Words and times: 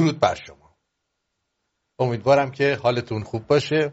درود 0.00 0.20
بر 0.20 0.34
شما. 0.34 0.76
امیدوارم 1.98 2.50
که 2.50 2.78
حالتون 2.82 3.22
خوب 3.22 3.46
باشه. 3.46 3.92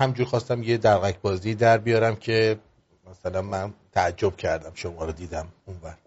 همجور 0.00 0.26
خواستم 0.26 0.62
یه 0.62 0.76
درقک 0.76 1.20
بازی 1.20 1.54
در 1.54 1.78
بیارم 1.78 2.16
که 2.16 2.58
مثلا 3.06 3.42
من 3.42 3.74
تعجب 3.92 4.36
کردم 4.36 4.72
شما 4.74 5.04
رو 5.04 5.12
دیدم 5.12 5.48
اونور 5.64 5.98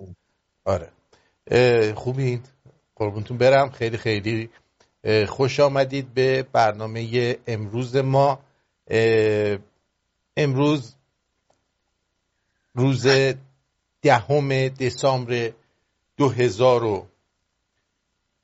آره. 0.66 0.92
خوبین؟ 1.94 2.44
قربونتون 2.96 3.38
برم. 3.38 3.70
خیلی 3.70 3.98
خیلی 3.98 4.50
خوش 5.28 5.60
آمدید 5.60 6.14
به 6.14 6.44
برنامه 6.44 7.38
امروز 7.48 7.96
ما. 7.96 8.40
امروز 10.38 10.96
روز 12.74 13.08
دهم 14.02 14.68
دسامبر 14.68 15.52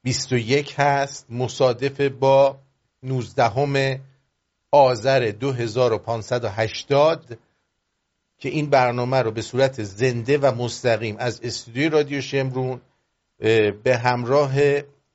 2021 0.04 0.76
هست 0.78 1.26
مصادف 1.30 2.02
با 2.02 2.59
19 3.04 4.02
آذر 4.72 5.32
2580 5.40 7.38
که 8.38 8.50
این 8.50 8.70
برنامه 8.70 9.22
رو 9.22 9.32
به 9.32 9.42
صورت 9.42 9.84
زنده 9.84 10.38
و 10.38 10.56
مستقیم 10.56 11.16
از 11.20 11.42
استودیوی 11.44 11.90
رادیو 11.90 12.22
شمرون 12.22 12.82
به 13.84 14.00
همراه 14.04 14.54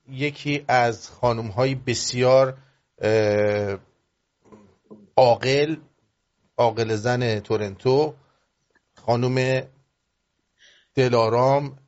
یکی 0.08 0.64
از 0.68 1.10
خانم 1.10 1.46
های 1.46 1.74
بسیار 1.74 2.58
عاقل 5.16 5.76
عاقل 6.56 6.94
زن 6.94 7.40
تورنتو 7.40 8.14
خانم 8.94 9.62
دلارام 10.94 11.78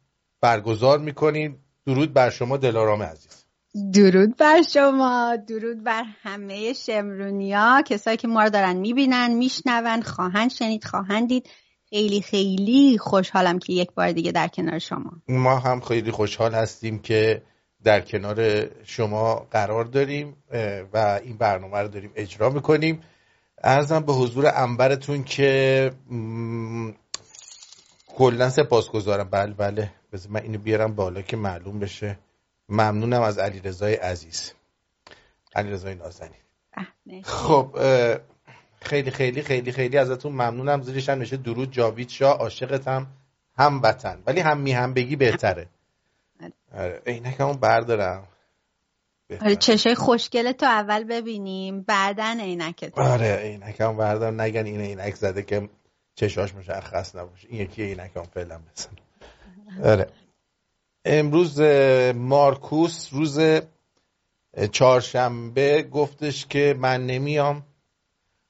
برگزار 0.40 0.98
می‌کنیم. 0.98 1.64
درود 1.88 2.12
بر 2.12 2.30
شما 2.30 2.56
دلارام 2.56 3.02
عزیز. 3.02 3.44
درود 3.92 4.36
بر 4.36 4.62
شما 4.62 5.36
درود 5.48 5.84
بر 5.84 6.04
همه 6.22 6.72
شمرونیا 6.72 7.82
کسایی 7.86 8.16
که 8.16 8.28
ما 8.28 8.42
رو 8.42 8.50
دارن 8.50 8.76
می‌بینن 8.76 9.34
میشنون 9.34 10.02
خواهند 10.02 10.50
شنید 10.50 10.84
خواهند 10.84 11.28
دید. 11.28 11.48
خیلی 11.90 12.20
خیلی 12.20 12.98
خوشحالم 12.98 13.58
که 13.58 13.72
یک 13.72 13.92
بار 13.92 14.12
دیگه 14.12 14.32
در 14.32 14.48
کنار 14.48 14.78
شما. 14.78 15.12
ما 15.28 15.58
هم 15.58 15.80
خیلی 15.80 16.10
خوشحال 16.10 16.54
هستیم 16.54 16.98
که 16.98 17.42
در 17.84 18.00
کنار 18.00 18.68
شما 18.84 19.46
قرار 19.50 19.84
داریم 19.84 20.36
و 20.94 21.20
این 21.24 21.36
برنامه 21.36 21.78
رو 21.78 21.88
داریم 21.88 22.12
اجرا 22.16 22.50
می‌کنیم. 22.50 23.02
ارزم 23.64 24.00
به 24.00 24.12
حضور 24.12 24.52
انبرتون 24.54 25.24
که 25.24 25.90
کلا 28.16 28.50
سپاسگزارم. 28.50 29.28
بله 29.30 29.54
بله. 29.54 29.90
بذار 30.12 30.32
من 30.32 30.42
اینو 30.42 30.58
بیارم 30.58 30.94
بالا 30.94 31.22
که 31.22 31.36
معلوم 31.36 31.78
بشه. 31.78 32.18
ممنونم 32.68 33.22
از 33.22 33.38
علی 33.38 33.60
رضای 33.60 33.94
عزیز 33.94 34.52
علی 35.54 35.70
رضای 35.70 35.94
نازنین 35.94 36.40
خب 37.24 37.78
خیلی 38.82 39.10
خیلی 39.10 39.42
خیلی 39.42 39.72
خیلی 39.72 39.98
ازتون 39.98 40.32
ممنونم. 40.32 40.82
زیرش 40.82 41.08
هم 41.08 41.20
نشه 41.20 41.36
درود 41.36 41.72
جاوید 41.72 42.08
شاه 42.08 42.38
عاشقتم 42.38 43.06
هم 43.58 43.82
وطن. 43.82 44.22
ولی 44.26 44.40
هم 44.40 44.60
می 44.60 44.72
هم 44.72 44.94
بگی 44.94 45.16
بهتره. 45.16 45.66
آره. 46.74 47.02
عینکمو 47.06 47.54
بردارم. 47.54 48.28
آره 49.40 49.56
چشای 49.56 49.94
خوشگله 49.94 50.52
تو 50.52 50.66
اول 50.66 51.04
ببینیم 51.04 51.82
بعدن 51.82 52.40
عینکت. 52.40 52.98
آره 52.98 53.36
عینکم 53.36 53.96
بردارم. 53.96 54.40
نگن 54.40 54.66
این 54.66 54.80
عینک 54.80 55.14
زده 55.14 55.42
که 55.42 55.68
چشاش 56.14 56.54
مشخص 56.54 57.16
نباشه. 57.16 57.48
این 57.50 57.60
یکی 57.60 57.82
عینکم 57.82 58.22
فعلا 58.22 58.58
بزن. 58.58 58.90
آره 59.84 60.06
امروز 61.04 61.60
مارکوس 62.14 63.08
روز 63.12 63.40
چهارشنبه 64.72 65.82
گفتش 65.82 66.46
که 66.46 66.76
من 66.78 67.06
نمیام. 67.06 67.62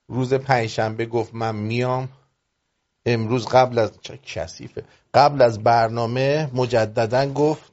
روز 0.08 0.34
پنجشنبه 0.34 1.06
گفت 1.06 1.34
من 1.34 1.56
میام. 1.56 2.08
امروز 3.06 3.46
قبل 3.46 3.78
از 3.78 3.92
کثیفه. 4.26 4.84
قبل 5.14 5.42
از 5.42 5.62
برنامه 5.62 6.50
مجددا 6.54 7.32
گفت 7.32 7.72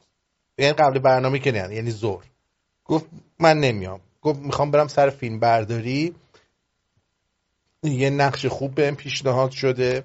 یعنی 0.58 0.74
قبل 0.74 1.00
برنامه 1.00 1.40
که 1.40 1.52
نه 1.52 1.75
یعنی 1.75 1.91
زور 1.91 2.24
گفت 2.86 3.06
من 3.40 3.59
نمیام. 3.59 4.00
گفت 4.22 4.40
می‌خوام 4.40 4.72
برم 4.72 4.88
سر 4.88 5.09
فیلم 5.09 5.40
برداری. 5.40 6.16
یه 7.84 8.09
نقش 8.09 8.46
خوب 8.46 8.75
بهم 8.75 8.96
پیشنهاد 8.96 9.52
شده 9.52 10.03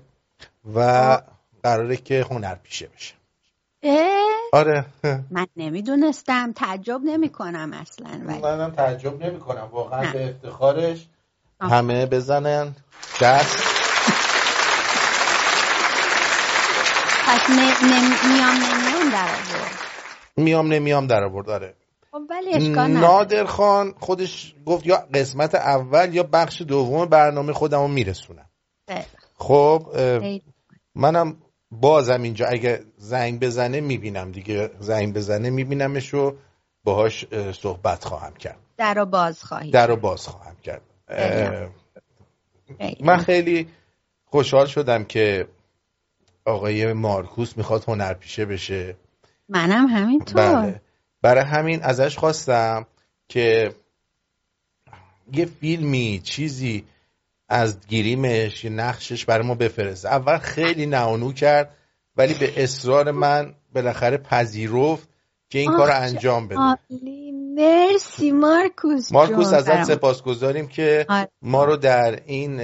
و 0.75 0.81
قراره 1.63 1.97
که 1.97 2.27
هنر 2.31 2.55
پیشه 2.55 2.87
بشه. 2.87 3.20
آره. 4.53 4.87
من 5.31 5.47
نمی‌دونستم. 5.57 6.53
تعجب 6.53 7.01
نمی 7.05 7.29
کنم 7.29 7.73
اصلا. 7.73 8.21
ولی 8.27 8.39
منم 8.39 8.71
تعجب 8.71 9.23
نمی 9.25 9.39
کنم 9.39 9.69
واقعا 9.73 10.13
به 10.13 10.29
افتخارش 10.29 11.07
همه 11.61 12.07
بزنن. 12.07 12.75
دست. 13.21 13.57
پس 17.27 17.51
میام 17.51 18.57
نمیام 18.57 19.11
در 19.11 19.29
آورد. 19.29 19.79
میام 20.37 20.73
نمیام 20.73 21.07
در 21.07 21.25
آورد. 21.25 21.51
آره. 21.51 21.75
خب 22.11 22.23
اشکال 22.53 22.91
نادر 22.91 23.45
خان 23.45 23.95
خودش 24.01 24.55
گفت 24.67 24.87
یا 24.87 24.97
قسمت 25.15 25.55
اول 25.55 26.15
یا 26.15 26.23
بخش 26.23 26.63
دوم 26.63 27.07
برنامه 27.07 27.53
خودمو 27.53 27.89
میرسونم. 27.89 28.47
خب 29.39 29.87
منم 30.95 31.37
بازم 31.71 32.23
اینجا 32.23 32.47
اگه 32.47 32.85
زنگ 33.03 33.41
بزنه 33.41 33.81
می‌بینم 33.81 34.33
دیگه. 34.33 34.71
زنگ 34.79 35.15
بزنه 35.15 35.51
میبینمش 35.51 36.15
و 36.15 36.37
باهاش 36.85 37.27
صحبت 37.53 38.05
خواهم 38.05 38.35
کرد. 38.35 38.59
در 38.77 38.95
رو 38.95 39.07
باز 39.07 39.45
خواهی 39.45 39.71
در 39.71 39.87
رو 39.87 39.97
باز 39.97 40.27
خواهم 40.27 40.57
کرد. 40.57 40.83
من 43.01 43.17
خیلی 43.17 43.69
خوشحال 44.25 44.67
شدم 44.67 45.05
که 45.05 45.49
آقای 46.45 46.93
مارکوس 46.93 47.57
می‌خواد 47.57 47.85
هنرپیشه 47.89 48.45
بشه. 48.45 48.97
منم 49.49 49.87
همینطور. 49.87 50.53
بله. 50.53 50.81
برای 51.23 51.45
همین 51.45 51.83
ازش 51.83 52.19
خواستم 52.19 52.87
که 53.29 53.75
یه 55.33 55.45
فیلمی 55.45 56.21
چیزی 56.25 56.85
از 57.49 57.87
گیریمش 57.87 58.65
نقشش 58.65 59.25
برای 59.25 59.47
ما 59.47 59.55
بفرسته. 59.55 60.09
اول 60.09 60.39
خیلی 60.39 60.87
نانو 60.87 61.33
کرد. 61.33 61.77
ولی 62.21 62.35
به 62.35 62.63
اصرار 62.63 63.11
من 63.11 63.55
بالاخره 63.75 64.17
پذیرفت 64.17 65.09
که 65.51 65.59
این 65.59 65.71
کار 65.71 65.91
انجام 65.91 66.49
بده. 66.49 66.79
مرسی 67.55 68.33
مارکوس 68.33 69.13
مارکوس 69.13 69.53
ازت 69.53 69.83
سپاس 69.83 70.23
گذاریم 70.23 70.69
که 70.69 71.07
آره. 71.09 71.29
ما 71.43 71.65
رو 71.65 71.77
در 71.77 72.21
این 72.27 72.61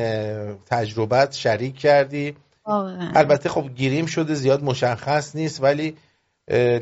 تجربت 0.66 1.33
شریک 1.33 1.78
کردی. 1.78 2.37
البته 3.15 3.49
خب 3.49 3.69
گیریم 3.75 4.06
شده 4.06 4.34
زیاد 4.34 4.65
مشخص 4.65 5.37
نیست 5.37 5.62
ولی 5.62 5.97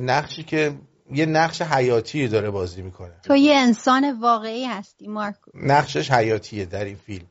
نقشی 0.00 0.42
که 0.42 0.72
یه 1.12 1.26
نقش 1.26 1.62
حیاتی 1.62 2.28
داره 2.28 2.50
بازی 2.50 2.82
می‌کنه. 2.82 3.14
تو 3.22 3.36
یه 3.36 3.54
انسان 3.54 4.20
واقعی 4.20 4.64
هستی 4.64 5.08
مارکوس. 5.08 5.54
نقشش 5.54 6.10
حیاتیه 6.10 6.64
در 6.64 6.84
این 6.84 6.96
فیلم. 6.96 7.26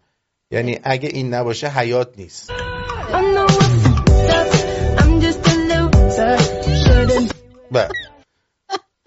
یعنی 0.51 0.79
اگه 0.83 1.09
این 1.09 1.33
نباشه 1.33 1.67
حیات 1.67 2.17
نیست. 2.17 2.51
بله. 7.73 7.89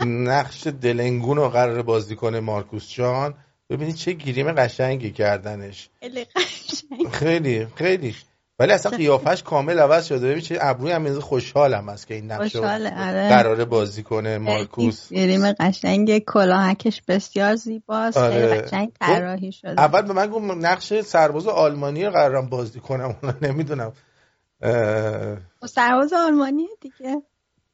نقش 0.06 0.66
دلنگون 0.66 1.36
رو 1.36 1.48
قرار 1.48 1.82
بازی 1.82 2.16
کنه 2.16 2.40
مارکوس 2.40 2.88
جان. 2.88 3.34
ببینید 3.70 3.94
چه 3.94 4.12
گیریم 4.12 4.52
قشنگی 4.52 5.10
کردنش. 5.10 5.88
خیلی 7.12 7.66
خیلی 7.76 8.14
ولی 8.58 8.72
اصلا 8.72 8.96
قیافش 8.96 9.42
کامل 9.42 9.78
عوض 9.78 10.06
شده. 10.06 10.28
ببین 10.28 10.40
چه 10.40 10.58
ابروی 10.60 10.92
هم 10.92 11.20
خوشحالم 11.20 11.88
است 11.88 12.06
که 12.06 12.14
این 12.14 12.32
نقش 12.32 12.56
آره. 12.56 12.90
قراره 13.28 13.64
بازی 13.64 14.02
کنه 14.02 14.38
مارکوس. 14.38 15.12
گریم 15.12 15.52
قشنگ. 15.52 16.18
کلاهکش 16.18 17.02
بسیار 17.08 17.56
زیباست. 17.56 18.16
آره. 18.16 18.48
خیلی 18.48 18.60
قشنگ 18.60 18.92
طراحی 19.00 19.52
شده. 19.52 19.80
اول 19.80 20.02
به 20.02 20.12
من 20.12 20.26
گفت 20.26 20.44
نقش 20.44 21.00
سرباز 21.00 21.46
آلمانی 21.46 22.04
رو 22.04 22.10
قرارم 22.10 22.46
بازی 22.46 22.80
کنم. 22.80 23.16
اون 23.22 23.34
نمی‌دونم 23.42 23.92
خب 25.60 25.66
سرباز 25.66 26.12
آلمانی 26.12 26.66
دیگه. 26.80 27.22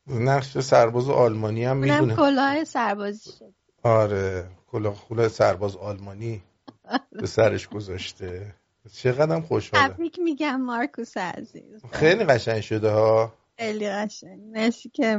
نقش 0.06 0.58
سرباز 0.58 1.08
آلمانی 1.10 1.64
هم 1.64 1.76
می‌دونه. 1.76 2.16
کلاه 2.16 2.64
سربازی 2.64 3.30
شد. 3.38 3.52
آره 3.82 4.48
کلاه 4.70 5.28
سرباز 5.28 5.76
آلمانی. 5.76 6.42
به 7.20 7.26
سرش 7.26 7.68
گذاشته. 7.68 8.54
چقدر 8.92 9.40
خوشحالم. 9.40 9.88
تبریک 9.88 10.18
میگم 10.18 10.60
مارکوس 10.60 11.16
عزیز. 11.16 11.82
خیلی 11.92 12.24
قشنگ 12.24 12.60
شده 12.60 12.90
ها. 12.90 13.32
خیلی 13.58 13.90
قشنگ. 13.90 14.40
مرسی 14.52 14.88
که 14.88 15.18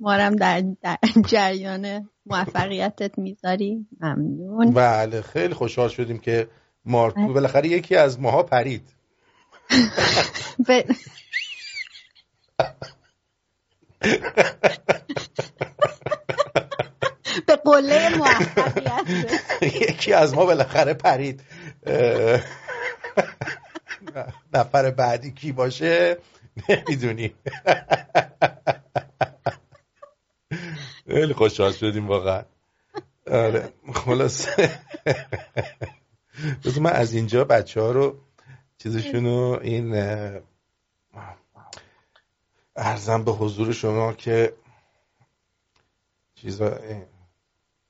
مارم 0.00 0.36
در, 0.36 0.64
در 0.82 0.98
جریان 1.26 2.08
موفقیتت 2.26 3.18
می‌ذاری. 3.18 3.86
ممنون. 4.00 4.70
بله 4.70 5.22
خیلی 5.22 5.54
خوشحال 5.54 5.88
شدیم 5.88 6.18
که 6.18 6.48
مارکو. 6.84 7.32
بالاخره 7.32 7.68
یکی 7.68 7.96
از 7.96 8.20
ماها 8.20 8.42
پرید. 8.42 8.82
به 17.46 17.56
قله 17.64 18.08
یکی 19.88 20.12
از 20.12 20.34
ما 20.34 20.46
بالاخره 20.46 20.94
پرید. 20.94 21.42
نفر 24.54 24.90
بعدی 24.90 25.32
کی 25.32 25.52
باشه؟ 25.52 26.16
نمی‌دونی. 26.68 27.34
خیلی 31.08 31.32
خوشحال 31.32 31.72
شدیم 31.72 32.08
واقعا. 32.08 32.42
آره 33.30 33.72
خلاص 33.94 34.48
من 36.80 36.92
از 36.92 37.14
اینجا 37.14 37.44
بچه 37.44 37.80
ها 37.80 37.92
رو 37.92 38.20
چیزشونو 38.78 39.58
این 39.62 39.94
ارزم 42.76 43.24
به 43.24 43.32
حضور 43.32 43.72
شما 43.72 44.12
که 44.12 44.52
چیزا 46.34 46.78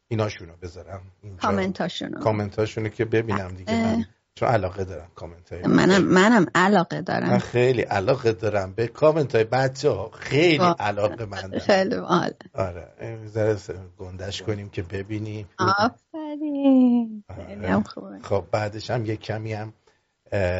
ایناشونو 0.09 0.53
بذارم 0.63 1.03
کامنتاشونو. 1.43 2.21
کامنتاشونو 2.21 2.89
که 2.89 3.05
ببینم 3.05 3.55
دیگه 3.55 3.73
من 3.75 4.05
چون 4.35 4.49
علاقه 4.49 4.85
دارم 4.85 5.09
کامنت 5.15 5.53
های 5.53 5.63
منم 5.63 6.05
منم 6.05 6.47
علاقه 6.55 7.01
دارم. 7.03 7.31
من 7.31 7.39
خیلی 7.39 7.83
علاقه 7.83 8.33
دارم 8.33 8.73
به 8.73 8.87
کامنت 8.87 9.35
های 9.35 9.45
بچه 9.45 9.91
ها 9.91 10.11
خیلی 10.11 10.65
علاقه 10.79 11.25
من 11.25 11.59
خیلی 11.59 11.97
مال 11.97 12.33
آره. 12.55 13.19
ذره 13.27 13.57
گندش 13.99 14.43
کنیم 14.43 14.69
که 14.69 14.83
ببینیم 14.83 15.49
آفرین. 15.59 17.25
آره. 17.29 17.83
خب 18.23 18.45
بعدش 18.51 18.91
هم 18.91 19.07
یک 19.07 19.21
کمی 19.21 19.53
هم 19.53 19.73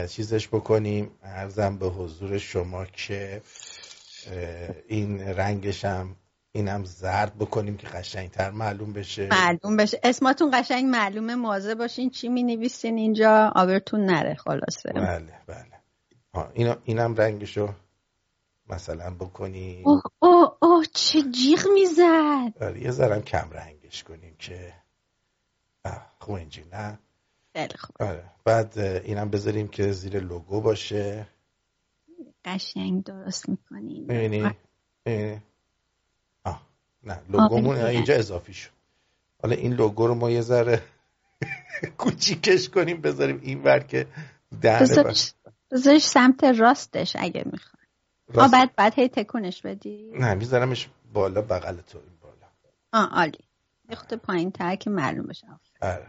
چیزش 0.09 0.49
بکنیم. 0.49 1.11
ارزم 1.23 1.79
به 1.79 1.87
حضور 1.87 2.39
شما 2.39 2.85
که 2.85 3.43
این 4.89 5.21
رنگش 5.21 5.85
هم 5.85 6.17
اینم 6.53 6.85
زرد 6.85 7.39
بکنیم 7.39 7.77
که 7.77 7.87
قشنگتر 7.87 8.51
معلوم 8.51 8.93
بشه. 8.93 9.29
معلوم 9.31 9.77
بشه. 9.77 10.01
اسماتون 10.03 10.51
قشنگ 10.55 10.85
معلومه. 10.85 11.35
موازه 11.35 11.75
باشین. 11.75 12.11
چی 12.11 12.29
می 12.29 12.43
نویسین 12.43 12.99
اینجا؟ 12.99 13.53
آبرتون 13.57 14.05
نره. 14.05 14.35
خلاصه. 14.35 14.93
بله 14.95 15.41
بله. 15.47 16.53
اینا 16.55 16.77
اینم 16.85 17.15
رنگشو 17.15 17.69
مثلا 18.69 19.11
بکنیم. 19.11 19.89
اوه 19.89 20.03
اوه 20.19 20.57
اوه 20.63 20.85
چه 20.95 21.23
جیغ 21.23 21.67
می‌زد. 21.75 22.63
آره 22.63 22.83
یه 22.83 22.91
ذرم 22.91 23.23
کم 23.23 23.51
رنگش 23.51 24.05
کنیم 24.05 24.35
که 24.39 24.73
خوب 26.19 26.35
اینجی 26.35 26.65
نه؟ 26.73 26.99
خیلی 27.53 27.75
خوب. 27.79 27.97
آره. 28.01 28.25
بعد 28.45 28.79
اینم 28.79 29.31
بذاریم 29.31 29.69
که 29.69 29.93
زیر 29.93 30.21
لوگو 30.21 30.61
باشه. 30.61 31.27
قشنگ 32.45 33.05
درست 33.05 33.49
می‌کنیم 33.49 34.07
ببینی 34.07 34.51
آه. 36.45 36.63
نه 37.03 37.21
لوگومون 37.29 37.77
اینجا 37.77 38.15
اضافی 38.15 38.55
شد. 38.55 38.71
حالا 39.43 39.57
این 39.57 39.73
لوگو 39.73 40.07
رو 40.07 40.15
ما 40.15 40.31
یه 40.31 40.41
ذره 40.41 40.83
کوچیکش 41.99 42.69
کنیم 42.69 43.01
بذاریم 43.01 43.41
این 43.43 43.63
ور 43.63 43.79
که 43.79 44.07
دهنه 44.63 45.03
بذارش 45.71 46.03
سمت 46.03 46.45
راستش 46.45 47.17
اگه 47.19 47.43
می‌خوای. 47.53 47.83
راست... 48.29 48.53
بعد 48.53 48.75
بعد 48.77 48.95
هی 48.95 49.09
تکونش 49.09 49.63
بدی؟ 49.63 50.13
نه 50.15 50.35
میذارمش 50.35 50.89
بالا 51.13 51.43
بغل 51.43 51.77
تو 51.77 51.99
این 51.99 52.17
بالا. 52.21 52.47
آه 52.93 53.11
عالی. 53.11 53.39
یه 53.91 54.17
پایین 54.17 54.51
تر 54.51 54.77
که 54.77 54.91
معلوم 54.91 55.27
بشه. 55.27 55.47
آره. 55.81 56.07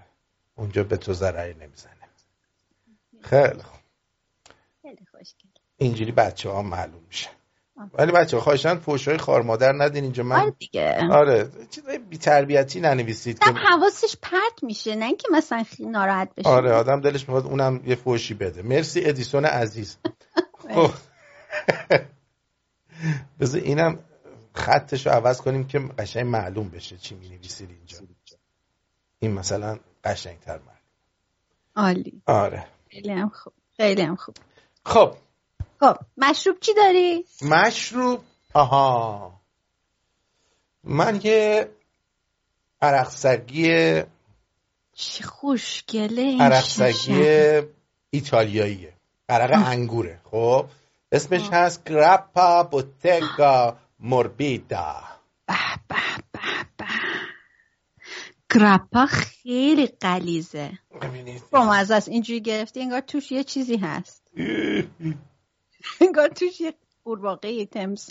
اونجا 0.56 0.84
به 0.84 0.98
تو 0.98 1.14
ضرری 1.14 1.54
نمی‌زنه. 1.54 1.94
خیلی 3.22 3.62
خوب. 3.62 3.83
اینجوری 5.84 6.12
بچه 6.12 6.50
ها 6.50 6.62
معلوم 6.62 7.02
میشه. 7.08 7.30
ولی 7.94 8.12
بچه 8.12 8.38
ها 8.38 8.44
خواهشن 8.44 8.80
های 9.08 9.18
خار 9.18 9.42
مادر 9.42 9.74
ندین 9.74 10.04
اینجا. 10.04 10.24
من 10.24 10.36
آره 10.40 10.52
دیگه. 10.52 11.08
آره 11.12 11.50
چیزای 11.70 11.98
بی 11.98 12.18
تربیتی 12.18 12.80
ننویسید 12.80 13.40
که 13.40 13.52
حواسش 13.52 14.16
پرت 14.22 14.64
میشه 14.64 14.96
نه 14.96 15.06
اینکه 15.06 15.28
مثلا 15.32 15.64
خیلی 15.64 15.90
ناراحت 15.90 16.30
بشه 16.38 16.50
آره 16.50 16.72
آدم 16.72 17.02
دلش 17.02 17.22
می‌خواد 17.22 17.46
اونم 17.46 17.82
یه 17.86 17.96
فوشی 17.96 18.34
بده. 18.34 18.62
مرسی 18.62 19.06
ادیسون 19.06 19.46
عزیز. 19.46 19.98
خب. 20.76 20.92
بذار 23.40 23.62
اینم 23.62 24.00
خطش 24.54 25.08
رو 25.08 25.14
عوض 25.14 25.42
کنیم 25.42 25.68
که 25.68 25.80
قشنگ 25.80 26.26
معلوم 26.26 26.70
بشه 26.70 26.98
چی 26.98 27.16
می 27.16 27.30
نویسید 27.30 27.70
اینجا. 27.70 27.98
این 29.20 29.34
مثلا 29.34 29.80
قشنگ 30.04 30.40
تر 30.40 30.60
معلوم 30.60 30.74
عالی. 31.76 32.22
آره. 32.26 32.66
خیلی 32.90 33.12
هم 33.12 33.30
خوب. 33.30 33.54
خیلی 33.78 34.02
هم 34.02 34.16
خوب. 34.16 34.36
خب. 34.86 35.16
خب 35.84 35.98
مشروب 36.18 36.60
چی 36.60 36.74
داری؟ 36.74 37.26
مشروب؟ 37.42 38.24
آها. 38.54 39.34
من 40.84 41.22
یه 41.24 41.70
عرقسگی 42.82 44.02
چه 44.94 45.24
خوشگله 45.24 46.22
این 46.22 46.42
عرقسگی 46.42 47.62
ایتالیاییه. 48.10 48.94
عرق 49.30 49.68
انگوره. 49.68 50.20
خب 50.32 50.66
اسمش 51.12 51.50
هست 51.52 51.84
گراپا 51.90 52.64
بوتگا 52.64 53.78
موربیدا 54.00 54.96
به 55.46 55.56
به 55.88 55.96
به 56.32 56.40
به. 56.78 56.86
گراپا 58.54 59.06
خیلی 59.06 59.88
قلیزه 59.88 60.72
با 61.52 61.76
است. 61.76 62.10
اینجوری 62.10 62.42
گرفتی 62.42 62.82
انگار 62.82 63.02
توش 63.02 63.32
یه 63.32 63.44
چیزی 63.44 63.78
هست. 63.78 64.24
انگار 66.02 66.28
توش 66.28 66.62
یه 66.62 66.74
قورباغه 67.04 67.66
تمس. 67.66 68.10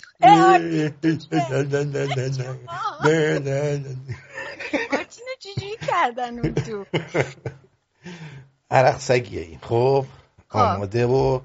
مارتینو 4.91 5.33
چجوری 5.39 5.77
کردن 5.87 6.39
اون 6.39 6.53
تو؟ 6.53 6.85
عرق 8.71 8.97
سگیه 8.99 9.41
این. 9.41 9.59
خب 9.59 10.05
آماده 10.49 11.05
و 11.05 11.39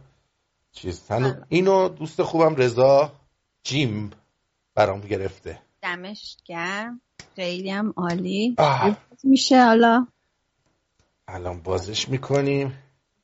چیز. 0.73 1.03
اینو 1.49 1.89
دوست 1.89 2.23
خوبم 2.23 2.55
رضا 2.55 3.13
جیم 3.63 4.11
برام 4.75 5.01
گرفته. 5.01 5.59
دمش 5.83 6.37
گرم. 6.45 7.01
خیلی 7.37 7.71
هم 7.71 7.95
عالی. 7.97 8.57
میشه 9.23 9.65
حالا. 9.65 10.07
الان 11.29 11.63
بازش 11.63 12.09
می‌کنیم. 12.09 12.79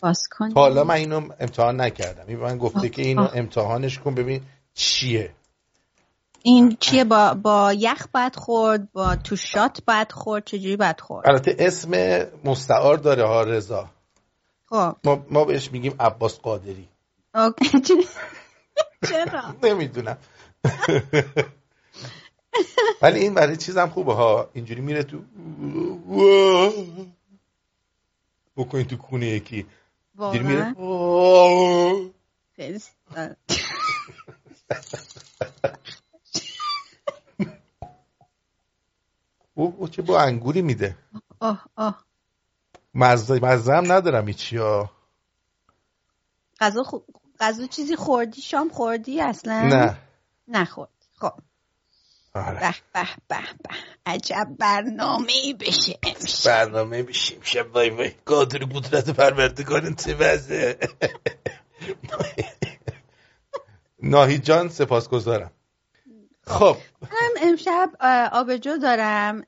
باز 0.04 0.28
کنیم 0.30 0.52
حالا 0.54 0.84
من 0.84 0.94
اینو 0.94 1.28
امتحان 1.40 1.80
نکردم. 1.80 2.24
این 2.28 2.38
من 2.38 2.58
گفته 2.58 2.88
که 2.88 3.02
اینو 3.02 3.28
امتحانش 3.34 3.98
کن 3.98 4.14
ببین 4.14 4.42
چیه. 4.74 5.30
این 6.42 6.76
چیه؟ 6.80 7.04
با, 7.04 7.34
با 7.34 7.72
یخ 7.72 8.06
باید 8.12 8.36
خورد 8.36 8.92
با 8.92 9.16
تو 9.16 9.36
شات 9.36 9.84
باید 9.86 10.12
خورد 10.12 10.44
چجوری 10.44 10.76
باید 10.76 11.00
خورد؟ 11.00 11.28
البته 11.28 11.56
اسم 11.58 11.90
مستعار 12.44 12.96
داره 12.96 13.26
ها 13.26 13.42
رضا. 13.42 13.90
خب. 14.66 14.96
ما, 15.04 15.26
ما 15.30 15.44
بهش 15.44 15.72
میگیم 15.72 15.94
عباس 16.00 16.38
قادری. 16.38 16.88
اوکی. 17.34 17.78
چرا؟ 19.08 19.54
نمی‌دونم. 19.62 20.16
ولی 23.02 23.20
این 23.20 23.34
برای 23.34 23.56
چیزم 23.56 23.88
خوبه 23.88 24.14
ها. 24.14 24.50
اینجوری 24.52 24.80
میره 24.80 25.02
تو 25.02 25.18
بکنی 28.56 28.84
تو 28.84 28.96
کونه 28.96 29.26
یکی. 29.26 29.66
واقعا. 30.14 30.42
میره؟ 30.42 30.74
او 39.54 39.88
چه 39.88 40.02
با 40.02 40.20
انگوری 40.20 40.62
میده. 40.62 40.96
آه 41.40 41.64
آه. 41.76 42.04
مزه 42.94 43.40
هم 43.72 43.92
ندارم 43.92 44.26
ایچی 44.26 44.56
ها 44.56 44.90
غذا 46.60 46.82
خو... 46.82 46.98
غذا 47.40 47.66
چیزی 47.66 47.96
خوردی؟ 47.96 48.40
شام 48.40 48.68
خوردی 48.68 49.20
اصلا؟ 49.20 49.62
نه. 49.62 49.98
نخورد. 50.48 50.90
خب. 51.14 51.32
به 52.34 52.74
به 52.94 53.06
به 53.28 53.36
به. 53.62 53.74
عجب 54.06 54.48
برنامه 54.58 55.54
بشه 55.60 55.98
امشب 56.02 56.50
برنامه 56.50 57.02
بشه 57.02 57.36
امشب 57.36 57.74
وای 57.74 57.90
وای. 57.90 58.12
قادر 58.26 58.58
قدرت 58.58 59.10
پروردگار 59.10 59.92
چه 59.92 60.14
وزه 60.14 60.78
ناهی 64.02 64.38
جان 64.38 64.68
سپاسگزارم. 64.68 65.50
خب. 66.46 66.76
من 67.02 67.30
امشب 67.42 67.90
آبجو 68.32 68.76
دارم. 68.76 69.42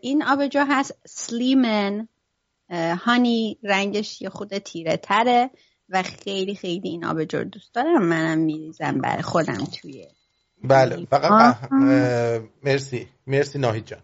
این 0.00 0.22
آبجو 0.22 0.64
هست 0.68 0.98
سلیمن. 1.06 2.08
هانی 3.04 3.58
رنگش 3.62 4.22
یه 4.22 4.28
خود 4.28 4.58
تیره 4.58 4.96
تره 4.96 5.50
و 5.88 6.02
خیلی 6.02 6.54
خیلی 6.54 6.88
این 6.88 7.04
آبجو 7.04 7.38
رو 7.38 7.44
دوست 7.44 7.74
دارم. 7.74 8.02
منم 8.02 8.38
میریزم 8.38 8.98
برای 8.98 9.22
خودم 9.22 9.64
توی 9.64 10.06
بله 10.64 11.06
فقط 11.10 11.72
مرسی 12.62 13.08
مرسی 13.26 13.58
ناهید 13.58 13.86
جان. 13.86 14.00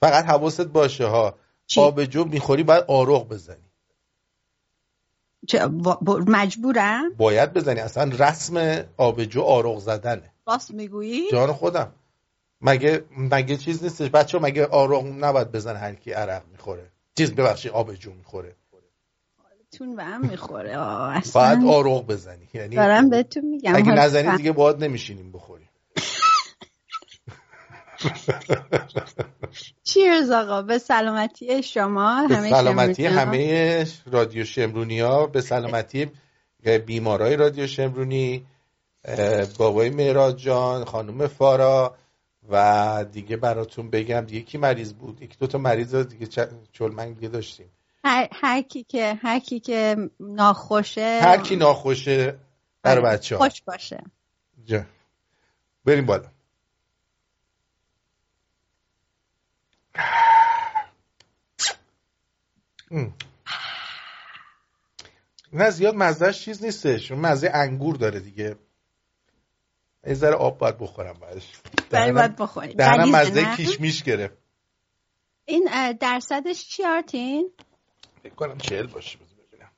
فقط 0.00 0.24
حواست 0.24 0.66
باشه 0.66 1.06
ها 1.06 1.34
آبجو 1.76 2.24
می‌خوری 2.24 2.62
باید 2.62 2.84
آروغ 2.88 3.28
بزنی. 3.28 3.56
چه 5.46 5.66
مجبورم؟ 6.26 7.14
باید 7.16 7.52
بزنی 7.52 7.80
اصلا 7.80 8.12
رسم 8.18 8.84
آبجو 8.96 9.42
آروغ 9.42 9.78
زدنه. 9.78 10.32
راست 10.46 10.70
می‌گویی؟ 10.70 11.30
جان 11.30 11.52
خودم. 11.52 11.92
مگه 12.60 13.04
مگه 13.18 13.56
چیز 13.56 13.82
نیستش؟ 13.82 14.10
بچه 14.10 14.38
مگه 14.38 14.66
آروغ 14.66 15.04
نباید 15.06 15.52
بزن 15.52 15.76
هر 15.76 15.94
کی 15.94 16.12
عرق 16.12 16.42
می‌خوره. 16.52 16.90
چیز 17.16 17.34
ببخشید 17.34 17.72
آبجو 17.72 18.12
می‌خوره. 18.12 18.56
تون 19.72 19.96
به 19.96 20.04
هم 20.04 20.26
می‌خوره 20.26 20.78
آه، 20.78 21.08
باید 21.12 21.24
اصلا 21.26 21.70
آروغ 21.70 22.06
بزنی 22.06 22.48
یعنی 22.54 22.76
دارم 22.76 23.10
بهتون 23.10 23.44
میگم 23.44 23.76
اگه 23.76 23.92
نزنی 23.92 24.36
دیگه 24.36 24.52
باید 24.52 24.84
نمیشینیم 24.84 25.32
بخوریم. 25.32 25.65
چیرز 29.84 30.30
آقا. 30.30 30.62
به 30.62 30.78
سلامتی 30.78 31.62
شما. 31.62 32.26
به 32.28 32.36
همه 32.36 32.50
سلامتی. 32.50 33.06
همه 33.06 33.86
رادیو 34.06 34.44
شمرونی 34.44 35.00
ها 35.00 35.26
به 35.26 35.40
سلامتی 35.40 36.10
بیمارای 36.86 37.36
رادیو 37.36 37.66
شمرونی 37.66 38.46
بابای 39.58 39.90
مهراد 39.90 40.36
جان 40.36 40.84
خانم 40.84 41.26
فارا 41.26 41.96
و 42.48 43.04
دیگه 43.12 43.36
براتون 43.36 43.90
بگم 43.90 44.20
دیگه 44.20 44.40
کی 44.40 44.58
مریض 44.58 44.92
بود 44.92 45.22
یکی 45.22 45.36
دو 45.40 45.46
تا 45.46 45.58
مریض 45.58 45.94
دیگه 45.94 46.26
چلمنگ 46.72 47.14
دیگه 47.14 47.28
داشتیم. 47.28 47.70
هر, 48.04 48.28
هر 48.32 48.62
کی 48.62 48.84
که 48.84 49.18
هر 49.22 49.38
کی 49.38 49.60
که 49.60 49.96
ناخوشه 50.20 51.20
هر 51.22 51.40
کی 51.40 51.56
ناخوشه 51.56 52.38
برای 52.82 53.04
بچه 53.04 53.36
ها 53.36 53.48
خوش 53.48 53.62
باشه. 53.62 54.04
بریم 55.84 56.06
بالا. 56.06 56.35
ام. 62.90 63.14
نه 65.52 65.70
زیاد 65.70 65.94
مزهش 65.94 66.44
چیز 66.44 66.64
نیستش. 66.64 67.12
مزه 67.12 67.50
انگور 67.54 67.96
داره 67.96 68.20
دیگه. 68.20 68.56
یه 70.06 70.14
ذره 70.14 70.34
آب 70.34 70.58
باید 70.58 70.78
بخورم 70.78 71.12
بعدش. 71.12 71.52
دهنم 71.90 72.14
باید 72.14 72.36
بخوریم. 72.36 72.72
دهنم 72.76 73.10
مزه؟ 73.10 73.56
کیشمیش 73.56 74.02
گرفت. 74.02 74.36
این 75.44 75.92
درصدش 76.00 76.68
چی 76.68 76.84
آرتین؟ 76.84 77.50
فکر 78.22 78.34
کنم 78.34 78.58
چهل 78.58 78.86
باشه 78.86 79.18
بذار 79.18 79.38
ببینم. 79.46 79.70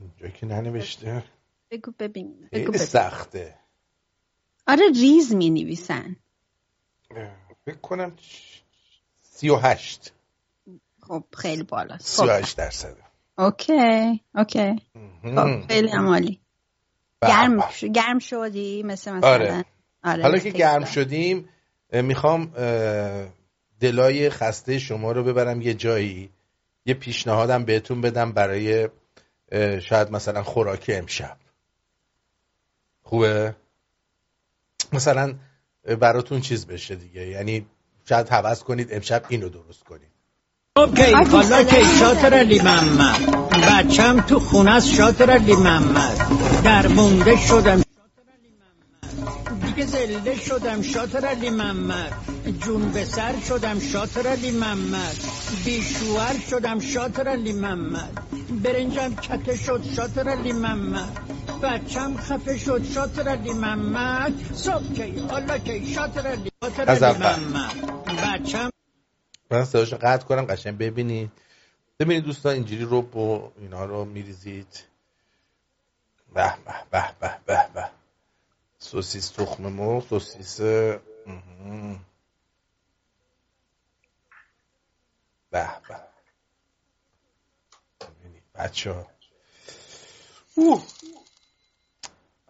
اینجا 0.00 0.28
که 0.28 0.46
ننوشته. 0.46 1.24
بگو 1.70 1.92
ببین 1.98 2.48
بگو 2.52 2.72
ببین. 2.72 2.78
سخته. 2.78 3.58
آره 4.66 4.88
ریز 5.00 5.34
می 5.34 5.50
نویسن 5.50 6.16
فکر 7.64 7.78
کنم 7.82 8.16
سی 9.34 9.48
و 9.50 9.56
هشت. 9.56 10.12
خب 11.00 11.24
خیلی 11.36 11.62
بالاست. 11.62 12.06
سی 12.06 12.22
و 12.22 12.26
خب 12.26 12.42
هشت 12.42 12.56
درصد. 12.56 12.96
اوکی 13.38 14.22
اوکی. 14.34 14.82
خب 15.22 15.66
خیلی 15.68 15.88
عمالی 15.88 16.40
گرم. 17.22 17.70
شو- 17.70 17.88
گرم 17.88 18.18
شدی؟ 18.18 18.82
مثل 18.82 19.12
مثلا. 19.12 19.30
آره. 19.30 19.64
آره 20.04 20.22
حالا 20.22 20.38
که 20.38 20.50
گرم. 20.50 20.84
شدیم 20.84 21.48
می‌خوام 21.92 22.52
دلای 23.80 24.30
خسته 24.30 24.78
شما 24.78 25.12
رو 25.12 25.24
ببرم 25.24 25.62
یه 25.62 25.74
جایی. 25.74 26.30
یه 26.86 26.94
پیشنهادم 26.94 27.64
بهتون 27.64 28.00
بدم 28.00 28.32
برای 28.32 28.88
شاید 29.80 30.10
مثلا 30.10 30.42
خوراک 30.42 30.90
امشب. 30.94 31.36
خوبه؟ 33.02 33.54
مثلا 34.92 35.34
براتون 36.00 36.40
چیز 36.40 36.66
بشه 36.66 36.94
دیگه. 36.94 37.26
یعنی 37.26 37.66
شاید 38.08 38.28
حوض 38.28 38.62
کنید 38.62 38.88
امشب 38.92 39.24
اینو 39.28 39.48
درست 39.48 39.84
کنید 39.84 40.12
اوکی 40.76 41.12
حالا 41.12 41.64
که 41.64 41.84
شاطر. 42.00 42.34
علی 42.34 42.58
محمد. 42.58 43.20
بچم 43.50 44.20
تو 44.20 44.40
خونه 44.40 44.70
است 44.70 44.94
شاطر 44.94 45.30
علی 45.30 45.56
محمد. 45.56 46.26
در 46.64 46.86
مونده 46.86 47.36
شدم. 47.36 47.82
دیگه 49.66 49.86
زلده 49.86 50.36
شدم 50.36 50.82
شاطر 50.82 51.26
علی 51.26 51.50
محمد. 51.50 52.12
جون 52.60 52.92
به 52.92 53.04
سر 53.04 53.34
شدم 53.48 53.80
شاطر 53.80 54.26
علی 54.26 54.50
محمد. 54.50 55.16
بیشوهر 55.64 56.38
شدم 56.50 56.80
شاطر 56.80 57.28
علی 57.28 57.52
محمد. 57.52 58.22
برنجم 58.62 59.14
کته 59.14 59.56
شد 59.56 59.82
شاطر 59.96 60.28
علی 60.28 60.52
محمد. 60.52 61.18
بچم 61.62 62.16
خفه 62.16 62.58
شد 62.58 62.84
شاطر 62.84 63.28
علی 63.28 63.52
محمد. 63.52 64.54
صبح 64.54 64.94
کی؟ 64.94 65.18
حالا 65.18 65.58
کی؟ 65.58 65.94
شاطر 65.94 66.26
علی 66.26 66.50
شاطر 66.62 66.90
از 66.90 67.02
علی. 67.02 67.18
محمد. 67.18 68.06
بچم. 68.06 68.70
من 69.50 69.64
صداشو 69.64 69.96
قطع 69.96 70.26
کنم 70.26 70.44
قشنگ 70.44 70.78
ببینید. 70.78 71.30
ببینید 71.98 72.24
دوستان 72.24 72.52
اینجوری 72.54 72.86
رب 72.90 73.16
و 73.16 73.50
اینا 73.58 73.84
رو 73.84 74.04
میریزید. 74.04 74.84
به 76.34 76.54
به 76.64 76.74
به 76.90 77.14
به 77.20 77.38
به 77.46 77.66
به. 77.74 77.90
سوسیس 78.78 79.28
تخم 79.28 79.62
مرغ 79.62 80.08
سوسیس. 80.08 80.60
به 80.60 80.90
به. 85.50 85.96
بچه 88.54 88.92
ها 88.92 89.06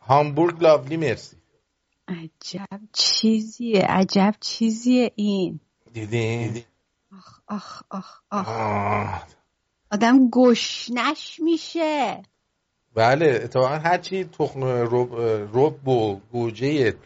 هامبورگ 0.06 0.62
لاولی 0.62 0.96
مرسی. 0.96 1.36
عجب 2.08 2.80
چیزیه 2.92 3.80
عجب 3.88 4.34
چیزیه 4.40 5.12
این. 5.16 5.60
دیدین؟ 5.92 6.62
آخ 7.12 7.40
آخ 7.48 7.82
آخ 7.90 8.48
آه. 8.48 9.26
آدم 9.90 10.30
گشنش 10.30 11.40
میشه. 11.40 12.22
بله 12.94 13.40
اتفاقا 13.44 13.68
هرچی 13.68 14.24
تخم 14.24 14.64
رب, 14.64 15.14
رب 15.54 15.88
و 15.88 16.20
گوجه 16.32 16.96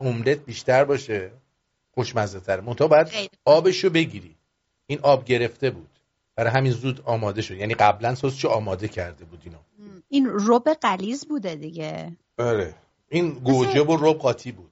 املت 0.00 0.38
بیشتر 0.44 0.84
باشه 0.84 1.32
خوشمزه 1.94 2.40
تره 2.40 2.60
منتها 2.60 2.88
باید. 2.88 3.08
آبشو 3.44 3.90
بگیری. 3.90 4.36
این 4.86 4.98
آب 5.02 5.24
گرفته 5.24 5.70
بود. 5.70 5.90
برای 6.36 6.50
همین 6.50 6.72
زود 6.72 7.00
آماده 7.04 7.42
شد. 7.42 7.56
یعنی 7.56 7.74
قبلا 7.74 8.14
سسشو 8.14 8.48
آماده 8.48 8.88
کرده 8.88 9.24
بود 9.24 9.42
اینو. 9.44 9.58
این 10.10 10.28
رب 10.46 10.68
قلیز 10.68 11.28
بوده 11.28 11.54
دیگه. 11.54 12.16
آره 12.38 12.74
این 13.08 13.30
گوجه 13.30 13.82
و 13.82 13.96
رب 14.00 14.18
قاطی 14.18 14.52
بود. 14.52 14.70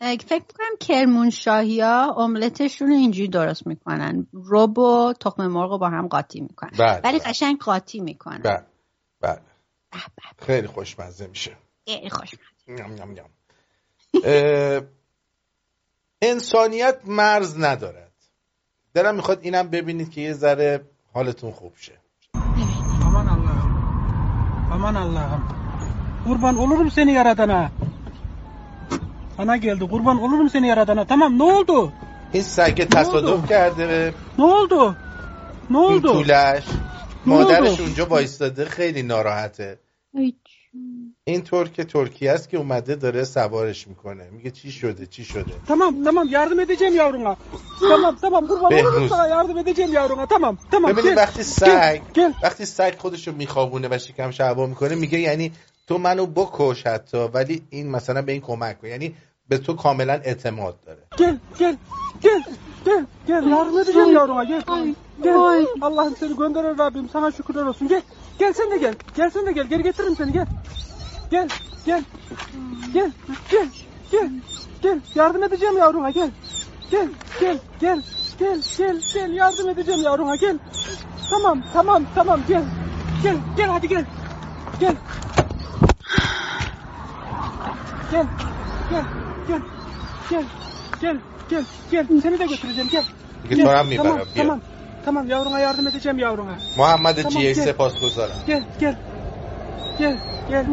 فکر 0.00 0.44
می‌کنم 0.48 0.76
کرمانشاهی 0.80 1.80
ها 1.80 2.14
املتشون 2.14 2.88
رو 2.88 2.94
اینجوری 2.94 3.28
درست 3.28 3.66
می‌کنن. 3.66 4.26
رب 4.50 4.78
و 4.78 5.12
تخم 5.20 5.46
مرغ 5.46 5.70
رو 5.70 5.78
با 5.78 5.88
هم 5.88 6.08
قاطی 6.08 6.40
می‌کنن. 6.40 6.70
بله 6.78 7.00
ولی 7.04 7.18
بله. 7.18 7.28
قشنگ 7.28 7.58
قاطی 7.58 8.00
می‌کنن. 8.00 8.42
بله 8.42 8.66
بله. 9.20 9.40
خیلی 10.38 10.66
خوشمزه 10.66 11.26
میشه. 11.26 11.56
خیلی 11.86 12.10
خوشمزه. 12.10 12.42
نم 12.68 12.94
نم 12.94 13.10
نم. 13.10 14.88
انسانیت 16.22 17.00
مرز 17.06 17.58
ندارد. 17.58 18.12
دلم 18.94 19.14
می‌خواد 19.14 19.38
اینم 19.42 19.68
ببینید 19.68 20.10
که 20.10 20.20
یه 20.20 20.32
ذره 20.32 20.90
حالتون 21.12 21.52
خوب 21.52 21.76
شه. 21.76 21.99
Aman 24.80 24.94
Allah'ım. 24.94 25.44
Kurban 26.24 26.56
olurum 26.56 26.90
seni 26.90 27.12
yaradana. 27.12 27.70
Sana 29.36 29.56
geldi. 29.56 29.88
Kurban 29.88 30.22
olurum 30.22 30.50
seni 30.50 30.66
yaradana. 30.68 31.04
Tamam 31.04 31.38
ne 31.38 31.42
oldu? 31.42 31.92
این 32.32 32.42
سگ 32.42 32.84
تصادف? 32.84 33.48
کرده 33.48 34.14
Ne 34.38 34.44
oldu? 34.44 34.96
Ne 35.70 35.78
این 35.78 36.02
oldu? 36.02 36.12
طولش 36.12 36.64
Ne 37.26 37.32
مادرش? 37.32 37.80
اونجا 37.80 38.06
وایستاده 38.06 38.64
خیلی 38.64 39.02
ناراحته 39.02 39.78
ای. 40.14 40.34
این 41.24 41.42
که 41.74 41.84
ترکیه 41.84 42.32
است 42.32 42.48
که 42.48 42.56
اومده 42.56 42.94
داره 42.94 43.24
سوارش 43.24 43.88
می‌کنه. 43.88 44.30
میگه 44.30 44.50
چی 44.50 44.72
شده؟ 44.72 45.06
چی 45.06 45.24
شده؟ 45.24 45.52
تمام 45.68 46.04
تمام. 46.04 46.28
یارد 46.28 46.52
میده 46.52 46.76
جم 46.76 46.94
یارونا 46.94 47.36
تمام 47.80 48.16
تمام. 48.16 48.68
بهروز. 48.68 49.10
یارد 49.10 49.50
میده 49.50 49.74
جم 49.74 49.92
یارونا 49.92 50.26
تمام 50.26 50.58
تمام. 50.72 50.92
ببینید 50.92 51.16
وقتی 51.16 51.42
سگ 51.42 52.00
وقتی 52.42 52.64
سگ 52.64 52.94
خودشو 52.98 53.32
میخوابونه 53.32 53.88
و 53.90 53.98
شکم 53.98 54.30
شعبا 54.30 54.66
می‌کنه 54.66 54.94
میگه 54.94 55.20
یعنی 55.20 55.52
تو 55.86 55.98
منو 55.98 56.26
بکش 56.26 56.86
حتی 56.86 57.18
ولی 57.18 57.62
این 57.70 57.90
مثلا 57.90 58.22
به 58.22 58.32
این 58.32 58.40
کمک 58.40 58.80
کن. 58.80 58.88
یعنی 58.88 59.14
به 59.48 59.58
تو 59.58 59.74
کاملا 59.74 60.12
اعتماد 60.12 60.80
داره. 60.86 61.02
گل 61.18 61.36
گل 61.60 61.76
گل 62.22 62.40
گل 62.84 63.04
گل 63.28 63.48
یارد 63.48 63.68
میده 63.68 63.92
جم 63.92 64.12
یارونا 64.12 64.44
گل 64.44 64.94
گل 65.24 65.66
الله 65.82 66.14
سر 66.14 66.28
گندره 66.38 66.74
ربیم. 66.78 67.08
سمه 67.12 67.30
شکر 67.30 67.52
درستون 67.54 67.88
گل 67.88 68.00
Gel 68.40 68.52
sen 68.52 68.70
de 68.70 68.78
gel. 68.78 68.94
Gel 69.16 69.30
sen 69.30 69.46
de 69.46 69.52
gel. 69.52 69.66
Geri 69.66 69.82
getiririm 69.82 70.16
seni 70.16 70.32
gel. 70.32 70.46
Gel. 71.30 71.48
Gel. 71.86 72.04
Gel. 72.94 73.12
Gel. 73.50 73.68
Gel. 74.12 74.30
Gel. 74.82 75.00
Yardım 75.14 75.42
edeceğim 75.42 75.76
yavruma 75.76 76.10
gel. 76.10 76.30
Gel. 76.90 77.08
Gel. 77.40 77.58
Gel. 77.80 78.02
Gel. 78.38 78.62
Gel. 78.78 79.00
Gel. 79.14 79.32
Yardım 79.32 79.68
edeceğim 79.68 80.02
yavruma 80.02 80.36
gel. 80.36 80.58
Tamam. 81.30 81.62
Tamam. 81.72 82.06
Tamam. 82.14 82.40
Gel. 82.48 82.64
Gel. 83.22 83.36
Gel 83.56 83.68
hadi 83.68 83.88
gel. 83.88 84.04
Gel. 84.80 84.96
Gel. 88.10 88.26
Gel. 88.90 89.04
Gel. 89.48 89.62
Gel. 90.30 90.44
Gel. 91.00 91.16
Gel. 91.50 91.64
Gel. 91.90 92.06
Seni 92.22 92.38
de 92.38 92.46
götüreceğim. 92.46 92.88
Gel. 92.90 93.04
Gel. 93.48 93.96
Tamam. 93.96 94.18
Tamam. 94.36 94.60
Tamam 95.04 95.28
yavruna 95.28 95.60
yardım 95.60 95.88
edeceğim 95.88 96.18
yavruna. 96.18 96.58
Muhammed 96.76 97.16
tamam, 97.16 97.42
GX'e 97.42 97.72
postu 97.72 98.10
sonra. 98.10 98.32
Gel 98.46 98.64
gel. 98.80 98.96
Gel 99.98 100.16
gel. 100.50 100.66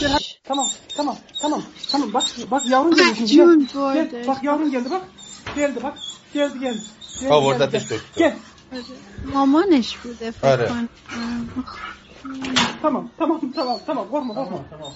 Gel 0.00 0.10
hadi. 0.10 0.24
Tamam 0.44 0.66
tamam 0.96 1.16
tamam 1.40 1.62
tamam 1.92 2.12
bak 2.14 2.24
bak 2.50 2.66
yavrun 2.66 2.96
geldi 2.96 3.28
şimdi. 3.28 3.66
Gel, 3.94 4.10
gel. 4.10 4.26
bak 4.26 4.44
yavrun 4.44 4.70
geldi 4.70 4.90
bak. 4.90 5.02
Geldi 5.56 5.82
bak. 5.82 5.94
Geldi 6.34 6.60
geldi. 6.60 6.80
geldi 7.20 7.28
ha 7.28 7.40
orada 7.40 7.72
diş 7.72 7.82
tuttu. 7.82 8.04
Gel. 8.16 8.36
Mamanış 9.32 9.98
bu 10.04 10.08
defa. 10.20 10.50
Hani, 10.50 10.88
tamam 12.82 13.10
tamam 13.18 13.52
tamam 13.54 13.78
tamam 13.86 14.08
korkma 14.10 14.34
korkma. 14.34 14.58
Tamam, 14.70 14.92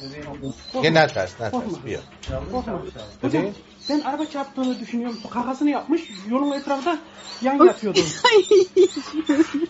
tamam, 0.72 0.82
Gel 0.82 0.92
ne 0.92 1.00
atarsın 1.00 1.36
ne 1.40 1.46
atarsın. 1.46 1.70
Korkma. 1.70 2.50
Korkma. 2.52 2.82
Hocam 3.20 3.44
Sen 3.88 4.00
araba 4.00 4.26
çarptığını 4.26 4.80
düşünüyor 4.80 5.10
musun? 5.10 5.66
Yapmış, 5.66 6.02
yolun 6.30 6.52
etrafında 6.52 6.98
yan 7.42 7.64
yatıyordu. 7.64 8.00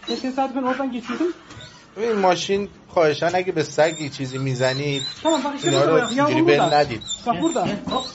Tesadüfen 0.23 0.63
oradan 0.63 0.93
geçiyordum. 0.93 1.33
Bir 1.97 2.15
maşin 2.15 2.71
خواهشان 2.93 3.33
اگه 3.35 3.53
به 3.53 3.63
سگی 3.63 4.09
چیزی 4.17 4.39
می‌زنید 4.39 5.03
اینا 5.63 5.85
رو 5.85 5.95
اینجوری 5.95 6.43
بل 6.43 6.61
ندید 6.61 7.03
بخ 7.27 8.07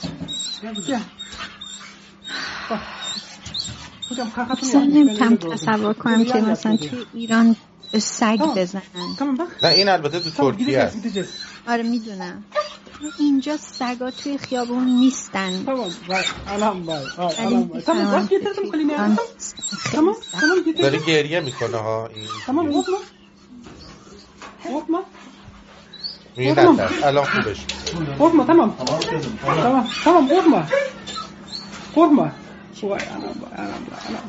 کم 5.18 5.36
تصور 5.36 5.94
کنم 5.94 6.24
که 6.24 6.40
مثلا 6.40 6.76
تو 6.76 6.96
ایران 7.14 7.56
سگ 7.98 8.40
بزنن 8.56 8.82
نه 9.62 9.68
این 9.68 9.88
البته 9.88 10.20
تو 10.20 10.30
ترکیه 10.30 10.80
هست 10.80 10.96
آره 11.66 11.82
می‌دونم 11.82 12.44
اینجا 13.19 13.57
سگا 13.57 14.11
توی 14.11 14.37
خیابون 14.37 14.83
نیستن 14.99 15.51
Tamam 15.65 15.91
bak 16.09 16.25
anam 16.53 16.77
bak. 16.87 17.03
Bak, 17.17 17.39
ولی 17.39 17.55
anam 17.55 17.69
bak. 17.69 17.83
Tamam 17.85 18.05
میفهمم 18.05 18.11
bak 18.13 18.29
که 18.29 18.39
getirdim 18.39 18.55
توی 18.55 18.71
kliniğe. 18.71 18.95
ایران 18.95 19.17
Tamam 19.93 20.15
tamam 20.41 20.57
داره 20.81 20.97
getirdim. 20.97 21.05
گریه 21.07 21.39
میکنه 21.39 21.77
ها 21.77 22.07
این 22.07 22.27
Tamam 22.47 22.65
korkma. 22.73 22.99
Korkma. 24.63 24.99
میگه 26.37 26.51
نترس 26.51 27.03
الان 27.03 27.23
خوبش 27.25 27.57
میشه. 27.59 28.17
Korkma 28.19 28.43
tamam. 28.47 28.69
Tamam 29.63 29.87
tamam 30.03 30.23
korkma. 30.29 30.61
Korkma. 31.95 32.27
Vay 32.89 33.03
anam 33.15 33.35
vay 33.41 33.53
anam 33.63 33.81
vay 33.89 33.99
anam. 34.09 34.25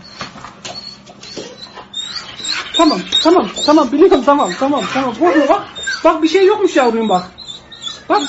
Tamam 2.76 3.00
tamam 3.25 3.46
tamam 3.66 3.87
biliyorum 3.92 4.22
tamam 4.28 4.49
tamam 4.60 4.82
tamam 4.94 5.12
korkma 5.20 5.49
bak. 5.49 5.62
Bak 6.04 6.22
bir 6.22 6.28
şey 6.28 6.46
yokmuş 6.46 6.76
yavrum 6.76 7.08
bak. 7.08 7.25
Bak. 8.08 8.22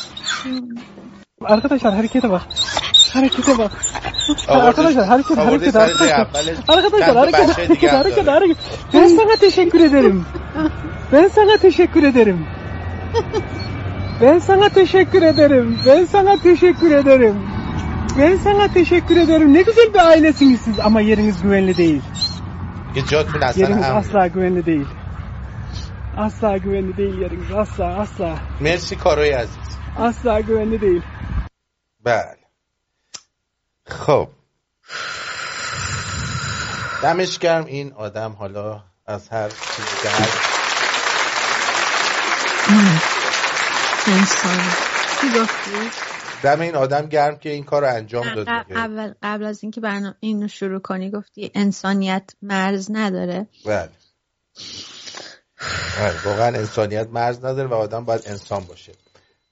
Arkadaşlar 1.45 1.95
harekete 1.95 2.31
bak. 2.31 2.43
Harekete 3.13 3.59
bak. 3.59 3.73
arkadaşlar 4.49 5.07
hareket 5.07 5.37
hareket 5.39 5.77
arkadaşlar. 5.77 6.29
Arkadaşlar 6.69 7.17
hareket 7.17 7.59
hareket 7.59 7.93
hareket 7.93 8.27
hareket. 8.27 8.57
Ben 8.95 9.07
sana 9.09 9.37
teşekkür 9.37 9.81
ederim. 9.81 10.27
Ben 11.13 11.29
sana 11.29 11.57
teşekkür 11.57 12.03
ederim. 12.03 12.47
Ben 14.23 14.39
sana 14.39 14.69
teşekkür 14.69 15.23
ederim. 15.23 15.79
Ben 15.87 16.05
sana 16.05 16.37
teşekkür 16.37 16.91
ederim. 16.91 17.37
Ben 18.19 18.37
sana 18.37 18.69
teşekkür 18.69 19.17
ederim. 19.17 19.55
Ne 19.55 19.63
güzel 19.63 19.95
bir 19.95 20.09
ailesiniz 20.09 20.61
siz 20.61 20.81
ama 20.81 21.01
yeriniz 21.01 21.43
güvenli 21.43 21.77
değil. 21.77 22.03
Yeriniz 23.61 23.85
asla 23.85 24.27
güvenli 24.27 24.67
değil. 24.67 24.87
Asla 26.17 26.57
güvenli 26.57 26.97
değil 26.97 27.19
yeriniz 27.19 27.53
asla 27.53 27.85
asla. 27.85 28.35
Merci 28.61 28.99
Koroy 28.99 29.35
Asla 29.99 30.41
güvenli 30.41 30.81
değil. 30.81 31.03
بله 32.01 32.39
خب 33.87 34.29
دمش 37.03 37.39
گرم 37.39 37.65
این 37.65 37.93
آدم 37.93 38.33
حالا 38.33 38.83
از 39.07 39.29
هر 39.29 39.49
چیزی 39.49 39.97
که؟ 40.03 40.09
دم 46.43 46.61
این 46.61 46.75
آدم 46.77 47.07
گرم 47.07 47.37
که 47.37 47.51
این 47.51 47.65
کار 47.65 47.83
رو 47.83 47.95
انجام 47.95 48.35
داد 48.35 48.47
ق- 48.47 48.69
دیگه. 48.69 48.79
اول 48.81 49.15
قبل 49.23 49.45
از 49.45 49.63
اینکه 49.63 49.81
برنامه 49.81 50.15
اینو 50.21 50.49
شروع 50.49 50.81
کنی 50.81 51.11
گفتی 51.11 51.51
انسانیت 51.55 52.31
مرز 52.43 52.91
نداره 52.91 53.47
بله 53.65 53.91
بله 55.99 56.23
واقعا 56.25 56.47
انسانیت 56.47 57.09
مرز 57.11 57.39
نداره 57.45 57.69
و 57.69 57.75
آدم 57.75 58.05
باید 58.05 58.23
انسان 58.27 58.65
باشه 58.65 58.93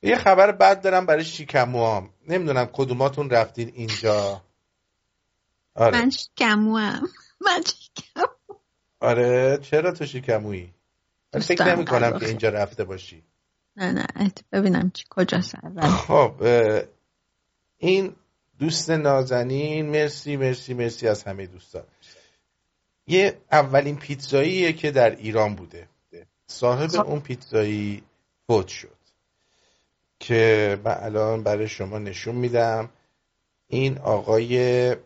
یه 0.04 0.16
خبر 0.16 0.52
بد 0.52 0.82
دارم 0.82 1.06
برای 1.06 1.24
شیکموام 1.24 2.10
نمی‌دونم 2.28 2.64
کدوماتون 2.72 3.30
رفتین 3.30 3.72
اینجا. 3.74 4.42
آره. 5.74 5.98
من 6.00 6.10
شکموام. 6.10 7.08
من 7.40 7.62
شکم 7.62 8.22
آره 9.00 9.58
چرا 9.62 9.92
تو 9.92 10.06
شیکمویی 10.06 10.74
فکر 11.40 11.74
نمی 11.74 11.84
کنم 11.84 12.18
که 12.18 12.26
اینجا 12.26 12.48
رفته 12.48 12.84
باشی. 12.84 13.22
نه 13.76 13.92
نه 13.92 14.32
ببینم 14.52 14.90
چی 14.90 15.04
کجاست 15.10 15.54
اول 15.54 15.82
خب 15.82 16.34
این 17.78 18.16
دوست 18.58 18.90
نازنین 18.90 19.90
مرسی 19.90 20.36
مرسی 20.36 20.74
مرسی 20.74 21.08
از 21.08 21.24
همه 21.24 21.46
دوستان. 21.46 21.82
یه 23.06 23.38
اولین 23.52 23.96
پیتزاییه 23.96 24.72
که 24.72 24.90
در 24.90 25.16
ایران 25.16 25.54
بوده. 25.54 25.88
صاحب 26.46 26.88
خب. 26.88 27.06
اون 27.06 27.20
پیتزایی 27.20 28.02
فوت 28.46 28.68
شد. 28.68 28.93
که 30.28 30.80
من 30.84 30.96
الان 31.00 31.42
برای 31.42 31.68
شما 31.68 31.98
نشون 31.98 32.34
میدم. 32.34 32.90
این 33.68 33.98
آقای 33.98 34.96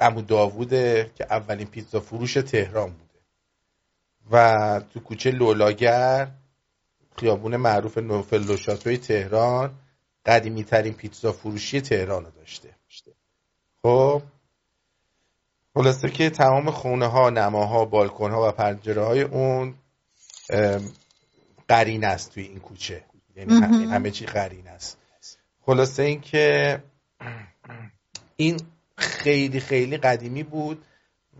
امو 0.00 0.22
داووده 0.22 1.10
که 1.14 1.26
اولین 1.30 1.66
پیتزا 1.66 2.00
فروش 2.00 2.34
تهران 2.34 2.90
بوده. 2.90 3.20
و 4.30 4.80
تو 4.94 5.00
کوچه 5.00 5.30
لولاگر 5.30 6.30
خیابون 7.16 7.56
معروف 7.56 7.98
نوفل 7.98 8.50
و 8.50 8.56
شاتوی 8.56 8.96
تهران 8.96 9.74
قدیمی 10.26 10.64
ترین 10.64 10.94
پیتزا 10.94 11.32
فروشی 11.32 11.80
تهران 11.80 12.24
رو 12.24 12.30
داشته. 12.30 12.74
خب؟ 13.82 14.22
خلاصه 15.74 16.10
که 16.10 16.30
تمام 16.30 16.70
خونه 16.70 17.06
ها 17.06 17.30
نماها 17.30 17.84
بالکن 17.84 18.30
ها 18.30 18.48
و 18.48 18.52
پنجره 18.52 19.04
های 19.04 19.22
اون 19.22 19.74
قرین 21.68 22.04
است 22.04 22.34
توی 22.34 22.42
این 22.42 22.60
کوچه. 22.60 23.04
یعنی. 23.36 23.54
همه, 23.54 23.86
همه 23.86 24.10
چی 24.10 24.26
قرین 24.26 24.68
است 24.68 24.98
خلاصه 25.66 26.02
این 26.02 26.20
که 26.20 26.82
این 28.36 28.60
خیلی 28.96 29.60
خیلی 29.60 29.96
قدیمی 29.96 30.42
بود 30.42 30.84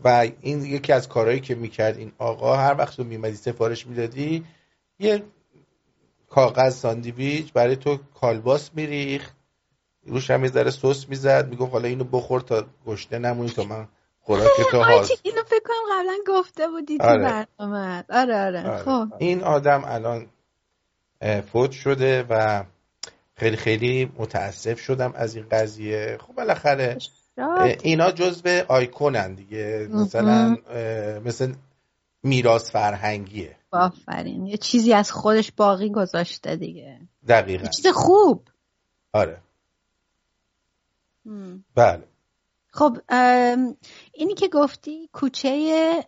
و 0.04 0.26
این 0.40 0.64
یکی 0.64 0.92
از 0.92 1.08
کارهایی 1.08 1.40
که 1.40 1.54
می‌کرد 1.54 1.98
این 1.98 2.12
آقا 2.18 2.56
هر 2.56 2.74
وقت 2.78 2.96
تو 2.96 3.04
میمدی 3.04 3.36
سفارش 3.36 3.86
می‌دادی 3.86 4.44
یه 4.98 5.22
کاغذ 6.30 6.76
ساندویچ 6.76 7.52
برای 7.52 7.76
تو 7.76 7.98
کالباس 8.20 8.70
میریخت 8.74 9.36
روش 10.06 10.30
هم 10.30 10.44
یه 10.44 10.50
ذره 10.50 10.70
سس 10.70 11.08
می‌زد 11.08 11.48
می‌گفت 11.48 11.72
حالا 11.72 11.88
اینو 11.88 12.04
بخور 12.04 12.40
تا 12.40 12.66
گشته 12.86 13.18
نمونی 13.18 13.50
تا 13.50 13.64
من 13.64 13.88
خوراک 14.20 14.50
تو 14.70 14.82
حاضر 14.82 15.14
اینو 15.22 15.42
فکر 15.42 15.60
کنم 15.64 15.98
قبلا 15.98 16.16
گفته 16.26 16.68
بودی 16.68 16.98
تو 16.98 17.04
آره. 17.04 17.22
برنامه 17.22 18.04
آره 18.10 18.46
آره 18.46 18.70
آره. 18.70 18.78
خب 18.78 19.08
این 19.18 19.42
آدم 19.42 19.82
الان 19.86 20.26
فوت 21.52 21.70
شده 21.70 22.22
و 22.30 22.64
خیلی 23.34 23.56
خیلی 23.56 24.12
متاسف 24.16 24.80
شدم 24.80 25.12
از 25.16 25.36
این 25.36 25.46
قضیه. 25.50 26.18
خب 26.20 26.34
بالاخره. 26.34 26.98
اینا 27.82 28.10
جزو 28.10 28.62
آیکونن 28.68 29.34
دیگه. 29.34 29.88
مثلا 29.90 30.56
مثل 31.24 31.54
میراث 32.22 32.70
فرهنگیه. 32.70 33.56
آفرین. 33.70 34.46
یه 34.46 34.56
چیزی 34.56 34.92
از 34.92 35.12
خودش 35.12 35.52
باقی 35.52 35.90
گذاشته 35.90 36.56
دیگه. 36.56 37.00
دقیقا. 37.28 37.64
یه 37.64 37.70
چیز 37.70 37.86
خوب. 37.86 38.48
آره. 39.12 39.40
هم. 41.26 41.64
بله. 41.74 42.02
خب 42.74 42.98
اینی 44.12 44.34
که 44.34 44.48
گفتی 44.48 45.08
کوچه 45.12 46.04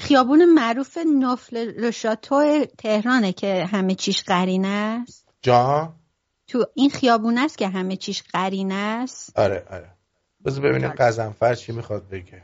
خیابون 0.00 0.44
معروف 0.44 0.98
نفل 0.98 1.56
لشاتو 1.56 2.64
تهرانه 2.78 3.32
که 3.32 3.64
همه 3.64 3.94
چیش 3.94 4.22
قرینه 4.22 4.68
است. 4.68 5.28
جان 5.42 5.94
تو 6.46 6.66
این 6.74 6.90
خیابون 6.90 7.38
است 7.38 7.58
که 7.58 7.68
همه 7.68 7.96
چیش 7.96 8.22
قرینه 8.22 8.74
است. 8.74 9.38
آره 9.38 9.66
آره. 9.70 9.90
بذار 10.44 10.64
ببینیم 10.64 10.90
قزنفر 10.98 11.54
چی 11.54 11.72
می‌خواد 11.72 12.08
بگه. 12.08 12.42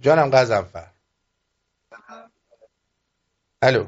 جانم 0.00 0.30
قزنفر. 0.30 0.90
الو. 3.62 3.86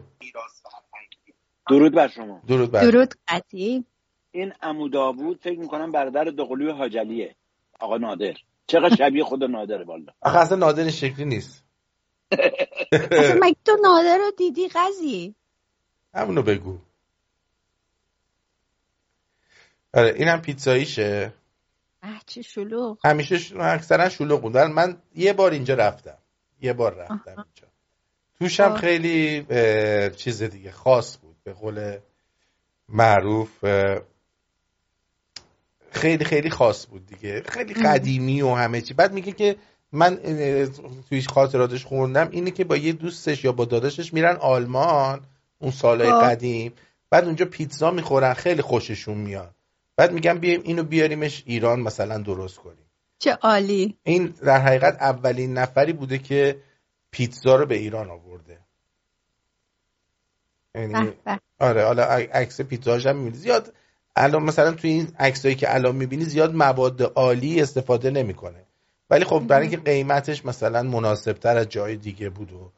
درود 1.71 1.95
بر 1.95 2.09
شما. 2.09 2.43
درود 2.49 2.71
بر 2.71 2.81
درود 2.81 3.15
قطعی 3.29 3.85
این 4.33 4.53
عمو 4.63 4.89
داوود 4.89 5.41
فکر 5.43 5.59
می‌کنم 5.59 5.93
برادر 5.93 6.25
دوقلوی 6.25 6.71
حاجلیه. 6.71 7.35
آقا 7.81 7.97
نادر. 7.97 8.35
چقدر 8.67 8.97
شبیه 8.97 9.25
خود 9.25 9.45
نادره 9.45 9.85
والا. 9.85 10.13
آخه 10.21 10.39
اصلا 10.39 10.57
نادر 10.57 10.91
شکلی 10.91 11.25
نیست. 11.25 11.65
اصلا 12.93 13.39
مگه 13.43 13.57
تو 13.65 13.77
نادر 13.83 14.19
رو 14.19 14.31
دیدی 14.39 14.69
قضی 14.69 15.35
همونو 16.15 16.43
بگو. 16.43 16.79
آره 19.95 20.15
اینم 20.17 20.41
پیتزاییشه. 20.41 21.33
اه 22.03 22.23
چه 22.27 22.43
شلوغ. 22.43 22.99
همیشه 23.05 23.39
ش... 23.39 23.53
اکثرا 23.53 24.09
شلوغ 24.09 24.43
بود. 24.43 24.55
ولی 24.55 24.73
من 24.73 25.03
یه 25.15 25.33
بار 25.33 25.51
اینجا 25.51 25.75
رفتم. 25.75 26.19
یه 26.61 26.73
بار 26.73 26.95
رفتم 26.95 27.21
اینجا. 27.27 27.69
توش 28.39 28.61
هم 28.61 28.73
آه. 28.73 28.79
خیلی 28.79 29.47
اه، 29.51 30.11
چیز 30.11 30.43
دیگه 30.43 30.71
خاص 30.71 31.19
بود. 31.19 31.37
به 31.45 31.53
قول 31.53 31.99
معروف 32.89 33.65
خیلی 35.93 36.25
خیلی 36.25 36.51
خاص 36.51 36.87
بود 36.87 37.07
دیگه. 37.07 37.43
خیلی 37.49 37.75
قدیمی 37.75 38.43
و 38.43 38.55
همه 38.55 38.81
چی. 38.81 38.95
بعد 38.95 39.13
میگه 39.13 39.33
که 39.33 39.57
من 39.93 40.17
توی 41.09 41.23
خاطراتش 41.23 41.85
خوندم 41.85 42.29
اینه 42.31 42.51
که 42.51 42.65
با 42.65 42.77
یه 42.77 42.93
دوستش 42.93 43.45
یا 43.45 43.53
با 43.53 43.65
داداشش 43.65 44.13
میرن 44.13 44.37
آلمان 44.37 45.21
اون 45.59 45.71
سالهای 45.71 46.11
خب. 46.11 46.23
قدیم. 46.23 46.73
بعد 47.11 47.25
اونجا 47.25 47.45
پیتزا 47.45 47.91
می‌خورن 47.91 48.35
خیلی 48.35 48.63
خوششون 48.63 49.19
میاد. 49.19 49.55
بعد 49.97 50.13
میگم 50.13 50.39
بیایم 50.39 50.61
اینو 50.65 50.83
بیاریمش 50.83 51.43
ایران 51.47 51.81
مثلا 51.81 52.19
درست 52.19 52.57
کنیم. 52.57 52.87
چه 53.19 53.33
عالی. 53.33 53.97
این 54.03 54.27
در 54.27 54.61
حقیقت 54.61 55.03
اولین 55.03 55.59
نفری 55.59 55.93
بوده 55.93 56.19
که 56.19 56.57
پیتزا 57.11 57.57
رو 57.57 57.67
به 57.67 57.75
ایران 57.75 58.11
آورده. 58.11 58.59
یعنی 60.75 61.13
آره 61.59 61.85
حالا 61.85 62.05
عکس 62.05 62.61
پیتزاش 62.61 63.07
هم 63.07 63.17
می‌بینی 63.17 63.37
زیاد 63.37 63.75
الان 64.17 64.43
مثلا 64.43 64.73
توی 64.73 64.91
این 64.91 65.09
عکسایی 65.19 65.55
که 65.55 65.75
الان 65.75 65.97
می‌بینی 65.97 66.25
زیاد 66.25 66.55
مواد 66.55 67.03
عالی 67.03 67.61
استفاده 67.61 68.11
نمی‌کنه. 68.11 68.65
ولی 69.11 69.25
خب 69.25 69.39
برای 69.39 69.63
اینکه 69.63 69.77
قیمتش 69.77 70.47
مثلا 70.47 70.83
مناسب 70.83 71.33
تر 71.33 71.57
از 71.57 71.69
جای 71.69 71.97
دیگه 71.97 72.29
بود 72.29 72.53
و 72.53 72.73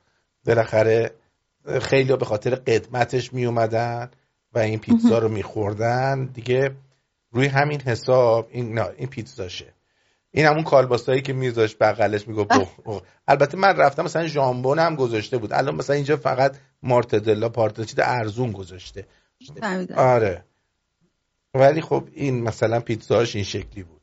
بالاخره 0.46 1.10
خیلی 1.82 2.16
به 2.16 2.24
خاطر 2.24 2.54
قدمتش 2.54 3.32
می 3.32 3.44
اومدن 3.44 4.10
و 4.52 4.58
این 4.58 4.78
پیتزا 4.78 5.18
رو 5.18 5.28
میخوردن 5.28 6.24
دیگه 6.24 6.70
روی 7.32 7.46
همین 7.46 7.80
حساب 7.80 8.48
این 8.50 8.78
نه 8.78 8.88
این 8.96 9.08
پیتزاشه. 9.08 9.66
این 10.30 10.46
همون 10.46 10.62
کالباسایی 10.62 11.22
که 11.22 11.32
میذاش 11.32 11.76
بغلش 11.80 12.28
می‌گفت 12.28 12.50
البته 13.28 13.56
من 13.56 13.76
رفتم 13.76 14.04
مثلا 14.04 14.26
ژامبون 14.26 14.78
هم 14.78 14.96
گذاشته 14.96 15.38
بود. 15.38 15.52
الان 15.52 15.74
مثلا 15.74 15.96
اینجا 15.96 16.16
فقط 16.16 16.56
مارتدلا 16.82 17.48
پارتچید 17.48 18.00
ارزون 18.00 18.52
گذاشته. 18.52 19.06
آره. 19.96 20.44
ولی 21.54 21.80
خب 21.80 22.08
این 22.12 22.42
مثلا 22.42 22.80
پیتزاش 22.80 23.34
این 23.34 23.44
شکلی 23.44 23.82
بود. 23.82 24.00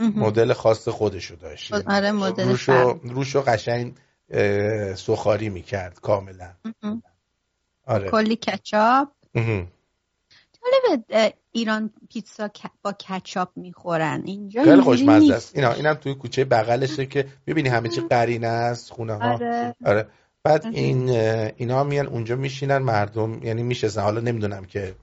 مدل 0.00 0.52
خاص 0.52 0.88
خودشو 0.88 1.34
داشت. 1.34 1.72
آره 1.72 2.12
مدل 2.12 2.48
روشو, 2.48 3.00
روشو 3.02 3.42
قشنگ 3.42 3.94
سخاری 4.96 5.48
می‌کرد 5.48 6.00
کاملا. 6.00 6.50
آره. 7.86 8.10
کلی 8.10 8.36
کچاپ. 8.36 9.08
جالب 9.34 11.04
ایران 11.52 11.90
پیتزا 12.08 12.50
با 12.82 12.92
کچاپ 12.92 13.50
می‌خورن. 13.56 14.22
اینجا 14.24 14.64
خیلی 14.64 14.80
خوشمزه 14.80 15.34
است. 15.34 15.56
اینا 15.56 15.72
اینم 15.72 15.94
توی 15.94 16.14
کوچه 16.14 16.44
بغلشه 16.44 17.06
که 17.06 17.26
می‌بینی 17.46 17.68
همه 17.68 17.88
چی 17.88 18.00
قرینه 18.00 18.46
است 18.46 18.92
خونه 18.92 19.12
ها. 19.12 19.32
آره. 19.32 19.74
آره. 19.84 20.08
بعد 20.42 20.66
این 20.66 21.10
اینا 21.56 21.84
میان 21.84 22.06
اونجا 22.06 22.36
میشینن 22.36 22.78
مردم 22.78 23.42
یعنی 23.42 23.62
میشستن. 23.62 24.02
حالا 24.02 24.20
نمی‌دونم 24.20 24.64
که 24.64 24.94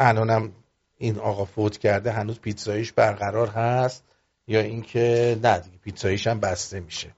الانم 0.00 0.52
این 0.98 1.18
آقا 1.18 1.44
فوت 1.44 1.78
کرده 1.78 2.12
هنوز 2.12 2.40
پیتزاییش 2.40 2.92
برقرار 2.92 3.48
هست 3.48 4.04
یا 4.48 4.60
اینکه 4.60 5.38
نه 5.42 5.58
دیگه 5.58 5.78
پیتزاییش 5.78 6.26
هم 6.26 6.40
بسته 6.40 6.80
میشه. 6.80 7.10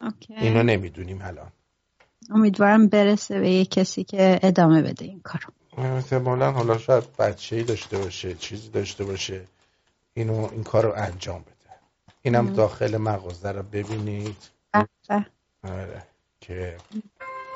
اوکی. 0.00 0.34
اینو 0.34 0.62
نمی‌دونیم 0.62 1.22
الان. 1.22 1.52
امیدوارم 2.30 2.88
برسه 2.88 3.40
به 3.40 3.50
یه 3.50 3.64
کسی 3.64 4.04
که 4.04 4.40
ادامه 4.42 4.82
بده 4.82 5.04
این 5.04 5.20
کارو. 5.20 5.44
احتمالا 5.78 6.52
حالا 6.52 6.78
شاید 6.78 7.16
بچه 7.16 7.56
ای 7.56 7.62
داشته 7.62 7.98
باشه 7.98 8.34
چیزی 8.34 8.68
داشته 8.68 9.04
باشه 9.04 9.44
اینو 10.14 10.48
این 10.52 10.64
کار 10.64 10.84
رو 10.84 10.92
انجام 10.96 11.40
بده. 11.40 11.52
اینم 12.22 12.52
داخل 12.52 12.96
مغازه 12.96 13.52
رو 13.52 13.62
ببینید. 13.62 14.36
آره 15.64 16.02
که 16.40 16.76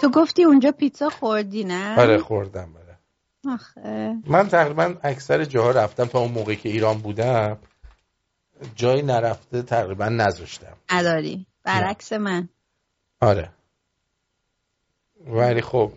تو 0.01 0.11
گفتی 0.11 0.45
اونجا 0.45 0.73
پیتزا 0.73 1.09
خوردی 1.11 1.65
نه؟ 1.65 1.99
آره 2.01 2.19
خوردم. 2.19 2.73
بره 2.73 2.86
آخه 3.49 4.17
من 4.27 4.49
تقریبا 4.49 4.97
اکثر 5.03 5.45
جاها 5.45 5.71
رفتم 5.71 6.05
تا 6.05 6.19
اون 6.19 6.33
موقعی 6.33 6.57
که 6.57 6.69
ایران 6.69 6.99
بودم 6.99 7.59
جایی 8.75 9.03
نرفته 9.03 9.63
تقریبا 9.63 10.09
نذاشتم. 10.09 10.77
نداری 10.93 11.47
برعکس 11.63 12.13
من. 12.13 12.49
آره. 13.21 13.53
ولی 15.27 15.63
خب. 15.63 15.93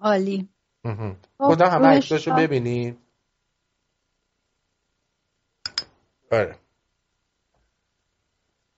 عالی. 0.00 0.48
خدا 1.38 1.70
همه 1.70 1.86
عکساشو 1.86 2.34
ببینید. 2.34 2.98
آره. 6.32 6.58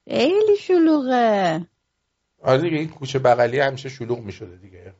خیلی 0.08 0.56
شلوغه. 0.56 1.66
آره 2.42 2.62
دیگه 2.62 2.76
این 2.78 2.88
کوچه 2.88 3.18
بغلی 3.18 3.60
همیشه 3.60 3.88
شلوغ 3.88 4.18
می 4.18 4.32
شده 4.32 4.56
دیگه. 4.56 4.94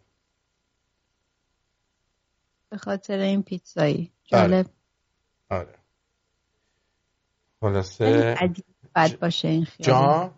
به 2.70 2.78
خاطر 2.78 3.18
این 3.18 3.42
پیتزایی. 3.42 4.12
جالب. 4.24 4.66
آره, 5.50 5.60
آره. 5.60 5.74
خلاصه 7.60 8.36
بد 8.94 9.18
باشه 9.18 9.48
این 9.48 9.64
خیابون. 9.64 9.86
جا؟ 9.86 10.34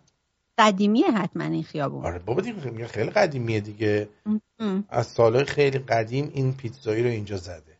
قدیمیه 0.57 1.11
حتما 1.11 1.43
این 1.43 1.63
خیابون. 1.63 2.05
آره 2.05 2.19
بابا 2.19 2.41
دیگه 2.41 2.87
خیلی 2.87 3.09
قدیمیه 3.09 3.59
دیگه. 3.59 4.09
از 4.89 5.07
سالهای 5.07 5.45
خیلی 5.45 5.79
قدیم 5.79 6.31
این 6.33 6.53
پیتزایی 6.53 7.03
رو 7.03 7.09
اینجا 7.09 7.37
زده. 7.37 7.77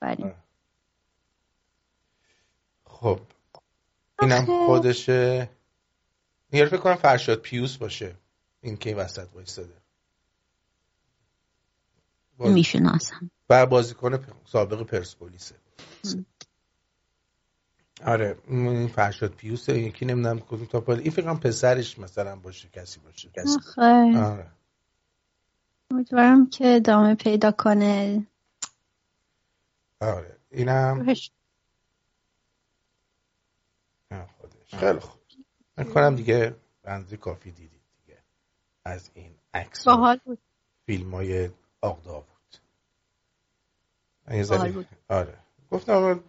بله 0.00 0.34
خب 2.84 3.20
اینم 4.22 4.66
خودشه. 4.66 5.48
این 6.58 6.66
فکر 6.66 6.76
کنم 6.76 6.94
فرشاد 6.94 7.38
پیوس 7.38 7.76
باشه. 7.76 8.16
این 8.60 8.76
که 8.76 8.90
این 8.90 8.98
وسط 8.98 9.28
وایستاده. 9.34 9.74
باز... 12.38 12.52
می‌شناسم. 12.52 13.30
و 13.50 13.66
بازیکن 13.66 14.26
سابق 14.44 14.82
پرسپولیسه. 14.82 15.54
آره 18.04 18.38
این 18.48 18.88
فرشاد 18.88 19.30
پیوسه 19.30 19.78
یکی 19.78 20.04
نمی‌دونم 20.04 20.40
کدوم 20.40 20.66
تا 20.66 20.92
این 20.92 21.10
فکر 21.10 21.22
کنم 21.22 21.40
پسرش 21.40 21.98
مثلا 21.98 22.36
باشه 22.36 22.68
کسی 22.68 23.00
باشه. 23.00 23.30
کسی 23.36 23.58
آره. 23.80 24.50
امیدوارم 25.90 26.50
که 26.50 26.74
ادامه 26.76 27.14
پیدا 27.14 27.50
کنه. 27.50 28.26
آره 30.00 30.36
اینم 30.50 30.98
خودش. 31.04 31.30
خیلی 34.66 34.98
خوب. 34.98 35.23
من 35.78 35.84
کنم 35.84 36.16
دیگه 36.16 36.56
بنزی 36.82 37.16
کافی 37.16 37.50
دیدید 37.50 37.80
دیگه. 38.06 38.18
از 38.84 39.10
این 39.14 39.32
عکس 39.54 39.88
بود. 40.24 40.38
فیلم 40.86 41.14
های 41.14 41.50
آقدا 41.80 42.20
بود. 42.20 42.56
بود. 44.72 44.86
آره. 45.08 45.34
گفتم 45.70 46.24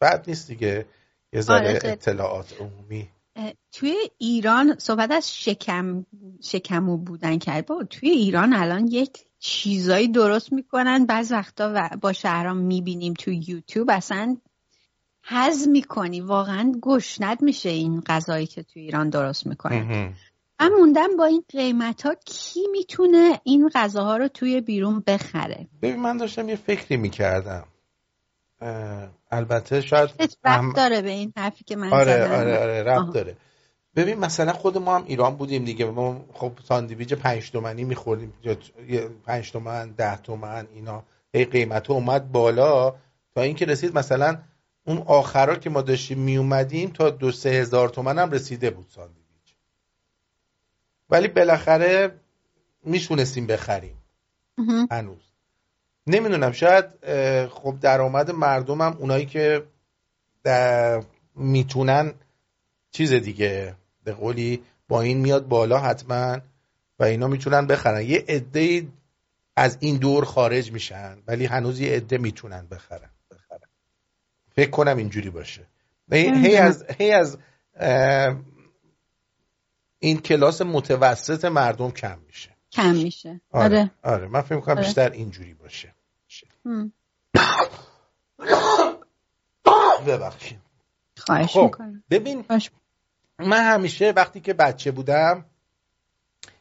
بعد 0.00 0.24
نیست 0.28 0.48
دیگه. 0.48 0.86
یه 1.32 1.40
ذره 1.40 1.68
آره 1.68 1.80
اطلاعات 1.84 2.60
عمومی. 2.60 3.08
توی 3.72 3.94
ایران 4.18 4.78
صحبت 4.78 5.10
از 5.10 5.34
شکم 5.34 6.06
شکمو 6.40 6.96
بودن 6.96 7.38
کرد. 7.38 7.66
با 7.66 7.84
توی 7.84 8.10
ایران 8.10 8.52
الان 8.52 8.86
یک 8.86 9.26
چیزایی 9.38 10.08
درست 10.08 10.52
می‌کنن. 10.52 11.06
بعض 11.06 11.32
وقتا 11.32 11.88
با 12.00 12.12
شهرام 12.12 12.56
می‌بینیم 12.56 13.14
توی 13.14 13.44
یوتیوب. 13.48 13.90
اصلا 13.90 14.36
حز 15.24 15.68
می‌کنی. 15.68 16.20
واقعا 16.20 16.72
گشنت 16.82 17.42
میشه 17.42 17.68
این 17.68 18.02
غذایی 18.06 18.46
که 18.46 18.62
توی 18.62 18.82
ایران 18.82 19.10
درست 19.10 19.46
می‌کنه 19.46 20.12
من 20.60 20.68
موندم 20.78 21.16
با 21.18 21.24
این 21.24 21.44
قیمت 21.48 22.06
ها 22.06 22.14
کی 22.24 22.60
می‌تونه 22.72 23.40
این 23.44 23.70
غذاها 23.74 24.16
رو 24.16 24.28
توی 24.28 24.60
بیرون 24.60 25.02
بخره؟ 25.06 25.66
ببین 25.82 26.00
من 26.00 26.16
داشتم 26.16 26.48
یه 26.48 26.56
فکری 26.56 26.96
می‌کردم. 26.96 27.64
البته 29.30 29.80
شاید 29.80 30.10
رفت 30.44 30.76
داره 30.76 31.02
به 31.02 31.10
این 31.10 31.32
حرفی 31.36 31.64
که 31.64 31.76
من 31.76 31.92
آره 31.92 32.38
آره 32.38 32.58
آره 32.58 32.82
رفت 32.82 33.12
داره. 33.12 33.36
ببین 33.96 34.18
مثلا 34.18 34.52
خود 34.52 34.78
ما 34.78 34.96
هم 34.96 35.04
ایران 35.06 35.36
بودیم 35.36 35.64
دیگه. 35.64 35.84
ما 35.84 36.24
خب 36.32 36.52
ساندویچ 36.64 37.12
پنج 37.14 37.50
تومنی 37.50 37.84
میخوردیم. 37.84 38.32
پنج 39.26 39.52
تومن 39.52 39.90
ده 39.90 40.16
تومن 40.16 40.66
اینا. 40.74 41.02
هی 41.34 41.44
قیمت 41.44 41.90
اومد 41.90 42.32
بالا. 42.32 42.94
تا 43.34 43.42
اینکه 43.42 43.64
رسید 43.64 43.98
مثلا 43.98 44.38
اون 44.84 44.98
آخرا 44.98 45.56
که 45.56 45.70
ما 45.70 45.82
داشتیم 45.82 46.18
می 46.18 46.36
اومدیم 46.36 46.90
تا 46.90 47.10
دو 47.10 47.32
سه 47.32 47.48
هزار 47.48 47.88
تومن 47.88 48.18
هم 48.18 48.30
رسیده 48.30 48.70
بود 48.70 48.86
ساندویچ. 48.88 49.54
ولی 51.10 51.28
بالاخره 51.28 52.14
میشونستیم 52.84 53.46
بخریم. 53.46 53.96
هنوز. 54.90 55.22
نمی‌دونم 56.06 56.52
شاید 56.52 56.84
خب 57.48 57.76
درآمد 57.80 58.30
مردم 58.30 58.80
هم 58.80 58.96
اونایی 58.98 59.26
که 59.26 59.64
می‌تونن 61.34 62.12
چیز 62.90 63.12
دیگه 63.12 63.74
به 64.04 64.12
قولی 64.12 64.62
با 64.88 65.00
این 65.00 65.18
میاد 65.18 65.48
بالا 65.48 65.78
حتما 65.78 66.38
و 66.98 67.04
اینا 67.04 67.28
می‌تونن 67.28 67.66
بخرن. 67.66 68.02
یه 68.02 68.24
عده 68.28 68.88
از 69.56 69.76
این 69.80 69.96
دور 69.96 70.24
خارج 70.24 70.72
میشن 70.72 71.18
ولی 71.26 71.46
هنوز 71.46 71.80
یه 71.80 71.92
عده 71.92 72.18
می‌تونن 72.18 72.66
بخرن. 72.70 73.10
فکر 74.56 74.70
کنم 74.70 74.96
اینجوری 74.96 75.30
باشه. 75.30 75.66
هی 76.12 76.56
از 76.56 76.84
هی 76.98 77.12
از 77.12 77.38
این 79.98 80.18
کلاس 80.18 80.62
متوسط 80.62 81.44
مردم 81.44 81.90
کم 81.90 82.18
میشه. 82.26 82.56
کم 82.72 82.94
میشه. 82.94 83.40
آره 83.50 83.64
آره. 83.64 83.90
آره. 84.02 84.28
من 84.28 84.40
فکر 84.40 84.54
می‌کنم 84.54 84.74
آره. 84.76 84.86
بیشتر 84.86 85.10
اینجوری 85.10 85.54
باشه. 85.54 85.94
ببخشید. 90.06 90.60
خواهش 91.16 91.50
خب 91.52 91.62
می‌کنم. 91.62 92.04
ببین 92.10 92.42
خواهش 92.42 92.70
من 93.38 93.72
همیشه 93.72 94.12
وقتی 94.16 94.40
که 94.40 94.54
بچه 94.54 94.90
بودم 94.90 95.44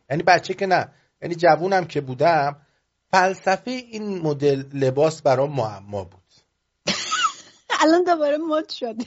یعنی 0.09 0.23
بچه 0.23 0.53
که 0.53 0.65
نه 0.65 0.89
یعنی 1.21 1.35
جوونم 1.35 1.85
که 1.85 2.01
بودم 2.01 2.61
فلسفه 3.11 3.71
این 3.71 4.21
مدل 4.21 4.63
لباس 4.73 5.21
برام 5.21 5.55
معما 5.55 6.03
بود. 6.03 6.20
الان 7.81 8.03
دوباره 8.03 8.37
مد 8.37 8.69
شده. 8.69 9.05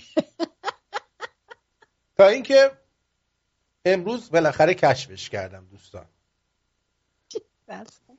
تا 2.16 2.28
اینکه 2.28 2.78
امروز 3.84 4.30
بالاخره 4.30 4.74
کشفش 4.74 5.30
کردم 5.30 5.66
دوستان. 5.66 6.06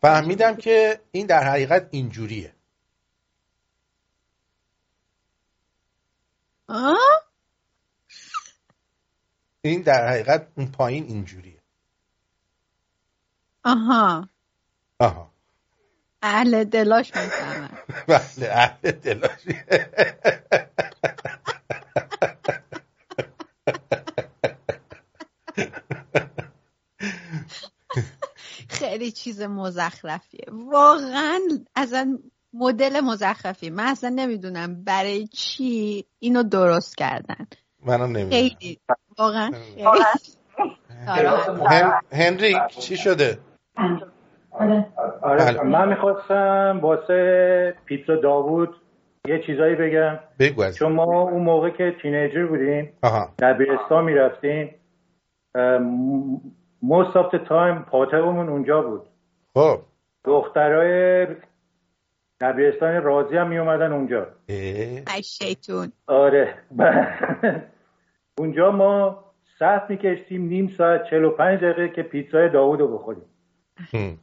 فهمیدم 0.01 0.55
که 0.55 1.01
این 1.11 1.27
در 1.27 1.43
حقیقت 1.43 1.87
اینجوریه. 1.91 2.55
آه؟ 6.67 6.97
این 9.61 9.81
در 9.81 10.07
حقیقت 10.07 10.51
اون 10.57 10.71
پایین 10.71 11.03
اینجوریه. 11.03 11.61
آها. 13.63 14.29
آها. 14.99 15.34
اهل 16.25 16.63
دلاش 16.63 17.11
می‌فهمن. 17.15 17.69
بله 18.07 18.49
اهل 18.51 18.91
دلاری 18.91 19.55
خیلی 28.69 29.11
چیز 29.11 29.41
مزخرفیه. 29.41 30.45
واقعا 30.51 31.39
اصلا 31.75 32.19
مدل 32.53 32.99
مزخرفیه. 32.99 33.69
من 33.69 33.87
اصلا 33.87 34.09
نمی‌دونم 34.09 34.83
برای 34.83 35.27
چی 35.27 36.05
اینو 36.19 36.43
درست 36.43 36.97
کردن. 36.97 37.47
منم 37.85 38.03
نمی‌دونم. 38.03 38.29
خیلی. 38.29 38.79
واقعا. 39.17 39.51
هنریک 42.11 42.57
چی 42.79 42.97
شده؟ 42.97 43.39
آره. 44.59 44.85
بله. 45.21 45.63
من 45.63 45.89
می‌خواستم 45.89 46.79
واسه 46.81 47.73
پیتزا 47.85 48.15
داوود 48.15 48.75
یه 49.27 49.43
چیزایی 49.45 49.75
بگم. 49.75 50.19
بگو 50.39 50.71
چون 50.71 50.91
ما 50.91 51.21
اون 51.21 51.43
موقع 51.43 51.69
که 51.69 51.95
تینیجر 52.01 52.45
بودیم 52.45 52.93
دبیرستان 53.39 54.03
می‌رفتیم 54.03 54.75
most 56.83 57.13
of 57.15 57.31
the 57.31 57.39
time 57.49 57.89
پاترمون 57.89 58.49
اونجا 58.49 58.81
بود. 58.81 59.01
خب. 59.53 59.79
دخترای 60.25 61.27
دبیرستان 62.41 63.03
رازی 63.03 63.37
هم 63.37 63.47
میومدن 63.47 63.91
اونجا. 63.91 64.27
ای 64.47 65.23
شیطون. 65.23 65.91
آره. 66.07 66.53
اونجا 68.39 68.71
ما 68.71 69.23
صف 69.59 69.89
میکشتیم 69.89 70.41
نیم 70.41 70.73
ساعت 70.77 71.09
45 71.09 71.59
دقیقه 71.59 71.89
که 71.89 72.03
پیتزای 72.03 72.49
داوود 72.49 72.79
رو 72.79 72.97
بخوریم. 72.97 73.23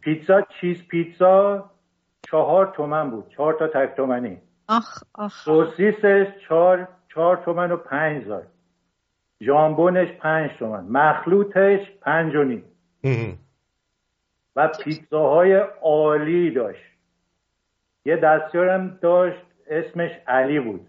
پیتزا 0.00 0.40
چیز 0.60 0.88
پیتزا 0.88 1.70
چهار 2.22 2.72
تومن 2.76 3.10
بود. 3.10 3.28
چهار 3.28 3.54
تا 3.54 3.66
تک 3.66 3.96
تومنی. 3.96 4.38
آخ 4.68 5.02
آخ. 5.14 5.44
سوسیسش 5.44 6.26
چهار 6.48 6.88
چهار 7.14 7.36
تومن 7.44 7.72
و 7.72 7.76
پنج 7.76 8.24
زار. 8.24 8.46
ژامبونش 9.40 10.08
پنج 10.12 10.50
تومن. 10.58 10.84
مخلوطش 10.84 11.90
پنج 12.00 12.34
و 12.34 12.42
نیم. 12.42 12.64
و 14.56 14.68
پیتزاهای 14.84 15.54
عالی 15.82 16.50
داشت. 16.50 16.92
یه 18.04 18.16
دستیارم 18.16 18.98
داشت 19.02 19.46
اسمش 19.66 20.10
علی 20.26 20.60
بود. 20.60 20.86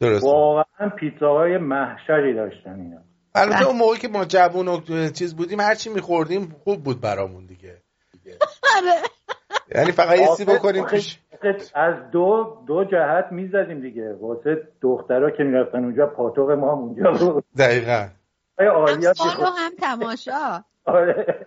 درست 0.00 0.24
واقعا 0.24 0.88
پیتزاهای 0.96 1.58
محشری 1.58 2.34
داشتن 2.34 2.80
اینا. 2.80 3.09
البته 3.34 3.66
اون 3.66 3.76
موقعی 3.76 3.98
که 3.98 4.08
ما 4.08 4.24
جوون 4.24 4.68
و 4.68 4.80
چیز 5.10 5.36
بودیم 5.36 5.60
هرچی 5.60 5.90
میخوردیم 5.90 6.56
خوب 6.64 6.82
بود 6.82 7.00
برامون 7.00 7.46
دیگه. 7.46 7.82
آره. 8.76 9.00
یعنی 9.74 9.92
فقط 9.92 10.18
یه 10.18 10.26
سی 10.26 10.44
بکنیم 10.44 10.84
آخه 10.84 11.00
از 11.74 11.94
دو 12.12 12.56
دو 12.66 12.84
جهت 12.84 13.24
می‌زدیم 13.30 13.80
دیگه. 13.80 14.12
واسه 14.20 14.68
دخترها 14.82 15.30
که 15.30 15.42
می‌رفتن 15.42 15.78
اونجا 15.84 16.06
پاتوق 16.06 16.50
ما 16.50 16.72
هم 16.72 16.78
اونجا 16.78 17.32
بود. 17.32 17.44
دقیقا. 17.58 18.08
هم 18.58 18.66
عالیت 18.66 19.12
سال 19.12 19.26
و 19.26 19.30
می‌خورد. 19.30 19.52
هم 19.56 19.72
تماشا. 19.80 20.64
آره. 20.84 21.46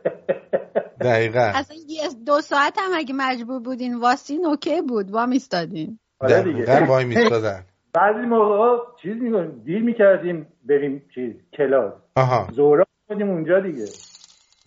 دقیقا. 1.02 1.52
اصلا 1.56 1.78
یه 1.88 2.10
دو 2.26 2.42
ساعت 2.42 2.78
هم 2.78 2.92
اگه 2.96 3.14
مجبور 3.18 3.60
بودین 3.60 4.00
واسین 4.00 4.46
اوکی 4.46 4.82
بود. 4.82 5.12
وا 5.12 5.26
میستادین 5.26 6.00
آره 6.20 6.44
دیگه. 6.44 6.64
دقیقا 6.64 6.86
وای 6.94 7.06
میستادن. 7.06 7.66
بعضی 7.94 8.26
موقع 8.26 8.78
چیز 9.02 9.16
می‌کنیم 9.22 9.62
دیل 9.66 9.82
می‌کردیم 9.82 10.48
بریم 10.66 11.06
چیز 11.16 11.34
کلاس. 11.54 11.94
آها. 12.16 12.48
زورا 12.52 12.86
بودیم 13.08 13.30
اونجا 13.30 13.60
دیگه. 13.60 13.86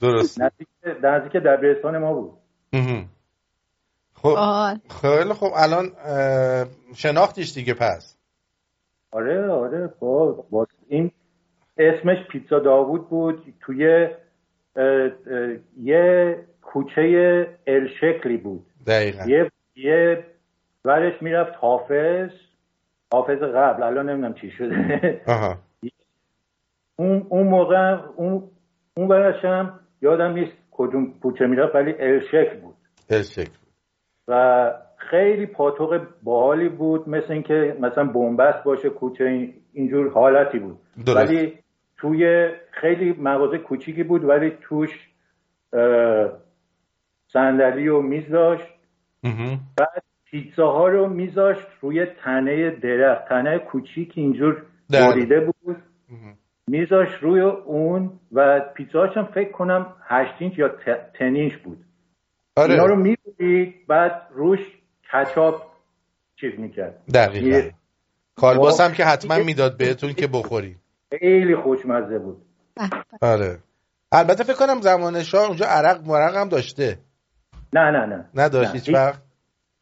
درست 0.01 0.41
نزدیک 0.41 0.69
نزدیک 1.03 1.33
دبیرستان 1.43 1.99
ما 1.99 2.13
بود. 2.15 2.33
خب. 4.15 4.37
خیلی 5.03 5.33
خب 5.35 5.51
الان 5.57 5.91
شناختیش 6.95 7.55
دیگه 7.55 7.75
پس. 7.75 8.17
آره 9.11 9.51
آره. 9.51 9.95
با, 10.01 10.33
با 10.51 10.67
این 10.89 11.11
اسمش 11.79 12.17
پیتزا 12.31 12.59
داوود 12.59 13.09
بود. 13.09 13.55
توی 13.61 13.87
اه، 13.87 14.05
اه، 14.77 15.11
یه 15.83 16.39
کوچه 16.63 17.59
ال 17.67 17.89
شکلی 18.01 18.37
بود. 18.37 18.67
دقیقا. 18.87 19.25
یه 19.31 19.51
یه 19.77 20.27
ورش 20.85 21.23
می‌رفت 21.23 21.53
حافظ. 21.61 22.31
حافظ 23.13 23.43
قبل 23.43 23.83
الان 23.83 24.11
نمی‌دونم 24.11 24.35
چی 24.35 24.51
شده. 24.51 25.21
آها. 25.27 25.57
اون 26.97 27.27
اون 27.29 27.47
موقع 27.47 27.99
اون 28.17 28.51
اون 28.97 29.09
ورش 29.09 29.45
هم 29.45 29.81
یادم 30.03 30.33
نیست 30.33 30.53
کدوم 30.71 31.15
کوچه 31.23 31.47
می‌رفت 31.47 31.75
ولی 31.75 31.95
ال 31.99 32.21
شکل 32.21 32.61
بود. 32.61 32.75
دل 33.09 33.23
شکل 33.23 33.51
و 34.29 34.73
خیلی 34.97 35.47
پاتوق 35.47 36.01
باحالی 36.23 36.69
بود 36.69 37.09
مثل 37.09 37.33
اینکه 37.33 37.77
مثلا 37.81 38.05
بنبست 38.05 38.65
باشه 38.65 38.91
کوچه 38.91 39.25
این- 39.25 39.55
اینجور 39.73 40.11
حالتی 40.13 40.59
بود. 40.59 40.79
درست. 41.07 41.17
ولی 41.17 41.59
توی 41.97 42.51
خیلی 42.71 43.13
مغازه 43.13 43.59
کوچیکی 43.59 44.03
بود 44.03 44.25
ولی 44.25 44.53
توش 44.61 44.91
صندلی 47.33 47.89
و 47.89 48.01
میز 48.01 48.29
داشت. 48.31 48.67
بعد 49.77 50.03
پیتزاها 50.31 50.89
رو 50.89 51.09
میذاشت 51.09 51.67
روی 51.81 52.07
تنه 52.25 52.71
درخت 52.71 53.29
تنه 53.29 53.59
کوچیک 53.59 54.13
اینجور 54.15 54.63
بله. 54.91 55.11
بریده 55.11 55.41
بود. 55.41 55.77
میذاشت 56.69 57.15
روی 57.23 57.41
اون 57.41 58.21
و 58.33 58.61
پیتزاهاش 58.75 59.17
هم 59.17 59.25
فکر 59.35 59.53
کنم 59.53 59.95
8 60.03 60.35
اینچ 60.39 60.59
یا 60.59 60.69
ت- 60.69 61.19
10 61.19 61.25
اینچ 61.25 61.55
بود. 61.55 61.79
اینا 62.57 62.75
رو 62.75 62.83
آره 62.83 62.97
می‌برید 62.97 63.87
بعد 63.87 64.23
روش 64.35 64.59
کچاپ 65.13 65.63
چیز 66.41 66.53
می‌کرد. 66.59 67.03
دقیقا. 67.15 67.69
کالباس 68.37 68.81
هم 68.81 68.93
که 68.93 69.05
حتما 69.05 69.39
می‌داد 69.39 69.77
بهتون 69.79 70.13
که 70.13 70.27
بخورید. 70.27 70.77
خیلی 71.21 71.57
خوشمزه 71.57 72.19
بود. 72.19 72.37
به. 72.77 72.83
آره. 73.21 73.59
البته 74.13 74.45
فکر 74.45 74.57
کنم 74.57 74.81
زمان 74.81 75.23
شاه 75.23 75.47
اونجا 75.47 75.67
عرق 75.67 76.01
مرق 76.07 76.37
هم 76.37 76.49
داشته. 76.49 76.99
نه 77.73 77.91
نه 77.91 78.07
نه. 78.07 78.29
نداشت. 78.35 78.75
هیچ 78.75 78.95
وقت؟ 78.95 79.26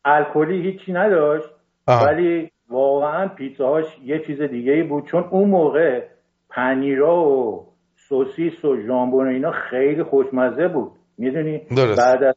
الکلی 0.05 0.63
هیچی 0.63 0.93
نداشت 0.93 1.49
آها. 1.87 2.07
ولی 2.07 2.51
واقعا 2.69 3.29
پیتزاهاش 3.29 3.99
یه 4.05 4.19
چیز 4.27 4.43
دیگه 4.43 4.73
ای 4.73 4.83
بود 4.83 5.07
چون 5.07 5.25
اون 5.31 5.51
موقع 5.51 6.03
پنیرا 6.51 7.25
و 7.25 7.67
سوسیس 7.97 8.65
و 8.65 8.81
ژامبون 8.87 9.27
و 9.27 9.31
اینا 9.31 9.51
خیلی 9.51 10.03
خوشمزه 10.03 10.69
بود 10.69 10.93
می‌دونی. 11.19 11.59
بعد 11.99 12.23
از 12.23 12.35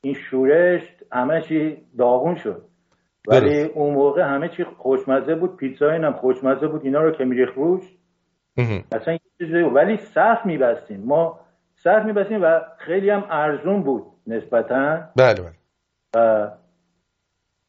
این 0.00 0.14
شورش 0.14 0.82
همه 1.12 1.40
چی 1.40 1.76
داغون 1.98 2.34
شد 2.34 2.62
ولی 3.28 3.62
درست. 3.62 3.76
اون 3.76 3.94
موقع 3.94 4.22
همه 4.22 4.48
چی 4.48 4.64
خوشمزه 4.64 5.34
بود 5.34 5.56
پیتزا 5.56 5.90
اینم 5.90 6.12
خوشمزه 6.12 6.66
بود 6.66 6.84
اینا 6.84 7.02
رو 7.02 7.10
که 7.10 7.24
میریخ 7.24 7.54
روش. 7.54 7.82
اصلا 8.92 9.18
یه 9.40 9.64
بود. 9.64 9.76
ولی 9.76 9.96
صف 9.96 10.46
میبستیم 10.46 11.00
ما 11.04 11.40
صف 11.74 12.04
میبستیم 12.04 12.42
و 12.42 12.60
خیلی 12.78 13.10
هم 13.10 13.24
ارزون 13.30 13.82
بود 13.82 14.02
نسبتا 14.26 15.00
بله 15.16 15.34
بله 16.14 16.52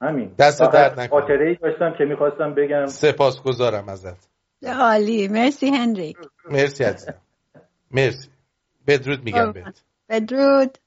همین. 0.03 0.35
دست 0.39 0.61
درد 0.61 0.99
نکنه. 0.99 1.21
خاطره 1.21 1.47
ای 1.49 1.55
داشتم 1.55 1.93
که 1.97 2.03
می‌خواستم 2.05 2.53
بگم. 2.53 2.85
سپاسگزارم 2.85 3.89
ازت. 3.89 4.27
عالی 4.79 5.27
مرسی 5.27 5.69
هنریک 5.69 6.17
مرسی 6.49 6.83
عزیزم. 6.83 7.13
مرسی. 7.91 8.29
بدرود 8.87 9.23
میگم. 9.23 9.51
بهت. 9.51 9.83
بدرود. 10.09 10.77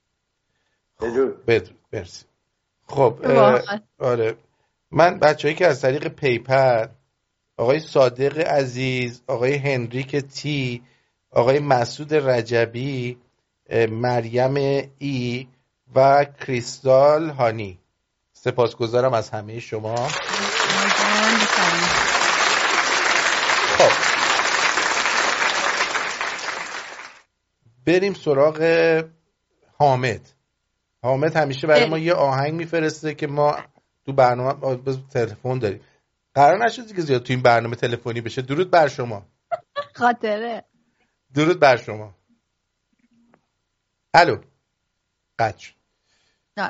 بدرود. 1.01 1.45
بدرود. 1.47 1.79
مرسی. 1.93 2.25
خب. 2.87 3.19
آره. 3.99 4.35
من 4.91 5.19
بچههایی 5.19 5.57
که 5.57 5.67
از 5.67 5.81
طریق 5.83 6.09
پیپل 6.09 6.87
آقای 7.57 7.81
صادق 7.81 8.39
عزیز 8.39 9.23
آقای 9.27 9.55
هنریک 9.55 10.17
تی 10.17 10.83
آقای 11.31 11.59
مسعود 11.59 12.15
رجبی 12.15 13.19
مریم 13.91 14.55
ای 14.99 15.47
و 15.95 16.25
کریستال 16.25 17.31
هانی. 17.31 17.79
سپاسگزارم 18.47 19.15
از 19.15 19.31
همه 19.31 19.61
شما. 19.61 20.09
خب. 23.79 23.91
بریم 27.87 28.15
سراغ 28.15 28.63
حامد. 29.79 30.21
حامد 31.03 31.37
همیشه 31.37 31.67
برای 31.67 31.89
ما 31.89 31.99
یه 31.99 32.15
آهنگ 32.15 32.55
میفرسته 32.55 33.15
که 33.15 33.27
ما 33.27 33.57
تو 34.05 34.13
برنامه 34.13 34.79
تلفن 35.13 35.59
داریم. 35.59 35.81
قرار 36.35 36.65
نشد 36.65 36.95
که 36.95 37.03
زیاد 37.03 37.23
تو 37.23 37.33
این 37.33 37.43
برنامه 37.43 37.77
تلفنی 37.77 38.21
بشه. 38.21 38.43
درود 38.43 38.71
بر 38.71 38.89
شما. 38.89 39.27
خاطره. 39.95 40.65
درود 41.35 41.61
بر 41.61 41.77
شما. 41.77 42.15
الو. 44.15 44.37
نه 45.41 45.55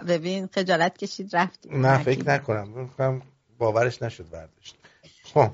ببین 0.08 0.46
خجالت 0.46 0.98
کشید 0.98 1.36
رفتی 1.36 1.68
نه 1.72 1.98
فکر 1.98 2.28
نکنم. 2.28 2.88
باورش 3.58 4.02
نشد 4.02 4.30
برداشت. 4.30 4.76
خب 5.24 5.50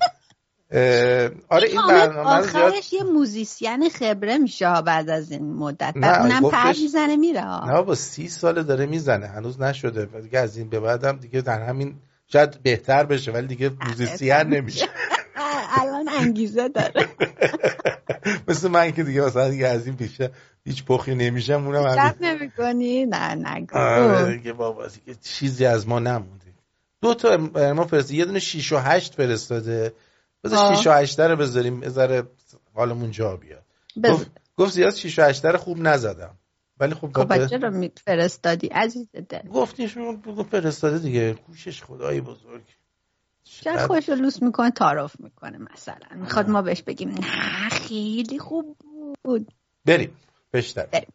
آره 1.49 1.67
این 1.67 1.81
برنامه 1.87 2.29
آخرش 2.29 2.93
یه 2.93 3.03
موزیسین 3.03 3.89
خبره 3.89 4.37
میشه 4.37 4.81
بعد 4.81 5.09
از 5.09 5.31
این 5.31 5.53
مدت. 5.53 5.93
بعد 5.93 6.21
اونم 6.21 6.51
پر 6.51 6.73
می‌زنه 6.81 7.15
میره 7.15 7.65
نه 7.65 7.81
با 7.81 7.95
سی 7.95 8.27
سال 8.29 8.63
داره 8.63 8.85
می‌زنه. 8.85 9.27
هنوز 9.27 9.61
نشده. 9.61 10.05
دیگه 10.05 10.39
از 10.39 10.57
این 10.57 10.69
به 10.69 10.79
بعدم 10.79 11.17
دیگه 11.17 11.41
در 11.41 11.61
همین 11.61 11.95
شاید 12.27 12.61
بهتر 12.63 13.03
بشه 13.03 13.31
ولی 13.31 13.47
دیگه 13.47 13.71
موزیسین 13.87 14.33
نمیشه. 14.33 14.85
الان 15.81 16.09
انگیزه 16.09 16.69
داره. 16.69 17.07
مثل 18.47 18.67
من 18.67 18.91
که 18.91 19.03
دیگه 19.03 19.21
مثلا 19.21 19.49
دیگه 19.49 19.67
از 19.67 19.85
این 19.85 19.95
بیشتر 19.95 20.29
هیچ 20.65 20.85
پخی 20.85 21.15
نمیشم 21.15 21.67
اونم 21.67 21.87
هم 21.87 22.15
نمی 22.21 23.05
نه 23.05 23.35
نگو 23.35 23.77
آره 23.77 24.37
دیگه 24.37 24.53
بابا 24.53 24.87
دیگه 24.87 25.19
چیزی 25.21 25.65
از 25.65 25.87
ما 25.87 25.99
نمونده. 25.99 26.43
دو 27.01 27.13
تا 27.13 27.37
ما 27.73 27.87
فرستاد 27.87 28.11
یه 28.11 28.25
دونه 28.25 28.39
6 28.39 28.71
و 28.71 28.77
8 28.77 29.15
فرستاده. 29.15 29.93
بذار 30.43 30.75
6 30.75 30.87
و 30.87 30.91
8 30.91 31.19
رو 31.19 31.35
بذاریم 31.35 31.79
بذاره 31.79 32.23
حالمون 32.73 33.11
جا 33.11 33.37
بیاد. 33.37 33.63
گفت 34.03 34.31
گفت 34.57 34.73
زیاد 34.73 34.93
6 34.93 35.19
و 35.19 35.21
8 35.21 35.45
رو 35.45 35.57
خوب 35.57 35.77
نزدم. 35.79 36.37
ولی 36.79 36.93
خب 36.93 37.11
خب 37.13 37.33
رو 37.33 37.87
فرستادی 38.05 38.67
عزیز 38.67 39.07
دل. 39.29 39.47
گفتیشون 39.53 40.17
بگو 40.17 40.43
فرستاده 40.43 40.99
دیگه. 40.99 41.33
کوشش 41.33 41.83
خدایی 41.83 42.21
بزرگ. 42.21 42.63
چرا 43.43 43.87
خوش 43.87 44.09
رو 44.09 44.15
لوس 44.15 44.41
می‌کنه 44.41 44.71
تعارف 44.71 45.19
می‌کنه 45.19 45.57
مثلا. 45.73 46.15
می‌خواد 46.15 46.49
ما 46.49 46.61
بهش 46.61 46.81
بگیم 46.81 47.09
نه 47.09 47.69
خیلی 47.69 48.39
خوب 48.39 48.77
بود. 49.23 49.51
بریم. 49.85 50.17
بشتر 50.53 50.85
بریم 50.85 51.09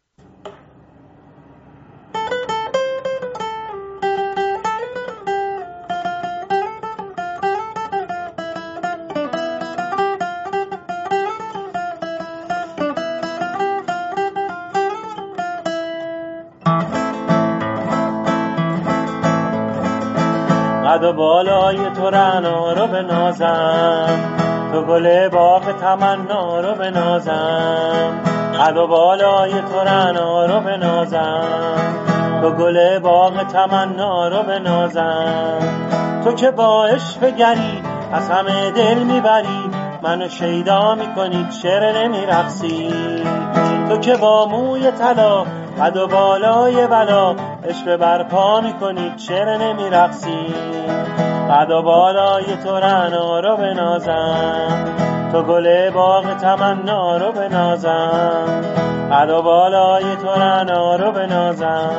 قد 20.69 21.03
و 21.03 21.13
بالای 21.13 21.91
تو 21.91 22.09
رنا 22.11 22.73
رو 22.73 22.87
بنازم. 22.87 24.38
تو 24.71 24.81
گل 24.81 25.29
باغ 25.29 25.79
تمنا 25.81 26.59
رو 26.59 26.75
بنازم. 26.75 28.21
قد 28.59 28.77
و 28.77 28.87
بالای 28.87 29.51
تو 29.51 29.79
رنا 29.79 30.45
رو 30.45 30.59
بنازم. 30.59 31.43
تو 32.41 32.51
گل 32.51 32.99
باغ 32.99 33.47
تمنا 33.47 34.27
رو 34.27 34.43
بنازم. 34.43 35.59
تو 36.23 36.33
که 36.33 36.51
با 36.51 36.85
عشق 36.85 37.35
گری 37.35 37.83
از 38.13 38.29
همه 38.29 38.71
دل 38.71 38.97
می‌بری. 38.97 39.69
منو 40.03 40.29
شیدا 40.29 40.95
می‌کنی 40.95 41.47
چرا 41.63 41.91
نمیرقصی؟ 41.91 42.93
تو 43.89 43.97
که 43.97 44.15
با 44.15 44.45
موی 44.45 44.91
طلا 44.91 45.45
قد 45.81 45.97
و 45.97 46.07
بالای 46.07 46.87
بلا 46.87 47.35
عشق 47.69 47.95
برپا 47.95 48.61
می‌کنی 48.61 49.13
چرا 49.27 49.57
نمیرقصی؟ 49.57 50.53
قد 51.49 51.71
و 51.71 51.81
بالای 51.81 52.43
تو 52.63 52.75
رنا 52.75 53.39
رو 53.39 53.57
بنازم. 53.57 54.85
تو 55.31 55.43
گل 55.43 55.89
باغ 55.89 56.37
تمنا 56.37 57.17
رو 57.17 57.31
بنازم. 57.31 58.63
قد 59.11 59.29
و 59.29 59.41
بالای 59.41 60.15
تو 60.15 60.41
رنا 60.41 60.95
رو 60.95 61.11
بنازم. 61.11 61.89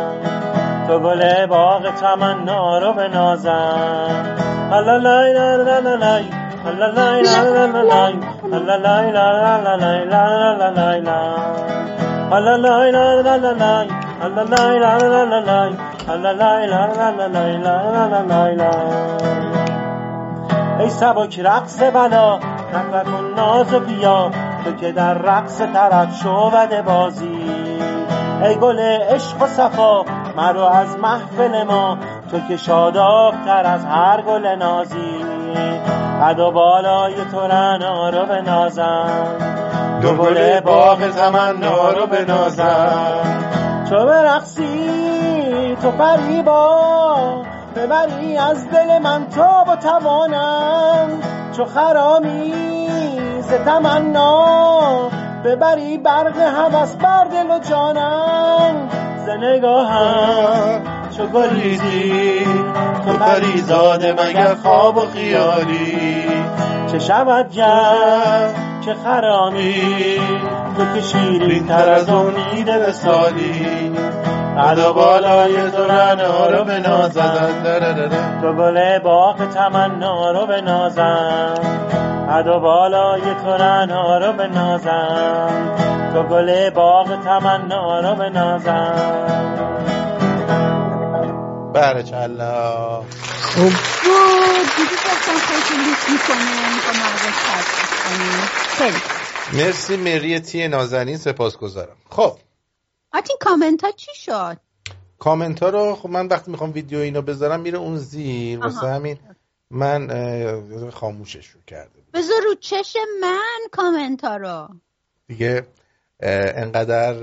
تو 0.89 0.99
گل 0.99 1.47
باغ 1.47 1.95
تمنا 1.95 2.79
رو 2.79 2.93
بنازم. 2.93 4.31
لا 4.71 4.81
لا 4.81 4.97
لا 4.97 5.23
لا 5.27 5.57
لا 5.57 5.79
لا 5.81 5.91
لا 5.91 6.21
لا 6.91 7.21
لا 7.21 7.65
لا 15.25 15.41
لا 15.41 15.89
ای 20.81 20.91
سبک 20.91 21.41
رقص 21.41 21.83
بلا 21.83 22.39
نکن 22.75 23.35
ناز 23.37 23.75
و 23.75 23.81
بیا 23.81 24.31
تو 24.65 24.73
که 24.73 24.93
در 24.93 25.15
رقص 25.15 25.61
طرف 25.61 26.23
شعبد 26.23 26.85
بازی 26.85 27.39
ای 28.43 28.55
گل 28.57 28.81
عشق 28.81 29.43
و 29.43 29.47
صفا 29.47 30.05
مرو 30.37 30.63
از 30.63 30.99
محفل 30.99 31.63
ما 31.63 31.99
تو 32.31 32.41
که 32.49 32.57
شاداب 32.57 33.35
تر 33.45 33.67
از 33.67 33.85
هر 33.85 34.23
گل 34.23 34.47
نازی 34.47 35.25
قد 36.23 36.39
و 36.39 36.51
بالای 36.51 37.15
تو 37.33 37.41
رنا 37.41 38.11
رو 38.11 38.27
بنازم 38.27 39.11
دو 40.03 40.15
گل 40.15 40.61
باغ 40.61 41.11
تمنا 41.11 41.91
رو 41.91 42.07
بنازم 42.07 43.41
تو 43.91 44.07
برقصی 44.07 45.20
تو 45.83 45.90
فریبا 45.90 47.42
ببری 47.77 48.37
از 48.37 48.70
دل 48.70 48.99
من 48.99 49.27
تا 49.27 49.64
با 49.64 49.77
توانم. 49.77 51.09
چو 51.57 51.64
خرامی 51.64 52.53
ز 53.40 53.53
تمنا 53.53 55.09
ببری 55.44 55.99
برق 55.99 56.38
هوس 56.38 56.94
بر 56.94 57.25
دل 57.25 57.51
و 57.51 57.59
جانم. 57.59 58.88
ز 59.27 59.29
نگاهم 59.29 60.83
چو 61.16 61.27
گلیزی 61.27 62.44
تو 63.07 63.12
پریزاده 63.12 64.12
مگر 64.12 64.55
خواب 64.55 64.96
و 64.96 65.01
خیالی. 65.01 66.25
چه 66.92 66.99
شود 66.99 67.51
گرد 67.53 68.55
که 68.85 68.94
خرامی 68.94 69.75
تو 70.77 70.94
که 70.94 71.01
شیرین 71.01 71.66
تر 71.66 71.88
از 71.88 72.09
امید 72.09 72.70
قد 74.59 74.79
بالای 74.93 75.71
تو 75.71 75.85
رنا 75.85 76.49
رو 76.49 76.65
بنازم 76.65 78.39
تو 78.41 78.53
گل 78.53 78.99
باغ 78.99 79.51
تمنا 79.55 80.31
رو 80.31 80.47
بنازم 80.47 81.55
قد 82.31 82.47
و 82.47 82.61
بالای 82.61 83.21
تو 83.21 83.51
رنا 83.51 84.19
رو 84.19 84.33
بنازم 84.33 85.51
تو 86.13 86.23
گل 86.23 86.71
باغ 86.71 87.25
تمنا 87.25 88.01
رو 88.01 88.15
الله 92.15 93.05
گفتم 93.57 93.75
لیست 95.87 96.11
می‌کنه 96.11 96.39
می‌کنه 96.75 97.05
خیلی 98.79 98.99
مرسی 99.53 99.97
مری 99.97 100.41
تی 100.41 100.68
نازنین. 100.68 101.16
سپاسگزارم. 101.16 101.97
خب. 102.11 102.37
آتین 103.13 103.37
کامنت 103.41 103.85
ها 103.85 103.91
چی 103.91 104.11
شد؟ 104.15 104.57
کامنت 105.19 105.63
ها 105.63 105.69
رو 105.69 105.95
خب 105.95 106.09
من 106.09 106.27
وقتی 106.27 106.51
می‌خوام 106.51 106.73
ویدیو 106.73 106.99
اینو 106.99 107.23
بذارم 107.23 107.61
میره 107.61 107.79
اون 107.79 107.97
زیر. 107.97 108.59
واسه 108.59 108.87
همین 108.87 109.19
من 109.71 110.91
خاموشش 110.91 111.49
رو 111.49 111.61
کرده 111.67 112.01
بذار 112.15 112.43
رو 112.45 112.55
چش 112.55 112.97
من 113.21 113.59
کامنت 113.73 114.25
ها 114.25 114.37
رو. 114.37 114.69
دیگه 115.27 115.67
انقدر 116.21 117.15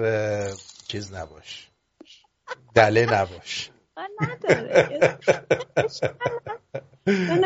چیز 0.87 1.13
نباش. 1.13 1.69
دله 2.75 3.05
نباش. 3.05 3.71
نداره. 4.19 5.17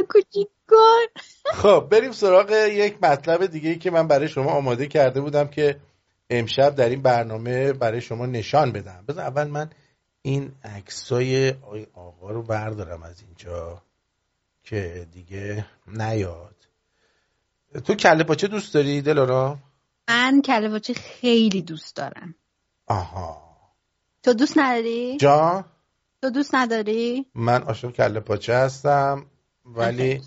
کوچیک 0.09 0.47
کن 0.69 1.21
خب 1.53 1.87
بریم 1.91 2.11
سراغ 2.11 2.51
یک 2.51 3.03
مطلب 3.03 3.45
دیگه 3.45 3.69
ای 3.69 3.77
که 3.77 3.91
من 3.91 4.07
برای 4.07 4.27
شما 4.27 4.51
آماده 4.51 4.87
کرده 4.87 5.21
بودم 5.21 5.47
که 5.47 5.79
امشب 6.31 6.75
در 6.75 6.89
این 6.89 7.01
برنامه 7.01 7.73
برای 7.73 8.01
شما 8.01 8.25
نشان 8.25 8.71
بدم. 8.71 9.05
بذار 9.07 9.23
اول 9.23 9.47
من 9.47 9.69
این 10.21 10.51
عکسای 10.63 11.53
آقا 11.93 12.31
رو 12.31 12.43
بردارم 12.43 13.03
از 13.03 13.21
اینجا 13.21 13.81
که 14.63 15.07
دیگه 15.11 15.65
نیاد. 15.87 16.55
تو 17.83 17.95
کله 17.95 18.23
پاچه 18.23 18.47
دوست 18.47 18.73
داری 18.73 19.01
دلارا؟ 19.01 19.57
من 20.09 20.41
کله 20.41 20.69
پاچه 20.69 20.93
خیلی 20.93 21.61
دوست 21.61 21.95
دارم. 21.95 22.35
آها. 22.87 23.51
تو 24.23 24.33
دوست 24.33 24.57
نداری؟ 24.57 25.17
جا؟ 25.17 25.65
تو 26.21 26.29
دوست 26.29 26.55
نداری؟ 26.55 27.25
من 27.35 27.61
عاشق 27.61 27.91
کله 27.91 28.19
پاچه 28.19 28.55
هستم 28.55 29.25
ولی 29.65 30.21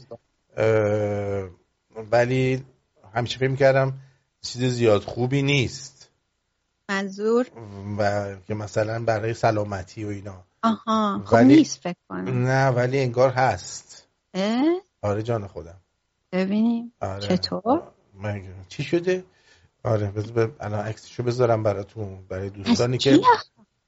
اه، 0.56 1.48
ولی 2.12 2.64
همیشه 3.14 3.38
فکر 3.38 3.48
می‌کردم 3.48 3.98
چیز 4.42 4.64
زیاد 4.64 5.02
خوبی 5.02 5.42
نیست. 5.42 5.93
منظور؟ 6.90 7.46
و 7.98 8.34
که 8.46 8.54
مثلا 8.54 9.04
برای 9.04 9.34
سلامتی 9.34 10.04
و 10.04 10.08
اینا. 10.08 10.44
آها 10.62 11.22
خب 11.24 11.32
ولی- 11.32 11.56
نیست 11.56 11.80
فکر 11.80 11.96
کنم. 12.08 12.46
نه 12.46 12.68
ولی 12.68 13.00
انگار 13.00 13.30
هست. 13.30 14.08
اه؟ 14.34 14.64
آره 15.02 15.22
جان 15.22 15.46
خودم. 15.46 15.80
ببینیم. 16.32 16.92
آره. 17.00 17.20
چطور؟ 17.20 17.82
چی 18.68 18.82
شده؟ 18.82 19.24
آره 19.84 20.10
بذار 20.10 20.56
الان 20.60 20.80
عکسشو 20.86 21.22
بذارم 21.22 21.62
براتون 21.62 22.26
برای 22.28 22.50
دوستانی 22.50 22.98
که 22.98 23.20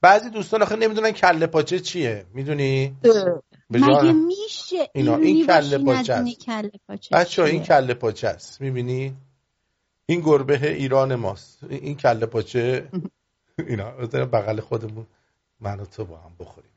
بعضی 0.01 0.31
دوستان 0.31 0.63
آخه 0.63 0.77
نمی‌دونن 0.77 1.11
کله 1.11 1.47
پاچه 1.47 1.81
چیه 1.81 2.27
می‌دونی؟ 2.35 2.97
مگه 3.71 4.13
میشه 4.13 4.91
اینا، 4.95 5.17
این 5.17 5.47
کله 5.47 5.79
پاچه 5.79 6.13
است. 6.13 6.39
کله 6.41 6.71
پاچه 6.89 7.17
بچه 7.17 7.43
این؟ 7.43 7.63
کله 7.63 7.95
پاچه 7.95 8.29
است 8.29 8.61
می‌بینی؟ 8.61 9.17
این 10.07 10.21
گربه 10.21 10.71
ایران 10.71 11.15
ماست. 11.15 11.65
این 11.65 11.97
کله 11.97 12.27
پاچه 12.27 12.89
اینا. 13.69 13.91
بذار 13.91 14.25
بغل 14.25 14.61
خودمون 14.61 15.07
من 15.61 15.81
و 15.81 15.85
تو 15.85 16.05
با 16.05 16.17
هم 16.17 16.33
بخوریم. 16.39 16.71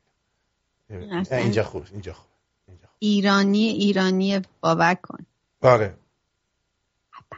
اصلا. 1.12 1.38
اینجا 1.38 1.64
خوب 1.64 1.86
اینجا 1.92 2.12
خوب 2.12 2.26
اینجا 2.68 2.86
خوب. 2.86 2.96
ایرانی 2.98 3.64
ایرانی 3.68 4.40
باور 4.60 4.94
کن. 4.94 5.26
آره. 5.62 5.94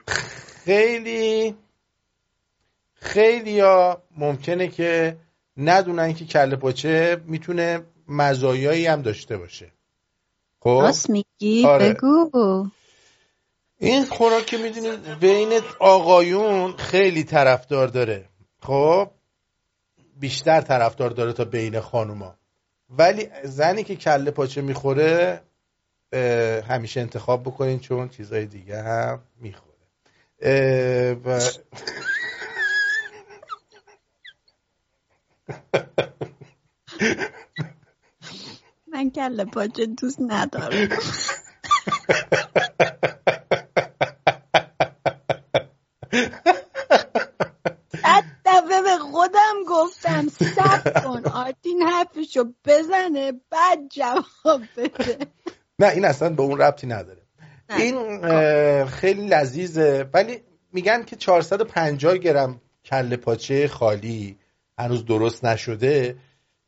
خیلی 0.64 1.55
خیلی 2.95 3.61
ها 3.61 4.03
ممکنه 4.16 4.68
که 4.68 5.16
ندونن 5.57 6.14
که 6.14 6.24
کله 6.24 6.57
پاچه 6.57 7.22
می‌تونه 7.26 7.82
مزایایی 8.09 8.86
هم 8.86 9.03
داشته 9.03 9.36
باشه. 9.36 9.72
خب؟ 10.61 10.78
راست 10.82 11.11
میگی؟ 11.11 11.66
آره. 11.66 11.93
بگو. 11.93 12.70
این 13.83 14.05
خوراک 14.05 14.47
که 14.47 14.59
می‌دونید 14.59 15.18
بین 15.20 15.61
آقایون 15.80 16.76
خیلی 16.76 17.24
طرفدار 17.24 17.89
داره. 17.89 18.24
خب؟ 18.61 19.11
بیشتر 20.20 20.61
طرفدار 20.61 21.11
داره 21.11 21.33
تا 21.33 21.45
بین 21.45 21.80
خانوما. 21.80 22.35
ولی 22.91 23.28
زنی 23.45 23.85
که 23.85 23.97
کله 23.97 24.30
پاچه 24.30 24.61
می‌خوره 24.61 25.43
همیشه 26.68 27.01
انتخاب 27.01 27.43
بکنین 27.43 27.80
چون 27.80 28.09
چیزای 28.09 28.47
دیگه 28.47 28.83
هم 28.83 29.22
می‌خوره. 29.41 29.72
و 31.24 31.41
من 38.93 39.11
کله 39.11 39.45
پاچه 39.45 39.87
دوست 39.87 40.18
ندارم. 40.20 40.89
به 48.83 48.99
خودم 48.99 49.55
گفتم 49.68 50.28
سب 50.28 51.05
کن 51.05 51.22
آرتین 51.26 51.83
حرفشو 51.83 52.45
بزنه 52.64 53.33
بعد 53.51 53.78
جواب 53.91 54.62
بده. 54.76 55.18
نه 55.78 55.89
این 55.89 56.05
اصلا 56.05 56.30
به 56.30 56.43
اون 56.43 56.59
ربطی 56.59 56.87
نداره. 56.87 57.22
نه. 57.70 57.76
این 57.76 58.24
اه، 58.24 58.87
خیلی 58.87 59.26
لذیذه. 59.26 60.11
ولی 60.14 60.43
میگن 60.72 61.03
که 61.03 61.16
450 61.16 62.18
گرم 62.18 62.61
کله 62.85 63.16
پاچه 63.16 63.68
خالی 63.68 64.39
هنوز 64.78 65.05
درست 65.05 65.45
نشده. 65.45 66.16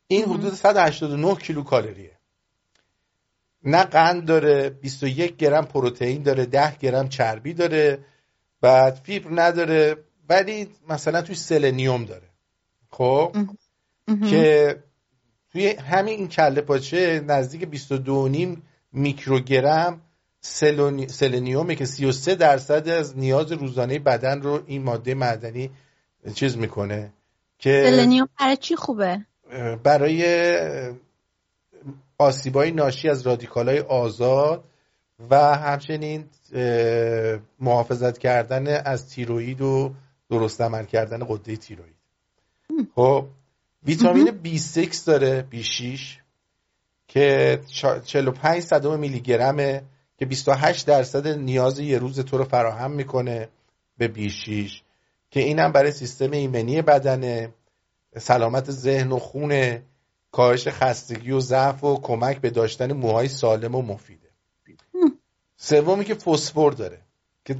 این 0.07 0.25
حدود 0.25 0.53
189 0.53 1.35
کیلو 1.35 1.63
کالریه 1.63 2.11
نه 3.63 3.83
قند 3.83 4.25
داره 4.25 4.69
21 4.69 5.37
گرم 5.37 5.65
پروتئین 5.65 6.23
داره 6.23 6.45
10 6.45 6.75
گرم 6.75 7.09
چربی 7.09 7.53
داره. 7.53 7.99
بعد 8.61 8.95
فیبر 9.03 9.29
نداره. 9.41 9.95
ولی 10.29 10.67
مثلا 10.89 11.21
توی 11.21 11.35
سلنیوم 11.35 12.05
داره. 12.05 12.29
خب؟ 12.89 13.35
که 14.29 14.75
توی 15.51 15.67
همین 15.67 16.19
این 16.19 16.27
کله 16.27 16.61
پاچه 16.61 17.23
نزدیک 17.27 17.63
22.5 17.65 18.57
میکروگرم 18.93 20.01
سلونی- 20.41 21.07
سلنیومه 21.07 21.75
که 21.75 21.85
33 21.85 22.35
درصد 22.35 22.89
از 22.89 23.17
نیاز 23.17 23.51
روزانه 23.51 23.99
بدن 23.99 24.41
رو 24.41 24.63
این 24.65 24.83
ماده 24.83 25.13
معدنی 25.13 25.69
چیز 26.33 26.57
می‌کنه 26.57 27.13
که 27.59 27.83
سلنیوم 27.85 28.29
برای 28.39 28.57
چی 28.57 28.75
خوبه؟ 28.75 29.25
برای 29.83 30.23
آسیبای 32.17 32.71
ناشی 32.71 33.09
از 33.09 33.27
رادیکالای 33.27 33.79
آزاد 33.79 34.63
و 35.29 35.55
همچنین 35.55 36.25
محافظت 37.59 38.17
کردن 38.17 38.81
از 38.85 39.09
تیروید 39.09 39.61
و 39.61 39.93
درست 40.29 40.61
عمل 40.61 40.85
کردن 40.85 41.25
قده 41.29 41.55
تیروید 41.55 41.95
خب 42.95 43.25
ویتامین 43.83 44.39
B6 44.43 44.95
داره 44.95 45.47
B6 45.51 45.99
که 47.07 47.59
چا- 47.67 48.03
45 48.05 48.63
صدم 48.63 48.99
میلی 48.99 49.19
گرمه 49.19 49.83
که 50.17 50.25
28 50.25 50.87
درصد 50.87 51.27
نیاز 51.27 51.79
یه 51.79 51.97
روز 51.97 52.19
تو 52.19 52.37
رو 52.37 52.43
فراهم 52.43 52.91
می‌کنه 52.91 53.49
به 53.97 54.07
B6 54.07 54.71
که 55.31 55.39
اینم 55.39 55.71
برای 55.71 55.91
سیستم 55.91 56.31
ایمنی 56.31 56.81
بدنه 56.81 57.53
سلامت 58.17 58.71
ذهن 58.71 59.11
و 59.11 59.19
خون 59.19 59.79
کاهش 60.31 60.67
خستگی 60.67 61.31
و 61.31 61.39
ضعف 61.39 61.83
و 61.83 61.99
کمک 62.01 62.41
به 62.41 62.49
داشتن 62.49 62.93
موهای 62.93 63.27
سالم 63.27 63.75
و 63.75 63.81
مفیده. 63.81 64.29
سومی 65.57 66.05
که 66.05 66.13
فسفر 66.15 66.69
داره. 66.69 67.01
که 67.45 67.55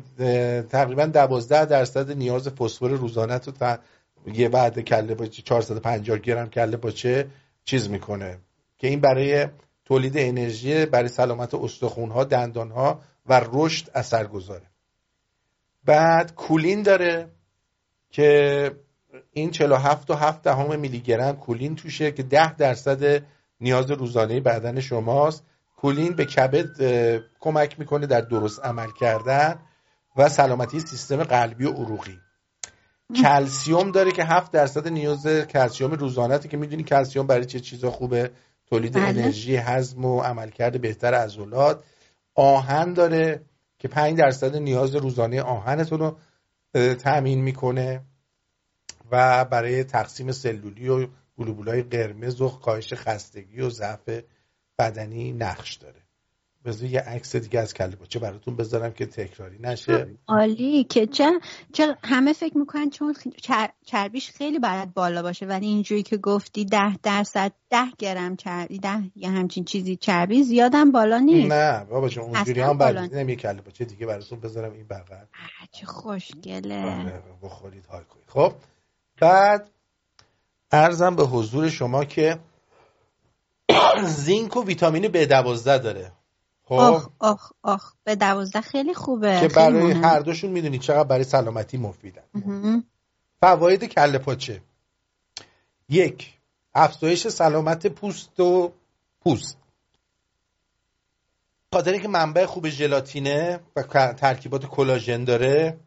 تقریبا 0.69 1.05
12 1.05 1.65
درصد 1.65 2.11
نیاز 2.11 2.47
فسفر 2.47 2.87
روزانه 2.87 3.39
تو 3.39 3.51
تا 3.51 3.77
یه 4.25 4.49
بعد 4.49 4.79
کله 4.79 5.15
باچه 5.15 5.41
450 5.41 6.17
گرم 6.17 6.49
کله 6.49 6.77
باچه 6.77 7.27
چیز 7.65 7.89
می‌کنه. 7.89 8.37
که 8.77 8.87
این 8.87 9.01
برای 9.01 9.47
تولید 9.85 10.13
انرژی 10.15 10.85
برای 10.85 11.09
سلامت 11.09 11.53
استخوان‌ها 11.53 12.23
دندانها 12.23 13.01
و 13.25 13.41
رشد 13.51 13.89
اثر 13.95 14.27
گذاره 14.27 14.65
بعد 15.85 16.35
کولین 16.35 16.83
داره 16.83 17.27
که 18.09 18.71
این 19.31 19.51
47 19.51 20.09
و 20.11 20.13
7 20.13 20.43
دهم 20.43 20.79
میلی 20.79 20.99
گرم 20.99 21.35
کولین 21.35 21.75
توشه 21.75 22.11
که 22.11 22.23
10 22.23 22.55
درصد 22.55 23.23
نیاز 23.61 23.91
روزانه 23.91 24.39
بدن 24.39 24.79
شماست. 24.79 25.43
کولین 25.77 26.13
به 26.13 26.25
کبد 26.25 26.67
کمک 27.39 27.79
می‌کنه 27.79 28.07
در 28.07 28.21
درست 28.21 28.65
عمل 28.65 28.91
کردن. 28.99 29.59
و 30.15 30.29
سلامتی 30.29 30.79
سیستم 30.79 31.23
قلبی 31.23 31.65
و 31.65 31.71
عروقی. 31.71 32.19
کلسیوم 33.21 33.91
داره 33.91 34.11
که 34.11 34.23
7 34.23 34.51
درصد 34.51 34.87
نیاز 34.87 35.27
کلسیوم 35.27 35.91
روزانه 35.91 36.39
که 36.39 36.57
می‌دونی 36.57 36.83
کلسیوم 36.83 37.27
برای 37.27 37.45
چه 37.45 37.59
چیزا 37.59 37.91
خوبه؟ 37.91 38.31
تولید 38.69 38.93
بله. 38.93 39.07
انرژی 39.07 39.55
هضم 39.55 40.05
و 40.05 40.21
عملکرد 40.21 40.81
بهتر 40.81 41.13
عضلات 41.13 41.83
آهن 42.35 42.93
داره 42.93 43.45
که 43.79 43.87
5 43.87 44.17
درصد 44.17 44.55
نیاز 44.55 44.95
روزانه 44.95 45.41
آهنتون 45.41 45.99
رو 45.99 46.17
اه، 46.75 46.95
تأمین 46.95 47.41
می‌کنه 47.41 48.01
و 49.11 49.45
برای 49.45 49.83
تقسیم 49.83 50.31
سلولی 50.31 50.89
و 50.89 51.07
گلوبولای 51.37 51.81
قرمز 51.81 52.41
و 52.41 52.49
کاهش 52.49 52.93
خستگی 52.93 53.61
و 53.61 53.69
ضعف 53.69 54.09
بدنی 54.79 55.31
نقش 55.31 55.75
داره. 55.75 56.04
بذار 56.65 56.89
یه 56.89 56.99
عکس 56.99 57.35
دیگه 57.35 57.59
از 57.59 57.73
کله 57.73 57.95
باچه 57.95 58.19
براتون 58.19 58.55
بذارم 58.55 58.93
که 58.93 59.05
تکراری 59.05 59.57
نشه. 59.59 60.07
عالی 60.27 60.83
که 60.83 61.07
چه 61.07 61.39
چه 61.73 61.97
همه 62.03 62.33
فکر 62.33 62.57
می‌کنن 62.57 62.89
چون 62.89 63.15
چر- 63.41 63.73
چربیش 63.85 64.31
خیلی 64.31 64.59
باید 64.59 64.93
بالا 64.93 65.21
باشه 65.21 65.45
ولی 65.45 65.65
اینجوری 65.65 66.03
که 66.03 66.17
گفتی 66.17 66.65
ده 66.65 66.97
درصد 66.97 67.51
ده 67.69 67.85
گرم 67.97 68.35
چربی 68.35 68.79
ده 68.79 68.97
یه 69.15 69.29
همچین 69.29 69.63
چیزی 69.65 69.95
چربی 69.95 70.43
زیادم 70.43 70.91
بالا 70.91 71.19
نیست. 71.19 71.51
نه 71.51 71.85
بابا 71.85 72.09
جون 72.09 72.23
اونجوری 72.23 72.61
هم 72.61 72.77
بالا 72.77 73.01
بعد 73.01 73.09
دیدم 73.09 73.29
یه 73.29 73.35
کله 73.35 73.61
باچه 73.61 73.85
دیگه 73.85 74.05
براتون 74.05 74.39
بذارم 74.39 74.73
این 74.73 74.87
بغل. 74.87 75.25
چه 75.71 75.85
خوشگله. 75.85 76.83
آره، 76.85 77.23
بخورید 77.43 77.85
حال 77.85 78.03
کنید. 78.03 78.25
خب 78.27 78.53
بعد 79.21 79.69
ارزم 80.71 81.15
به 81.15 81.23
حضور 81.23 81.69
شما 81.69 82.05
که 82.05 82.39
زینک 84.25 84.57
و 84.57 84.63
ویتامین 84.65 85.07
B12 85.07 85.63
داره. 85.63 86.11
خب. 86.65 86.73
آخ 86.73 87.09
آخ 87.19 87.51
آخ 87.63 87.93
به 88.03 88.15
دوازده 88.15 88.61
خیلی 88.61 88.93
خوبه. 88.93 89.31
که 89.31 89.39
خیلی 89.39 89.53
برای 89.53 89.93
مهم. 89.93 90.03
هر 90.03 90.19
دوشون 90.19 90.49
می‌دونید 90.51 90.81
چقدر 90.81 91.03
برای 91.03 91.23
سلامتی 91.23 91.77
مفیدن. 91.77 92.23
فواید 93.41 93.83
کله 93.83 94.17
پاچه. 94.17 94.61
یک 95.89 96.33
افزایش 96.73 97.27
سلامت 97.27 97.87
پوست 97.87 98.39
و 98.39 98.71
پوست. 99.21 99.57
خاطر 101.73 101.97
که 101.97 102.07
منبع 102.07 102.45
خوب 102.45 102.69
ژلاتینه 102.69 103.59
و 103.75 103.83
ترکیبات 104.13 104.65
کلاژن 104.65 105.23
داره 105.23 105.77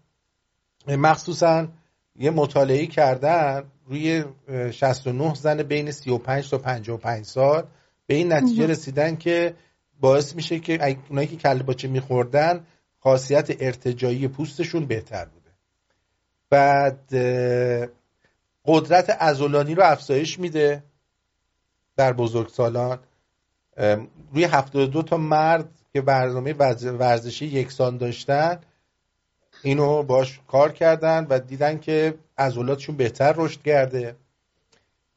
مخصوصا 0.87 1.69
یه 2.17 2.31
مطالعه 2.31 2.87
کردن 2.87 3.65
روی 3.87 4.25
اه، 4.49 4.71
69 4.71 5.35
زن 5.35 5.63
بین 5.63 5.91
35 5.91 6.51
تا 6.51 6.59
55 6.59 7.25
سال. 7.25 7.67
به 8.07 8.15
این 8.15 8.33
نتیجه 8.33 8.67
رسیدن 8.67 9.17
که 9.17 9.55
باعث 10.01 10.35
میشه 10.35 10.59
که 10.59 10.97
اونایی 11.09 11.29
که 11.29 11.37
کله 11.37 11.63
باچه 11.63 11.89
میخوردن 11.89 12.67
خاصیت 13.01 13.63
ارتجایی 13.63 14.29
پوستشون 14.29 14.87
بهتر 14.87 15.25
بوده. 15.25 15.51
بعد 16.51 17.15
قدرت 18.65 19.11
عضلانی 19.11 19.75
رو 19.75 19.83
افزایش 19.85 20.39
میده 20.39 20.83
در 21.97 22.13
بزرگسالان 22.13 22.99
روی 24.33 24.45
72 24.45 25.03
تا 25.03 25.17
مرد 25.17 25.69
که 25.93 26.01
برنامه 26.01 26.53
ورز- 26.53 26.85
ورزشی 26.85 27.47
یکسان 27.47 27.97
داشتن 27.97 28.61
اینو 29.63 30.03
باش 30.03 30.41
کار 30.47 30.73
کردن 30.73 31.27
و 31.31 31.39
دیدن 31.39 31.79
که 31.79 32.15
عضلاتشون 32.39 32.97
بهتر 32.97 33.35
رشد 33.37 33.63
کرده. 33.63 34.17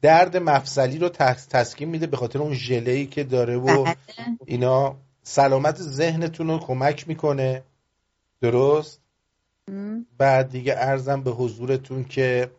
درد 0.02 0.36
مفصلی 0.36 0.98
رو 0.98 1.08
تس- 1.08 1.46
تسکین 1.46 1.88
میده 1.88 2.06
به 2.06 2.16
خاطر 2.16 2.38
اون 2.38 2.54
ژله‌ای 2.54 3.06
که 3.06 3.24
داره 3.24 3.56
و 3.56 3.84
بله. 3.84 3.96
اینا 4.46 4.96
سلامت 5.22 5.76
ذهنتون 5.76 6.48
رو 6.48 6.58
کمک 6.58 7.08
می‌کنه. 7.08 7.62
درست. 8.40 9.00
بعد 10.18 10.50
دیگه 10.50 10.74
ارزم 10.76 11.22
به 11.22 11.30
حضورتون 11.30 12.04
که 12.04 12.50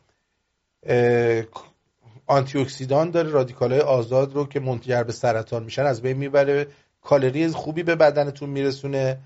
آنتی 2.26 2.60
اکسیدان 2.60 3.12
داره 3.12 3.30
رادیکال 3.30 3.72
های 3.72 3.82
آزاد 3.82 4.34
رو 4.34 4.46
که 4.46 4.60
منجر 4.60 5.04
به 5.04 5.12
سرطان 5.12 5.64
میشن 5.64 5.86
از 5.86 6.02
بین 6.02 6.18
می‌بره. 6.18 6.68
کالری 7.02 7.48
خوبی 7.48 7.84
به 7.84 7.96
بدنتون 7.96 8.50
میرسونه. 8.50 9.20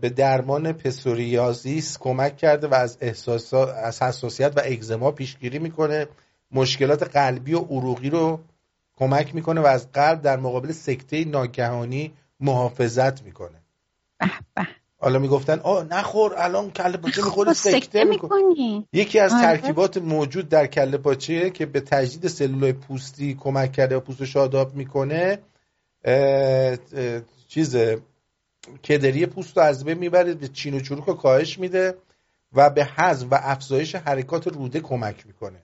به 0.00 0.12
درمان 0.16 0.72
پسوریازیس 0.72 1.98
کمک 1.98 2.36
کرده 2.36 2.66
و 2.66 2.74
از 2.74 2.98
احساس 3.00 3.54
از 3.54 4.02
حساسیت 4.02 4.52
و 4.56 4.60
اگزما 4.64 5.10
پیشگیری 5.10 5.58
می‌کنه. 5.58 6.06
مشکلات 6.52 7.02
قلبی 7.02 7.54
و 7.54 7.58
عروقی 7.58 8.10
رو 8.10 8.40
کمک 8.96 9.34
می‌کنه 9.34 9.60
و 9.60 9.66
از 9.66 9.92
قلب 9.92 10.22
در 10.22 10.36
مقابل 10.36 10.72
سکته 10.72 11.24
ناگهانی 11.24 12.12
محافظت 12.40 13.22
می‌کنه. 13.22 13.62
به 14.54 14.66
حالا 14.98 15.18
می‌گفتن 15.18 15.58
آه 15.58 15.84
نخور 15.84 16.34
الان 16.36 16.70
کله 16.70 16.96
پاچه 16.96 17.22
می‌خوری 17.22 17.50
خب، 17.50 17.56
سکته 17.56 17.80
سکته 17.80 18.04
می‌کنی. 18.04 18.88
یکی 18.92 19.18
از 19.18 19.32
آره. 19.32 19.42
ترکیبات 19.42 19.96
موجود 19.98 20.48
در 20.48 20.66
کله 20.66 20.96
پاچه 20.96 21.50
که 21.50 21.66
به 21.66 21.80
تجدید 21.80 22.28
سلولای 22.30 22.72
پوستی 22.72 23.34
کمک 23.34 23.72
کرده 23.72 23.96
و 23.96 24.00
پوست 24.00 24.24
شاداب 24.24 24.74
می‌کنه 24.74 25.38
اه، 26.04 26.76
اه، 26.96 27.20
چیز 27.48 27.76
کدری 28.84 29.26
پوست 29.26 29.56
رو 29.56 29.62
از 29.62 29.84
بین 29.84 29.98
می‌بره 29.98 30.34
به 30.34 30.48
چین 30.48 30.74
و 30.74 30.80
چروک 30.80 31.04
رو 31.04 31.14
کاهش 31.14 31.58
میده 31.58 31.94
و 32.52 32.70
به 32.70 32.84
حزم 32.96 33.28
و 33.30 33.38
افزایش 33.42 33.94
حرکات 33.94 34.46
روده 34.48 34.80
کمک 34.80 35.26
می‌کنه. 35.26 35.62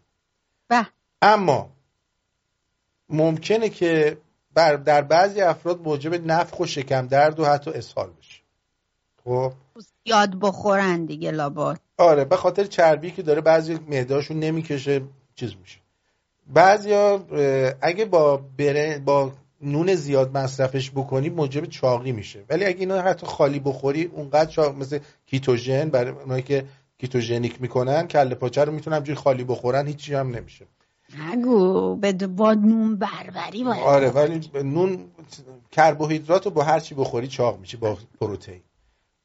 به. 0.69 0.87
اما 1.23 1.71
ممکنه 3.09 3.69
که 3.69 4.19
بر 4.55 4.77
در 4.77 5.03
بعضی 5.03 5.41
افراد 5.41 5.81
موجب 5.81 6.27
نفخ 6.27 6.61
و 6.61 6.67
شکم 6.67 7.07
درد 7.07 7.41
و 7.41 7.45
حتی 7.45 7.71
اسهال 7.71 8.11
بشه. 8.11 8.41
خب؟ 9.25 9.53
زیاد 10.05 10.35
بخورن 10.41 11.05
دیگه 11.05 11.31
لابد. 11.31 11.81
آره 11.97 12.25
به 12.25 12.37
خاطر 12.37 12.65
چربی 12.65 13.11
که 13.11 13.23
داره 13.23 13.41
بعضی 13.41 13.79
معده‌هاشون 13.89 14.39
نمی‌کشه 14.39 15.01
چیز 15.35 15.55
میشه. 15.61 15.79
بعضیا 16.47 17.27
اگه 17.81 18.05
با 18.05 18.37
بره 18.59 18.99
با 18.99 19.33
نون 19.61 19.95
زیاد 19.95 20.37
مصرفش 20.37 20.91
بکنی 20.91 21.29
موجب 21.29 21.65
چاقی 21.65 22.13
میشه. 22.13 22.45
ولی 22.49 22.65
اگه 22.65 22.79
اینو 22.79 23.01
حتی 23.01 23.27
خالی 23.27 23.61
بخوری 23.61 24.05
اونقدر 24.05 24.51
چاق 24.51 24.77
مثل 24.77 24.99
کیتوژن 25.27 25.89
برای 25.89 26.11
اونایی 26.11 26.43
که 26.43 26.65
ketogenic 26.99 27.63
می‌کنن 27.63 28.07
کله 28.07 28.35
پاچه 28.35 28.65
رو 28.65 28.73
می‌تونن 28.73 28.97
همینجوری 28.97 29.19
خالی 29.19 29.45
بخورن 29.45 29.87
هیچی 29.87 30.15
هم 30.15 30.37
نمیشه. 30.37 30.67
نگو 31.19 31.97
به 31.97 32.13
با 32.13 32.55
نون 32.55 32.97
بربری 32.97 33.65
باید 33.65 33.83
آره 33.83 34.11
ولی 34.11 34.51
نون 34.55 35.05
کربوهیدرات 35.71 36.45
رو 36.45 36.51
با 36.51 36.63
هر 36.63 36.81
چی 36.81 36.95
بخوری 36.95 37.27
چاق 37.27 37.61
میشه 37.61 37.77
با 37.77 37.99
پروتئین. 38.21 38.61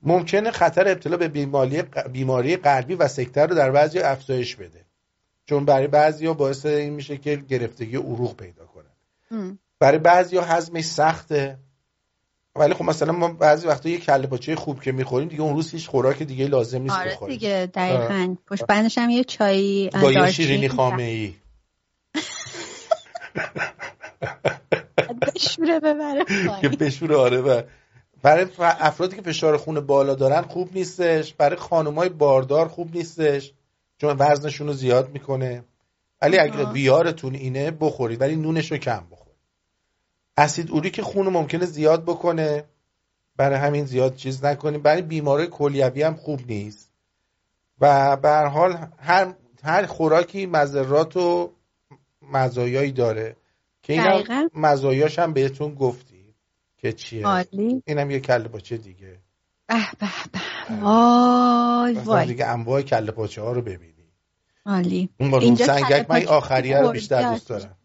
ممکنه 0.01 0.51
خطر 0.51 0.87
ابتلا 0.87 1.17
به 1.17 1.27
بیماری 1.27 1.81
بیماری 2.11 2.55
قلبی 2.55 2.95
و 2.95 3.07
سکته 3.07 3.41
رو 3.41 3.55
در 3.55 3.71
بعضی 3.71 3.99
افزایش 3.99 4.55
بده. 4.55 4.85
چون 5.45 5.65
برای 5.65 5.87
بعضی 5.87 6.33
باعث 6.33 6.65
این 6.65 6.93
میشه 6.93 7.17
که 7.17 7.35
گرفتگی 7.35 7.95
عروق 7.97 8.35
پیدا 8.35 8.65
کنن 8.65 9.39
م. 9.39 9.57
برای 9.79 9.97
بعضی 9.97 10.37
هضمش 10.37 10.85
سخته. 10.85 11.57
ولی 12.55 12.73
خب 12.73 12.83
مثلا 12.83 13.11
ما 13.11 13.27
بعضی 13.27 13.67
وقتا 13.67 13.89
یه 13.89 13.97
کله 13.97 14.27
پاچه 14.27 14.55
خوب 14.55 14.81
که 14.81 14.91
می‌خوریم 14.91 15.27
دیگه 15.27 15.41
اون 15.41 15.55
روز 15.55 15.71
هیچ 15.71 15.87
خوراک 15.87 16.23
دیگه 16.23 16.47
لازم 16.47 16.81
نیست 16.81 16.95
آره 16.95 17.11
بخوریم. 17.11 17.37
دیگه 17.37 17.71
دقیقا. 17.73 18.35
پشت 18.47 18.65
بندش 18.65 18.97
هم 18.97 19.09
یه 19.09 19.23
چایی 19.23 19.89
با 20.01 20.11
یه 20.11 20.31
شیرینی 20.31 20.69
خامه 20.69 21.03
ای 21.03 21.33
بشوره 25.35 25.79
ببره 25.79 26.25
که. 26.61 26.69
بشوره 26.69 27.15
آره 27.15 27.41
و 27.41 27.61
برای 28.21 28.47
افرادی 28.59 29.15
که 29.15 29.21
فشار 29.21 29.57
خون 29.57 29.79
بالا 29.79 30.15
دارن 30.15 30.41
خوب 30.41 30.69
نیستش. 30.73 31.33
برای 31.33 31.55
خانمای 31.55 32.09
باردار 32.09 32.67
خوب 32.67 32.95
نیستش. 32.95 33.53
چون 33.97 34.15
وزنشون 34.19 34.67
رو 34.67 34.73
زیاد 34.73 35.09
می‌کنه. 35.09 35.63
ولی 36.21 36.37
اگر. 36.37 36.65
بیارتون 36.65 37.35
اینه 37.35 37.71
بخورید. 37.71 38.21
ولی 38.21 38.35
نونش 38.35 38.71
رو 38.71 38.77
کم 38.77 39.03
بخورید. 39.11 39.22
اسید 40.37 40.71
اوریک 40.71 41.01
خون 41.01 41.27
ممکنه 41.27 41.65
زیاد 41.65 42.03
بکنه 42.03 42.63
برای 43.37 43.57
همین 43.57 43.85
زیاد 43.85 44.15
چیز 44.15 44.45
نکنیم. 44.45 44.81
برای 44.81 45.01
بیماری 45.01 45.47
کلیوی 45.47 46.03
هم 46.03 46.15
خوب 46.15 46.39
نیست. 46.47 46.91
و 47.81 48.17
به 48.17 48.29
هر 48.29 48.45
حال 48.45 48.87
هر 48.97 49.33
هر 49.63 49.85
خوراکی 49.85 50.45
مضرات 50.45 51.17
و 51.17 51.51
مزایایی 52.21 52.91
داره. 52.91 53.35
که 53.83 53.93
این. 53.93 54.49
مزایاش 54.53 55.19
هم 55.19 55.33
بهتون 55.33 55.75
گفتی 55.75 56.35
که 56.77 56.93
چیه. 56.93 57.25
عالی. 57.25 57.83
اینم 57.85 58.11
یه 58.11 58.19
کله 58.19 58.47
پاچه 58.47 58.77
دیگه. 58.77 59.19
به 59.67 59.75
به 59.99 60.07
به. 60.31 60.39
وای 60.81 61.93
مثلا 61.93 62.03
وای. 62.03 62.27
دیگه 62.27 62.45
انواع 62.45 62.81
کله 62.81 63.11
پاچه 63.11 63.41
ها 63.41 63.51
رو 63.51 63.61
ببینی. 63.61 63.93
عالی. 64.65 65.09
اون 65.19 65.31
با 65.31 65.39
اینجا 65.39 65.65
سنگک 65.65 66.05
من 66.09 66.27
آخریه 66.27 66.79
رو 66.79 66.91
بیشتر 66.91 67.33
دوست. 67.33 67.49
دارم. 67.49 67.77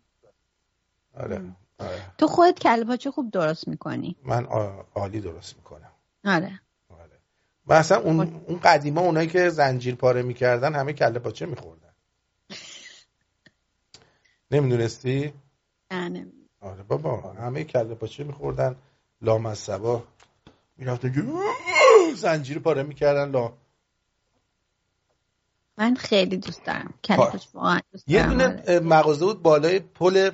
آره. 1.14 1.40
آره. 1.79 2.03
تو 2.18 2.26
خودت 2.26 2.59
کله 2.59 2.85
پاچه 2.85 3.11
خوب 3.11 3.31
درست 3.31 3.68
می‌کنی. 3.68 4.16
من 4.24 4.45
عالی 4.95 5.20
درست 5.20 5.57
می‌کنم. 5.57 5.91
آره. 6.24 6.61
آره. 6.89 7.18
و 7.66 7.72
اصلا 7.72 8.01
اون 8.01 8.41
اون 8.47 8.61
قدیما 8.61 9.01
اونایی 9.01 9.29
که 9.29 9.49
زنجیر 9.49 9.95
پاره 9.95 10.22
می‌کردن 10.22 10.74
همه 10.74 10.93
کله 10.93 11.18
پاچه 11.18 11.47
میخوردن. 11.47 11.93
نمی‌دونستی؟ 14.51 15.33
نه. 15.91 16.26
آره 16.61 16.83
بابا 16.83 17.33
همه 17.33 17.64
کله 17.64 17.95
پاچه 17.95 18.24
میخوردن 18.24 18.76
لامصبا 19.22 20.03
می‌رفتن 20.76 21.12
که 21.12 21.22
زنجیر 22.16 22.59
پاره 22.59 22.83
می‌کردن 22.83 23.31
لا. 23.31 23.53
من 25.79 25.95
خیلی 25.95 26.37
دوست 26.37 26.64
دارم. 26.64 26.95
کله 27.05 27.18
آه. 27.18 27.31
پاچه 27.33 27.49
واقعا 27.55 27.81
دوست 27.93 28.09
یه 28.09 28.18
دارم. 28.22 28.31
دونه 28.31 28.45
آره. 28.62 28.81
مغازه 28.81 29.24
بود 29.26 29.43
بالای 29.43 29.79
پل 29.79 30.31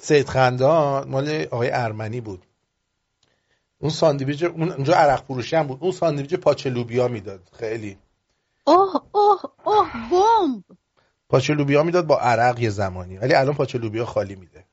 سید 0.00 0.28
خندان 0.28 1.08
مال 1.08 1.46
آقای 1.50 1.70
ارمنی 1.72 2.20
بود. 2.20 2.46
اون 3.78 3.90
ساندویچ 3.90 4.42
اون 4.42 4.72
اونجا 4.72 4.94
عرق 4.94 5.24
فروشی 5.24 5.56
هم 5.56 5.66
بود. 5.66 5.78
اون 5.80 5.92
ساندویچ 5.92 6.34
پاچه 6.34 6.70
لوبیا 6.70 7.08
می‌داد. 7.08 7.48
خیلی. 7.52 7.98
اوه 8.64 9.02
اوه 9.12 9.40
اوه 9.64 9.92
بمب. 10.10 10.64
پاچه 11.28 11.54
لوبیا 11.54 11.82
می‌داد 11.82 12.06
با 12.06 12.18
عرق 12.18 12.60
یه 12.60 12.70
زمانی. 12.70 13.18
ولی 13.18 13.34
الان 13.34 13.54
پاچه 13.54 13.78
لوبیا 13.78 14.04
خالی 14.04 14.34
میده. 14.34 14.64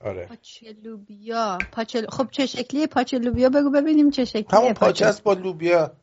آره. 0.00 0.26
پاچه 0.26 0.72
لوبیا 0.82 1.58
پاچه 1.72 2.06
خب 2.08 2.28
چه 2.30 2.46
شکلیه 2.46 2.86
پاچه 2.86 3.18
لوبیا 3.18 3.48
بگو 3.48 3.70
ببینیم 3.70 4.10
چه 4.10 4.24
شکلیه 4.24 4.60
همون 4.60 4.74
پاچه 4.74 5.06
است 5.06 5.22
با 5.22 5.32
لوبیا. 5.32 5.96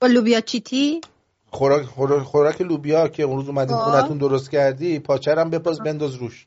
با 0.00 0.06
لوبیا 0.06 0.40
چیتی 0.40 1.00
خوراک 1.46 1.86
خوراک, 1.86 2.22
خوراک 2.22 2.60
لوبیا 2.60 3.08
که 3.08 3.22
اون 3.22 3.36
روز 3.36 3.48
اومدیم. 3.48 3.76
خونتون 3.76 4.18
درست 4.18 4.50
کردی 4.50 4.98
پاچه 4.98 5.34
هم 5.34 5.50
بپاس 5.50 5.80
بنداز 5.80 6.14
روش. 6.14 6.46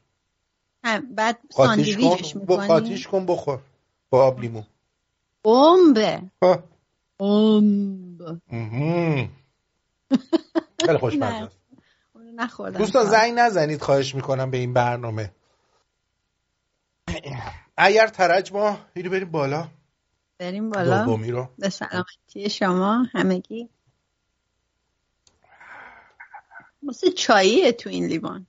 هم 0.84 1.16
بعد 1.16 1.40
ساندویچش 1.50 2.36
می‌کنی؟ 2.36 2.68
قاطیش 2.68 3.08
کن 3.08 3.26
بخور. 3.26 3.60
با 4.10 4.24
آب 4.24 4.40
لیمو. 4.40 4.64
بمبه. 5.44 6.22
بمب. 7.20 8.42
خیلی 10.86 10.98
خوشمزه. 11.00 11.26
است. 11.26 11.60
نخوردم. 12.36 12.80
دوستان 12.80 13.06
زنگ 13.06 13.34
نزنید 13.40 13.82
خواهش 13.82 14.16
می‌کنم 14.16 14.52
به 14.52 14.58
این 14.58 14.74
برنامه. 14.74 15.32
اگر 17.78 18.08
ترج 18.08 18.54
ما 18.54 18.80
اینو 18.94 19.10
بریم 19.10 19.32
بالا. 19.32 19.68
بریم 20.38 20.70
بالا. 20.70 21.06
دومی 21.06 21.32
رو. 21.32 21.50
به 21.58 21.70
سلامتی 21.70 22.50
شما 22.50 23.06
همگی. 23.12 23.70
مثل 26.84 27.12
چاییه 27.12 27.72
تو 27.72 27.90
این 27.90 28.06
لیوان. 28.06 28.48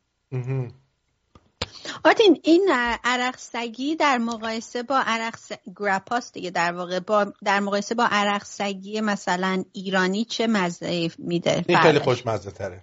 آرتین 2.05 2.41
این 2.43 2.69
عرق 3.05 3.37
سگی 3.39 3.97
در 3.97 4.19
مقایسه 4.19 4.83
با 4.83 5.03
عرق 5.07 5.37
س... 5.37 5.53
گراپاس 5.77 6.33
دیگه 6.33 6.51
در 6.51 6.73
واقع 6.73 7.01
با 7.01 7.33
در 7.45 7.61
مقایسه 7.61 7.95
با 7.95 8.09
عرق 8.11 8.45
سگی 8.45 9.01
مثلا 9.01 9.65
ایرانی 9.73 10.25
چه 10.25 10.47
مزه 10.47 11.11
میده؟ 11.19 11.65
این 11.69 11.79
خیلی 11.79 11.99
فرقش؟ 11.99 12.05
خوشمزه 12.05 12.51
تره 12.51 12.83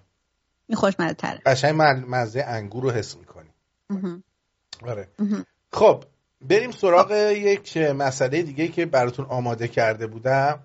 این 0.68 0.76
خوشمزه 0.76 1.14
تره 1.14 1.42
قشنگ 1.46 1.76
مزه 2.08 2.44
انگور 2.48 2.84
رو 2.84 2.92
حس 2.92 3.18
می‌کنی. 3.18 3.50
آره. 4.88 5.08
خب 5.72 6.04
بریم 6.42 6.72
سراغ 6.72 7.12
یک 7.12 7.78
مسئله 7.78 8.42
دیگه 8.42 8.68
که 8.68 8.86
براتون 8.86 9.26
آماده 9.26 9.68
کرده 9.68 10.08
بودم. 10.08 10.60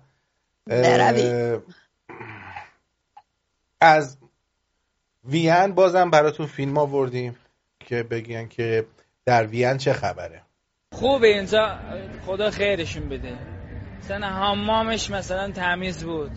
از 3.81 4.17
وین 5.25 5.67
بازم 5.75 6.09
براتون 6.09 6.45
فیلم 6.45 6.77
آوردیم. 6.77 7.37
که 7.85 8.03
بگن 8.03 8.47
که 8.47 8.85
در 9.25 9.45
وین 9.45 9.77
چه 9.77 9.93
خبره؟ 9.93 10.41
خوبه 10.91 11.27
اینجا 11.27 11.79
خدا 12.25 12.51
خیرشون 12.51 13.09
بده. 13.09 13.37
مثلا 13.99 14.27
حمامش 14.27 15.09
مثلا 15.11 15.51
تمیز 15.51 16.03
بود. 16.03 16.31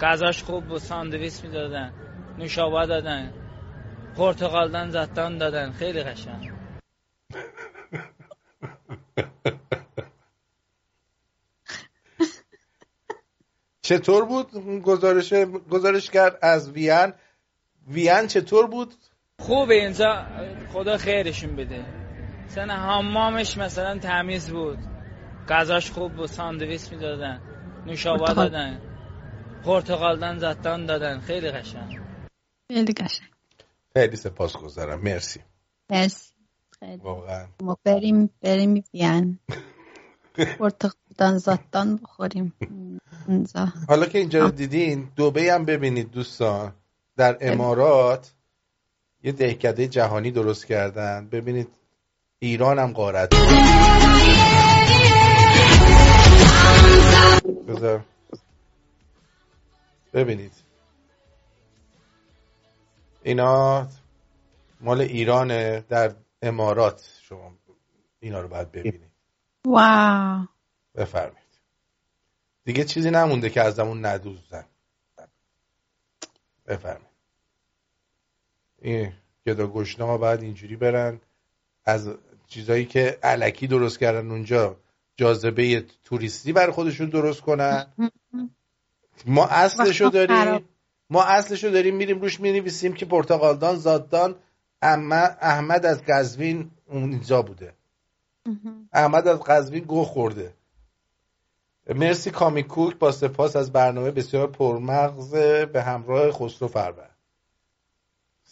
غذاش 0.00 0.42
خوب 0.42 0.64
بود 0.64 0.78
ساندویچ 0.78 1.44
می‌دادن 1.44 1.92
نوشابه 2.38 2.86
دادن 2.86 3.32
پرتقالدان 4.16 4.90
زتان 4.90 5.38
دادن. 5.38 5.72
خیلی 5.72 6.02
قشنگ. 6.02 6.52
چطور 13.82 14.24
بود 14.24 14.52
گزارش 14.82 15.32
گزارش 15.70 16.10
کرد 16.10 16.38
از 16.42 16.70
وین؟ 16.70 17.12
وین 17.88 18.26
چطور 18.26 18.66
بود؟ 18.66 18.94
خوبه 19.42 19.74
اینجا 19.74 20.26
خدا 20.72 20.96
خیرشون 20.96 21.56
بده. 21.56 21.84
مثلا 22.46 22.74
حمامش 22.74 23.58
مثلا 23.58 23.98
تمیز 23.98 24.50
بود. 24.50 24.78
غذاش 25.48 25.90
خوب 25.90 26.12
بود 26.12 26.26
ساندویچ 26.26 26.92
می‌دادن 26.92 27.40
نوشابه 27.86 28.18
پرتقال. 28.18 28.48
دادن 28.48 28.80
پرتقالدان 29.64 30.38
زتان 30.38 30.86
دادن. 30.86 31.20
خیلی 31.20 31.50
قشنگ. 31.50 32.00
خیلی 32.68 32.92
قشنگ. 32.92 33.28
خیلی 33.94 34.16
سپاسگزارم. 34.16 35.00
مرسی. 35.00 35.40
مرسی. 35.90 36.32
خیلی. 36.80 37.02
واقعا. 37.02 37.46
ما 37.62 37.78
بریم 37.84 38.30
بریم 38.42 38.84
بیان. 38.92 39.38
پرتقالدان 40.58 41.38
زاتان 41.38 41.96
بخوریم. 41.96 42.52
اونجا 43.28 43.68
حالا 43.88 44.06
که 44.06 44.18
اینجا 44.18 44.40
رو 44.40 44.50
دیدین 44.50 45.08
دبی 45.16 45.48
هم 45.48 45.64
ببینید 45.64 46.10
دوستان. 46.10 46.72
در 47.16 47.38
امارات 47.40 48.32
یه 49.22 49.32
دهکده 49.32 49.88
جهانی 49.88 50.30
درست 50.30 50.66
کردن. 50.66 51.28
ببینید 51.28 51.68
ایران 52.38 52.78
هم 52.78 52.92
قارت 52.92 53.34
بذار. 57.68 58.04
ببینید. 60.12 60.52
اینا 63.22 63.86
مال 64.80 65.00
ایرانه. 65.00 65.84
در 65.88 66.14
امارات 66.42 67.10
شما 67.22 67.52
اینا 68.20 68.40
رو 68.40 68.48
باید 68.48 68.72
ببینید. 68.72 69.12
واو. 69.66 70.46
بفرمایید. 70.94 71.42
دیگه 72.64 72.84
چیزی 72.84 73.10
نمونده 73.10 73.50
که 73.50 73.62
ازمون 73.62 74.06
ندوزن. 74.06 74.64
بفرمایید. 76.66 77.11
این 78.82 79.12
گدا 79.46 79.66
گشنه 79.66 80.06
ها 80.06 80.18
باید 80.18 80.42
اینجوری 80.42 80.76
برن. 80.76 81.20
از 81.84 82.10
چیزایی 82.46 82.84
که 82.84 83.18
علکی 83.22 83.66
درست 83.66 83.98
کردن 83.98 84.30
اونجا 84.30 84.76
جاذبه 85.16 85.84
توریستی 86.04 86.52
برای 86.52 86.72
خودشون 86.72 87.08
درست 87.08 87.40
کنن. 87.40 87.86
ما 89.26 89.46
اصلشو 89.46 90.08
داریم. 90.08 90.68
ما 91.10 91.22
اصلشو 91.22 91.68
داریم 91.68 91.96
میریم 91.96 92.20
روش 92.20 92.40
می‌نویسیم 92.40 92.92
که 92.92 93.06
پرتغالدان 93.06 93.76
زاددان 93.76 94.34
احمد 94.82 95.38
احمد 95.40 95.86
از 95.86 96.02
قزوین 96.08 96.70
اونجا 96.86 97.42
بوده. 97.42 97.72
احمد 98.92 99.28
از 99.28 99.40
قزوین 99.40 99.84
گو 99.84 100.04
خورده. 100.04 100.54
مرسی 101.94 102.30
کامی 102.30 102.62
کوک 102.62 102.96
با 102.98 103.12
سپاس 103.12 103.56
از 103.56 103.72
برنامه 103.72 104.10
بسیار 104.10 104.46
پرمغز 104.46 105.30
به 105.72 105.82
همراه 105.82 106.32
خسرو 106.32 106.68
فربر 106.68 107.11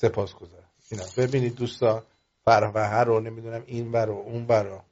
سپاس 0.01 0.35
گذارم 0.35 0.71
اینا. 0.91 1.05
ببینید 1.17 1.55
دوستان 1.55 2.03
فروهه 2.45 3.01
رو 3.01 3.21
نمی‌دونم 3.21 3.63
این 3.67 3.93
ور 3.93 4.11
و 4.11 4.17
اون 4.17 4.47
ور 4.47 4.63
رو. 4.63 4.83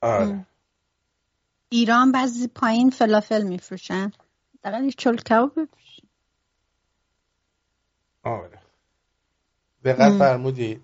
آره. 0.00 0.46
ایران 1.68 2.12
بعضی 2.12 2.48
پایین 2.48 2.90
فلافل 2.90 3.42
میفروشن. 3.42 4.12
دقیقا 4.64 4.84
یه 4.84 4.90
چل 4.90 5.16
کباب 5.16 5.50
بفروشن. 5.50 6.06
آره. 8.22 8.58
دقت. 9.84 10.18
فرمودید. 10.18 10.82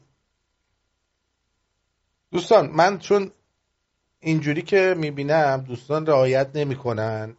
دوستان 2.30 2.70
من 2.70 2.98
چون 2.98 3.32
اینجوری 4.20 4.62
که 4.62 4.94
می‌بینم 4.98 5.64
دوستان 5.68 6.06
رعایت 6.06 6.50
نمی‌کنن. 6.54 7.36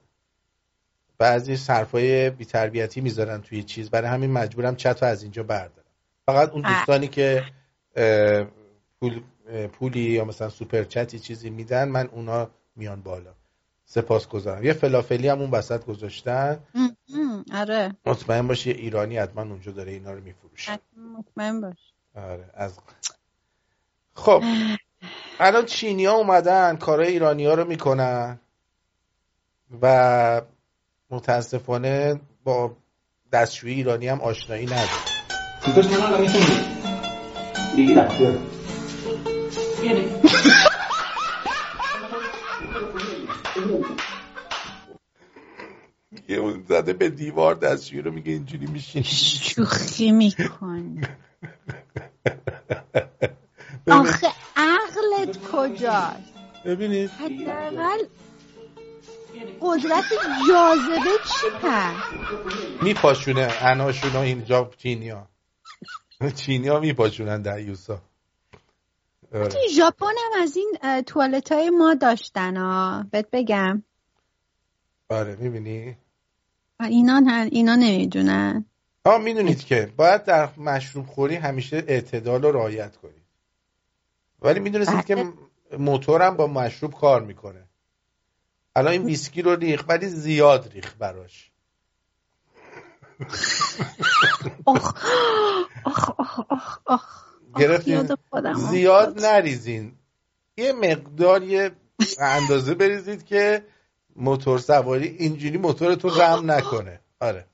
بعضی 1.22 1.74
حرفای 1.74 2.30
بیتربیتی 2.30 3.02
می‌ذارن 3.02 3.42
توی 3.42 3.64
چیز. 3.64 3.90
برای 3.90 4.08
همین 4.08 4.32
مجبورم 4.32 4.76
چت 4.76 5.04
رو 5.04 5.10
از 5.10 5.24
اینجا 5.24 5.44
بردارم. 5.44 5.92
فقط 6.26 6.50
اون. 6.50 6.62
دوستانی 6.62 7.08
که 7.08 7.44
پول 9.00 9.22
پولی 9.74 10.00
یا 10.00 10.26
مثلا 10.26 10.50
سوپر 10.50 10.84
چتی 10.84 11.20
چیزی 11.20 11.50
میدن 11.50 11.90
من 11.90 12.08
اونا 12.08 12.50
میان 12.76 13.02
بالا. 13.02 13.34
سپاس 13.86 14.28
گذارم. 14.28 14.64
یه 14.64 14.74
فلافلی 14.74 15.28
هم 15.28 15.42
اون 15.42 15.52
وسط 15.52 15.86
گذاشتن. 15.86 16.60
آره. 17.54 17.96
مطمئن 18.06 18.48
باش 18.48 18.68
یه 18.68 18.74
ایرانی 18.74 19.18
حتما 19.18 19.42
اونجا 19.42 19.72
داره 19.72 19.92
اینا 19.92 20.14
رو 20.14 20.22
میفروشه. 20.22 20.80
مطمئن 21.18 21.62
باش. 21.62 21.78
آره 22.16 22.50
از 22.54 22.80
خب. 24.16 24.44
الان 25.40 25.66
چینی 25.66 26.06
ها 26.06 26.14
اومدن 26.14 26.76
کارهای 26.76 27.10
ایرانی 27.10 27.46
ها 27.46 27.54
رو 27.54 27.66
می‌کنن 27.66 28.40
و 29.82 30.42
متاسفانه 31.12 32.22
با 32.44 32.76
دستشویی 33.32 33.76
ایرانی 33.76 34.08
هم 34.08 34.22
آشنایی 34.22 34.66
نداره 34.66 35.12
Viene. 39.82 40.06
یه 46.30 46.38
اون 46.38 46.64
زده 46.70 46.94
به 46.94 47.10
دیوار 47.10 47.56
دستشویی 47.56 48.02
رو 48.02 48.12
میگه 48.12 48.32
اینجوری 48.32 48.66
میشین 48.66 49.04
شوخی 49.04 50.12
می‌کنی. 50.12 51.02
آخه 53.88 54.28
عقلت 54.56 55.38
کجاست؟ 55.52 56.34
ببینید. 56.66 57.10
حداقل 57.10 58.06
قدرت 59.62 60.06
جاذبه 60.48 61.12
چی 61.26 61.48
پس؟ 61.64 61.96
میپاشونه 62.82 63.48
اناشون 63.62 64.12
ها 64.12 64.22
اینجا 64.22 64.72
چینی 64.78 65.10
ها 65.10 65.28
چینی 66.36 66.68
ها 66.68 66.80
میپاشونن 66.80 67.42
در 67.42 67.60
یوسا. 67.60 68.02
آره. 69.34 69.48
توی 69.48 69.70
ژاپن 69.76 70.06
هم 70.06 70.42
از 70.42 70.58
این 70.58 71.02
توالت 71.02 71.52
های 71.52 71.70
ما 71.70 71.94
داشتن 71.94 72.58
ها 72.58 73.06
بهت 73.12 73.28
بگم. 73.32 73.84
آره 75.10 75.36
می‌بینی؟ 75.36 75.98
اینا 76.80 77.20
نه 77.20 77.50
اینا 77.52 77.76
نمی‌دونن. 77.76 78.66
ها 79.06 79.18
می‌دونید 79.18 79.64
که 79.66 79.94
باید 79.98 80.24
در 80.24 80.50
مشروب 80.58 81.06
خوری 81.06 81.36
همیشه 81.36 81.84
اعتدال 81.88 82.42
رو 82.42 82.52
رعایت 82.52 82.98
کنید. 82.98 83.24
ولی 84.42 84.60
می‌دونستید 84.60 85.06
که 85.06 85.34
موتورم 85.78 86.38
با 86.38 86.48
مشروب 86.48 86.94
کار 86.94 87.22
می‌کنه. 87.22 87.68
الان 88.76 88.92
این 88.92 89.06
ویسکی 89.06 89.42
رو 89.42 89.56
ریخ 89.56 89.84
ولی 89.88 90.08
زیاد 90.08 90.72
ریخ 90.74 90.96
براش. 91.00 91.52
آخ 94.66 95.06
آخ 95.86 96.80
آخ 96.86 97.26
گرفتین؟ 97.60 98.16
زیاد. 98.56 99.26
نریزین. 99.26 99.98
یه 100.58 100.74
مقدار 100.74 101.44
یه 101.44 101.72
اندازه 102.20 102.74
بریزید 102.74 103.26
که 103.26 103.66
موتور 104.16 104.60
سواری 104.60 105.08
اینجوری 105.08 105.58
موتورتون 105.58 106.12
رم 106.12 106.52
نکنه. 106.52 107.00
آره. 107.20 107.46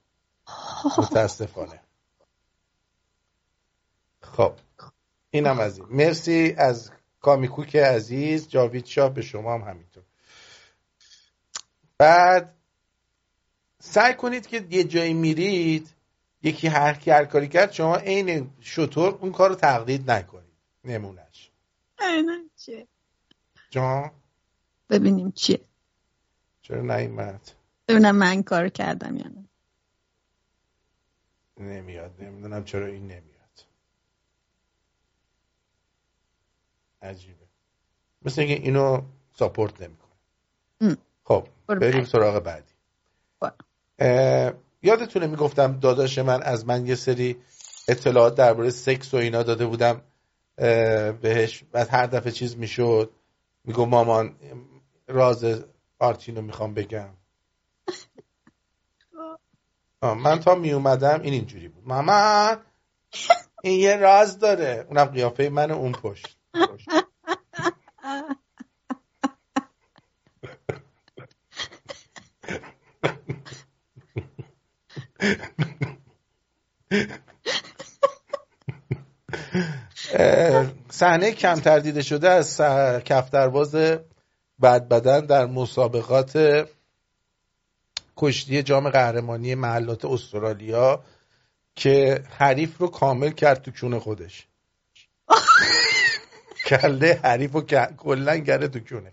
متاسفانه. 0.97 1.81
خب 4.21 4.53
اینم 5.29 5.59
از 5.59 5.77
این. 5.77 5.87
مرسی 5.89 6.55
از 6.57 6.91
کامیکوک 7.21 7.75
عزیز 7.75 8.47
جاوید 8.47 8.85
شاه 8.85 9.13
به 9.13 9.21
شما 9.21 9.53
هم 9.53 9.61
همینطور. 9.61 10.03
بعد 11.97 12.55
سعی 13.79 14.13
کنید 14.13 14.47
که 14.47 14.67
یه 14.69 14.83
جایی 14.83 15.13
میرید 15.13 15.89
یکی 16.43 16.67
هر 16.67 16.93
کی 16.93 17.11
هر 17.11 17.25
کاری 17.25 17.47
کرد 17.47 17.71
شما 17.71 17.95
عین 17.95 18.49
شطور 18.59 19.13
اون 19.13 19.31
کار 19.31 19.49
رو 19.49 19.55
تقلید 19.55 20.11
نکنید 20.11 20.43
نمونش 20.83 21.51
عیناً 21.99 22.37
چیه؟ 22.57 22.87
جان؟ 23.69 24.11
ببینیم 24.89 25.31
چیه. 25.31 25.59
چرا 26.61 26.81
نیومد؟ 26.81 27.51
ببینم 27.87 28.15
من 28.15 28.43
کار 28.43 28.69
کردم 28.69 29.17
یا 29.17 29.27
نه. 29.27 29.43
نمیاد 31.57 32.15
نمی‌دونم 32.19 32.63
چرا 32.63 32.85
این 32.85 33.03
نمیاد. 33.03 33.65
عجیبه. 37.01 37.45
مثل 38.21 38.41
اینکه 38.41 38.63
اینو 38.63 39.01
ساپورت 39.35 39.81
نمی‌کنه. 39.81 40.07
خب 41.27 41.47
بریم. 41.67 42.03
سراغ 42.03 42.43
بعدی. 42.43 42.73
یادتونه 44.81 45.27
می‌گفتم 45.27 45.79
داداش 45.79 46.19
من 46.19 46.43
از 46.43 46.67
من 46.67 46.85
یه 46.85 46.95
سری 46.95 47.37
اطلاعات 47.87 48.35
درباره 48.35 48.69
سکس 48.69 49.13
و 49.13 49.17
اینا 49.17 49.43
داده 49.43 49.65
بودم 49.65 50.01
بهش 51.21 51.63
بعد 51.71 51.87
هر 51.91 52.05
دفعه 52.05 52.31
چیز 52.31 52.57
می‌شد 52.57 53.11
میگو 53.63 53.85
مامان 53.85 54.35
راز 55.07 55.63
آرتینو 55.99 56.41
می‌خوام 56.41 56.73
بگم. 56.73 57.09
من 60.23 60.39
تا 60.39 60.55
می 60.55 60.71
اومدم 60.71 61.21
این 61.21 61.33
اینجوری 61.33 61.67
بود. 61.67 61.83
مامان 61.87 62.61
این 63.63 63.79
یه 63.79 63.95
راز 63.95 64.39
داره. 64.39 64.85
اونم 64.89 65.05
قیافه 65.05 65.49
من 65.49 65.71
اون 65.71 65.91
پشت. 65.91 66.37
پشت. 66.53 66.87
صحنه 80.89 81.31
کمتر 81.31 81.79
دیده 81.79 82.01
شده 82.01 82.29
از 82.29 82.61
کفترباز 83.05 83.75
بد 84.61 84.87
بدن 84.87 85.25
در 85.25 85.45
مسابقات 85.45 86.65
کشتی 88.17 88.63
جام 88.63 88.89
قهرمانی 88.89 89.55
محلات 89.55 90.05
استرالیا 90.05 91.03
که 91.75 92.23
حریف 92.29 92.77
رو 92.77 92.87
کامل 92.87 93.29
کرد 93.31 93.61
تو 93.61 93.71
کون 93.71 93.99
خودش. 93.99 94.47
کله 96.65 97.19
حریف 97.23 97.51
رو 97.53 97.61
ک- 97.61 97.95
کلا 97.95 98.35
گره 98.35 98.67
تو 98.67 98.79
کونه. 98.79 99.11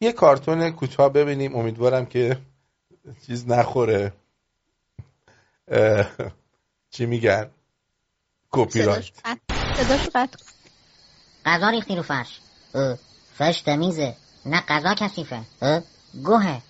یه 0.00 0.12
کارتون 0.12 0.70
کوتاه 0.70 1.08
ببینیم. 1.08 1.56
امیدوارم 1.56 2.06
که 2.06 2.38
چیز 3.26 3.48
نخوره. 3.48 4.12
چی 6.90 7.06
میگن؟ 7.06 7.50
کپی 8.50 8.82
رایت 8.82 9.04
صداش 9.76 10.08
قطع-. 10.08 10.38
غذا 11.44 11.70
ریختی 11.70 11.96
رو 11.96 12.02
فرش. 12.02 12.40
فرش 13.34 13.62
تمیزه. 13.62 14.16
نه 14.46 14.60
غذا 14.68 14.94
کثیفه. 14.94 15.42
اه، 15.62 15.82
گوهه. 16.24 16.62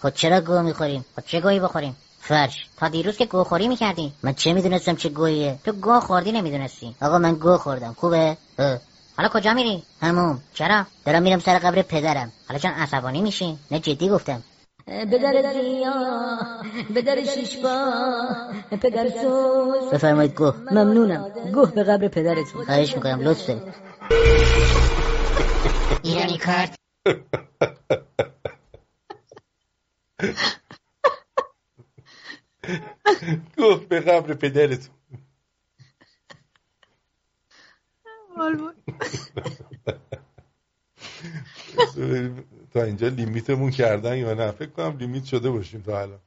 خود 0.00 0.14
چرا 0.14 0.40
گوه 0.40 0.62
می‌خوریم؟ 0.62 1.04
خود 1.14 1.24
چه 1.24 1.40
گوهی 1.40 1.60
بخوریم؟ 1.60 1.96
فرش 2.20 2.66
تا 2.76 2.88
دیروز 2.88 3.16
که 3.16 3.26
گوه 3.26 3.44
خوری 3.44 3.68
می‌کردی. 3.68 4.12
من 4.22 4.34
چه 4.34 4.52
می‌دونستم 4.52 4.96
چه 4.96 5.08
گوهیه؟ 5.08 5.58
تو 5.64 5.72
گوه 5.72 6.00
خوردی 6.00 6.32
نمی‌دونستی. 6.32 6.94
آقا 7.02 7.18
من 7.18 7.34
گوه 7.34 7.58
خوردم. 7.58 7.94
خوبه؟ 7.98 8.36
اه. 8.58 8.78
حالا 9.16 9.28
کجا 9.28 9.54
میری؟ 9.54 9.82
هموم. 10.02 10.40
چرا؟ 10.54 10.86
دارم 11.06 11.22
میرم 11.22 11.38
سر 11.38 11.58
قبر 11.58 11.82
پدرم. 11.82 12.32
حالا 12.48 12.60
چون 12.60 12.70
عصبانی 12.70 13.20
میشی؟ 13.20 13.58
نه 13.70 13.78
جدی 13.78 14.08
گفتم. 14.08 14.42
پدر 14.86 15.52
سیاه 15.52 16.62
پدر 16.94 17.24
شیشبا 17.24 17.92
پدر 18.70 19.10
سوز. 19.22 19.90
بفرمایید 19.92 20.34
گوه. 20.34 20.54
ممنونم. 20.70 21.28
گوه 21.52 21.70
به 21.70 21.82
قبر 21.82 22.08
پدرتون. 22.08 22.64
خواهش 22.64 22.94
می‌کنم 22.94 23.20
لطف 23.20 23.46
دارید 23.46 23.74
ایرانی 26.02 26.38
کارت. 26.38 26.76
گفت 33.58 33.88
به 33.88 34.00
قبر 34.00 34.34
پدرتون. 34.34 34.94
تا 42.72 42.82
اینجا 42.82 43.08
لیمیتمون 43.08 43.70
کردن 43.70 44.16
یا 44.16 44.34
نه؟ 44.34 44.50
فکر 44.50 44.70
کنم 44.70 44.98
لیمیت 44.98 45.24
شده 45.24 45.50
باشیم 45.50 45.80
تا 45.82 46.00
الان. 46.00 46.20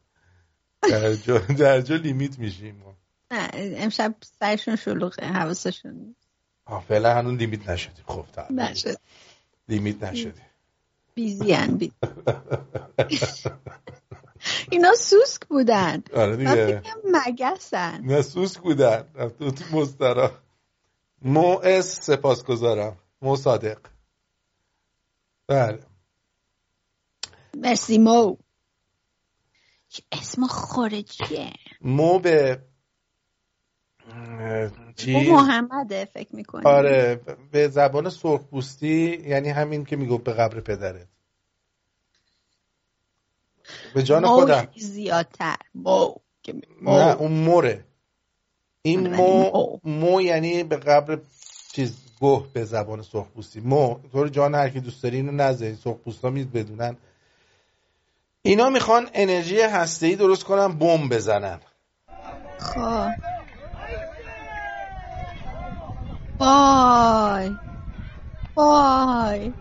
در 0.82 1.14
جا, 1.14 1.38
در 1.38 1.82
جا 1.82 1.96
لیمیت 1.96 2.40
میشیم 2.40 2.76
ما. 2.76 2.98
نه 3.32 3.50
امشب 3.54 4.16
سرشون 4.40 4.76
شلوغه 4.76 5.26
حواسشون. 5.26 6.16
آه، 6.66 6.86
فعلا 6.88 7.16
هنوز 7.16 7.38
لیمیت 7.38 7.70
نشدیم. 7.70 8.06
خب 8.08 8.26
تا 8.34 8.48
نشد. 8.50 8.98
لیمیت 9.68 10.04
نشدیم. 10.04 10.46
بیزی 11.16 11.58
بی... 11.68 11.92
اینا 14.72 14.94
سوسک 14.96 15.48
بودن. 15.48 16.04
آره 16.16 16.36
دیگه. 16.36 16.82
مگسن. 17.06 18.02
نه 18.04 18.22
سوسک 18.22 18.60
بودن. 18.60 19.10
رفته 19.16 19.52
تو 19.52 19.78
مسترا. 19.78 20.32
سپاسگزارم. 21.82 22.98
مو 23.22 23.36
صادق. 23.36 23.80
بله. 25.48 25.80
مرسی 27.58 27.98
مو. 27.98 28.38
اسم 30.12 30.48
خارجیه. 30.48 31.54
مو 31.82 32.20
به 32.20 32.62
چیز 34.96 35.30
محمده 35.30 36.06
فکر 36.06 36.36
می‌کنی. 36.36 36.66
آره 36.66 37.22
به 37.52 37.68
زبان 37.68 38.10
سرخپوستی 38.10 39.24
یعنی 39.28 39.50
همین 39.50 39.86
که 39.86 39.96
می‌گفت 39.96 40.24
به 40.24 40.34
قبر 40.34 40.60
پدرت. 40.60 41.08
به 43.94 44.04
جان 44.04 44.28
خودم. 44.28 44.68
زیادتر. 44.76 45.56
مو. 45.76 46.16
نه 46.82 47.16
اون 47.20 47.32
موره. 47.32 47.86
این 48.82 49.08
آره، 49.08 49.18
مو 49.18 49.44
مو. 49.54 49.80
مو 49.84 50.22
یعنی 50.22 50.64
به 50.64 50.78
قبر 50.78 51.20
چیز 51.74 51.98
گوه 52.20 52.48
به 52.54 52.66
زبان 52.66 53.02
سرخپوستی. 53.02 53.60
مو 53.60 54.00
طور 54.12 54.30
جان 54.30 54.56
هر 54.56 54.70
کی 54.70 54.80
دوست 54.80 55.04
داری 55.04 55.16
اینو 55.16 55.32
نزنید 55.32 55.76
سرخپوستا 55.76 56.30
میز 56.30 56.48
بدونن 56.48 56.98
اینا 58.42 58.70
می‌خوان 58.70 59.10
انرژی 59.14 59.62
هسته‌ای 59.62 60.16
درست 60.16 60.44
کنن 60.44 60.68
بمب 60.68 61.16
بزنن. 61.16 61.60
خب. 62.60 63.10
وای. 66.40 67.52
وای. 68.56 69.54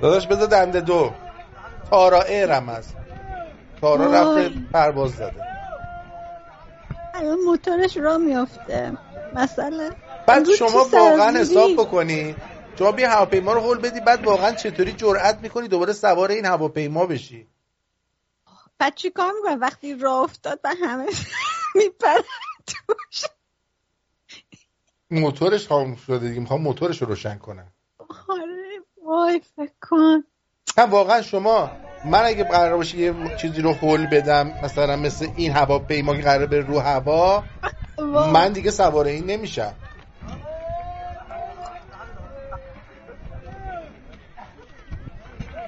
داداش 0.00 0.26
بذار 0.26 0.46
دنده 0.46 0.80
دو. 0.80 1.25
تارا 1.90 2.22
ایرم 2.22 2.68
هست. 2.68 2.96
تارا. 3.80 4.12
رفته 4.12 4.54
پرواز 4.72 5.10
زده. 5.10 5.40
الان 7.14 7.38
موتورش 7.46 7.96
را 7.96 8.18
میافته. 8.18 8.92
مثلا 9.32 9.90
بعد 10.26 10.50
شما 10.54 10.84
واقعا. 10.92 11.38
حساب 11.38 11.70
بکنی. 11.78 12.36
شما 12.78 12.92
بیا 12.92 13.10
هواپیما 13.10 13.52
رو 13.52 13.60
هول 13.60 13.78
بدی 13.78 14.00
بعد 14.00 14.26
واقعا 14.26 14.52
چطوری 14.52 14.92
جرأت 14.92 15.38
می‌کنی 15.42 15.68
دوباره 15.68 15.92
سوار 15.92 16.30
این 16.30 16.44
هواپیما 16.44 17.06
بشی؟ 17.06 17.48
بعد 18.78 18.94
چی 18.94 19.10
کار 19.10 19.32
می‌کنه 19.32 19.56
وقتی 19.56 19.94
راه 19.94 20.22
افتاد 20.22 20.60
و 20.64 20.74
همه 20.82 21.06
میپرن 21.74 22.22
توش 22.66 23.24
موتورش 25.10 25.68
خاموش 25.68 26.00
شده 26.00 26.28
دیگه. 26.28 26.40
می‌خوام 26.40 26.62
موتورش 26.62 27.02
رو 27.02 27.08
روشن 27.08 27.38
کنم. 27.38 27.72
آره 28.28 28.82
وای 29.04 29.40
فکر 29.56 29.74
کن. 29.80 30.24
هم 30.78 30.90
واقعا 30.90 31.22
شما 31.22 31.70
من 32.04 32.22
اگه 32.24 32.44
قرار 32.44 32.76
باشه 32.76 32.98
یه 32.98 33.14
چیزی 33.36 33.62
رو 33.62 33.72
هول 33.72 34.06
بدم 34.06 34.52
مثلا 34.64 34.96
مثل 34.96 35.28
این 35.36 35.52
هواپیما 35.52 36.16
که 36.16 36.22
قرار 36.22 36.46
بره 36.46 36.60
رو 36.60 36.80
هوا. 36.80 37.44
من 38.32 38.52
دیگه 38.52 38.70
سوار 38.70 39.06
این 39.06 39.26
نمیشم. 39.26 39.74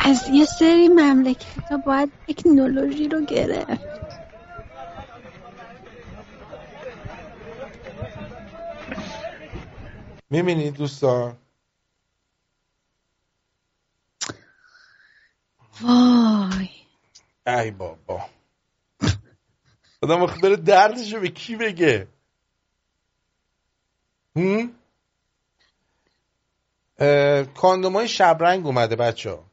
از 0.00 0.28
یه 0.32 0.44
سری 0.44 0.88
مملکت 0.88 1.70
ها 1.70 1.76
باید 1.76 2.12
تکنولوژی 2.28 3.08
رو 3.08 3.24
گرفت. 3.24 3.80
می‌بینید 10.30 10.74
دوستان؟ 10.74 11.36
وای. 15.80 16.68
ای 17.46 17.70
بابا. 17.70 18.20
آدم 20.02 20.22
آخه 20.22 20.40
بره 20.40 20.56
دردشو 20.56 21.20
به 21.20 21.28
کی 21.28 21.56
بگه؟ 21.56 22.08
هم؟ 24.36 24.72
کاندوم 27.54 27.92
های 27.92 28.08
شبرنگ 28.08 28.66
اومده 28.66 28.96
بچه 28.96 29.30
ها 29.30 29.44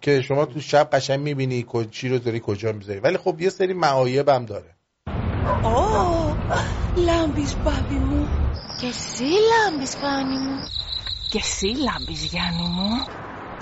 که 0.00 0.22
شما 0.22 0.46
تو 0.46 0.60
شب 0.60 0.90
قشنگ 0.90 1.20
می‌بینی 1.20 1.66
چی 1.90 2.08
رو 2.08 2.18
داری 2.18 2.40
کجا 2.44 2.72
می‌ذاری. 2.72 3.00
ولی 3.00 3.16
خب 3.16 3.40
یه 3.40 3.50
سری 3.50 3.72
معایب 3.72 4.28
هم 4.28 4.44
داره. 4.44 4.74
Oh, 5.64 6.34
lambis 7.08 7.52
babimu. 7.64 8.22
Que 8.80 8.90
sí, 8.92 9.30
lambis 9.52 9.94
panimu. 10.02 10.54
Que 11.32 11.40
sí, 11.40 11.70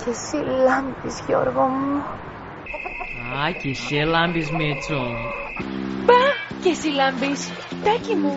yanimu. 0.00 0.04
Que 0.04 0.14
sí, 0.14 0.38
lambis 0.66 1.28
yorgomu. 1.28 2.02
Ay, 3.32 3.54
que 3.54 3.74
sí, 3.74 3.96
lambis 4.04 4.50
metro. 4.52 4.98
Ba, 6.06 6.20
que 6.62 6.74
sí, 6.74 6.90
lambis 6.92 7.52
takimu. 7.84 8.36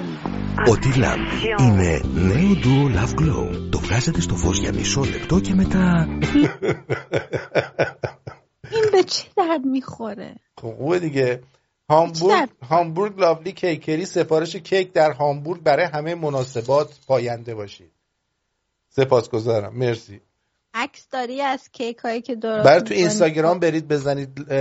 Ο 0.67 0.71
T-Lamp 0.71 1.59
είναι 1.59 2.01
νέο 2.13 2.51
Duo 2.63 2.95
Love 2.95 3.13
Glow. 3.19 3.69
Το 3.71 3.79
βγάζετε 3.79 4.21
στο 4.21 4.35
φως 4.35 4.59
για 4.59 4.73
μισό 4.73 5.03
λεπτό 5.03 5.39
και 5.39 5.53
μετά... 5.53 6.07
این 8.71 8.85
به 8.91 9.03
چه 9.03 9.27
درد 9.35 9.65
میخوره 9.65 10.35
خب 10.61 10.75
خوبه 10.75 10.99
دیگه 10.99 11.41
هامبورگ 11.89 12.49
هامبورگ 12.61 13.19
لاولی 13.19 13.51
کیکری 13.51 14.05
سفارش 14.05 14.55
کیک 14.55 14.91
در 14.93 15.11
هامبورگ 15.11 15.63
برای 15.63 15.85
همه 15.85 16.15
مناسبات 16.15 16.99
پاینده 17.07 17.55
باشید 17.55 17.91
سپاسگزارم 18.89 19.77
مرسی 19.77 20.21
عکس 20.74 21.08
داری 21.08 21.40
از 21.40 21.70
کیک 21.72 21.98
هایی 21.98 22.22
که 22.22 22.34
درست 22.34 22.66
برای 22.66 22.78
تو 22.78 22.84
می‌کنی؟ 22.84 22.98
اینستاگرام 22.98 23.58
برید 23.58 23.88
بزنید 23.88 24.52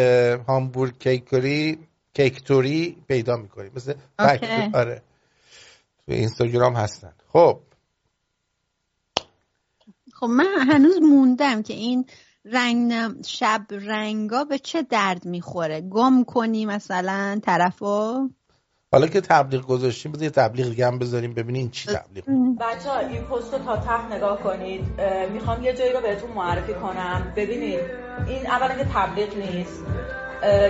هامبورگ 0.48 1.00
کیکری 1.00 1.80
کیکتوری 2.14 2.98
پیدا 3.08 3.36
می‌کنید. 3.36 3.72
مثل 3.76 3.94
آره. 4.74 5.02
تو 6.06 6.12
اینستاگرام 6.12 6.76
هستن. 6.76 7.14
خب. 7.34 7.60
خب 10.14 10.28
من 10.28 10.68
هنوز 10.70 11.02
موندم 11.02 11.62
که 11.62 11.74
این 11.74 12.06
رنگ 12.46 12.94
شب 13.26 13.66
رنگا 13.70 14.44
به 14.44 14.60
چه 14.60 14.82
درد 14.82 15.26
می‌خوره. 15.26 15.82
گم 15.82 16.24
کنی 16.24 16.66
مثلا 16.66 17.40
طرفو؟ 17.44 18.30
حالا 18.94 19.08
که 19.08 19.22
تبلیغ 19.22 19.68
گذاشتیم 19.68 20.12
بذار 20.12 20.30
تبلیغ 20.30 20.70
دیگه 20.70 20.88
هم 20.88 21.00
بذاریم 21.00 21.34
ببینیم 21.34 21.62
این 21.62 21.72
چی 21.72 21.90
تبلیغ 21.90 22.24
بچه 22.60 22.90
ها 22.90 23.00
این 23.00 23.22
پست 23.22 23.54
رو 23.54 23.60
تا 23.60 23.78
ته 23.78 24.16
نگاه 24.16 24.38
کنید. 24.38 24.86
می‌خوام 25.34 25.64
یه 25.64 25.74
جایی 25.74 25.94
رو 25.94 26.02
بهتون 26.02 26.32
معرفی 26.32 26.74
کنم. 26.74 27.34
ببینید 27.36 27.80
این 28.28 28.48
اولا 28.48 28.76
که 28.76 28.86
تبلیغ 28.94 29.38
نیست. 29.38 29.84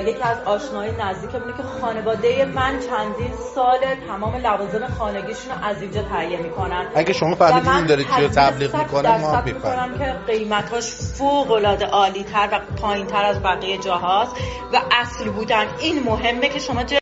یکی 0.08 0.22
از 0.22 0.38
آشنای 0.46 0.92
نزدیکمونه 0.92 1.58
که 1.58 1.64
خانواده 1.64 2.46
من 2.46 2.80
چندین 2.80 3.34
سال 3.56 3.80
تمام 4.08 4.36
لوازم 4.36 4.88
خانگیشون 4.88 5.52
رو 5.56 5.66
از 5.66 5.82
اینجا 5.82 6.02
تهیه 6.04 6.42
می‌کنن. 6.42 6.88
اگه 6.96 7.14
شما 7.14 7.36
فهمیدین 7.36 7.74
این 7.74 7.86
داره 7.86 8.04
چی 8.04 8.22
رو 8.22 8.28
تضمین 8.28 8.44
تبلیغ 8.44 8.72
صد 8.72 8.78
می‌کنه 8.78 9.22
ما 9.22 9.42
می‌فهمیم. 9.42 9.98
که 9.98 10.16
قیمتاش 10.28 10.96
فوق 10.96 11.52
العاده 11.52 11.86
عالی 11.86 12.24
تر 12.24 12.50
و 12.52 12.76
پایین 12.82 13.08
تر 13.08 13.26
از 13.26 13.44
بقیه 13.44 13.78
جاهاست. 13.78 14.36
و 14.74 14.82
اصل 14.92 15.30
بودن. 15.30 15.66
این 15.80 16.04
مهمه 16.04 16.50
که 16.50 16.60
شما 16.60 16.84
جای 16.84 17.00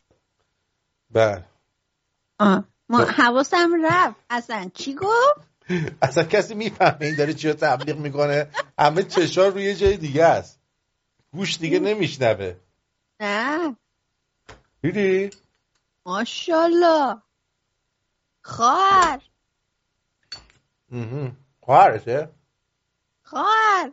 بله. 1.13 1.43
ما 2.89 3.05
خب. 3.05 3.21
حواسم 3.21 3.85
رفت. 3.85 4.15
اصلا 4.29 4.69
چی 4.73 4.95
گفت؟ 4.95 5.47
اصلا 6.01 6.23
کسی 6.23 6.55
می‌فهمه 6.55 6.97
این 7.01 7.15
داره 7.15 7.33
چی 7.33 7.47
رو 7.47 7.53
تبلیغ 7.53 7.97
می‌کنه. 7.97 8.47
همه 8.79 9.03
چشار 9.03 9.51
روی 9.51 9.75
جای 9.75 9.97
دیگه 9.97 10.25
است. 10.25 10.59
گوش 11.33 11.57
دیگه 11.57 11.79
نمیشنوه. 11.79 12.55
نه. 13.19 13.75
دیدی؟ 14.81 15.29
ماشاءالله. 16.05 17.21
خواهر. 18.41 19.21
مهم. 20.91 21.37
خواهرشه؟ 21.61 22.29
خواهر. 23.23 23.91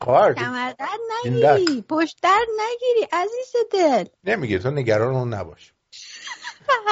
خواهر 0.00 0.34
کمر 0.34 0.72
درد 0.72 0.88
این 1.24 1.46
نگیری. 1.46 1.82
پشت 1.88 2.18
درد 2.22 2.48
نگیری. 2.58 3.08
عزیز 3.12 3.52
دل. 3.72 4.04
نمیگه. 4.24 4.58
تو 4.58 4.70
نگران 4.70 5.14
اون 5.14 5.34
نباش. 5.34 5.71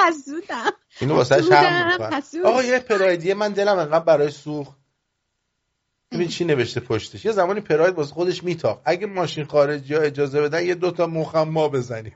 حسودم. 0.07 0.71
اینو 1.01 1.15
واسه 1.15 1.35
هم 1.35 1.91
می‌کنن 1.91 2.13
حسود. 2.13 2.45
آقا 2.45 2.63
یه 2.63 2.79
پرایدیه 2.79 3.33
من 3.33 3.51
دلم 3.53 3.77
انقدر 3.77 4.05
برای 4.05 4.31
سوخت. 4.31 4.77
ببین 6.11 6.27
چی 6.27 6.45
نوشته 6.45 6.79
پشتش. 6.79 7.25
یه 7.25 7.31
زمانی 7.31 7.61
پراید 7.61 7.95
واسه 7.95 8.13
خودش 8.13 8.43
میتاخت. 8.43 8.81
اگه 8.85 9.07
ماشین 9.07 9.45
خارجی 9.45 9.93
ها 9.93 10.01
اجازه 10.01 10.41
بدن 10.41 10.65
یه 10.65 10.75
دوتا 10.75 11.07
مخم 11.07 11.49
ما 11.49 11.69
بزنیم. 11.69 12.15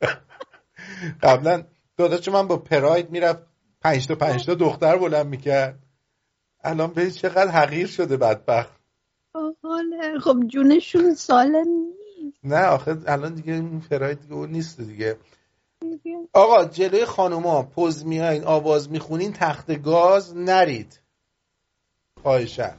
قبلا 1.22 1.64
داداش 1.96 2.28
من 2.28 2.46
با 2.48 2.56
پراید 2.56 3.10
می‌رفت 3.10 3.42
پنج 3.80 4.06
تا 4.06 4.14
پنج 4.14 4.46
تا 4.46 4.54
دختر 4.54 4.96
بلند 4.96 5.26
می‌کرد. 5.26 5.78
الان 6.64 6.92
به 6.92 7.10
چقدر 7.10 7.48
حقیر 7.48 7.86
شده 7.86 8.16
بدبخت. 8.16 8.80
خب 10.24 10.36
جونشون 10.46 11.14
سالم 11.14 11.66
نه 12.44 12.66
آخه 12.66 12.96
الان 13.06 13.34
دیگه 13.34 13.52
اون 13.52 13.80
پراید 13.80 14.20
دیگه 14.20 14.34
اون 14.34 14.50
نیست 14.50 14.80
دیگه. 14.80 15.18
آقا 16.32 16.64
جلوی 16.64 17.04
خانوما 17.04 17.62
پوز 17.62 18.06
میاین 18.06 18.44
آواز 18.44 18.90
می‌خونین 18.90 19.32
تخت 19.32 19.82
گاز 19.82 20.36
نرید. 20.36 21.00
خواهشم 22.22 22.78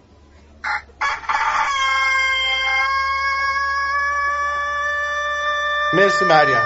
مرسی 5.93 6.25
مریم. 6.25 6.65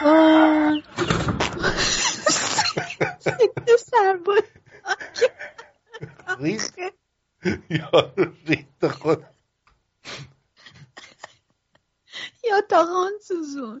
وای. 4.26 4.42
ضد 5.14 5.37
ریخت 6.40 6.78
یارو 7.70 8.32
ریخت 8.46 8.88
خود. 8.88 9.24
یا 12.44 12.60
تاقان 12.60 13.12
سوزون 13.22 13.80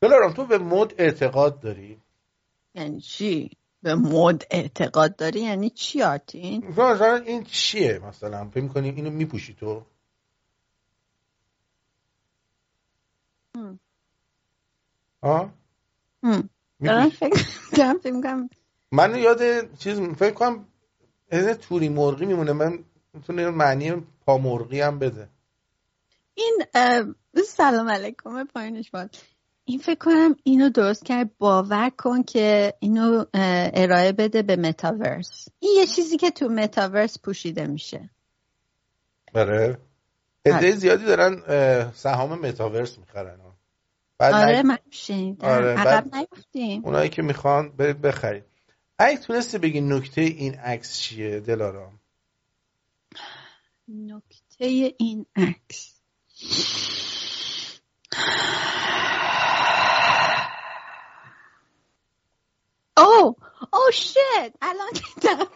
دلارم 0.00 0.32
تو 0.32 0.44
به 0.44 0.58
مد 0.58 0.94
اعتقاد 0.98 1.60
داری؟ 1.60 2.00
یعنی 2.74 3.00
چی؟ 3.00 3.50
به 3.82 3.94
مد 3.94 4.46
اعتقاد 4.50 5.16
داری؟ 5.16 5.40
یعنی 5.40 5.70
چی 5.70 6.02
آرتین؟ 6.02 6.66
مثلا 6.68 7.16
این 7.16 7.44
چیه 7.44 7.98
مثلا؟ 7.98 8.50
فکر 8.50 8.62
می‌کنی 8.62 8.90
اینو 8.90 9.10
میپوشی 9.10 9.54
تو؟ 9.54 9.82
هم. 15.22 15.52
دارم 16.80 17.08
فکر 17.10 18.12
می‌کنم 18.12 18.50
من 18.92 19.18
یاد 19.18 19.74
چیز 19.76 20.00
فکر 20.00 20.34
کنم 20.34 20.68
از 21.30 21.58
توری 21.58 21.88
مرغی 21.88 22.26
میمونه. 22.26 22.52
من 22.52 22.84
می‌تونه 23.14 23.50
معنی 23.50 23.92
پا 24.26 24.38
مرغی 24.38 24.80
هم 24.80 24.98
بده. 24.98 25.28
این 26.34 26.58
سلام 27.46 27.88
علیکم 27.88 28.44
پایینش 28.44 28.90
باد 28.90 29.16
این 29.64 29.78
فکر 29.78 29.98
کنم 29.98 30.36
اینو 30.42 30.68
درست 30.70 31.04
کرد. 31.04 31.30
باور 31.38 31.90
کن 31.98 32.22
که 32.22 32.74
اینو 32.80 33.24
ارائه 33.74 34.12
بده 34.12 34.42
به 34.42 34.56
متاورس 34.56 35.48
این 35.58 35.72
یه 35.78 35.86
چیزی 35.86 36.16
که 36.16 36.30
تو 36.30 36.48
متاورس 36.48 37.20
پوشیده 37.20 37.66
میشه. 37.66 38.10
آره 39.34 39.78
عده 40.46 40.70
زیادی 40.70 41.04
دارن 41.04 41.42
سهام 41.94 42.38
متاورس 42.46 42.98
می‌خرن. 42.98 43.38
بعد 44.18 44.34
آره 44.34 44.62
نگ- 44.62 44.64
من 44.64 44.78
شنیدم. 44.90 45.48
آره، 45.48 45.66
عقب 45.70 45.84
بعد- 46.10 46.14
نیفتیم. 46.14 46.84
اونایی 46.84 47.08
که 47.10 47.22
می‌خوان 47.22 47.70
برید 47.76 48.00
بخرید. 48.00 48.44
اگه 48.98 49.18
تونستی 49.18 49.58
بگی 49.58 49.80
نکته 49.80 50.20
این 50.20 50.54
عکس 50.54 50.98
چیه 50.98 51.40
دلارام 51.40 52.00
نکته 53.88 54.64
این 54.98 55.26
عکس. 55.36 56.00
او 62.96 63.36
او 63.72 63.90
شت 63.92 64.16
الان 64.62 64.90
دیدم. 64.92 65.48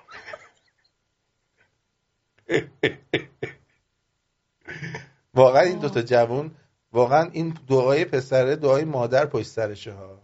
واقعا 5.35 5.63
این 5.63 5.79
دوتا 5.79 6.03
جوون 6.03 6.57
واقعا 6.93 7.31
این 7.31 7.59
دعای 7.69 8.05
پسره 8.05 8.57
دعای 8.57 8.85
مادر 8.85 9.27
پشت 9.27 9.47
سرشه 9.47 9.93
ها 9.93 10.23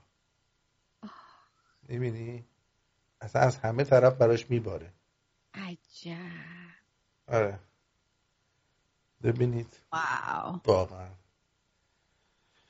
می‌بینی؟ 1.88 2.44
اصلا 3.20 3.42
از 3.42 3.56
همه 3.56 3.84
طرف 3.84 4.14
براش 4.14 4.50
میباره. 4.50 4.92
عجب. 5.54 6.16
آره. 7.28 7.58
ببینید. 9.22 9.76
واو. 9.92 10.60
واقعا. 10.64 11.08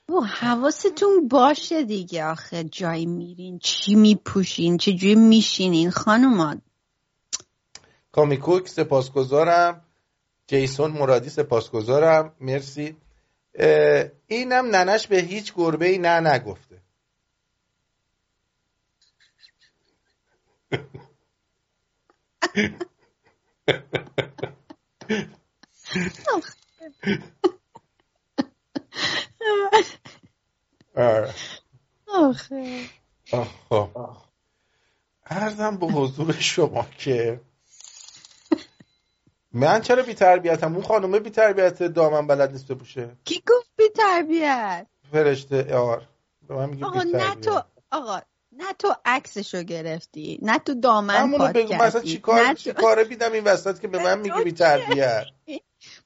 او 0.07 0.25
حواستون 0.25 1.27
باشه 1.27 1.83
دیگه 1.83 2.25
آخه. 2.25 2.63
جایی 2.63 3.05
میرین 3.05 3.59
چی 3.59 3.95
میپوشین 3.95 4.77
چجوری 4.77 5.15
میشینین 5.15 5.91
خانومان 5.91 6.61
کامیکوک 8.11 8.67
سپاسگزارم. 8.67 9.85
جیسون 10.47 10.91
مرادی 10.91 11.29
سپاسگزارم. 11.29 12.35
مرسی. 12.41 12.97
اینم 14.27 14.65
ننش 14.65 15.07
به 15.07 15.17
هیچ 15.17 15.53
گربه 15.55 15.87
ای 15.87 15.97
نه 15.97 16.19
نگفته. 16.19 16.81
آخه 32.07 32.89
خب 33.69 33.89
ارزم 35.25 35.77
به 35.77 35.85
حضور 35.85 36.31
شما 36.31 36.87
که 36.97 37.41
من 39.53 39.81
چرا 39.81 40.03
بی 40.03 40.13
تربیتم 40.13 40.73
اون 40.73 40.83
خانومه 40.83 41.19
بی 41.19 41.29
تربیت 41.29 41.83
دامن 41.83 42.27
بلد 42.27 42.51
نیست 42.51 42.67
بپوشه 42.67 43.17
کی 43.25 43.43
گفت 43.47 43.69
بی 43.77 43.89
تربیت 43.95 44.87
فرشته 45.11 45.75
آر 45.75 46.07
به 46.47 46.55
من 46.55 46.69
میگه 46.69 46.85
آقا 46.85 47.03
نه 47.03 47.35
تو 47.35 47.63
آقا 47.91 48.21
نه 48.59 48.73
تو 48.73 48.93
عکسشو 49.05 49.63
گرفتی 49.63 50.39
نه 50.41 50.59
تو 50.59 50.73
دامن 50.73 51.31
پات 51.37 51.55
بگو 51.55 51.73
مثلا 51.73 52.01
کردی 52.01 52.11
چی 52.11 52.19
کار 52.19 52.43
نه 52.47 52.55
چی 52.55 52.73
تو- 52.73 52.81
کاره 52.81 53.03
بیدم 53.03 53.31
این 53.31 53.43
وسط 53.43 53.79
که 53.79 53.87
به 53.87 53.97
من 54.03 54.19
میگه 54.23 54.43
بی 54.43 54.51
تربیت؟ 54.51 55.25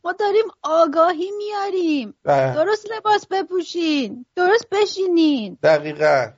ما 0.04 0.12
داریم 0.12 0.46
آگاهی 0.64 1.32
میاریم. 1.38 2.14
بله. 2.24 2.54
درست 2.54 2.92
لباس 2.92 3.28
بپوشین 3.28 4.26
درست 4.36 4.70
بشینین. 4.72 5.58
دقیقا. 5.64 6.32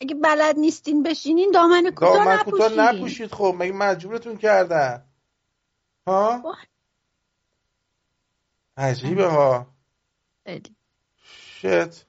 اگه 0.00 0.14
بلد 0.14 0.58
نیستین 0.58 1.02
بشینین 1.02 1.50
دامن 1.50 1.90
کوتاه 1.90 2.18
دامن 2.18 2.38
کوتاه 2.38 2.72
نپوشید. 2.72 3.32
خب 3.32 3.54
مگه 3.58 3.72
مجبورتون 3.72 4.36
کردن؟ 4.36 5.04
ها؟ 6.06 6.54
عجیبه 8.76 9.26
ها. 9.26 9.66
شت. 11.26 12.06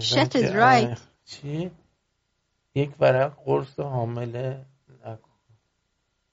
Shit 0.00 0.34
is 0.34 0.52
right. 0.54 0.98
چی؟ 1.28 1.70
یک 2.74 2.90
ورق 3.00 3.32
قرص 3.44 3.80
حامله 3.80 4.64
نکن. 5.06 5.30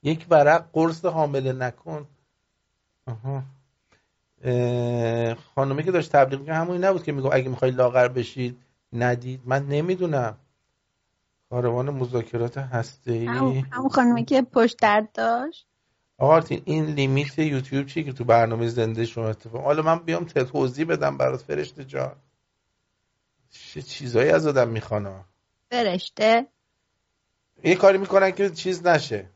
یک 0.02 0.26
ورق 0.30 0.64
قرص 0.72 1.04
حامله 1.04 1.52
نکن. 1.52 2.06
آها. 3.06 3.42
اه، 4.44 5.34
خانومی 5.34 5.82
که 5.82 5.90
داشت 5.90 6.12
تبلیغ 6.12 6.40
می‌کرد 6.40 6.56
همونی 6.56 6.78
نبود 6.78 7.04
که 7.04 7.12
میگو 7.12 7.30
اگه 7.32 7.48
می‌خوای 7.48 7.70
لاغر 7.70 8.08
بشید 8.08 8.58
ندید. 8.92 9.40
من 9.44 9.66
نمی‌دونم. 9.66 10.36
کاروان 11.50 11.90
مذاکرات 11.90 12.58
هسته‌ای. 12.58 13.26
همون 13.26 13.66
همون 13.72 13.88
خانمی 13.88 14.24
که 14.24 14.42
پشت 14.42 14.76
درد 14.78 15.12
داشت. 15.12 15.66
آقا 16.18 16.34
آرتین، 16.34 16.62
این 16.64 16.84
لیمیت 16.84 17.38
یوتیوب 17.38 17.86
چیه 17.86 18.02
که 18.02 18.12
تو 18.12 18.24
برنامه 18.24 18.68
زنده 18.68 19.04
شما 19.04 19.28
اتفاق 19.28 19.64
حالا 19.64 19.82
من 19.82 19.98
بیام 19.98 20.24
توضیح 20.24 20.86
بدم 20.86 21.16
برات 21.16 21.40
فرشته 21.40 21.84
جان. 21.84 22.16
چه 23.50 23.82
چیزایی 23.82 24.30
از 24.30 24.46
آدم 24.46 24.68
می‌خوان 24.68 25.24
فرشته 25.70 26.46
یه 27.64 27.74
کاری 27.74 27.98
می‌کنن 27.98 28.30
که 28.30 28.50
چیز 28.50 28.86
نشه. 28.86 29.30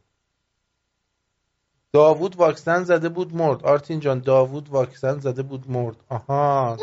داوود 1.92 2.36
واکسن 2.36 2.84
زده 2.84 3.08
بود 3.08 3.34
مرد. 3.34 3.64
آرتین 3.64 4.00
جان 4.00 4.20
داوود 4.20 4.68
واکسن 4.68 5.18
زده 5.18 5.42
بود 5.42 5.70
مرد. 5.70 5.96
آها. 6.08 6.78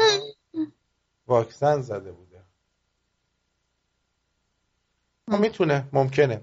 واکسن 1.27 1.81
زده 1.81 2.11
بوده. 2.11 2.43
خب 5.31 5.39
می‌تونه. 5.39 5.87
ممکنه. 5.93 6.41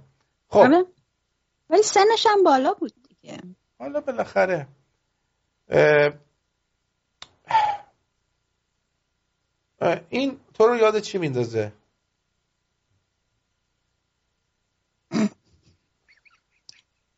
خب. 0.49 0.87
ولی 1.71 1.83
سنش 1.83 2.27
هم 2.27 2.43
بالا 2.43 2.75
بود 2.75 2.93
دیگه. 3.09 3.41
حالا 3.79 4.01
بالاخره 4.01 4.67
اه، 5.69 6.13
اه، 7.47 7.85
این 10.09 10.41
تو 10.55 10.67
رو 10.67 10.77
یاد 10.77 10.99
چی 10.99 11.19
میندازه؟ 11.19 11.73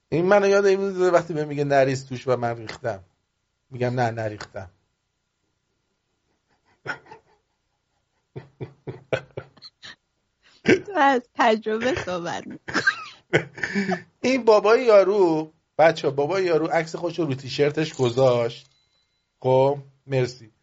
این 0.08 0.24
منو 0.26 0.48
یاد 0.48 0.66
این 0.66 0.80
میندازه 0.80 1.10
وقتی 1.10 1.34
به 1.34 1.44
میگه 1.44 1.64
نریز 1.64 2.06
توش 2.06 2.28
و 2.28 2.36
من 2.36 2.56
ریختم. 2.56 3.04
میگم 3.70 4.00
نه 4.00 4.10
نریختم. 4.10 4.70
تو 10.64 10.92
از 10.96 11.22
تجربه 11.34 11.94
صحبت. 11.94 12.44
این 14.20 14.44
بابای 14.44 14.84
یارو 14.84 15.52
بچه 15.78 16.10
بابای 16.10 16.44
یارو 16.44 16.66
عکس 16.66 16.96
خودش 16.96 17.18
رو 17.18 17.26
رو 17.26 17.34
تیشرتش 17.34 17.94
گذاشت. 17.94 18.70
خب 19.40 19.78
مرسی. 20.06 20.55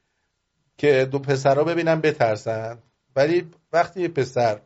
که 0.77 1.05
دو 1.11 1.19
پسرها 1.19 1.63
ببینن 1.63 2.01
بترسن. 2.01 2.77
ولی 3.15 3.51
وقتی 3.73 4.01
یه 4.01 4.07
پسر 4.07 4.61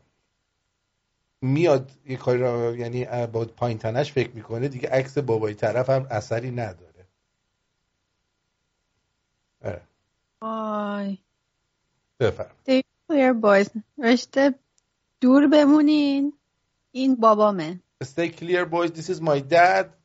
میاد 1.42 1.92
یه 2.06 2.18
کاری 2.18 2.40
را 2.40 2.76
یعنی 2.76 3.28
با 3.28 3.46
پایین 3.46 3.78
تنش 3.78 4.12
فکر 4.12 4.32
می‌کنه 4.32 4.68
دیگه 4.68 4.90
عکس 4.90 5.18
بابای 5.18 5.54
طرف 5.54 5.90
هم 5.90 6.08
اثری 6.10 6.52
نداره. 6.52 7.08
اه، 9.62 9.80
وای. 10.42 11.18
بفرم 12.20 12.52
boys. 13.42 13.70
رشته 14.04 14.56
دور 15.22 15.48
بمونین. 15.48 16.34
این 16.92 17.16
بابامه. 17.16 17.80
Stay 18.04 18.30
clear 18.30 18.66
boys. 18.66 18.92
This 18.92 19.10
is 19.10 19.22
my 19.22 19.40
dad. 19.40 19.97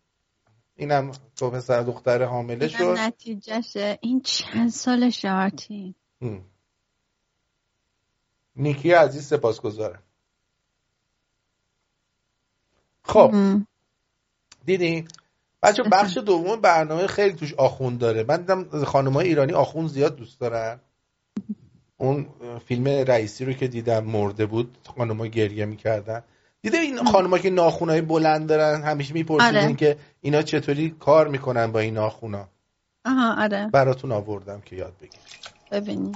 اینم 0.77 1.13
دو 1.39 1.51
پسر 1.51 1.83
دختر 1.83 2.23
حامله 2.23 2.69
شد. 2.69 2.83
نتیجهشه. 2.83 3.99
این 4.03 4.21
چند 4.21 4.71
سالشه 4.71 5.31
آرتین؟ 5.31 5.95
هم. 6.23 6.45
نیکی 8.57 8.93
عزیز 8.93 9.27
سپاسگزارم 9.27 10.03
خب. 13.05 13.35
دیدی؟ 14.65 15.05
بچه 15.63 15.83
بخش 15.83 16.17
دوم 16.17 16.61
برنامه 16.61 17.07
خیلی 17.07 17.35
توش 17.35 17.55
آخوند 17.55 17.99
داره. 17.99 18.25
من 18.29 18.37
دیدم 18.37 18.85
خانم 18.85 19.17
ایرانی 19.17 19.53
آخوند 19.53 19.89
زیاد 19.89 20.17
دوست 20.17 20.41
دارن. 20.41 20.81
اون 21.97 22.27
فیلم 22.59 22.89
رئیسی 22.89 23.45
رو 23.45 23.53
که 23.53 23.69
دیدم 23.69 24.05
مرده 24.05 24.47
بود 24.47 24.79
خانوما 24.97 25.27
گریه 25.27 25.65
می‌کردن. 25.65 26.25
دیده 26.63 26.79
این 26.79 27.05
خانوما 27.05 27.39
که 27.39 27.51
ناخونای 27.51 28.01
بلند 28.01 28.49
دارن 28.49 28.83
همیشه 28.83 29.15
میپرسیدین 29.15 29.59
آره. 29.59 29.75
که 29.75 29.97
اینا 30.21 30.43
چطوری 30.43 30.91
کار 31.01 31.29
می‌کنن 31.29 31.73
با 31.73 31.81
این 31.81 31.95
ناخونا؟ 31.95 32.49
آها 33.05 33.43
آره. 33.43 33.71
براتون 33.73 34.13
آوردم 34.13 34.61
که 34.61 34.77
یاد 34.77 34.93
بگیرید. 35.01 35.23
ببینی 35.71 36.13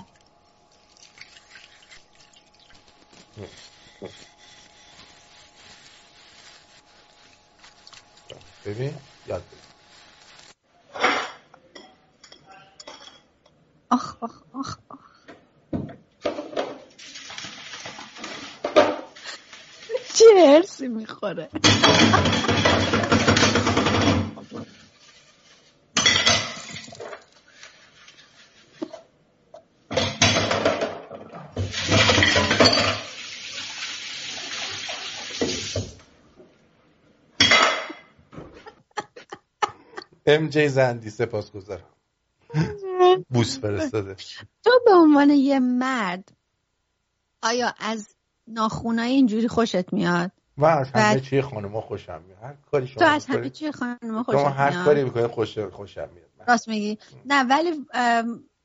ببین 8.65 8.95
یاد 9.27 9.43
بگیر 9.47 9.59
آخ 13.91 14.17
آخ 14.21 14.43
آخ 14.53 14.79
آخ 14.91 15.17
چه 20.15 20.25
هرسی 20.47 20.89
می‌خوره. 20.89 21.49
ام 40.27 40.49
جی 40.49 40.69
زندی 40.69 41.11
سپاسگزارم. 41.11 41.85
بوس 43.31 43.59
فرستاده. 43.59 44.17
تو 44.65 44.71
به 44.85 44.93
عنوان 44.95 45.31
یه 45.31 45.59
مرد 45.61 46.33
آیا 47.43 47.75
از 47.79 48.15
ناخونای 48.49 49.11
اینجوری 49.11 49.49
خوشت 49.49 49.93
میاد؟ 49.93 50.33
من 50.57 50.69
از 50.79 50.87
همه 50.91 51.03
بعد- 51.03 51.23
چی 51.23 51.43
خانوما 51.43 51.81
خوشم 51.81 52.23
میاد. 52.27 52.39
هر 52.43 52.55
کاری 52.71 52.87
شما 52.87 52.99
تو 53.05 53.11
از 53.11 53.27
همه 53.27 53.51
چی 53.51 53.73
خانم 53.73 54.23
خوشت 54.23 54.39
شما 54.39 54.49
هر 54.49 54.71
میاد؟ 54.71 54.85
کاری 54.85 55.05
می‌کنه 55.05 55.29
خوش 55.29 55.59
خوشم 55.59 56.09
میاد. 56.15 56.49
راست 56.49 56.69
میگی. 56.69 56.99
نه 57.27 57.43
ولی 57.45 57.71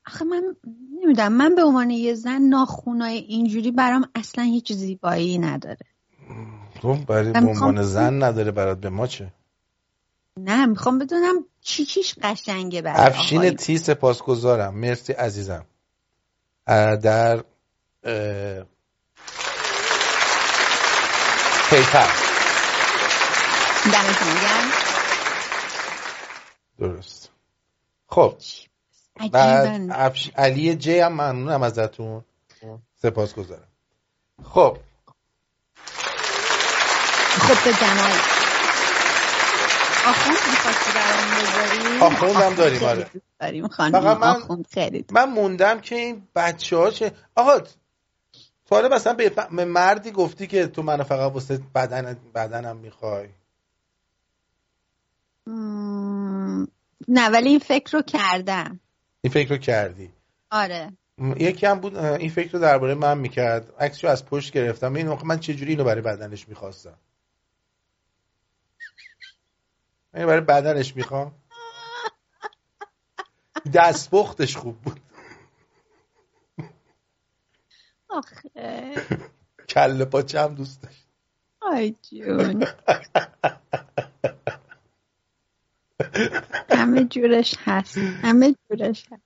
آخه 0.06 0.24
من 0.24 0.56
نمی‌دونم. 1.02 1.32
من 1.32 1.54
به 1.54 1.62
عنوان 1.64 1.90
یه 1.90 2.14
زن 2.14 2.42
ناخونای 2.42 3.16
اینجوری 3.16 3.70
برام 3.70 4.08
اصلا 4.14 4.44
هیچ 4.44 4.72
زیبایی 4.72 5.38
نداره. 5.38 5.86
تو 6.80 6.94
برای 6.94 7.32
به 7.32 7.38
عنوان 7.38 7.82
زن 7.82 8.22
نداره 8.22 8.50
برات 8.50 8.80
به 8.80 8.90
ما 8.90 9.06
چه؟ 9.06 9.32
نه 10.36 10.66
می‌خوام 10.66 10.98
بدونم 10.98 11.44
چی 11.60 11.84
چیش 11.84 12.14
قشنگه 12.22 12.82
برای 12.82 13.06
افشین 13.06 13.56
تی 13.56 13.78
سپاسگزارم. 13.78 14.74
مرسی 14.74 15.12
عزیزم. 15.12 15.64
در 17.02 17.44
دمتون 23.84 24.34
گرم. 24.42 24.72
درست. 26.78 27.30
خب. 28.06 28.34
بعد 29.32 29.86
افش... 29.90 30.30
علی 30.36 30.74
جی 30.74 30.98
هم 30.98 31.12
ممنونم 31.12 31.62
ازتون. 31.62 32.24
سپاس 33.02 33.34
گذارم 33.34 33.68
خب. 34.44 34.78
خب 37.40 37.64
به 37.64 37.72
جمال 37.72 38.12
آخوند 40.06 40.38
می‌خواستی 40.50 40.92
برامون 40.94 41.42
بذاری 41.42 41.98
آخوندم 42.00 42.54
داریم، 42.54 42.84
آره. 42.84 43.10
داریم 43.40 43.68
خانم. 43.68 44.22
آخوند 44.22 44.66
خیلی. 44.74 45.04
من 45.10 45.24
موندم 45.24 45.80
که 45.80 45.94
این 45.94 46.28
بچه 46.36 46.76
ها 46.76 46.90
چه 46.90 47.12
آقا 47.36 47.60
تو 48.72 48.76
حالا 48.76 48.96
مثلا 48.96 49.14
به 49.50 49.64
مردی 49.64 50.10
گفتی 50.10 50.46
که 50.46 50.66
تو 50.66 50.82
منو 50.82 51.04
فقط 51.04 51.32
واسه 51.32 51.60
بدن 51.74 52.16
بدنم 52.34 52.76
می‌خوای. 52.76 53.28
نه 57.08 57.30
ولی 57.32 57.48
این 57.48 57.58
فکر 57.58 57.96
رو 57.96 58.02
کردم. 58.02 58.80
این 59.20 59.32
فکر 59.32 59.50
رو 59.50 59.56
کردی. 59.56 60.12
آره. 60.50 60.92
یکی 61.36 61.66
هم 61.66 61.80
بود 61.80 61.96
این 61.96 62.30
فکر 62.30 62.52
رو 62.52 62.58
درباره 62.58 62.94
من 62.94 63.18
می‌کرد. 63.18 63.74
عکسشو 63.78 64.08
از 64.08 64.26
پشت 64.26 64.52
گرفتم. 64.52 64.94
این 64.94 65.08
آخه 65.08 65.26
من 65.26 65.40
چجوری 65.40 65.70
اینو 65.70 65.84
برای 65.84 66.02
بدنش 66.02 66.48
می‌خواستم؟ 66.48 66.98
من 70.14 70.26
برای 70.26 70.40
بدنش 70.40 70.96
می‌خوام. 70.96 71.32
دستپختش 73.74 74.56
خوب 74.56 74.80
بود. 74.80 75.00
آخه. 78.12 78.50
کله 79.68 80.04
پاچه 80.04 80.40
هم 80.40 80.54
دوست 80.54 80.82
داشت. 80.82 81.08
آی 81.60 81.94
جون. 82.10 82.66
همه 86.70 87.04
جورش 87.04 87.54
هست. 87.58 87.98
همه 87.98 88.54
جورش 88.70 89.06
هست. 89.12 89.22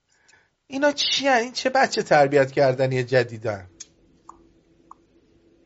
اینا 0.67 0.91
چی 0.91 1.27
این 1.27 1.51
چه 1.51 1.69
بچه 1.69 2.03
تربیت 2.03 2.51
کردنی 2.51 3.03
جدیدن؟ 3.03 3.67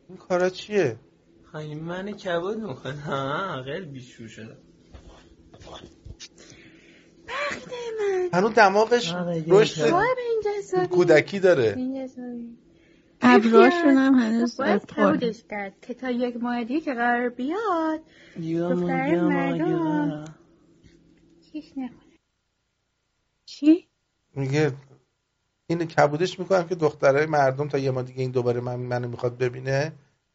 این 0.08 0.18
کارا 0.18 0.50
چیه؟ 0.50 0.96
خیلی 1.52 1.74
من 1.74 2.12
کبود 2.12 2.58
می‌خواد 2.58 2.98
ها 2.98 3.62
خیلی 3.64 3.86
بیشور 3.86 4.28
شده 4.28 4.56
هنوز 8.32 8.54
دماغش 8.54 9.14
رشد 9.46 9.90
کودکی 10.90 11.40
داره. 11.40 11.76
ابروهاشون 13.22 13.96
هم 13.96 14.14
هنوز 14.14 14.56
باید 14.56 14.82
پر. 14.82 15.16
کبودش 15.16 15.44
کرد 15.50 15.80
که 15.80 15.94
تا 15.94 16.10
یک 16.10 16.36
ماه 16.36 16.64
دیگه 16.64 16.80
که 16.80 16.94
قرار 16.94 17.28
بیاد 17.28 18.00
مگه 18.36 19.20
مردم. 19.20 20.24
چیش 21.52 21.72
نکنه 21.76 22.18
چی؟ 23.44 23.88
میگه 24.34 24.72
اینو 25.66 25.84
کبودش 25.84 26.38
می‌کنم 26.38 26.68
که 26.68 26.74
دخترای 26.74 27.26
مردم 27.26 27.68
تا 27.68 27.78
یه 27.78 27.90
ما 27.90 28.02
دیگه 28.02 28.20
این 28.20 28.30
دوباره 28.30 28.60
من 28.60 28.76
منو 28.76 29.08
می‌خواد 29.08 29.38
ببینه 29.38 29.92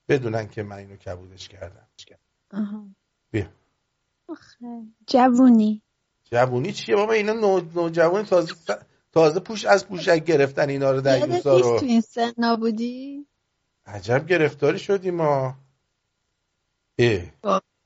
بدونن 0.10 0.48
که 0.48 0.64
من 0.64 0.78
اینو 0.78 0.96
کبودش 0.96 1.48
کردم 1.48 1.88
آها. 2.52 2.88
بیا 3.32 3.50
آخه 4.28 4.84
جوونی 5.08 5.82
جوونی 6.24 6.72
چیه 6.72 6.96
بابا 6.96 7.14
اینا 7.14 7.34
نو 7.34 7.62
نوجوانی 7.76 8.26
تازه 8.26 8.54
تازه 9.18 9.40
پوش 9.40 9.66
از 9.66 9.88
پوشک 9.88 10.26
گرفتن 10.26 10.70
اینا 10.70 10.92
رو 10.92 11.02
نیست 11.02 11.48
رو. 11.48 11.80
تو 11.80 11.86
این 11.86 12.02
سن 12.02 12.34
نبودی؟ 12.38 13.26
عجب 13.86 14.28
گرفتاری 14.28 14.80
شدیم 14.80 15.16
ما. 15.16 15.56
اه. 17.00 17.22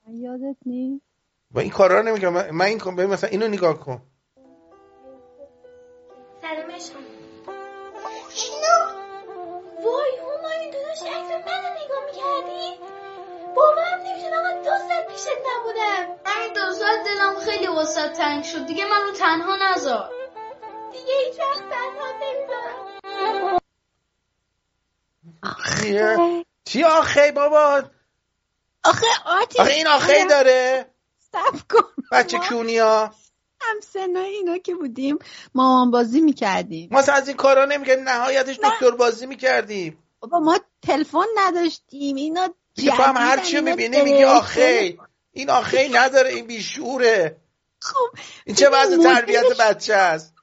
یادت 0.07 0.55
نیست؟ 0.65 1.05
و 1.51 1.59
این 1.59 1.69
کارا 1.69 1.99
رو 1.99 2.07
نمیگم 2.07 2.33
من 2.33 2.51
من 2.51 2.65
این 2.65 2.79
کن 2.79 2.95
ببین 2.95 3.09
مثلا 3.09 3.29
اینو 3.29 3.47
نگاه 3.47 3.79
کن. 3.79 4.01
سلام 6.41 6.71
عشقم. 6.71 6.99
وای 9.83 10.11
هومانی 10.21 10.71
داداش 10.73 11.01
عکس 11.01 11.31
منو 11.47 11.69
نگاه 11.83 12.03
می‌کردی؟ 12.05 12.65
باورم 13.55 13.99
نمیشه 14.07 14.29
من 14.29 14.57
دو 14.57 14.69
ساعت 14.87 15.07
پیشت 15.07 15.27
نبودم. 15.27 16.15
همین 16.25 16.53
دو 16.53 16.73
ساعت 16.73 16.99
دلم 17.05 17.35
خیلی 17.39 17.67
وسط 17.67 18.11
تنگ 18.17 18.43
شد. 18.43 18.65
دیگه 18.65 18.85
منو 18.85 19.11
تنها 19.19 19.55
نذار. 19.61 20.20
دیگه 20.91 21.13
هیچ 21.27 21.39
وقت 21.39 21.59
تنها 21.69 22.07
نمی‌ذارم 22.21 23.59
چیه 25.81 26.45
چی 26.65 26.83
آخی 26.83 27.31
بابا؟ 27.31 27.83
آخه 28.83 29.05
آتی 29.25 29.59
آخه 29.59 29.71
این 29.71 29.87
آخی 29.87 30.25
داره. 30.29 30.85
سب 31.31 31.67
کن 31.69 32.03
بچه 32.11 32.37
کونیا. 32.37 33.11
هم 33.61 33.79
سنای 33.93 34.29
اینا 34.29 34.57
که 34.57 34.75
بودیم 34.75 35.19
مامان 35.55 35.91
بازی 35.91 36.21
می‌کردیم. 36.21 36.89
ما 36.91 36.99
از 36.99 37.27
این 37.27 37.37
کارا 37.37 37.65
نمی‌کردیم 37.65 38.09
نهایتش 38.09 38.59
دکتر 38.59 38.91
بازی 38.91 39.25
می‌کردیم. 39.25 40.03
بابا 40.19 40.39
ما 40.39 40.59
تلفن 40.81 41.25
نداشتیم 41.37 42.15
اینا 42.15 42.49
دیگه 42.75 42.95
تو 42.97 43.03
هم 43.03 43.17
هر 43.17 43.37
چی 43.37 43.61
می‌بینی 43.61 44.01
میگی. 44.01 44.23
آخی 44.23 44.99
این 45.31 45.49
آخی 45.49 45.89
نداره 45.89 46.29
این 46.29 46.47
بیشوره. 46.47 47.37
خب 47.79 48.17
این 48.45 48.55
چه 48.55 48.69
وضع 48.69 48.97
تربیت 49.03 49.57
بچه 49.59 49.93
است؟ 49.93 50.33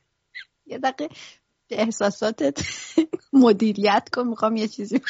یه 0.69 0.79
دقیقه 0.79 1.15
احساساتت 1.71 2.59
مدیریت 3.33 4.09
کن 4.13 4.27
می‌خوام 4.29 4.57
یه 4.57 4.69
چیزی. 4.69 5.01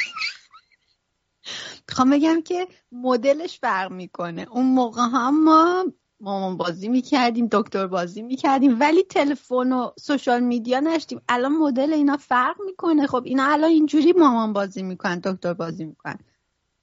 می‌خوام 1.89 2.11
بگم 2.11 2.43
که 2.43 2.69
مدلش 2.93 3.59
فرق 3.59 3.93
می‌کنه 3.93 4.47
اون 4.51 4.67
موقع 4.67 5.03
هم 5.03 5.45
ما 5.45 5.85
مامان 6.21 6.57
بازی 6.57 6.89
می‌کردیم 6.89 7.49
دکتر 7.53 7.87
بازی 7.87 8.23
می‌کردیم 8.23 8.81
ولی 8.81 9.03
تلفن 9.03 9.73
و 9.73 9.91
سوشال 9.99 10.41
میدیا 10.41 10.81
نشتیم 10.81 11.21
الان 11.29 11.53
مدل 11.53 11.93
اینا 11.93 12.17
فرق 12.17 12.57
می‌کنه 12.67 13.07
خب 13.07 13.23
اینا 13.25 13.45
الان 13.45 13.71
اینجوری 13.71 14.13
مامان 14.13 14.53
بازی 14.53 14.83
می‌کنن 14.83 15.19
دکتر 15.19 15.55
بازی 15.55 15.85
می‌کنن 15.85 16.19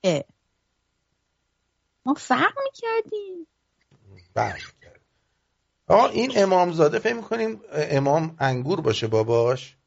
اه. 0.04 0.22
ما 2.06 2.14
فرق 2.14 2.54
می‌کردیم 2.64 3.48
بله. 4.34 4.56
آقا 5.88 6.08
این 6.08 6.32
امامزاده 6.36 7.00
فکر 7.00 7.14
می‌کنیم 7.14 7.62
امام 7.72 8.36
انگور 8.40 8.82
باشه 8.82 9.08
باباش. 9.08 9.78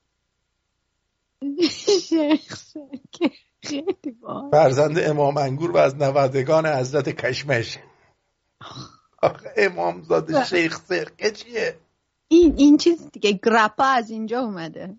فرزند 4.51 4.99
امام 4.99 5.36
انگور 5.36 5.70
و 5.70 5.76
از 5.76 5.96
نوادگان 5.96 6.66
حضرت 6.66 7.09
کشمش. 7.09 7.78
آخه 9.22 9.53
امامزاده 9.57 10.44
شیخ 10.44 10.80
سرکه 10.80 11.30
چیه؟ 11.30 11.78
این 12.28 12.55
این 12.57 12.76
چیز 12.76 13.11
دیگه 13.12 13.32
گرپا 13.32 13.84
از 13.84 14.11
اینجا 14.11 14.40
اومده. 14.40 14.96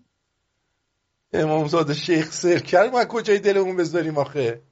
امامزاده 1.32 1.94
شیخ 1.94 2.32
سرکه 2.32 2.78
رو 2.78 2.90
ما 2.90 3.04
کجای 3.04 3.38
دلمون 3.38 3.76
بذاریم 3.76 4.18
آخه؟ 4.18 4.62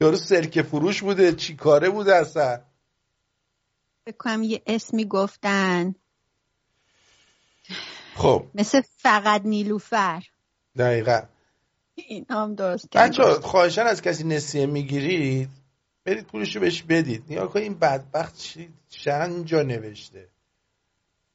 یارو 0.00 0.16
سرکه 0.16 0.62
فروش 0.62 1.02
بوده 1.02 1.32
چی 1.32 1.56
کاره 1.56 1.90
بوده 1.90 2.14
اصلا؟ 2.14 2.60
فکر 4.04 4.16
کنم 4.16 4.42
یه 4.42 4.62
اسمی 4.66 5.04
گفتن 5.04 5.94
خب. 8.16 8.46
مثل 8.54 8.80
فقط 8.96 9.42
نیلوفر. 9.44 10.22
دقیقا. 10.78 11.22
این 11.94 12.26
هم 12.30 12.54
درست 12.54 12.90
کرد 12.90 13.10
بچه 13.10 13.22
خواهشان 13.22 13.86
از 13.86 14.02
کسی 14.02 14.24
نسیه 14.24 14.66
می‌گیرید 14.66 15.48
برید 16.04 16.26
پولشو 16.26 16.60
بهش 16.60 16.82
بدید. 16.82 17.24
نیا 17.28 17.46
کن 17.46 17.60
این 17.60 17.74
بدبخت 17.74 18.34
چند 18.88 19.46
جا 19.46 19.62
نوشته. 19.62 20.28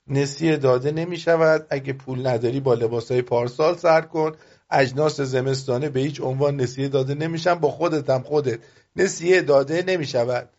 نسیه 0.07 0.57
داده 0.57 0.91
نمی 0.91 1.17
شود 1.17 1.67
اگه 1.69 1.93
پول 1.93 2.27
نداری 2.27 2.59
با 2.59 2.73
لباس 2.73 3.11
های 3.11 3.21
پارسال 3.21 3.77
سر 3.77 4.01
کن. 4.01 4.35
اجناس 4.71 5.21
زمستانه 5.21 5.89
به 5.89 5.99
هیچ 5.99 6.21
عنوان 6.21 6.55
نسیه 6.55 6.87
داده 6.87 7.15
نمیشن. 7.15 7.55
با 7.55 7.71
خودت 7.71 8.09
هم 8.09 8.23
خودت. 8.23 8.59
نسیه 8.95 9.41
داده 9.41 9.83
نمی 9.87 10.05
شود 10.05 10.49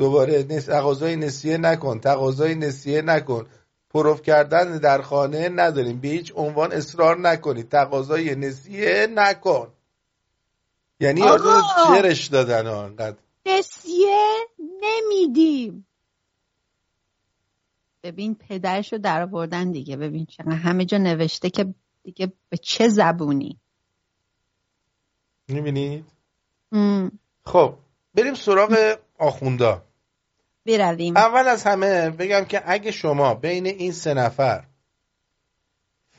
دوباره. 0.00 0.42
تقاضای 0.42 1.16
نسیه 1.16 1.56
نکن 1.56 2.00
تقاضای 2.00 2.54
نسیه 2.54 3.02
نکن. 3.02 3.46
پروف 3.90 4.22
کردن 4.22 4.78
در 4.78 5.02
خانه 5.02 5.48
نداریم. 5.48 6.00
به 6.00 6.08
هیچ 6.08 6.32
عنوان 6.36 6.72
اصرار 6.72 7.18
نکنید. 7.18 7.68
تقاضای 7.68 8.34
نسیه 8.34 9.06
نکن. 9.14 9.72
یعنی 11.00 11.22
آقا! 11.22 11.62
جرش 11.88 12.26
دادن 12.26 12.66
ها 12.66 12.84
انقدر. 12.84 13.16
نسیه 13.46 14.46
نمیدیم. 14.82 15.86
ببین 18.02 18.34
پدرشو 18.34 18.98
در 18.98 19.22
آوردن 19.22 19.70
دیگه. 19.72 19.96
ببین 19.96 20.26
چقدر 20.26 20.52
همه 20.52 20.84
جا 20.84 20.98
نوشته 20.98 21.50
که 21.50 21.74
دیگه 22.02 22.32
به 22.48 22.56
چه 22.56 22.88
زبونی. 22.88 23.60
می‌بینید؟ 25.48 26.04
خب 27.44 27.74
بریم 28.14 28.34
سراغ 28.34 28.98
آخوندا. 29.18 29.89
برویم. 30.66 31.16
اول 31.16 31.48
از 31.48 31.62
همه 31.64 32.10
بگم 32.10 32.44
که 32.44 32.62
اگه 32.66 32.90
شما 32.90 33.34
بین 33.34 33.66
این 33.66 33.92
سه 33.92 34.14
نفر 34.14 34.64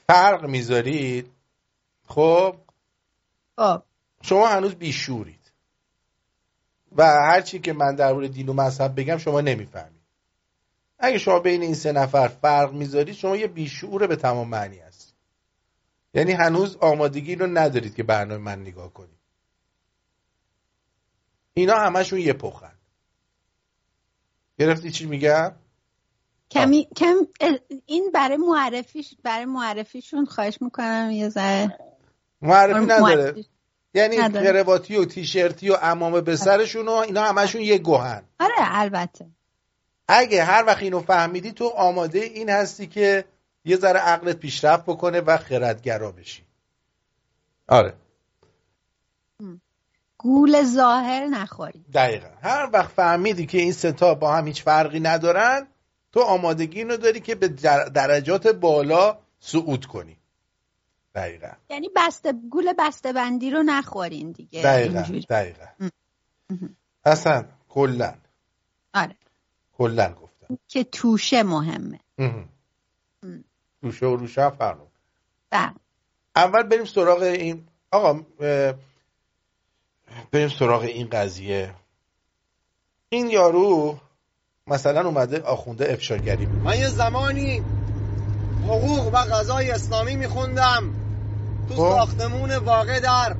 فرق 0.07 0.45
می‌ذارید 0.45 1.31
خب؟ 2.07 2.55
خب. 3.57 3.83
شما 4.21 4.47
هنوز 4.47 4.75
بیشورید. 4.75 5.51
و 6.95 7.03
هرچی 7.05 7.59
که 7.59 7.73
من 7.73 7.95
درباره 7.95 8.27
دین 8.27 8.49
و 8.49 8.53
مذهب 8.53 8.99
بگم 8.99 9.17
شما 9.17 9.41
نمی‌فهمید. 9.41 10.01
اگه 10.99 11.17
شما 11.17 11.39
بین 11.39 11.61
این 11.61 11.75
سه 11.75 11.91
نفر 11.91 12.27
فرق 12.27 12.73
می‌ذارید 12.73 13.15
شما 13.15 13.35
یه 13.35 13.47
بیشعور 13.47 14.07
به 14.07 14.15
تمام 14.15 14.47
معنی 14.47 14.79
هست 14.79 15.13
یعنی 16.13 16.31
هنوز 16.31 16.77
آمادگی 16.77 17.35
رو 17.35 17.47
ندارید 17.47 17.95
که 17.95 18.03
برنامه 18.03 18.43
من 18.43 18.61
نگاه 18.61 18.93
کنید. 18.93 19.19
اینا 21.53 21.75
همشون 21.75 22.19
یه 22.19 22.33
پخن 22.33 22.70
گرفتی 24.61 24.91
چی 24.91 25.05
میگم 25.05 25.51
کمی 26.51 26.87
کم 26.95 27.15
این 27.85 28.11
برای 28.13 28.37
معرفیش 28.37 29.15
برای 29.23 29.45
معرفیشون 29.45 30.25
خواهش 30.25 30.57
می‌کنم 30.61 31.09
یه 31.11 31.29
ذره. 31.29 31.77
معرفی 32.41 32.73
آره، 32.73 32.83
نداره. 32.83 33.45
یعنی. 33.93 34.15
کرواتی 34.15 34.95
و 34.95 35.05
تیشرتی 35.05 35.69
و 35.69 35.77
امامه 35.81 36.21
به 36.21 36.35
سرشون 36.35 36.87
و 36.87 36.91
اینا 36.91 37.23
همشون 37.23 37.61
یه 37.61 37.77
گوهن. 37.77 38.23
آره 38.39 38.53
البته. 38.57 39.27
اگه 40.07 40.43
هر 40.43 40.63
وقت 40.67 40.83
اینو 40.83 40.99
فهمیدی 40.99 41.51
تو 41.51 41.67
آماده 41.67 42.19
این 42.19 42.49
هستی 42.49 42.87
که 42.87 43.25
یه 43.65 43.77
ذره 43.77 43.99
عقلت 43.99 44.37
پیشرفت 44.37 44.83
بکنه 44.83 45.21
و 45.21 45.37
خردگرا 45.37 46.11
بشی. 46.11 46.43
آره. 47.67 47.93
گول 50.21 50.63
ظاهر 50.63 51.27
نخوری. 51.27 51.85
دقیقا. 51.93 52.27
هر 52.41 52.69
وقت 52.73 52.89
فهمیدی 52.91 53.45
که 53.45 53.57
این 53.57 53.71
ستا 53.71 54.15
با 54.15 54.33
هم 54.33 54.47
هیچ 54.47 54.63
فرقی 54.63 54.99
ندارن 54.99 55.67
تو 56.11 56.19
آمادگی 56.19 56.77
اینو 56.79 56.97
داری 56.97 57.19
که 57.19 57.35
به 57.35 57.47
در- 57.47 57.85
درجات 57.85 58.47
بالا 58.47 59.17
صعود 59.39 59.85
کنی. 59.85 60.17
دقیقا. 61.15 61.47
یعنی 61.69 61.89
بسته 61.95 62.33
گول 62.49 62.73
بسته 62.79 63.13
بندی 63.13 63.51
رو 63.51 63.63
نخورین 63.63 64.31
دیگه. 64.31 64.61
دقیقا. 64.63 64.93
اینجوری. 64.99 65.25
دقیقا. 65.29 65.65
اصلا 67.05 67.45
کلا. 67.69 68.13
آره. 68.93 69.15
کلا 69.77 70.13
گفتم. 70.13 70.57
که 70.67 70.83
توشه 70.83 71.43
مهمه. 71.43 71.99
اه. 72.17 72.45
روشه 73.81 74.05
و 74.05 74.15
روشه 74.15 74.49
می‌کنه. 74.51 74.75
بله. 75.49 75.73
اول 76.35 76.63
بریم 76.63 76.85
سراغ 76.85 77.21
این 77.21 77.67
آقا 77.91 78.21
بریم 80.31 80.49
سراغ 80.49 80.81
این 80.81 81.07
قضیه 81.09 81.69
این 83.09 83.29
یارو 83.29 83.99
مثلا 84.67 85.07
اومده 85.07 85.41
آخونده 85.41 85.93
افشاگری. 85.93 86.45
من 86.45 86.79
یه 86.79 86.87
زمانی 86.87 87.61
حقوق 88.67 89.07
و 89.13 89.17
قضای 89.17 89.71
اسلامی 89.71 90.15
میخوندم 90.15 90.83
تو 91.69 91.75
خب. 91.75 91.79
ساختمون 91.79 92.55
واقع 92.55 92.99
در 92.99 93.35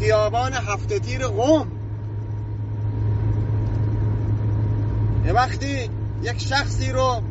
خیابان 0.00 0.52
هفته 0.52 0.98
تیر 0.98 1.26
قوم 1.26 1.72
یه 5.26 5.32
وقتی 5.32 5.90
یک 6.22 6.38
شخصی 6.38 6.92
رو 6.92 7.22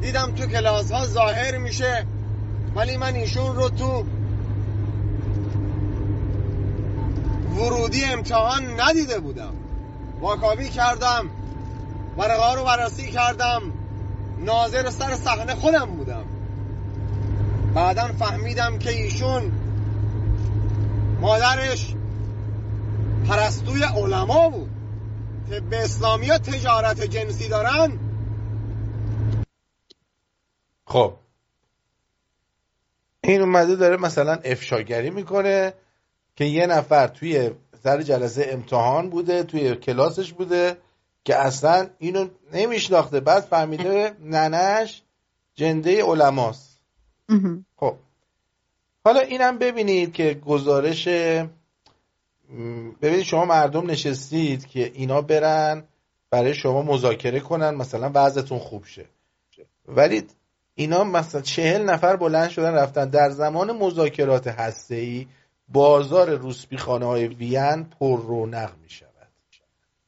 دیدم 0.00 0.32
تو 0.34 0.46
کلاس 0.46 0.92
ها 0.92 1.06
ظاهر 1.06 1.58
میشه 1.58 2.06
ولی 2.74 2.96
من 2.96 3.14
ایشون 3.14 3.56
رو 3.56 3.68
تو 3.68 4.04
ورودی 7.56 8.04
امتحان 8.04 8.80
ندیده 8.80 9.20
بودم. 9.20 9.54
واکاوی 10.20 10.68
کردم. 10.68 11.30
ورقه 12.18 12.54
رو 12.54 12.64
بررسی 12.64 13.10
کردم. 13.10 13.62
ناظر 14.38 14.90
سر 14.90 15.16
صحنه 15.16 15.54
خودم 15.54 15.84
بودم. 15.84 16.24
بعدا 17.74 18.08
فهمیدم 18.08 18.78
که 18.78 18.90
ایشون 18.90 19.52
مادرش 21.20 21.94
پرستوی 23.28 23.82
علما 23.82 24.48
بود. 24.48 24.70
طب 25.50 25.72
اسلامی 25.72 26.28
ها 26.28 26.38
تجارت 26.38 27.00
جنسی 27.00 27.48
دارن؟ 27.48 27.98
خب. 30.84 31.14
این 33.24 33.40
اومده 33.40 33.76
داره 33.76 33.96
مثلا 33.96 34.32
افشاگری 34.32 35.10
می‌کنه. 35.10 35.72
که 36.36 36.44
یه 36.44 36.66
نفر 36.66 37.06
توی 37.06 37.50
سر 37.82 38.02
جلسه 38.02 38.46
امتحان 38.50 39.10
بوده 39.10 39.42
توی 39.42 39.74
کلاسش 39.74 40.32
بوده 40.32 40.76
که 41.24 41.36
اصلا 41.36 41.88
اینو 41.98 42.28
نمیشناخته. 42.52 43.20
بعد 43.20 43.42
فهمیده 43.42 44.12
ننش 44.20 45.02
جنده 45.54 46.04
علماست. 46.04 46.80
خب. 47.76 47.94
حالا 49.04 49.20
اینم 49.20 49.58
ببینید 49.58 50.12
که 50.12 50.34
گزارش 50.34 51.08
ببینید 53.02 53.22
شما 53.22 53.44
مردم 53.44 53.90
نشستید 53.90 54.66
که 54.66 54.92
اینا 54.94 55.20
برن 55.20 55.84
برای 56.30 56.54
شما 56.54 56.82
مذاکره 56.82 57.40
کنن 57.40 57.70
مثلا 57.74 58.10
وضعتون 58.14 58.58
خوب 58.58 58.84
شه. 58.84 59.04
ولی 59.88 60.26
اینا 60.74 61.04
مثلا 61.04 61.40
چهل 61.40 61.82
نفر 61.82 62.16
بلند 62.16 62.50
شدن 62.50 62.74
رفتن. 62.74 63.08
در 63.08 63.30
زمان 63.30 63.72
مذاکرات 63.72 64.46
هسته‌ای 64.46 65.26
بازار 65.72 66.30
روسپیخانه 66.34 67.06
های 67.06 67.26
وین 67.28 67.84
پر 67.84 68.20
رونق 68.22 68.76
می 68.78 68.90
شود 68.90 69.28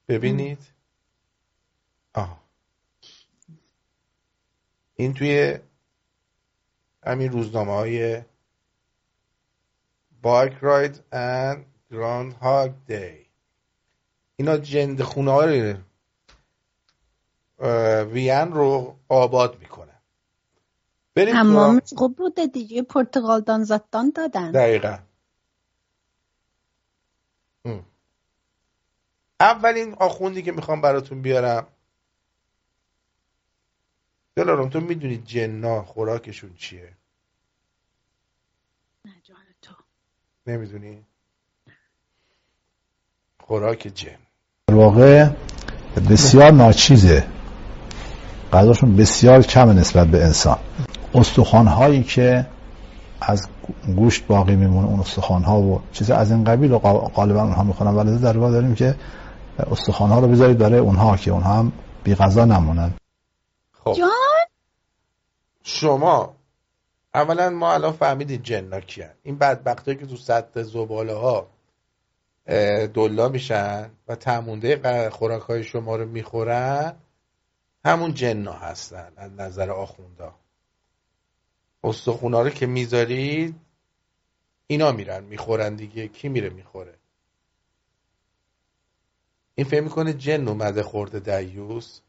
ببینید 0.09 0.59
آه. 2.15 2.41
این 4.95 5.15
توی 5.15 5.59
همین 7.07 7.33
روزنامه 7.33 7.73
های 7.73 8.23
بایک 10.23 10.53
راید 10.61 10.97
and 11.13 11.59
گراند 11.91 12.33
هاگ 12.33 12.73
دی 12.87 13.27
اینا 14.37 14.57
جند 14.57 15.03
خونه 15.03 15.31
های 15.31 15.75
وین 18.13 18.53
رو 18.53 18.97
آباد 19.09 19.59
می‌کنن. 19.61 20.01
بریم 21.15 21.35
سراغ- 21.81 21.95
خوب 21.97 22.17
بوده 22.17 22.47
دیگه 22.47 22.83
پرتغال 22.83 23.41
دانزاتان 23.41 24.11
دادن. 24.11 24.51
دقیقا. 24.51 24.99
اولین 29.41 29.95
آخوندی 29.95 30.43
که 30.43 30.53
می‌خوام 30.53 30.81
براتون 30.81 31.23
بیارم. 31.23 31.67
دلارم 34.37 34.69
تو 34.69 34.81
می‌دونی 34.81 35.17
جنا 35.17 35.83
خوراکشون 35.83 36.55
چیه؟ 36.59 36.93
نمی‌دونی؟ 40.47 41.05
خوراک 43.41 43.93
جن. 43.95 44.19
در 44.67 44.75
واقع 44.75 45.31
بسیار 46.11 46.51
ناچیزه. 46.51 47.29
غذاشون 48.53 48.97
بسیار 48.97 49.43
کم 49.43 49.71
نسبت 49.71 50.07
به 50.07 50.25
انسان. 50.25 50.59
استخوان 51.15 51.67
هایی 51.67 52.03
که 52.03 52.47
از 53.27 53.49
گوشت 53.97 54.27
باقی 54.27 54.57
میمونه 54.57 54.89
اون 54.89 55.01
استخوان 55.01 55.43
ها 55.43 55.61
و 55.61 55.81
چیز 55.93 56.11
از 56.11 56.31
این 56.31 56.45
قبیل 56.45 56.73
و 56.73 56.79
غا- 56.79 57.13
غالبا 57.15 57.43
اونها 57.43 57.63
می‌خونن. 57.65 57.95
ولی 57.95 58.19
در 58.19 58.39
واقع 58.39 58.53
داریم 58.53 58.75
که 58.75 58.95
استخوان 59.59 60.11
ها 60.11 60.21
رو 60.21 60.29
بذارید 60.29 60.59
برای 60.59 60.79
اونها 60.79 61.17
که 61.17 61.31
اونها 61.31 61.55
هم 61.55 61.73
بی 62.05 62.15
غذا 62.15 62.45
نمونن. 62.45 62.93
خب. 63.73 63.93
جان؟ 63.93 64.09
شما 65.63 66.35
اولا 67.15 67.51
ما 67.51 67.73
الان 67.75 67.93
فهمیدید 67.93 68.43
جنا 68.43 68.81
کیان. 68.81 69.11
این 69.23 69.39
بدبخته 69.39 69.95
که 69.95 70.07
تو 70.07 70.17
سطح 70.17 70.63
زباله 70.63 71.15
ها 71.15 71.47
دلا 72.95 73.29
میشن 73.29 73.91
و 74.09 74.15
تمونده 74.15 75.11
خوراک 75.11 75.43
های 75.43 75.65
شما 75.65 75.97
رو 75.97 76.07
می‌خورن 76.07 76.93
همون 77.85 78.15
جنا 78.15 78.53
هستن 78.53 79.13
از 79.17 79.31
نظر 79.33 79.71
آخوندا 79.71 80.35
استخونا 81.85 82.43
رو 82.43 82.51
که 82.51 82.67
می‌ذارید 82.67 83.55
اینا 84.67 84.93
میرن 84.93 85.25
می‌خورن 85.25 85.75
دیگه. 85.75 86.09
کی 86.09 86.29
میره 86.29 86.51
می‌خوره؟ 86.51 86.95
این 89.55 89.67
فکر 89.67 89.81
می‌کنه 89.81 90.13
جن 90.13 90.49
اومده 90.49 90.83
خورده 90.83 91.41
دیوس 91.41 92.01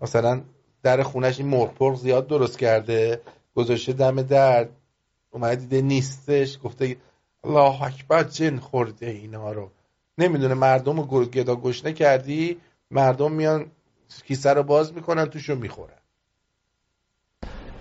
مثلا 0.00 0.42
در 0.82 1.02
خونش 1.02 1.38
این 1.38 1.48
مرغ 1.48 1.94
زیاد 1.94 2.26
درست 2.26 2.58
کرده 2.58 3.20
گذاشته 3.54 3.92
دم 3.92 4.22
در 4.22 4.68
اومده 5.30 5.56
دیده 5.56 5.82
نیستش 5.82 6.58
گفته 6.64 6.96
الله 7.44 7.82
اکبر 7.82 8.22
جن 8.22 8.58
خورده 8.58 9.06
اینا 9.06 9.52
رو. 9.52 9.70
نمی‌دونه 10.18 10.54
مردم 10.54 11.00
رو 11.00 11.24
گدا 11.24 11.56
گشنه 11.56 11.92
کردی 11.92 12.60
مردم 12.90 13.32
میان 13.32 13.70
کیسه 14.24 14.50
رو 14.50 14.62
باز 14.62 14.94
می‌کنن 14.94 15.26
توشو 15.26 15.54
می‌خورن. 15.54 15.99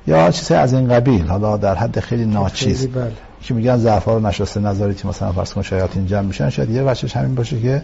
یا 0.08 0.32
چیزی 0.32 0.54
از 0.54 0.74
این 0.74 0.88
قبیل 0.88 1.28
حالا 1.28 1.58
در 1.58 1.76
حد 1.76 2.00
خیلی 2.00 2.26
ناچیز. 2.26 2.88
بله. 2.88 3.12
که 3.42 3.54
میگن 3.54 3.78
ظرفا 3.78 4.14
رو 4.14 4.28
نشسته 4.28 4.60
نظریتی 4.60 5.08
مثلا 5.08 5.32
فرض 5.32 5.54
کن 5.54 5.62
شیاطین 5.62 6.08
جمع 6.08 6.22
میشن 6.22 6.50
شاید 6.50 6.70
یه 6.70 6.84
بچش 6.84 7.18
همین 7.18 7.36
باشه 7.36 7.62
که 7.62 7.84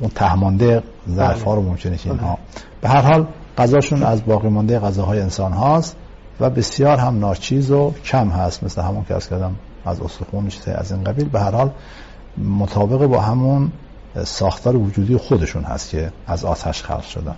اون 0.00 0.10
تهمانده 0.14 0.82
ظرفا 1.10 1.54
رو 1.54 1.62
ممکنه 1.62 1.96
که 1.96 2.10
اینها. 2.10 2.38
به 2.80 2.88
هر 2.88 3.00
حال 3.00 3.26
غذاشون 3.58 4.02
از 4.02 4.24
باقی 4.24 4.48
مانده 4.48 4.78
غذاهای 4.78 5.20
انسان 5.20 5.52
هاست 5.52 5.96
و 6.40 6.50
بسیار 6.50 6.98
هم 6.98 7.18
ناچیز 7.18 7.70
و 7.70 7.94
کم 8.04 8.28
هست 8.28 8.64
مثل 8.64 8.82
همون 8.82 9.04
که 9.04 9.14
از 9.14 9.28
کردم 9.28 9.56
از 9.84 10.00
استخوان 10.00 10.48
چیزی 10.48 10.70
از 10.70 10.92
این 10.92 11.04
قبیل. 11.04 11.28
به 11.28 11.40
هر 11.40 11.50
حال 11.50 11.70
مطابق 12.38 13.06
با 13.06 13.20
همون 13.20 13.72
ساختار 14.24 14.76
وجودی 14.76 15.16
خودشون 15.16 15.64
هست 15.64 15.90
که 15.90 16.12
از 16.26 16.44
آتش 16.44 16.82
خلق 16.82 17.02
شدن. 17.02 17.36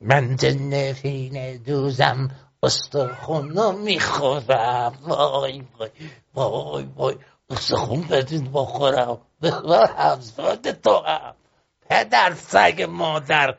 من 0.00 0.36
جنفین 0.36 1.56
دوزم 1.66 2.28
استخونو 2.62 3.72
می‌خورم. 3.72 4.98
وای 5.02 5.64
وای 5.78 5.90
وای 6.34 6.84
وای. 6.96 7.16
استخون 7.50 8.02
بدین 8.02 8.52
بخورم. 8.52 9.20
بخور 9.42 9.86
همزاد 9.86 10.70
تو 10.70 10.98
هم. 10.98 11.34
پدر 11.80 12.34
سگ 12.34 12.86
مادر. 12.90 13.58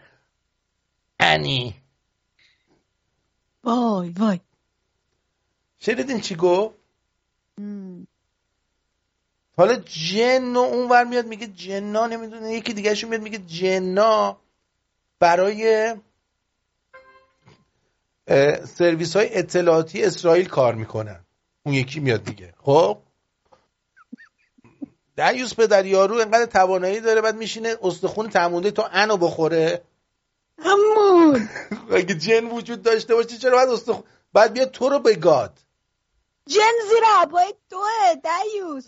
انی. 1.19 1.75
وای 3.63 4.09
وای. 4.09 4.39
شنیدین 5.79 6.21
چی 6.21 6.35
گفت؟ 6.35 6.75
حالا 9.57 9.75
جن 9.75 10.55
و 10.55 10.59
اون 10.59 10.89
ور 10.89 11.03
میاد 11.03 11.25
میگه 11.25 11.47
جنا 11.47 12.07
نمی‌دونه 12.07 12.53
یکی 12.53 12.73
دیگه 12.73 13.05
میاد 13.05 13.21
میگه 13.21 13.37
جنا 13.37 14.37
برای 15.19 15.95
سرویس 18.65 19.15
های 19.15 19.37
اطلاعاتی 19.37 20.03
اسرائیل 20.03 20.47
کار 20.47 20.75
می‌کنن. 20.75 21.25
اون 21.65 21.75
یکی 21.75 21.99
میاد 21.99 22.23
دیگه. 22.23 22.53
خب؟ 22.57 22.97
دریوس 25.15 25.53
پدر 25.55 25.85
یارو 25.85 26.15
انقدر 26.15 26.45
توانایی 26.45 26.99
داره 26.99 27.21
بعد 27.21 27.35
میشینه 27.35 27.75
استخون 27.81 28.29
تمونده 28.29 28.71
تا 28.71 28.85
انو 28.85 29.17
بخوره. 29.17 29.81
همون 30.59 31.49
اگه 31.97 32.15
جن 32.15 32.45
وجود 32.45 32.81
داشته 32.81 33.15
باشه 33.15 33.37
چرا 33.37 33.57
بعد 33.57 33.69
استخون 33.69 34.03
بعد 34.33 34.53
بیاد 34.53 34.71
تو 34.71 34.89
رو 34.89 34.99
بگاد 34.99 35.59
جن 36.47 36.71
زیر 36.89 37.03
عبای 37.21 37.53
توه 37.69 38.21
دیوس 38.23 38.87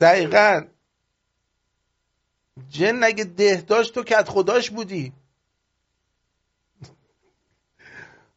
دقیقا. 0.00 0.64
جن 2.68 3.04
اگه 3.04 3.24
ده 3.24 3.64
داشت 3.66 3.94
تو 3.94 4.02
کت 4.02 4.28
خداش 4.28 4.70
بودی. 4.70 5.12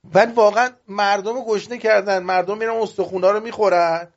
ولی 0.03 0.31
واقعا 0.33 0.71
مردم 0.87 1.45
گشنه 1.45 1.77
کردن. 1.77 2.23
مردم 2.23 2.57
میرن 2.57 2.75
استخونا 2.75 3.31
رو 3.31 3.39
می‌خورن. 3.39 4.13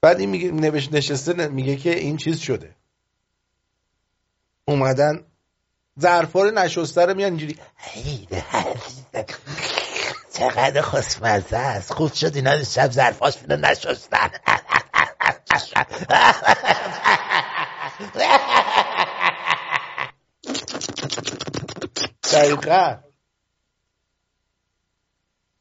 بعد 0.00 0.20
این 0.20 0.30
میگه 0.30 0.50
نوشت 0.50 0.92
نشسته 0.92 1.48
میگه 1.48 1.76
که 1.76 1.98
این 1.98 2.16
چیز 2.16 2.38
شده. 2.38 2.74
اومدن 4.64 5.24
ظرفا 6.00 6.42
رو 6.42 6.50
نشسته 6.50 7.06
رو 7.06 7.14
میان 7.14 7.30
اینجوری 7.30 7.58
چقدر 10.32 10.80
خوشمزه 10.80 11.56
است. 11.56 11.92
خوب 11.92 12.12
شد 12.12 12.36
اینا 12.36 12.64
شب 12.64 12.90
ظرفاش 12.90 13.36
رو 13.48 13.56
نشستن. 13.56 14.30
دقیقا. 22.36 22.96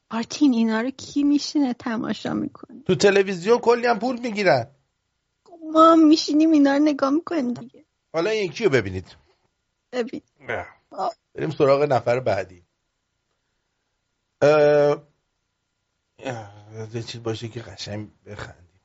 آرتین 0.10 0.54
اینا 0.54 0.82
رو 0.82 0.90
کی 0.90 1.24
میشینه 1.24 1.74
تماشا 1.74 2.34
می‌کنه؟ 2.34 2.82
تو 2.84 2.96
تلویزیون 2.96 3.58
کلی 3.58 3.88
هم 3.88 4.00
پول 4.00 4.20
می‌گیرن. 4.20 4.68
ما 5.74 5.92
هم 5.92 6.08
میشینیم 6.08 6.52
اینا 6.52 6.74
رو 6.74 6.80
نگاه 6.84 7.10
می‌کنیم 7.10 7.54
دیگه. 7.54 7.86
حالا 8.14 8.30
این 8.30 8.52
یکی 8.52 8.64
رو 8.64 8.70
ببینید؟ 8.70 9.16
ببین. 9.92 10.22
بریم 11.34 11.52
سراغ 11.52 11.84
نفر 11.84 12.20
بعدی. 12.20 12.64
اه... 14.42 15.04
یه 16.94 17.04
چیز 17.04 17.24
باشه 17.24 17.48
که 17.48 17.62
قشنگ 17.62 18.10
بخندیم. 18.26 18.82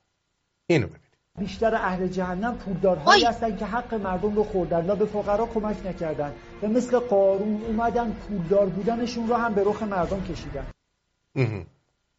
اینو 0.66 0.86
ببینید 0.86 1.09
بیشتر 1.38 1.74
اهل 1.74 2.06
جهنم 2.06 2.58
پولدارهایی 2.58 3.24
هستن 3.24 3.56
که 3.56 3.64
حق 3.64 3.94
مردم 3.94 4.36
رو 4.36 4.44
خوردن 4.44 4.90
و 4.90 4.96
به 4.96 5.06
فقرا 5.06 5.46
کمک 5.46 5.86
نکردن. 5.86 6.34
و 6.62 6.66
مثل 6.66 6.98
قارون 6.98 7.62
اومدن 7.62 8.12
پولدار 8.12 8.66
بودنشون 8.66 9.28
رو 9.28 9.34
هم 9.34 9.54
به 9.54 9.62
رخ 9.64 9.82
مردم 9.82 10.24
کشیدن. 10.24 10.66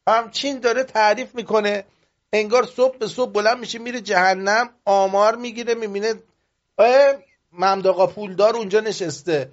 همچین 0.08 0.60
داره 0.60 0.84
تعریف 0.84 1.36
می‌کنه. 1.36 1.84
انگار 2.34 2.66
صبح 2.66 2.98
به 2.98 3.08
صبح 3.08 3.32
بلند 3.32 3.60
میشه 3.60 3.80
میره 3.80 4.02
جهنم 4.02 4.70
آمار 4.86 5.36
می‌گیره 5.36 5.76
می‌بینه 5.76 6.14
ممداقا 7.52 8.08
پولدار 8.08 8.56
اونجا 8.56 8.80
نشسته. 8.80 9.50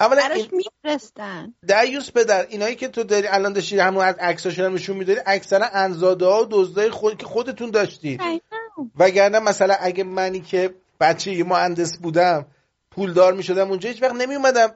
اولا 0.00 0.22
این... 0.34 0.48
میفرستن. 0.52 1.54
دیوس 1.62 2.10
پدر 2.10 2.46
اینایی 2.46 2.76
که 2.76 2.88
تو 2.88 3.02
داری 3.02 3.26
الان 3.26 3.52
داشتی 3.52 3.78
همون 3.78 4.04
از 4.04 4.14
عکساش 4.14 4.58
هم 4.58 4.74
نشون 4.74 4.96
میداری 4.96 5.20
اکثرا 5.26 5.66
انزاده 5.72 6.26
ها 6.26 6.42
و 6.42 6.46
دزدای 6.50 6.90
خود 6.90 7.18
که 7.18 7.26
خودتون 7.26 7.70
داشتی. 7.70 8.18
وگرنه 8.96 9.38
مثلا 9.38 9.74
اگه 9.80 10.04
منی 10.04 10.40
که 10.40 10.74
بچه 11.00 11.32
یه 11.32 11.44
مهندس 11.44 11.98
بودم 11.98 12.46
پولدار 12.90 13.32
می‌شدم 13.32 13.68
اونجا 13.68 13.88
هیچ 13.88 14.02
وقت 14.02 14.14
نمی 14.14 14.34
اومدم 14.34 14.74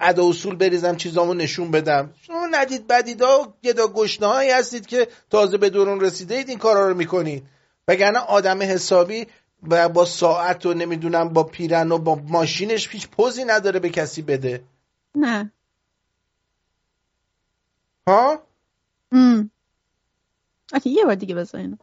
ادا 0.00 0.28
اصول 0.28 0.56
بریزم 0.56 0.96
چیزامو 0.96 1.34
نشون 1.34 1.70
بدم. 1.70 2.14
شما 2.22 2.46
ندید 2.50 2.86
بدیدا 2.86 3.54
گدا 3.64 3.88
گشنه 3.88 4.26
هایی 4.26 4.50
هستید 4.50 4.86
که 4.86 5.08
تازه 5.30 5.58
به 5.58 5.70
دورون 5.70 6.00
رسیده 6.00 6.34
اید 6.34 6.48
این 6.48 6.58
کارا 6.58 6.88
رو 6.88 6.94
می‌کنید. 6.94 7.46
وگرنه 7.88 8.18
آدم 8.18 8.62
حسابی 8.62 9.26
با 9.94 10.04
ساعت 10.04 10.66
و 10.66 10.74
نمی‌دونم 10.74 11.28
با 11.28 11.42
پیرن 11.42 11.92
و 11.92 11.98
با 11.98 12.14
ماشینش 12.14 12.88
هیچ 12.88 13.08
پوزی 13.08 13.44
نداره 13.44 13.80
به 13.80 13.90
کسی 13.90 14.22
بده. 14.22 14.64
نه. 15.14 15.52
ها؟ 18.08 18.42
ام. 19.12 19.50
یه 20.84 21.04
بار 21.04 21.14
دیگه 21.14 21.34
بزنین. 21.34 21.78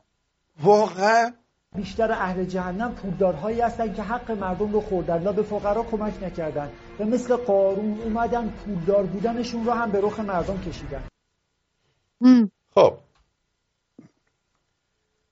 واقعا 0.64 1.34
بیشتر 1.76 2.12
اهل 2.12 2.46
جهنم 2.46 2.96
پولدارهایی 2.96 3.62
هستن 3.62 3.94
که 3.94 4.04
حق 4.04 4.32
مردم 4.32 4.74
رو 4.74 4.82
خوردن 4.82 5.28
و 5.28 5.34
به 5.34 5.44
فقرا 5.44 5.84
کمک 5.84 6.24
نکردن. 6.24 6.72
و 7.00 7.04
مثل 7.04 7.36
قارون 7.36 8.02
اومدن 8.02 8.50
پولدار 8.50 9.06
بودنشون 9.06 9.66
رو 9.66 9.72
هم 9.72 9.92
به 9.92 10.02
رخ 10.02 10.20
مردم 10.20 10.62
کشیدن. 10.62 11.04
خب. 12.76 12.98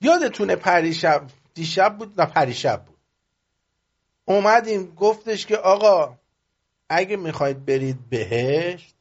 یادتونه 0.01 0.55
پریشب 0.55 1.21
دیشب 1.53 1.97
بود؟ 1.97 2.21
نه 2.21 2.25
پریشب 2.27 2.85
بود. 2.85 2.97
اومدیم 4.25 4.95
گفتش 4.95 5.45
که 5.45 5.57
آقا 5.57 6.15
اگه 6.89 7.17
می‌خواید 7.17 7.65
برید 7.65 8.09
بهشت 8.09 8.95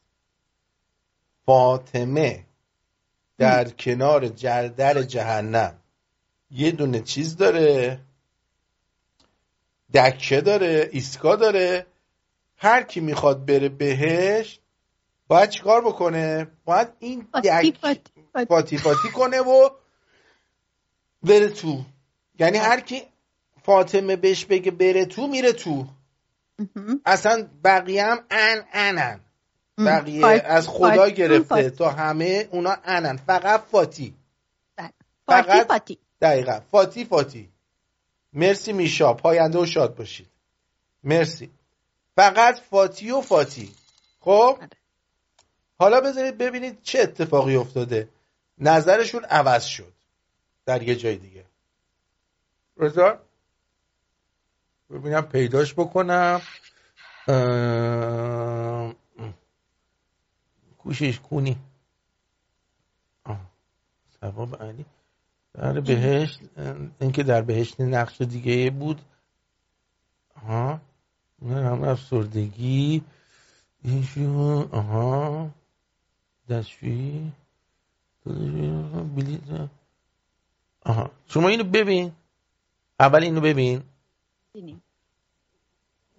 فاطمه 1.45 2.45
در 3.37 3.69
کنار 3.69 4.27
در 4.67 5.01
جهنم. 5.01 5.79
یه 6.51 6.71
دونه 6.71 7.01
چیز 7.01 7.37
داره. 7.37 7.99
دکه 9.93 10.41
داره 10.41 10.89
ایسکا 10.91 11.35
داره. 11.35 11.85
هر 12.57 12.83
کی 12.83 12.99
می‌خواد 12.99 13.45
بره 13.45 13.69
بهشت 13.69 14.61
باید 15.27 15.49
چیکار 15.49 15.81
بکنه؟ 15.81 16.47
باید 16.65 16.87
این 16.99 17.27
دک 17.43 17.77
فاتی 18.47 18.77
فاتی. 18.77 19.09
کنه 19.09 19.39
و 19.39 19.69
بره 21.23 21.49
تو. 21.49 21.85
یعنی 22.39 22.57
هر 22.57 22.79
کی 22.79 23.01
فاطمه 23.63 24.15
بهش 24.15 24.45
بگه 24.45 24.71
بره 24.71 25.05
تو 25.05 25.27
میره 25.27 25.51
تو. 25.51 25.87
اصلا 27.05 27.47
بقیه 27.63 28.05
هم 28.05 28.25
ان 28.29 28.63
انن. 28.73 29.19
بقیه 29.77 30.25
از 30.25 30.67
خدا 30.67 31.09
گرفته 31.09 31.69
تا 31.69 31.89
همه 31.89 32.47
اونا 32.51 32.77
انن. 32.83 33.17
فقط 33.17 33.63
فاتی 33.71 34.13
فقط 35.25 35.67
فاتی. 35.67 35.97
دقیقا. 36.21 36.59
فاتی 36.59 37.05
فاتی. 37.05 37.49
مرسی 38.33 38.73
میشا. 38.73 39.13
پاینده 39.13 39.59
و 39.59 39.65
شاد 39.65 39.95
باشید. 39.95 40.27
مرسی. 41.03 41.51
فقط 42.15 42.59
فاتی 42.59 43.11
و 43.11 43.21
فاتی. 43.21 43.75
خب؟ 44.19 44.63
حالا 45.79 46.01
بذارید 46.01 46.37
ببینید 46.37 46.81
چه 46.81 46.99
اتفاقی 46.99 47.55
افتاده. 47.55 48.09
نظرشون 48.57 49.25
عوض 49.25 49.63
شد. 49.63 49.93
در 50.65 50.83
یه 50.83 50.95
جای 50.95 51.15
دیگه. 51.15 51.45
رضا؟ 52.77 53.19
ببینم 54.89 55.21
پیداش 55.21 55.73
بکنم. 55.73 56.41
کوشش 60.77 61.19
کونی. 61.19 61.57
ثواب 64.21 64.63
علی. 64.63 64.85
در 65.57 65.79
بهشت 65.79 66.39
اینکه 67.01 67.23
در 67.23 67.41
بهشت 67.41 67.81
نقش 67.81 68.21
دیگه 68.21 68.69
بود. 68.69 69.01
ها 70.35 70.81
هم 71.41 71.83
افسردگی. 71.83 73.03
ایشون 73.83 74.69
آها 74.71 75.49
دستشویی. 76.49 77.31
بلیط 79.15 79.41
آها 80.85 81.11
شما 81.27 81.47
اینو 81.47 81.63
ببین. 81.63 82.11
اول 82.99 83.23
اینو 83.23 83.41
ببین. 83.41 83.83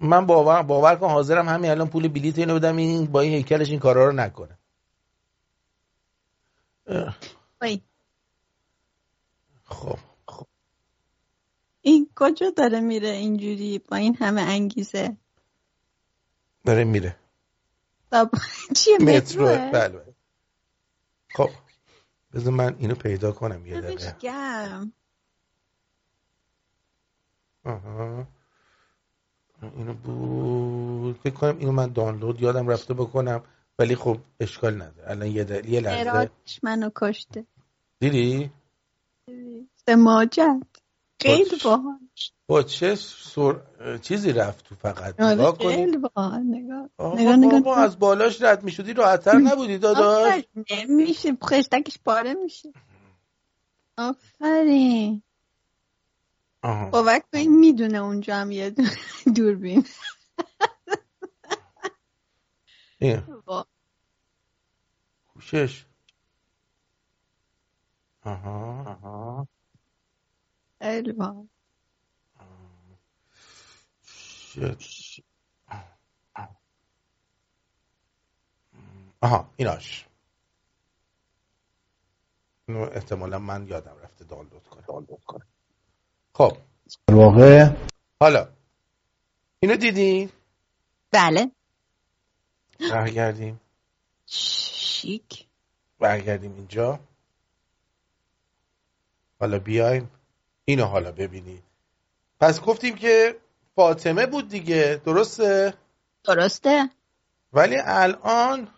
من 0.01 0.27
باور 0.27 0.63
باور 0.63 0.97
کن 0.97 1.09
حاضرم 1.09 1.49
همین 1.49 1.71
الان 1.71 1.89
پول 1.89 2.09
بلیط 2.09 2.39
اینو 2.39 2.55
بدم 2.55 2.77
این 2.77 3.07
با 3.07 3.21
این 3.21 3.33
هیکلش 3.33 3.71
این 3.71 3.79
کارا 3.79 4.07
رو 4.07 4.13
نکنه. 4.13 4.59
خب. 9.67 9.99
خب 10.29 10.47
این 11.83 12.11
کجا 12.17 12.51
داره 12.51 12.81
میره 12.81 13.09
اینجوری 13.09 13.79
با 13.79 13.97
این 13.97 14.15
همه 14.15 14.41
انگیزه؟ 14.41 15.17
داره 16.65 16.85
میره. 16.85 17.17
تا 18.11 18.31
چیه 18.77 18.99
مترو. 18.99 19.47
بله. 19.47 20.15
خب. 21.35 21.51
بذار 22.35 22.53
من 22.53 22.77
اینو 22.79 22.95
پیدا 22.95 23.33
کنم 23.33 23.67
یه 23.67 23.81
دقیقه. 23.81 24.17
گرم 24.21 24.93
آها. 27.65 28.27
اینو 29.63 29.95
بود. 29.95 31.17
فکر 31.17 31.35
کنم 31.35 31.59
اینو 31.59 31.73
من 31.73 31.93
دانلود 31.93 32.41
یادم 32.41 32.69
رفته 32.69 32.95
بکنم. 32.95 33.45
ولی 33.79 33.97
خب 33.97 34.19
اشکال 34.41 34.75
نداره. 34.75 35.11
الان 35.11 35.29
یه, 35.29 35.45
در... 35.45 35.67
یه 35.67 35.81
لحظه. 35.81 36.31
منو 36.63 36.91
کشته. 36.97 37.47
دیدی؟ 37.99 38.51
سماجت 39.87 40.63
خیلی 41.23 41.57
باحال. 41.65 41.99
با 42.47 42.63
چه 42.63 42.95
سر... 42.95 43.61
چیزی 44.03 44.33
رفت 44.33 44.65
تو 44.65 44.75
فقط؟ 44.75 45.21
آره، 45.21 45.33
نگاه 45.33 45.59
کنی. 45.59 45.75
خیلی 45.75 45.97
باحال. 45.97 46.43
نگاه 46.43 46.89
نگاه 46.99 47.37
نگاه 47.37 47.61
بابا 47.61 47.77
از 47.77 47.99
بالاش 47.99 48.43
رد 48.43 48.65
می‌شدی 48.65 48.93
راحتتر 48.93 49.39
نبودی 49.39 49.79
داداش. 49.79 50.45
میشه 50.89 51.37
خشتکش 51.45 51.99
پاره 52.05 52.35
میشه. 52.35 52.73
آفرین. 53.99 55.23
کن 57.21 57.39
این 57.39 57.59
می‌دونه 57.59 57.99
اونجا 57.99 58.37
هم 58.37 58.51
یه 58.51 58.75
دوربین. 59.37 59.85
با- 63.47 63.67
کوشش. 65.29 65.85
آها. 68.27 68.99
آها. 69.03 69.49
خیلی 70.79 71.13
ایناش. 79.57 80.07
اینو 82.69 82.81
احتمالا 82.81 83.39
من 83.39 83.67
یادم 83.67 83.97
رفته 84.03 84.25
دانلود 84.25 84.69
کنم. 84.69 85.47
خب. 86.33 86.57
در 87.07 87.15
واقع 87.15 87.71
حالا 88.21 88.49
اینو 89.61 89.77
دیدی؟ 89.77 90.31
بله. 91.11 91.51
برگردیم. 92.81 93.61
شیک. 94.27 95.47
برگردیم 95.99 96.55
اینجا. 96.55 97.01
حالا 99.41 99.59
بیایم. 99.59 100.11
اینو 100.65 100.85
حالا 100.85 101.13
ببینید 101.13 101.63
پس 102.41 102.61
گفتیم 102.61 102.95
که 102.95 103.37
فاطمه 103.75 104.27
بود 104.27 104.49
دیگه. 104.49 105.01
درسته؟ 105.05 105.75
درسته. 106.25 106.91
ولی 107.53 107.77
الان 107.85 108.69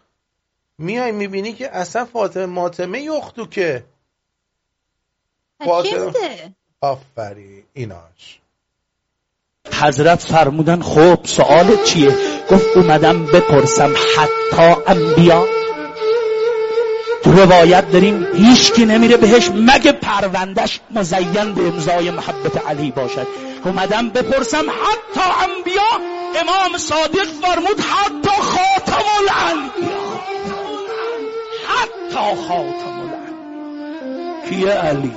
میای 0.78 1.12
می‌بینی 1.12 1.52
که 1.52 1.76
اصلا 1.76 2.04
فاطمه 2.04 2.46
ماتمه 2.46 3.00
یختو 3.00 3.46
که 3.46 3.84
فاطمه 5.64 6.12
آفرین 6.80 7.64
ایناش. 7.72 8.40
حضرت 9.72 10.20
فرمودن 10.20 10.82
خب 10.82 11.20
سوال 11.24 11.84
چیه؟ 11.84 12.10
گفت 12.50 12.76
اومدم 12.76 13.26
بپرسم 13.26 13.94
حتی 14.16 14.82
انبیا. 14.86 15.57
روایت 17.24 17.90
داریم 17.90 18.26
هیچکی 18.34 18.84
نمیره 18.84 19.16
بهش 19.16 19.50
مگه 19.50 19.92
پروندش 19.92 20.80
مزین 20.90 21.54
به 21.54 21.66
امضای 21.68 22.10
محبت 22.10 22.66
علی 22.66 22.90
باشد. 22.90 23.26
اومدم 23.64 24.08
بپرسم 24.08 24.64
حتی 24.70 25.30
انبیا 25.42 26.00
امام 26.40 26.78
صادق 26.78 27.24
فرمود 27.42 27.80
حتی 27.80 28.30
خاتم 28.40 29.04
الانبیا. 29.18 29.98
حتی 31.68 32.36
خاتم 32.48 33.00
الانبیا. 33.00 34.48
کیه 34.48 34.72
علی؟ 34.72 35.14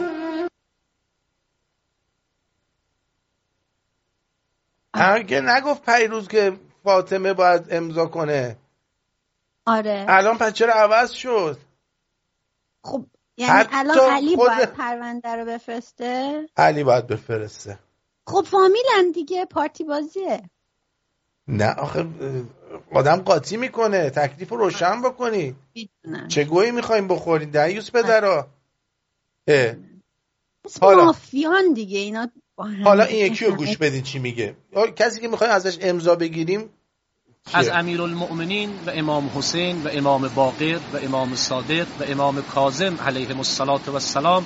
هرگه 4.96 5.42
نگفت 5.42 5.86
پیروز 5.86 6.28
که 6.28 6.54
فاطمه 6.84 7.34
باید 7.34 7.68
امضا 7.72 8.06
کنه. 8.06 8.58
آره. 9.66 10.06
الان 10.10 10.38
پس 10.38 10.54
چرا 10.54 10.74
عوض 10.74 11.12
شد؟ 11.12 11.58
خب 12.84 13.06
یعنی 13.38 13.68
الان 13.72 14.12
علی 14.12 14.36
خود- 14.36 14.48
باید 14.50 14.74
پرونده 14.74 15.30
رو 15.30 15.46
بفرسته؟ 15.46 16.46
علی 16.58 16.84
باید 16.84 17.08
بفرسته. 17.08 17.80
خب 18.28 18.42
فامیلن 18.42 19.12
دیگه 19.14 19.46
پارتی 19.46 19.84
بازیه. 19.84 20.50
نه 21.48 21.74
آخه 21.74 22.06
آدم 22.94 23.16
قاطی 23.16 23.58
می‌کنه 23.58 24.10
تکلیف 24.10 24.50
رو 24.50 24.58
روشن 24.58 25.02
بکنی. 25.02 25.56
می‌دونم. 25.76 26.28
چه 26.28 26.44
گویی 26.44 26.72
می‌خوایم 26.72 27.08
بخورین 27.08 27.50
دیوس 27.50 27.92
پدرا. 27.92 28.48
مثل 29.48 30.80
حالا. 30.82 31.06
مافیان 31.06 31.74
دیگه 31.74 32.00
اینا 32.00 32.32
حالا 32.84 33.04
این 33.04 33.26
یکی 33.26 33.46
رو 33.46 33.56
گوش 33.56 33.78
بدین 33.78 34.04
چی 34.04 34.20
میگه. 34.20 34.56
کسی 34.96 35.20
که 35.20 35.28
می‌خوایم 35.28 35.54
ازش 35.54 35.78
امضا 35.82 36.16
بگیریم 36.16 36.70
از؟ 37.54 37.70
امیرالمؤمنین 37.70 38.70
و 38.86 38.92
امام 38.94 39.32
حسین 39.36 39.84
و 39.84 39.90
امام 39.94 40.32
باقر 40.36 40.80
و 40.94 40.98
امام 41.04 41.36
صادق 41.36 41.88
و 42.00 42.04
امام 42.08 42.42
کاظم 42.42 42.96
و 43.88 43.94
السلام 43.94 44.46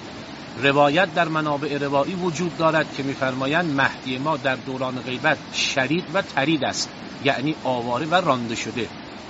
روایت 0.63 1.13
در 1.13 1.27
منابع 1.27 1.77
روایی 1.77 2.13
وجود 2.13 2.57
دارد 2.57 2.95
که 2.97 3.03
میفرمایند 3.03 3.72
مهدی 3.81 4.17
ما 4.17 4.38
در 4.38 4.55
دوران 4.55 4.95
غیبت 4.99 5.38
شرید 5.53 6.03
و 6.13 6.22
ترید 6.22 6.63
است 6.63 6.89
یعنی 7.23 7.55
آواره 7.63 8.05
و 8.05 8.15
رانده 8.15 8.55
شده 8.55 8.88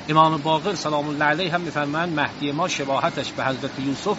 امام 0.09 0.37
باقر 0.37 0.75
سلام 0.75 1.09
الله 1.09 1.25
علیه 1.25 1.53
هم 1.53 1.61
میفرمایند 1.61 2.19
مهدی 2.19 2.51
ما 2.51 2.67
شباهتش 2.67 3.31
به 3.31 3.45
حضرت 3.45 3.79
یوسف 3.79 4.17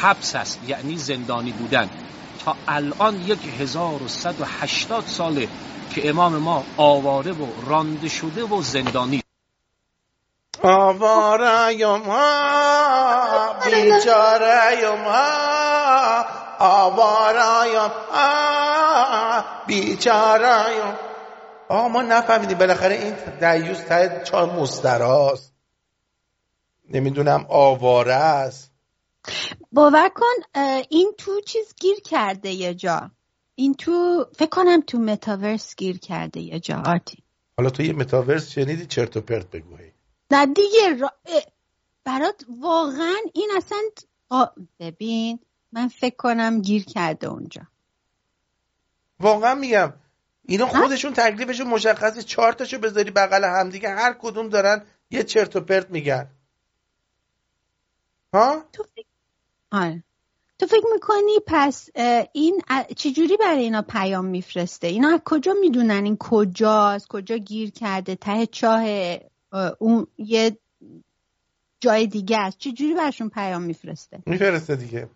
حبس 0.00 0.34
است 0.34 0.60
یعنی 0.68 0.96
زندانی 0.96 1.52
بودن 1.52 1.88
تا 2.44 2.56
الان 2.68 3.20
یک 3.26 3.38
هزار 3.60 4.02
و 4.02 4.08
صد 4.08 4.40
و 4.40 4.44
هشتاد 4.60 5.04
ساله 5.06 5.48
که 5.94 6.08
امام 6.08 6.36
ما 6.36 6.64
آواره 6.76 7.32
و 7.32 7.46
رانده 7.66 8.08
شده 8.08 8.44
و 8.44 8.62
زندانی. 8.62 9.22
آواریم 10.62 12.02
ها 12.02 13.54
بیچاریم 13.64 15.04
ها 15.04 16.24
آواریم 16.58 17.90
ها 18.12 19.44
بیچاریم 19.66 20.94
آقا 21.68 21.88
ما 21.88 22.02
نفهمیدیم 22.02 22.58
بالاخره 22.58 22.94
این 22.94 23.14
دیوز 23.40 23.84
ته 23.84 24.22
چهار 24.24 24.50
مستراست. 24.50 25.54
نمی‌دونم 26.90 27.46
آواره 27.48 28.14
است. 28.14 28.72
باور 29.72 30.08
کن 30.08 30.62
این 30.90 31.12
تو 31.18 31.40
چیز 31.40 31.74
گیر 31.80 32.00
کرده 32.00 32.50
یه 32.50 32.74
جا. 32.74 33.10
این 33.62 33.74
تو 33.74 34.26
فکر 34.38 34.48
کنم 34.48 34.80
تو 34.80 34.98
متاورس 34.98 35.76
گیر 35.76 35.98
کرده 35.98 36.40
یه 36.40 36.60
جا 36.60 36.82
آرتی. 36.86 37.22
حالا 37.56 37.70
تو 37.70 37.82
یه 37.82 37.92
متاورس 37.92 38.50
شنیدی 38.50 38.86
چرت 38.86 39.16
و 39.16 39.20
پرت 39.20 39.50
بگو. 39.50 39.76
نه 40.30 40.46
دیگه 40.46 40.96
را... 41.00 41.12
برات 42.04 42.44
واقعا 42.60 43.16
این 43.34 43.50
اصلا 43.56 43.78
آ، 44.28 44.46
ببین 44.80 45.38
من 45.72 45.88
فکر 45.88 46.16
کنم 46.16 46.60
گیر 46.60 46.84
کرده 46.84 47.26
اونجا. 47.26 47.62
واقعا 49.20 49.54
میگم 49.54 49.92
اینا 50.42 50.66
خودشون 50.66 51.12
تکلیفشون 51.12 51.66
مشخصه 51.66 52.22
چهار 52.22 52.52
تاشو 52.52 52.78
بذاری 52.78 53.10
بغل 53.10 53.44
هم 53.44 53.70
دیگه 53.70 53.88
هر 53.88 54.12
کدوم 54.12 54.48
دارن 54.48 54.86
یه 55.10 55.22
چرت 55.22 55.56
و 55.56 55.60
پرت 55.60 55.90
میگن. 55.90 56.30
ها؟ 58.34 58.64
آره. 59.72 60.02
تو 60.62 60.68
فکر 60.68 60.86
می‌کنی 60.92 61.38
پس 61.46 61.88
این 62.32 62.62
چجوری 62.96 63.36
برای 63.36 63.62
اینا 63.62 63.82
پیام 63.82 64.24
میفرسته؟ 64.24 64.86
اینا 64.86 65.08
از 65.08 65.20
کجا 65.24 65.52
می‌دونن 65.60 66.04
این 66.04 66.16
کجاست؟ 66.20 67.08
کجا 67.08 67.36
گیر 67.36 67.70
کرده؟ 67.70 68.14
ته 68.14 68.46
چاه 68.46 68.84
اه، 69.52 69.72
اون 69.78 70.06
یه 70.18 70.58
جای 71.80 72.06
دیگه 72.06 72.38
است. 72.38 72.58
چجوری 72.58 72.94
برشون 72.94 73.28
پیام 73.28 73.62
میفرسته؟ 73.62 74.22
میفرسته 74.26 74.76
دیگه. 74.76 75.08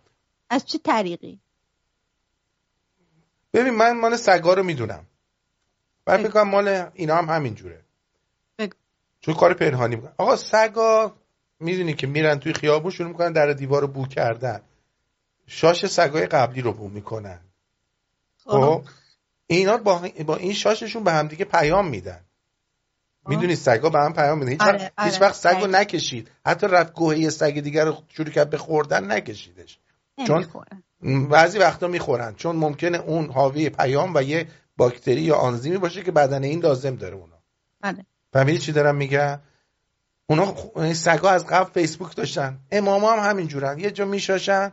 از 0.51 0.66
چه 0.66 0.78
طریقی؟ 0.78 1.39
ببین 3.52 3.74
من 3.74 4.01
مال 4.01 4.16
سگا 4.16 4.55
رو 4.55 4.62
می‌دونم. 4.62 5.06
بعد 6.05 6.20
فکر 6.20 6.31
کنم 6.31 6.48
مال 6.48 6.90
اینا 6.94 7.16
هم 7.16 7.28
همین 7.28 7.55
جوره. 7.55 7.85
بگو. 8.59 8.74
چون 9.20 9.35
کار 9.35 9.55
پنهانی 9.55 9.97
می‌کنن 9.97 10.12
آقا 10.18 10.36
سگا 10.36 11.16
می‌دونی 11.60 11.94
که 11.94 12.06
میرن 12.06 12.39
توی 12.39 12.52
خیابون 12.52 12.90
شروع 12.90 13.09
می‌کنن 13.09 13.32
در 13.32 13.52
دیوار 13.52 13.82
رو 13.82 13.89
بو 13.89 14.06
کردن. 14.06 14.60
شاش 15.47 15.86
سگای 15.86 16.27
قبلی 16.27 16.62
رو 16.62 16.73
بو 16.73 16.89
می‌کنن. 16.89 17.40
خب؟ 18.44 18.82
اینا 19.47 19.77
با, 19.77 20.09
با 20.27 20.36
این 20.36 20.52
شاششون 20.52 21.05
به 21.05 21.12
همدیگه 21.12 21.44
پیام 21.44 21.89
میدن. 21.89 22.20
می‌دونی 23.28 23.56
سگا 23.56 23.90
به 23.90 23.98
هم 23.98 24.12
پیام 24.12 24.39
میدن. 24.39 24.51
هیچ 24.51 24.60
آره، 24.60 24.78
وقت, 24.78 24.93
هیچ 24.98 25.14
آره، 25.14 25.23
وقت 25.23 25.35
سگو 25.35 25.52
دقیقاً. 25.52 25.66
نکشید. 25.66 26.31
حتی 26.47 26.66
رفت 26.66 26.93
گوهه 26.93 27.18
یه 27.18 27.31
سگ 27.31 27.60
دیگر 27.60 27.85
رو 27.85 27.97
شروع 28.09 28.31
کرد 28.31 28.51
به 28.51 28.59
خوردن 28.59 29.12
نکشیدش. 29.12 29.78
چون. 30.27 30.47
بعضی 31.31 31.59
وقتا 31.59 31.89
می‌خورن. 31.89 32.35
چون 32.35 32.56
ممکنه 32.56 32.98
اون 32.98 33.31
حاوی 33.31 33.70
پیام 33.70 34.12
و 34.14 34.23
یه 34.23 34.48
باکتری 34.77 35.20
یا 35.20 35.36
آنزیمی 35.36 35.78
باشه 35.78 36.02
که 36.02 36.12
بدن 36.12 36.44
این 36.44 36.60
لازم 36.60 36.97
داره 36.97 37.14
اونا. 37.14 37.39
بله 37.81 38.06
فهمیدی 38.32 38.59
چی 38.59 38.73
دارم 38.73 38.97
میگم؟ 38.97 39.40
اونا 40.27 40.55
سگا 40.94 41.31
از 41.31 41.47
قبل 41.47 41.70
فیسبوک 41.70 42.16
داشتن. 42.16 42.60
امام 42.70 43.05
هم 43.05 43.31
همینجورن. 43.31 43.78
یه 43.78 43.90
جا 43.90 44.05
میشاشن. 44.05 44.73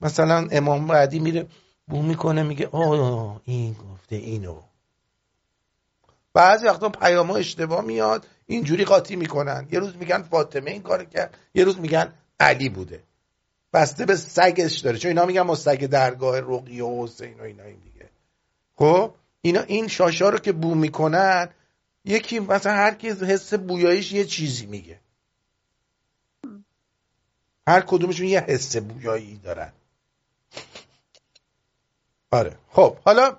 مثلا 0.00 0.48
امام 0.50 0.86
بعدی 0.86 1.18
میره 1.18 1.46
بو 1.88 2.02
می‌کنه 2.02 2.42
میگه 2.42 2.66
آه 2.66 3.40
این 3.44 3.72
گفته 3.72 4.16
اینو. 4.16 4.62
بعضی 6.32 6.66
وقتا 6.66 6.88
پیام 6.88 7.30
ها 7.30 7.36
اشتباه 7.36 7.84
میاد 7.84 8.26
اینجوری 8.46 8.84
قاطی 8.84 9.16
می‌کنن. 9.16 9.68
یه 9.72 9.78
روز 9.78 9.96
میگن 9.96 10.22
فاطمه 10.22 10.70
این 10.70 10.82
کار 10.82 11.04
کرد 11.04 11.38
یه 11.54 11.64
روز 11.64 11.78
میگن 11.78 12.12
علی 12.40 12.68
بوده. 12.68 13.02
بسته 13.72 14.06
به 14.06 14.16
سگش 14.16 14.78
داره. 14.78 14.98
چون 14.98 15.08
اینا 15.08 15.26
میگن 15.26 15.40
ما 15.40 15.54
سگ 15.54 15.86
درگاه 15.86 16.40
رقیه 16.40 16.84
و 16.84 17.04
حسین 17.04 17.40
و 17.40 17.42
اینا 17.42 17.62
این 17.62 17.78
دیگه. 17.78 18.10
خب 18.76 19.14
اینا 19.42 19.60
این 19.60 19.88
شاشا 19.88 20.28
رو 20.28 20.38
که 20.38 20.52
بو 20.52 20.74
می‌کنن 20.74 21.48
یکی 22.04 22.38
مثلا 22.38 22.72
هر 22.72 22.94
کی 22.94 23.08
حس 23.08 23.54
بویاییش 23.54 24.12
یه 24.12 24.24
چیزی 24.24 24.66
میگه. 24.66 25.00
هر 27.68 27.80
کدومشون 27.80 28.26
یه 28.26 28.40
حس 28.40 28.76
بویایی 28.76 29.36
دارن. 29.36 29.72
آره 32.30 32.58
خب 32.70 32.96
حالا 32.98 33.38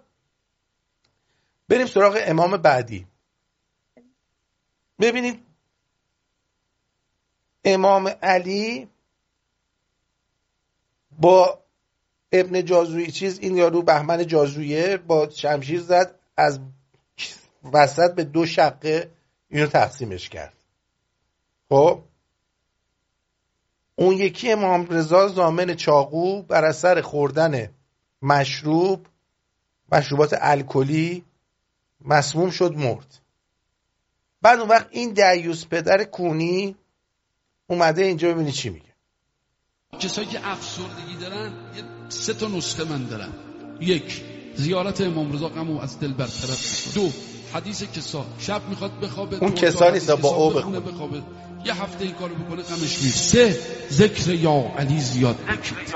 بریم 1.70 1.88
سراغ 1.88 2.20
امام 2.26 2.58
بعدی. 2.58 3.08
ببینید 5.00 5.46
امام 7.66 8.08
علی 8.22 8.90
با 11.20 11.64
ابن 12.32 12.66
جازویی 12.66 13.12
چیز 13.12 13.40
این 13.40 13.58
یارو 13.58 13.82
بهمن 13.82 14.28
جازویه 14.28 14.98
با 14.98 15.30
شمشیر 15.30 15.82
زد 15.82 16.20
از 16.38 16.60
وسط 17.74 18.16
به 18.16 18.24
دو 18.24 18.46
شقه 18.46 19.12
اینو 19.50 19.68
تقسیمش 19.68 20.30
کرد. 20.30 20.54
خب؟ 21.70 22.04
اون 23.96 24.14
یکی 24.18 24.52
امام 24.52 24.88
رضا 24.90 25.28
زامن 25.28 25.76
چاقو 25.76 26.42
بر 26.42 26.66
اثر 26.66 27.02
خوردن 27.02 27.70
مشروب 28.22 29.08
مشروبات 29.92 30.36
الکلی 30.42 31.24
مسموم 32.02 32.50
شد 32.50 32.74
مرد. 32.74 33.20
بعد 34.42 34.60
اون 34.60 34.70
وقت 34.70 34.88
این 34.92 35.14
دیوس 35.14 35.66
پدر 35.66 36.04
کونی 36.04 36.76
اومده 37.68 38.04
اینجا 38.04 38.34
ببینی 38.34 38.52
چی 38.52 38.70
میگه. 38.70 38.96
کسایی 40.00 40.28
که 40.28 40.48
افسردگی 40.48 41.16
دارن 41.22 41.54
یه 41.76 41.84
سه 42.10 42.34
تا 42.34 42.48
نسخه 42.48 42.84
من 42.84 43.06
دارم. 43.06 43.34
یک 43.80 44.24
زیارت 44.56 45.02
امام 45.02 45.34
رضا 45.34 45.50
غمو 45.50 45.80
از 45.80 46.00
دل 46.00 46.14
برطرف 46.14 46.94
دو 46.96 47.10
حدیث 47.54 47.84
کسا. 47.84 48.26
شب 48.40 48.70
می‌خواد 48.70 49.00
بخوابه 49.00 49.38
اون 49.38 49.52
کسا 49.52 49.90
نیست، 49.90 50.12
با 50.12 50.30
او 50.30 50.50
بخونه 50.50 50.80
بخون. 50.80 50.94
بخوابه. 50.94 51.24
یه 51.66 51.84
هفته 51.84 52.06
این 52.06 52.14
کارو 52.14 52.36
بکنه 52.36 52.64
غمش 52.64 53.02
میره 53.02 53.16
سه 53.16 53.60
ذکر 53.90 54.30
یا 54.34 54.74
علی 54.78 55.00
زیاد 55.00 55.36
بکنید 55.36 55.96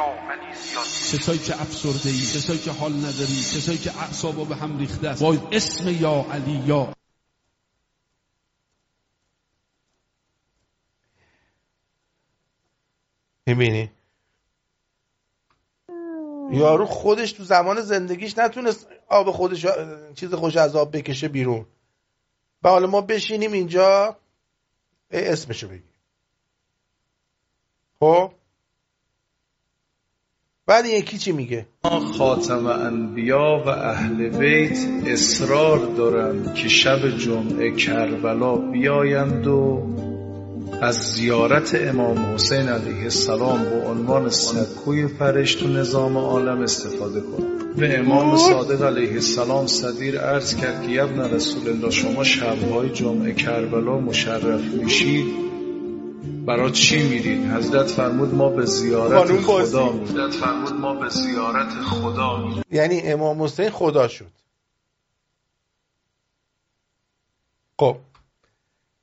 کسایی 1.14 1.40
که 1.40 1.62
افسرده 1.62 2.10
ای 2.10 2.20
کسایی 2.20 2.60
که 2.60 2.72
حال 2.72 2.94
نداری 2.94 3.41
کسایی 3.56 3.78
که 3.78 4.02
اعصابا 4.02 4.44
به 4.44 4.56
هم 4.56 4.78
ریخته 4.78 5.10
است. 5.10 5.22
وای 5.22 5.40
اسم 5.52 5.90
یا 5.90 6.26
علی 6.32 6.64
یا. 6.66 6.94
می‌بینی؟ 13.48 13.91
یارو 16.52 16.86
خودش 16.86 17.32
تو 17.32 17.44
زمان 17.44 17.82
زندگیش 17.82 18.38
نتونست 18.38 18.88
آب 19.08 19.32
خودش 19.32 19.66
چیز 20.16 20.34
خوش 20.34 20.58
از 20.58 20.76
آب 20.76 20.98
بکشه 20.98 21.28
بیرون. 21.28 21.66
و 22.64 22.70
حالا 22.70 22.88
ما 22.88 23.02
بشینیم 23.02 23.52
اینجا. 23.52 24.18
اسمشو 25.11 25.68
بگیم 25.68 25.84
خب؟ 27.99 28.31
بعد 30.65 30.86
یکی 30.86 31.18
چی 31.18 31.31
میگه؟ 31.31 31.65
خاتم 32.18 32.65
انبیا 32.65 33.64
و 33.65 33.69
اهل 33.69 34.30
بیت 34.30 34.77
اصرار 35.07 35.80
دارند 35.80 36.53
که 36.56 36.68
شب 36.68 37.18
جمعه 37.18 37.76
کربلا 37.76 38.56
بیایند 38.56 39.48
و 39.48 39.84
از 40.82 40.96
زیارت 40.96 41.76
امام 41.76 42.34
حسین 42.34 42.70
علیه 42.70 43.04
السلام 43.04 43.64
به 43.64 43.88
عنوان 43.88 44.30
سکوی 44.30 45.08
فرشت 45.08 45.64
و 45.64 45.68
نظام 45.68 46.18
عالم 46.18 46.62
استفاده 46.62 47.22
کنند 47.22 47.76
به 47.76 48.00
امام 48.00 48.38
صادق 48.38 48.84
علیه 48.84 49.14
السلام 49.14 49.68
صدیر 49.68 50.20
عرض 50.20 50.56
کرد 50.56 50.84
که 50.84 50.92
یبن 50.92 51.20
رسول 51.20 51.70
الله 51.70 51.90
شما 51.90 52.24
شبهای 52.24 52.90
جمعه 52.90 53.34
کربلا 53.34 54.00
مشرف 54.00 54.62
میشید 54.62 55.50
برای 56.46 56.72
چی 56.72 57.04
میرید؟ 57.04 57.46
حضرت 57.46 57.88
فرمود 57.88 58.34
ما 58.34 58.50
به 58.50 58.66
زیارت. 58.66 59.42
خدا 59.42 59.92
میریم. 59.92 60.08
حضرت 60.08 60.34
فرمود 60.34 60.74
ما 60.74 60.96
به 60.96 61.10
زیارت 61.10 61.70
خدا 61.70 62.38
میریم. 62.38 62.64
یعنی 62.72 63.02
امام 63.02 63.44
حسین 63.44 63.70
خدا 63.70 64.08
شد. 64.08 64.32
خب 67.80 67.98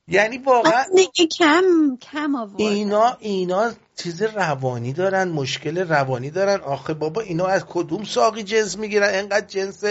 یعنی 0.09 0.39
واقعا 0.39 0.85
دیگه 0.95 1.27
کم 1.27 1.97
کم 2.01 2.35
آورد 2.35 2.61
اینا 2.61 3.17
اینا 3.21 3.73
چیز 3.97 4.23
روانی 4.23 4.93
دارن 4.93 5.29
مشکل 5.29 5.79
روانی 5.79 6.31
دارن. 6.31 6.61
آخه 6.61 6.95
بابا 6.95 7.21
اینا 7.21 7.47
از 7.47 7.65
کدوم 7.67 8.05
ساقی 8.05 8.43
جنس 8.43 8.79
می‌گیرن؟ 8.79 9.15
انقدر 9.15 9.47
جنس 9.47 9.85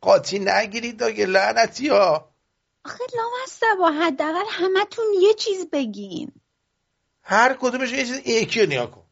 قاطی 0.00 0.38
نگیرید 0.38 1.04
دیگه 1.04 1.26
لعنتی 1.26 1.88
ها 1.88 2.28
آخه 2.84 3.04
لامصب 3.16 3.78
با 3.78 3.90
حداقل 3.90 4.44
همتون 4.50 5.04
یه 5.22 5.34
چیز 5.34 5.66
بگین. 5.72 6.32
هر 7.22 7.56
کدومش 7.60 7.92
یه 7.92 8.04
چیز 8.04 8.20
یکی 8.26 8.66
نیا 8.66 8.86
کن. 8.86 9.02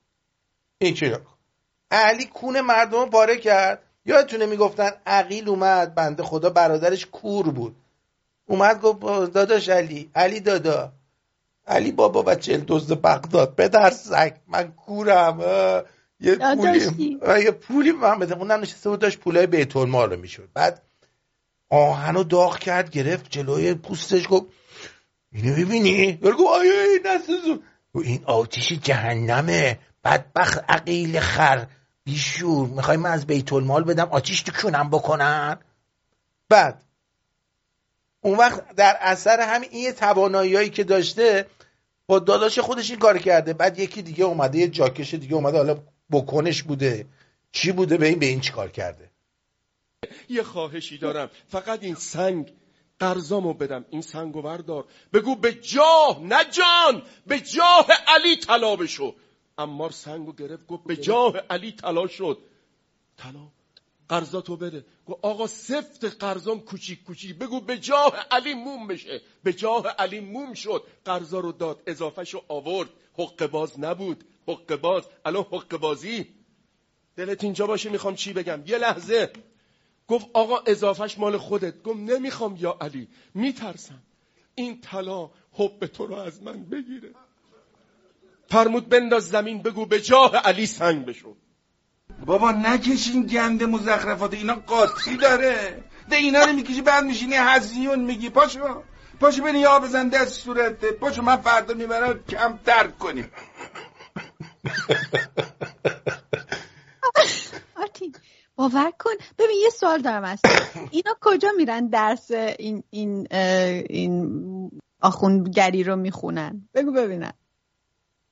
یکی 0.80 1.06
نیا 1.06 1.18
کن. 1.18 1.34
علی 1.90 2.24
کون 2.24 2.60
مردم 2.60 2.98
رو 3.00 3.06
پاره 3.06 3.36
کرد. 3.36 3.82
یادتونه 4.06 4.46
می‌گفتن 4.46 4.90
عقیل 5.06 5.48
اومد 5.48 5.94
بنده 5.94 6.22
خدا 6.22 6.50
برادرش 6.50 7.06
کور 7.06 7.50
بود. 7.50 7.76
اومد 8.46 8.80
گفت 8.80 9.00
داداش 9.32 9.68
علی 9.68 10.10
علی 10.14 10.40
دادا. 10.40 10.92
علی 11.66 11.92
بابا 11.92 12.22
بچه 12.22 12.56
دزد 12.56 13.00
بغداد 13.00 13.54
پدر 13.54 13.90
سگ 13.90 14.32
من 14.46 14.72
کورم 14.72 15.40
اه. 15.40 15.82
یه 16.20 16.36
پولی 16.36 17.18
یه 17.44 17.50
پولی 17.50 17.92
من 17.92 18.18
بده. 18.18 18.36
اونم 18.36 18.60
نشسته 18.60 18.90
بود 18.90 19.00
داشت 19.00 19.18
پولای 19.18 19.46
بیت 19.46 19.76
المال 19.76 20.10
رو 20.10 20.20
می‌شد. 20.20 20.48
بعد 20.54 20.82
آهن 21.70 22.14
رو 22.14 22.24
داغ 22.24 22.58
کرد 22.58 22.90
گرفت 22.90 23.30
جلوی 23.30 23.74
پوستش 23.74 24.26
گفت 24.30 24.46
اینو 25.32 25.56
ببینی 25.56 26.16
گفت 26.16 26.40
آیا 26.50 26.82
این 26.82 27.06
نسوزون 27.06 27.62
این 27.94 28.24
آتیش 28.24 28.72
جهنمه 28.72 29.78
بدبخت 30.04 30.64
عقیل 30.68 31.20
خر 31.20 31.66
بیشور 32.04 32.68
می‌خوای 32.68 32.96
من 32.96 33.10
از 33.10 33.26
بیت 33.26 33.52
المال 33.52 33.84
بدم 33.84 34.08
آتیش 34.10 34.42
تو 34.42 34.52
کونم 34.52 34.90
بکنن؟ 34.90 35.58
بعد 36.48 36.84
اون 38.24 38.38
وقت 38.38 38.74
در 38.76 38.96
اثر 39.00 39.40
همین 39.40 39.68
این 39.72 39.92
توانایی 39.92 40.70
که 40.70 40.84
داشته 40.84 41.46
با 42.06 42.18
داداش 42.18 42.58
خودش 42.58 42.90
این 42.90 42.98
کار 42.98 43.18
کرده. 43.18 43.52
بعد 43.52 43.78
یکی 43.78 44.02
دیگه 44.02 44.24
اومده 44.24 44.58
یه 44.58 44.68
جاکش 44.68 45.14
دیگه 45.14 45.34
اومده 45.34 45.56
حالا 45.56 45.82
بکنش 46.10 46.62
بوده. 46.62 47.06
چی 47.52 47.72
بوده؟ 47.72 47.96
به 47.96 48.06
این 48.06 48.18
به 48.18 48.26
این 48.26 48.40
چیکار 48.40 48.70
کرده؟ 48.70 49.10
یه 50.28 50.42
خواهشی 50.42 50.98
دارم. 50.98 51.30
فقط 51.48 51.82
این 51.82 51.94
سنگ 51.94 52.52
قرضامو 52.98 53.54
بدم. 53.54 53.84
این 53.90 54.02
سنگو 54.02 54.42
بردار. 54.42 54.84
بگو 55.12 55.36
به 55.36 55.54
جاه 55.54 56.20
نه 56.22 56.44
جان! 56.44 57.02
به 57.26 57.40
جاه 57.40 57.86
علی 58.06 58.36
طلا 58.36 58.76
بشو. 58.76 59.14
امار 59.58 59.90
سنگو 59.90 60.32
گرفت 60.32 60.66
گفت 60.66 60.84
به 60.84 60.96
جاه 60.96 61.36
علی 61.50 61.72
طلا 61.72 62.06
شد. 62.06 62.38
طلا؟ 63.16 63.53
قرضاتو 64.08 64.56
بده. 64.56 64.84
گفت 65.06 65.18
آقا 65.22 65.46
سفت 65.46 66.04
قرضام 66.04 66.60
کوچیک 66.60 67.04
کوچیک. 67.04 67.38
بگو 67.38 67.60
به 67.60 67.78
جاه 67.78 68.16
علی 68.30 68.54
موم 68.54 68.86
بشه. 68.86 69.20
به 69.42 69.52
جاه 69.52 69.86
علی 69.88 70.20
موم 70.20 70.54
شد. 70.54 70.82
قرضا 71.04 71.40
رو 71.40 71.52
داد. 71.52 71.82
اضافهشو 71.86 72.42
آورد. 72.48 72.88
حق 73.18 73.46
باز 73.46 73.80
نبود. 73.80 74.24
حق 74.48 74.76
باز. 74.76 75.02
الان 75.24 75.44
حق 75.50 75.76
بازی. 75.76 76.26
دلت 77.16 77.44
اینجا 77.44 77.66
باشه 77.66 77.90
می‌خوام 77.90 78.14
چی 78.14 78.32
بگم؟ 78.32 78.62
یه 78.66 78.78
لحظه. 78.78 79.32
گفت 80.08 80.26
آقا 80.32 80.58
اضافش 80.66 81.18
مال 81.18 81.36
خودت. 81.36 81.82
گفت 81.82 81.98
نمی‌خوام 81.98 82.56
یا 82.60 82.76
علی. 82.80 83.08
میترسم. 83.34 84.02
این 84.54 84.80
طلا 84.80 85.30
حب 85.52 85.86
تو 85.86 86.06
رو 86.06 86.14
از 86.14 86.42
من 86.42 86.64
بگیره. 86.64 87.14
فرمود 88.48 88.88
بنداز 88.88 89.28
زمین 89.28 89.62
بگو 89.62 89.86
به 89.86 90.00
جاه 90.00 90.36
علی 90.36 90.66
سنگ 90.66 91.06
بشو. 91.06 91.36
بابا 92.26 92.52
نکشین 92.52 93.26
گند 93.26 93.62
مزخرفات 93.64 94.34
اینا 94.34 94.54
قاطی 94.54 95.16
داره. 95.16 95.84
ده 96.10 96.16
اینا 96.16 96.40
رو 96.40 96.52
می‌کشی 96.52 96.82
بعد 96.82 97.04
میشینی 97.04 97.34
هزیون 97.34 98.00
میگی. 98.00 98.30
پاشو 98.30 98.82
پاشو 99.20 99.44
بینی 99.44 99.58
یا 99.60 99.78
بزن 99.78 100.08
دست 100.08 100.40
صورته 100.40 100.90
پاشو 100.92 101.22
من 101.22 101.36
فردا 101.36 101.74
می‌برم 101.74 102.24
کم 102.28 102.58
درک 102.64 102.98
کنیم 102.98 103.30
باور 108.56 108.90
کن. 108.98 109.10
ببین 109.38 109.56
یه 109.62 109.70
سوال 109.70 110.02
دارم 110.02 110.24
از. 110.24 110.40
اینا 110.90 111.16
کجا 111.20 111.48
میرن 111.56 111.86
درس 111.88 112.30
این 112.30 112.82
این 112.90 113.26
این 113.30 114.70
آخوندگری 115.00 115.84
رو 115.84 115.96
می‌خونن؟ 115.96 116.68
بگو 116.74 116.92
ببینم 116.92 117.32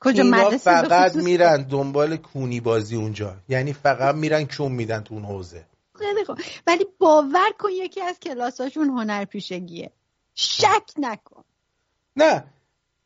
کجا 0.02 0.24
مدرسه 0.24 0.58
فقط 0.58 1.16
میرن 1.16 1.62
دنبال 1.62 2.16
کونی 2.16 2.60
بازی 2.60 2.96
اونجا. 2.96 3.36
یعنی 3.48 3.72
فقط 3.72 4.14
میرن 4.14 4.44
کون 4.44 4.72
میدن 4.72 5.00
تو 5.00 5.14
اون 5.14 5.24
حوزه. 5.24 5.64
خیلی 5.98 6.24
خوب. 6.24 6.38
ولی 6.66 6.86
باور 6.98 7.50
کن 7.58 7.70
یکی 7.70 8.00
از 8.00 8.20
کلاساشون 8.20 8.88
هنرپیشگیه. 8.88 9.90
شک 10.34 10.90
نکن. 10.98 11.44
نه. 12.16 12.44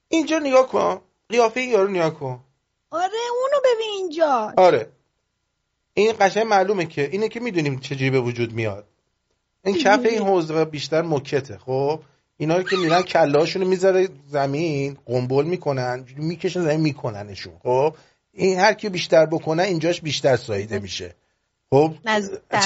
اینجا 0.09 0.39
نگاه 0.39 0.69
کن. 0.69 1.01
قیافه 1.29 1.63
یارو 1.63 1.91
نگاه 1.91 2.15
کن. 2.15 2.41
آره 2.91 3.19
اونو 3.43 3.61
ببین 3.65 3.91
اینجا. 3.97 4.53
آره. 4.57 4.93
این 5.95 6.15
قشنگ 6.21 6.47
معلومه 6.47 6.87
که 6.87 7.09
اینه 7.13 7.29
که 7.29 7.41
می‌دونیم 7.41 7.81
چجوری 7.81 8.11
به 8.11 8.21
وجود 8.21 8.53
میاد. 8.53 8.87
این 9.65 9.77
کف 9.79 10.05
این 10.05 10.23
حوزه 10.23 10.65
بیشتر 10.65 11.03
مکته 11.03 11.59
خب؟ 11.59 12.01
اینا 12.37 12.57
رو 12.57 12.63
که 12.63 12.77
میرن 12.77 13.03
کلهاشون 13.03 13.63
رو 13.63 13.69
می‌ذاره 13.69 14.09
زمین 14.29 14.97
قنبل 15.07 15.45
می‌کنن 15.45 16.05
می‌کشن 16.17 16.61
زمین 16.63 16.81
میکننشون. 16.81 17.53
خب؟ 17.63 17.95
این 18.33 18.59
هر 18.59 18.73
کی 18.73 18.89
بیشتر 18.89 19.27
بکنه 19.27 19.63
اینجاش 19.63 20.01
بیشتر 20.01 20.37
ساییده 20.37 20.79
میشه. 20.79 21.15
خب؟ 21.71 21.95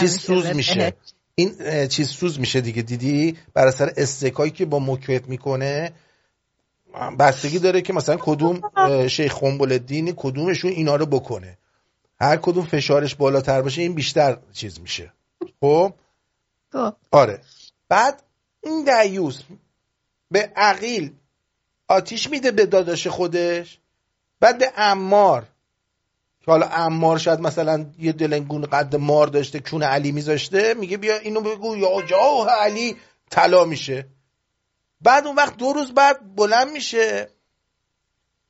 چیز 0.01 0.19
سوز 0.19 0.47
میشه. 0.47 0.93
این 1.35 1.87
چیز 1.89 2.09
سوز 2.09 2.41
میشه 2.41 2.61
دیگه. 2.61 2.83
دیدی؟ 2.83 3.37
بر 3.55 3.67
اثر 3.67 3.93
استکایی 3.97 4.51
که 4.51 4.65
با 4.65 4.79
مکوت 4.79 5.29
می‌کنه 5.29 5.93
بستگی 7.19 7.59
داره 7.59 7.81
که 7.83 7.93
مثلا 7.93 8.17
کدوم 8.17 8.61
شیخ 9.09 9.39
قنبل 9.39 9.73
الدین 9.73 10.13
کدومشون 10.17 10.71
اینا 10.71 10.97
رو 10.97 11.07
بکنه. 11.07 11.59
هر 12.21 12.37
کدوم 12.37 12.65
فشارش 12.65 13.15
بالاتر 13.15 13.63
باشه 13.63 13.83
این 13.83 13.95
بیشتر 13.95 14.39
چیز 14.53 14.81
میشه. 14.81 15.13
خب؟ 15.61 15.93
خب. 16.73 16.95
آره. 17.11 17.41
بعد 17.89 18.23
این 18.61 18.85
دیوس 18.85 19.43
به 20.31 20.53
عقیل 20.57 21.13
آتیش 21.89 22.31
میده 22.31 22.51
به 22.51 22.67
داداش 22.67 23.07
خودش 23.07 23.79
بعد 24.41 24.59
به 24.59 24.73
امار 24.77 25.47
که 26.41 26.51
حالا 26.51 26.67
امار 26.67 27.19
شاید 27.19 27.41
مثلا 27.41 27.87
یه 27.99 28.13
دلنگون 28.13 28.67
قد 28.67 28.97
مار 28.97 29.27
داشته 29.27 29.61
کون 29.61 29.83
علی 29.83 30.13
میذاشته 30.13 30.75
میگه 30.75 30.97
بیا 30.97 31.19
اینو 31.19 31.41
بگو 31.41 31.77
یا 31.77 32.03
جاه 32.03 32.49
علی 32.49 32.97
طلا 33.31 33.65
میشه. 33.65 34.09
بعد 35.01 35.27
اون 35.27 35.37
وقت 35.37 35.57
دو 35.57 35.73
روز 35.73 35.93
بعد 35.93 36.35
بلند 36.37 36.71
میشه. 36.71 37.31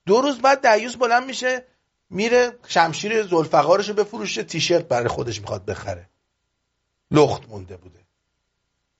دو 0.07 0.21
روز 0.21 0.39
بعد 0.39 0.67
دیوس 0.67 0.97
بلند 0.97 1.27
میشه 1.27 1.65
میره 2.11 2.59
شمشیر 2.67 3.23
زلفقارش 3.23 3.89
رو 3.89 3.95
بفروشه 3.95 4.43
تیشرت 4.43 4.89
برای 4.89 5.09
خودش 5.09 5.41
می‌خواد 5.41 5.65
بخره. 5.65 6.09
لخت 7.11 7.49
مونده 7.49 7.77
بوده. 7.77 8.00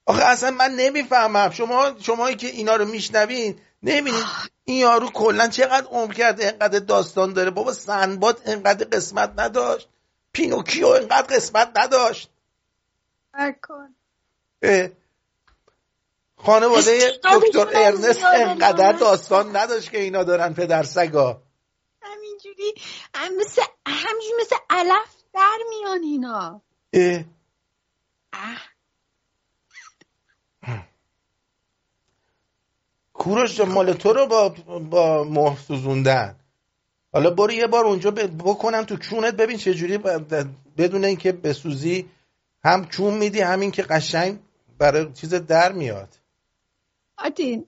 آخه 0.05 0.23
اصلا 0.23 0.51
من 0.51 0.71
نمی‌فهمم. 0.71 1.49
شما 1.49 1.91
شمایی 1.99 2.35
که 2.35 2.47
اینا 2.47 2.75
رو 2.75 2.85
میشنوین 2.85 3.59
نمی‌بینید 3.83 4.25
این 4.63 4.77
یارو 4.77 5.09
کلا 5.09 5.47
چقدر 5.47 5.87
عمر 5.87 6.13
کرده 6.13 6.47
اینقدر 6.47 6.79
داستان 6.79 7.33
داره. 7.33 7.49
بابا 7.49 7.73
سنباد 7.73 8.41
اینقدر 8.45 8.85
قسمت 8.85 9.33
نداشت. 9.37 9.89
پینوکیو 10.33 10.87
اینقدر 10.87 11.35
قسمت 11.35 11.71
نداشت. 11.75 12.29
اه. 14.61 14.89
خانواده 16.37 17.11
دکتر 17.23 17.67
ارنست 17.73 18.23
انقدر 18.23 18.77
نامرد. 18.77 18.99
داستان 18.99 19.55
نداشت 19.55 19.91
که 19.91 19.99
اینا 19.99 20.23
دارن 20.23 20.53
پدر 20.53 20.83
سگا. 20.83 21.41
همینجوری 22.01 22.73
هم 23.15 23.35
مثل 23.37 23.61
همینجوری 23.87 24.41
مثل 24.41 24.55
علف 24.69 25.15
در 25.33 25.57
میان 25.69 26.03
اینا. 26.03 26.61
اه. 26.93 27.23
کوروش 33.21 33.59
مال 33.59 33.93
تو 33.93 34.13
رو 34.13 34.27
با 34.27 34.49
با 34.89 35.23
مهر 35.23 35.57
سوزوندن. 35.59 36.35
حالا 37.13 37.29
برو 37.29 37.51
یه 37.51 37.67
بار 37.67 37.85
اونجا 37.85 38.11
بکنم 38.11 38.83
تو 38.83 38.97
چونت 38.97 39.33
ببین 39.33 39.57
چه 39.57 39.73
جوری 39.73 39.97
بدون 40.77 41.05
اینکه 41.05 41.31
بسوزی 41.31 42.09
هم 42.63 42.85
چون 42.85 43.13
میدی 43.13 43.41
همین 43.41 43.71
که 43.71 43.83
قشنگ 43.83 44.39
برای 44.77 45.13
چیز 45.13 45.33
در 45.33 45.71
میاد. 45.71 46.17
آتین 47.17 47.65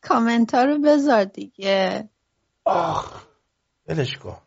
کامنت 0.00 0.54
ها 0.54 0.64
رو 0.64 0.78
بذار 0.78 1.24
دیگه. 1.24 2.08
آخ 2.64 3.24
ولش 3.88 4.16
کن. 4.16 4.38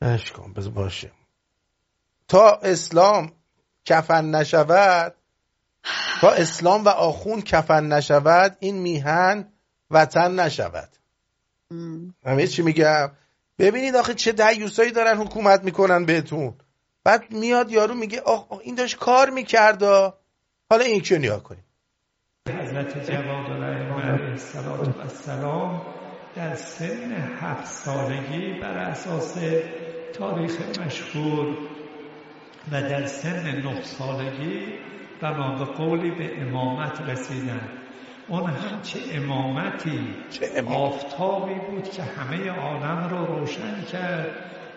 ولش 0.00 0.32
کن 0.32 0.52
بذار 0.52 0.72
باشه. 0.72 1.12
تا 2.28 2.50
اسلام 2.50 3.32
کفن 3.84 4.24
نشود 4.24 5.14
تا 6.20 6.30
اسلام 6.30 6.84
و 6.84 6.88
آخون 6.88 7.42
کفن 7.42 7.86
نشود 7.86 8.56
این 8.60 8.78
میهن 8.78 9.52
وطن 9.90 10.40
نشود. 10.40 10.88
همه 12.26 12.46
چی 12.46 12.62
میگم 12.62 13.10
ببینید 13.58 13.96
آخه 13.96 14.14
چه 14.14 14.32
دیوسایی 14.32 14.90
دارن 14.90 15.16
حکومت 15.16 15.64
می‌کنن 15.64 16.04
بهتون. 16.04 16.54
بعد 17.04 17.30
میاد 17.30 17.70
یارو 17.70 17.94
میگه 17.94 18.20
آخ 18.20 18.52
آخ، 18.52 18.60
این 18.60 18.74
داشت 18.74 18.96
کار 18.96 19.30
می‌کرد. 19.30 19.82
حالا 20.70 20.84
این 20.84 21.00
که 21.00 21.18
نیا 21.18 21.38
کنیم. 21.38 21.64
حضرت 22.48 23.10
جواد 23.10 23.62
علیه 23.62 23.92
السلام 25.00 25.82
در 26.36 26.56
سن 26.56 27.12
هفت 27.40 27.66
سالگی 27.66 28.60
بر 28.60 28.78
اساس 28.78 29.34
تاریخ 30.14 30.78
مشهور 30.78 31.56
و 32.72 32.82
در 32.82 33.06
سن 33.06 33.46
نه 33.46 33.82
سالگی 33.84 34.72
بنا 35.22 35.54
به 35.58 35.64
قولی 35.64 36.10
به 36.10 36.42
امامت 36.42 37.00
رسیدن. 37.08 37.60
اون 38.28 38.50
هم 38.50 38.82
چه 38.82 38.98
امامتی 39.12 40.14
آفتابی 40.66 41.54
بود 41.54 41.90
که 41.90 42.02
همه 42.02 42.50
عالم 42.50 43.08
رو 43.10 43.26
روشن 43.26 43.84
کرد 43.92 44.30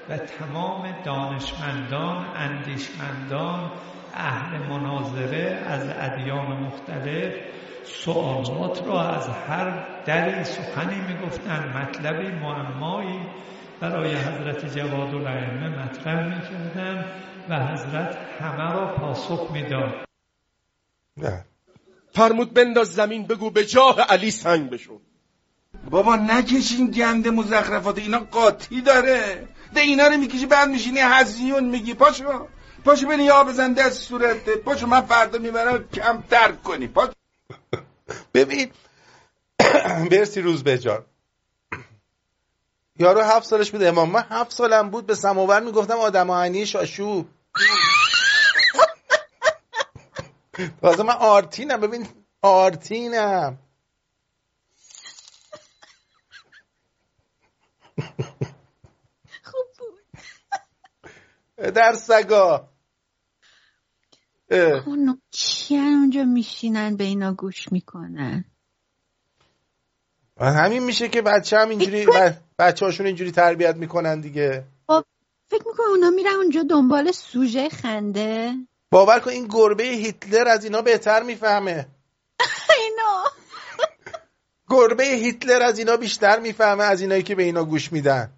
و 0.09 0.17
تمام 0.17 0.87
دانشمندان 1.05 2.25
اندیشمندان 2.35 3.71
اهل 4.13 4.57
مناظره 4.69 5.63
از 5.67 5.89
ادیان 5.99 6.45
مختلف 6.45 7.33
سوالات 7.83 8.87
را 8.87 9.09
از 9.09 9.29
هر 9.29 9.73
دری 10.05 10.43
سخنی 10.43 11.01
می‌گفتن 11.07 11.73
مطلبی 11.77 12.27
معمایی 12.27 13.19
برای 13.79 14.15
حضرت 14.15 14.77
جواد 14.77 15.15
الائمه 15.15 15.69
مطرح 15.69 16.23
می‌کردن 16.23 17.05
و 17.49 17.59
حضرت 17.59 18.17
همه 18.41 18.73
را 18.73 18.85
پاسخ 18.85 19.51
می‌داد. 19.53 20.05
نه. 21.17 21.45
فرمود 22.13 22.53
بنداز 22.53 22.93
زمین 22.93 23.27
بگو 23.27 23.49
به 23.49 23.65
جاه 23.65 24.01
علی 24.01 24.31
سنگ 24.31 24.69
بشون 24.69 25.01
بابا 25.89 26.15
نکشین 26.15 26.91
گند 26.91 27.27
مزخرفات 27.27 27.97
اینا 27.97 28.19
قاطی 28.19 28.81
داره. 28.81 29.47
ده 29.73 29.81
اینا 29.81 30.07
رو 30.07 30.17
می‌کشی 30.17 30.45
بعد 30.45 30.69
میشینی 30.69 30.99
هزیون 30.99 31.63
میگی. 31.63 31.93
پاشو 31.93 32.47
پاشو 32.85 33.07
بینی 33.07 33.23
یا 33.23 33.43
بزن 33.43 33.73
دست 33.73 34.01
صورته. 34.01 34.55
پاشو 34.55 34.87
من 34.87 35.01
فردا 35.01 35.39
می‌برم 35.39 35.89
کم 35.93 36.23
ترک 36.29 36.63
کنی. 36.63 36.87
پاشو 36.87 37.13
ببین 38.33 38.71
برسی 40.11 40.41
روز 40.41 40.63
به 40.63 40.77
جان. 40.77 41.05
یارو 42.99 43.21
هفت 43.21 43.47
سالش 43.47 43.71
بود 43.71 43.83
امام. 43.83 44.09
من 44.09 44.23
هفت 44.29 44.51
سالم 44.51 44.89
بود 44.89 45.05
به 45.05 45.15
سماور 45.15 45.59
می‌گفتم 45.59 45.97
آدم 45.97 46.29
آهنی 46.29 46.65
شاشو. 46.65 47.25
تازه 50.81 51.03
من 51.03 51.13
آرتینم 51.13 51.81
ببین 51.81 52.07
آرتینم. 52.41 53.59
خوب 59.43 59.67
بود. 59.79 60.03
در 61.73 61.93
سگا. 61.93 62.69
اونو 64.85 65.15
کیان 65.31 65.93
اونجا 65.93 66.23
میشینن 66.23 66.95
به 66.95 67.03
اینا 67.03 67.33
گوش 67.33 67.71
می‌کنن؟ 67.71 68.45
همین 70.39 70.83
میشه 70.83 71.09
که 71.09 71.21
بچه 71.21 71.57
هم 71.57 71.69
اینجوری 71.69 72.07
بچه 72.59 72.85
هاشون 72.85 73.05
اینجوری 73.05 73.31
تربیت 73.31 73.75
می‌کنن 73.75 74.19
دیگه. 74.21 74.65
خب 74.87 75.05
فکر 75.47 75.67
می‌کنه 75.67 75.87
اونا 75.89 76.09
میرن 76.09 76.33
اونجا 76.35 76.63
دنبال 76.63 77.11
سوژه 77.11 77.69
خنده. 77.69 78.53
باور 78.91 79.19
کن 79.19 79.29
این 79.29 79.47
گربه 79.47 79.83
هیتلر 79.83 80.47
از 80.47 80.63
اینا 80.63 80.81
بهتر 80.81 81.23
می‌فهمه. 81.23 81.87
اینا 82.79 83.23
گربه 84.69 85.03
هیتلر 85.03 85.61
از 85.61 85.79
اینا 85.79 85.97
بیشتر 85.97 86.39
می‌فهمه 86.39 86.83
از 86.83 87.01
اینایی 87.01 87.23
که 87.23 87.35
به 87.35 87.43
اینا 87.43 87.63
گوش 87.63 87.91
میدن. 87.91 88.33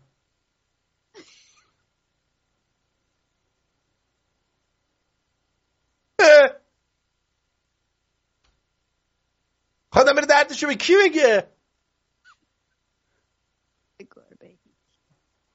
خواهدم 9.90 10.16
بره 10.16 10.26
دردشو 10.26 10.68
به 10.68 10.76
کی 10.76 10.94
بگه؟ 10.98 11.48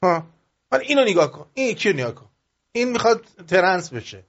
ها. 0.03 0.27
حالا 0.71 0.83
اینو 0.83 1.05
نگاه 1.05 1.33
کن. 1.33 1.51
این 1.55 1.69
یکی 1.69 1.89
رو 1.89 1.99
نگاه 1.99 2.15
کن. 2.15 2.31
این 2.73 2.93
می‌خواد 2.93 3.25
ترنس 3.49 3.93
بشه. 3.93 4.25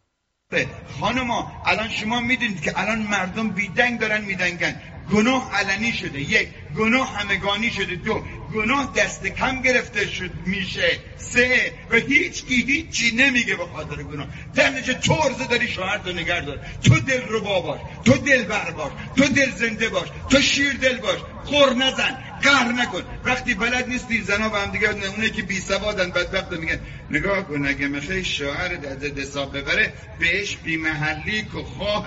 خانما 0.99 1.51
الان 1.65 1.89
شما 1.89 2.19
می‌دونید 2.19 2.61
که 2.61 2.79
الان 2.79 2.99
مردم 2.99 3.49
بیدنگ 3.49 3.99
دارن 3.99 4.21
میدنگن. 4.21 4.75
گناه 5.11 5.51
علنی 5.53 5.93
شده. 5.93 6.19
یک 6.21 6.47
گناه 6.77 7.17
همگانی 7.17 7.71
شده. 7.71 7.95
دو 7.95 8.23
گناه 8.53 8.93
دست 8.95 9.27
کم 9.27 9.61
گرفته 9.61 10.07
شد 10.07 10.31
میشه. 10.45 10.99
سه 11.17 11.73
و 11.89 11.95
هیچ 11.95 12.45
کی 12.45 12.55
هیچی 12.55 13.15
نمیگه 13.15 13.55
به 13.55 13.65
خاطر 13.65 14.03
گناه. 14.03 14.27
در 14.55 14.69
نتیجه 14.69 14.93
تو 14.93 15.13
عرضه 15.13 15.47
داری 15.47 15.67
شوهر 15.67 15.97
تو 15.97 16.11
نگر 16.11 16.41
دار. 16.41 16.59
تو 16.83 16.99
دل 16.99 17.21
رو 17.21 17.41
باش 17.41 17.79
تو 18.05 18.17
دل 18.17 18.43
بر 18.43 18.71
باش 18.71 18.91
تو 19.17 19.25
دل 19.25 19.51
زنده 19.51 19.89
باش 19.89 20.07
تو 20.29 20.41
شیر 20.41 20.73
دل 20.73 20.97
باش. 20.97 21.19
خور 21.43 21.73
نزن 21.73 22.17
قهر 22.43 22.71
نکن. 22.71 23.03
وقتی 23.25 23.53
بلد 23.53 23.87
نیستی 23.87 24.21
زنا 24.21 24.49
به 24.49 24.59
هم 24.59 24.71
دیگه 24.71 24.89
اونه 24.89 25.29
که 25.29 25.41
بی 25.41 25.59
سوادن 25.59 26.09
بدبخت 26.09 26.51
میگن. 26.51 26.79
نگاه 27.11 27.41
کن 27.41 27.65
اگه 27.65 27.87
می‌خوای 27.87 28.25
شوهر 28.25 28.75
در 28.75 29.21
حساب 29.21 29.57
ببره 29.57 29.93
بهش 30.19 30.57
بی 30.57 30.77
محلی 30.77 31.41
که 31.41 31.57
خواه 31.77 32.05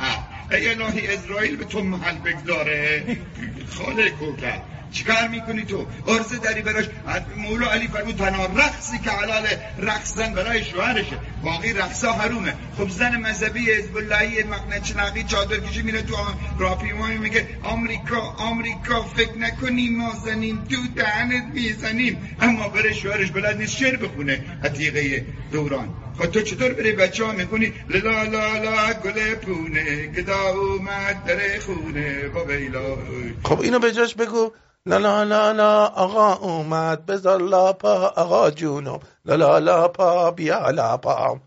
ای 0.50 0.68
الهی 0.68 1.06
اسرائیل 1.06 1.56
به 1.56 1.64
تو 1.64 1.82
محل 1.82 2.18
بگذاره. 2.18 3.02
خاله 3.70 4.10
کوکر. 4.10 4.60
چیکار 4.92 5.28
می‌کنی 5.28 5.64
تو؟ 5.64 5.86
عرضه 6.08 6.38
داری 6.38 6.62
براش. 6.62 6.84
مولا 7.36 7.70
علی 7.70 7.88
فرمود 7.88 8.16
تنها 8.16 8.46
رقصی 8.46 8.98
که 8.98 9.10
حلال 9.10 9.46
رقصدن 9.78 10.34
برای 10.34 10.64
شوهرشه. 10.64 11.18
باقی 11.42 11.72
رقصا 11.72 12.12
حرومه. 12.12 12.54
خب 12.78 12.88
زن 12.88 13.16
مذهبی 13.16 13.70
حزب 13.70 13.96
اللهی 13.96 14.42
مقنچنقی 14.42 15.22
چادر 15.22 15.60
کشی 15.60 15.82
میره 15.82 16.02
تو 16.02 16.16
راپیمای 16.58 17.18
میگه 17.18 17.48
آمریکا 17.62 18.20
آمریکا 18.20 19.02
فکر 19.02 19.38
نکنی 19.38 19.88
ما 19.88 20.14
زنیم 20.24 20.64
تو 20.64 20.76
دهنت 20.96 21.44
می‌زنیم. 21.54 22.36
اما 22.40 22.68
برای 22.68 22.94
شوهرش 22.94 23.30
بلد 23.30 23.56
نیست 23.56 23.76
شعر 23.76 23.96
بخونه. 23.96 24.44
عتیقه 24.64 25.24
دوران. 25.52 26.05
خب 26.18 26.26
تو 26.26 26.40
چطور 26.40 26.72
بری 26.72 26.92
بچه 26.92 27.24
ها 27.24 27.32
می‌خونی؟ 27.32 27.72
لا 27.88 28.22
لا 28.22 28.58
لا 28.58 28.92
گل 29.04 29.34
پونه 29.34 30.06
گدا 30.06 30.48
اومد 30.48 31.24
در 31.24 31.58
خونه 31.58 32.28
با 32.28 32.44
بیلا 32.44 32.96
خب 33.44 33.60
اینو 33.60 33.78
به 33.78 33.92
جاش 33.92 34.14
بگو. 34.14 34.50
لا 34.86 34.98
لا 34.98 35.24
لا 35.24 35.52
لا 35.52 35.86
آقا 35.86 36.34
اومد 36.34 37.06
بذار 37.06 37.40
لاپا 37.40 38.12
آقا 38.16 38.50
جونم. 38.50 39.00
لا 39.24 39.36
لا 39.36 39.58
لا 39.58 39.88
پا 39.88 40.30
بیا 40.30 40.70
لاپا 40.70 41.40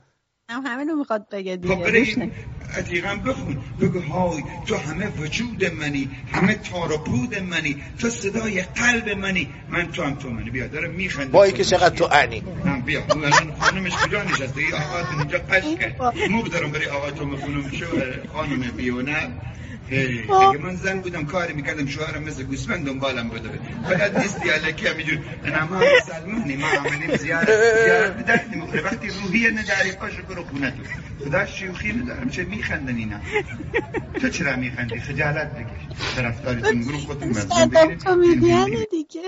هم 0.50 0.64
همینو 0.66 0.96
می‌خواد 0.96 1.30
بگه 1.32 1.60
خب 1.68 1.92
دیگه 1.92 2.20
نکن. 2.20 2.32
عتیقم 2.78 3.20
بخون. 3.20 3.58
بگو 3.82 4.00
های 4.00 4.44
تو 4.68 4.76
همه 4.76 5.08
وجود 5.08 5.66
منی 5.66 6.10
همه 6.32 6.54
تار 6.54 6.92
و 6.92 6.98
پود 6.98 7.36
منی 7.40 7.84
تو 8.00 8.10
صدای 8.10 8.62
قلب 8.62 9.10
منی. 9.10 9.50
من 9.70 9.92
تو 9.92 10.04
هم 10.04 10.16
تو 10.16 10.30
منی. 10.30 10.50
بیا 10.50 10.68
داره 10.68 10.88
میخنده. 10.88 11.32
وای 11.32 11.52
که 11.52 11.64
چقدر 11.64 11.96
تو 11.96 12.10
انی. 12.12 12.44
بیا. 12.86 13.04
الان 13.10 13.56
خانمش 13.60 13.94
کجا 13.96 14.24
نشسته؟ 14.24 14.62
این 14.62 14.74
آقا 14.74 15.20
اینجا 15.20 15.38
قشقه 15.38 15.96
مو 16.30 16.48
دارم 16.48 16.72
برای 16.72 16.88
آقا 16.88 17.12
تو 17.12 17.26
می‌خونم 17.26 17.72
شو 17.72 17.86
خانم 18.34 18.72
بیونه. 18.78 19.32
اگه 19.92 20.58
من 20.58 20.76
زن 20.76 21.00
بودم 21.00 21.26
کاری 21.26 21.54
می‌کردم 21.54 21.86
شوهرم 21.86 22.24
مثل 22.24 22.44
گوسفند 22.44 22.86
دنبالم 22.86 23.30
بده 23.30 23.50
بلد 23.90 24.18
نیستی 24.18 24.50
علیکی 24.50 24.88
همینجور 24.88 25.20
نما 25.46 25.82
سلمانی 26.08 26.56
ما 26.56 26.68
عملیم 26.68 27.16
زیارت 27.16 27.50
زیارت 27.84 28.50
نمی‌خوره 28.54 28.82
وقتی 28.82 29.08
روحیه 29.08 29.52
نداری 29.52 29.92
پاشو 29.92 30.24
برو 30.24 30.44
خونه 30.44 30.72
تو. 30.72 31.26
خدا 31.26 31.46
شیوخی 31.46 31.94
ندارم 31.94 32.30
چه 32.30 32.44
میخندن 32.44 32.96
اینا؟ 32.96 33.20
تو 34.22 34.30
چرا 34.30 34.56
میخندی؟ 34.56 35.00
خجالت 35.00 35.52
بکش. 35.52 36.16
طرفدارتون 36.16 36.86
برو 36.86 36.98
خودتون 36.98 37.98
کمدیانه 37.98 38.86
دیگه. 38.92 39.22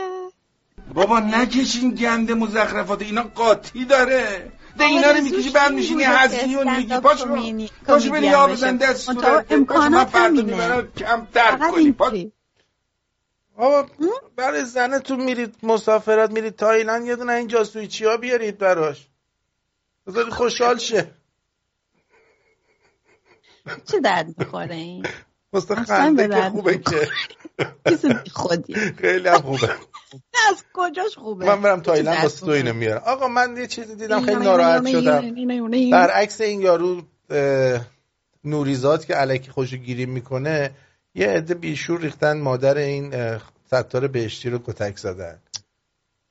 بابا 0.93 1.19
نکشین 1.19 1.95
گند 1.95 2.31
مزخرفات. 2.31 3.01
اینا 3.01 3.23
قاطی 3.23 3.85
داره. 3.85 4.51
ده 4.81 4.87
اینا 4.87 5.11
رو 5.11 5.21
می‌کشی 5.21 5.49
بعد 5.49 5.71
میشینی 5.71 6.03
هزیون 6.03 6.77
میگی. 6.77 6.99
پاشو 6.99 7.25
پاشو 7.85 8.11
بری 8.11 8.25
یا 8.25 8.47
بزن 8.47 8.77
دست 8.77 9.05
صورت 9.05 9.53
پاشو 9.53 9.89
من 9.89 10.05
فردا 10.05 10.41
می‌برم 10.41 10.91
کم 10.91 11.27
درد 11.33 11.59
کنی 11.97 12.31
آقا 13.57 13.89
برای 14.35 14.65
زنتون 14.65 15.23
میرید 15.23 15.55
مسافرت 15.63 16.31
میرید 16.31 16.55
تایلند 16.55 17.05
یه 17.05 17.15
دونه 17.15 17.33
این 17.33 17.47
جاسویچی 17.47 18.05
ها 18.05 18.17
بیارید 18.17 18.57
براش. 18.57 19.07
بذارید 20.07 20.33
خوشحال 20.33 20.77
شه. 20.77 21.11
چه 23.91 23.99
درد 23.99 24.35
می‌خوره 24.37 24.75
این؟ 24.75 25.05
مستر 25.53 25.79
اصلا 25.79 25.95
خنده 25.97 26.27
به 26.27 26.35
که 26.35 26.49
خوبه 26.49 26.77
که. 26.77 27.09
خیلی 29.01 29.31
خوبه. 29.31 29.69
از 30.49 30.63
کجاش 30.73 31.17
خوبه؟ 31.17 31.45
من 31.45 31.61
برم 31.61 31.79
تایلند 31.79 32.23
واسه 32.23 32.45
تو 32.45 32.51
اینو؟ 32.51 32.73
میارم. 32.73 33.01
آقا 33.05 33.27
من 33.27 33.57
یه 33.57 33.67
چیزی 33.67 33.95
دیدم 33.95 34.21
خیلی 34.21 34.43
ناراحت 34.43 34.87
شدم. 34.87 35.23
اینو. 35.23 35.91
برعکس 35.91 36.41
این 36.41 36.61
یارو 36.61 37.01
نوریزاد 38.43 39.05
که 39.05 39.13
علکی 39.13 39.51
خوشو 39.51 39.77
گیری 39.77 40.05
می‌کنه 40.05 40.71
یه 41.15 41.27
عده 41.27 41.53
بیشور 41.53 42.01
ریختن 42.01 42.39
مادر 42.39 42.77
این 42.77 43.37
ستار 43.67 44.07
بهشتی 44.07 44.49
رو 44.49 44.59
کتک 44.59 44.97
زدن. 44.97 45.39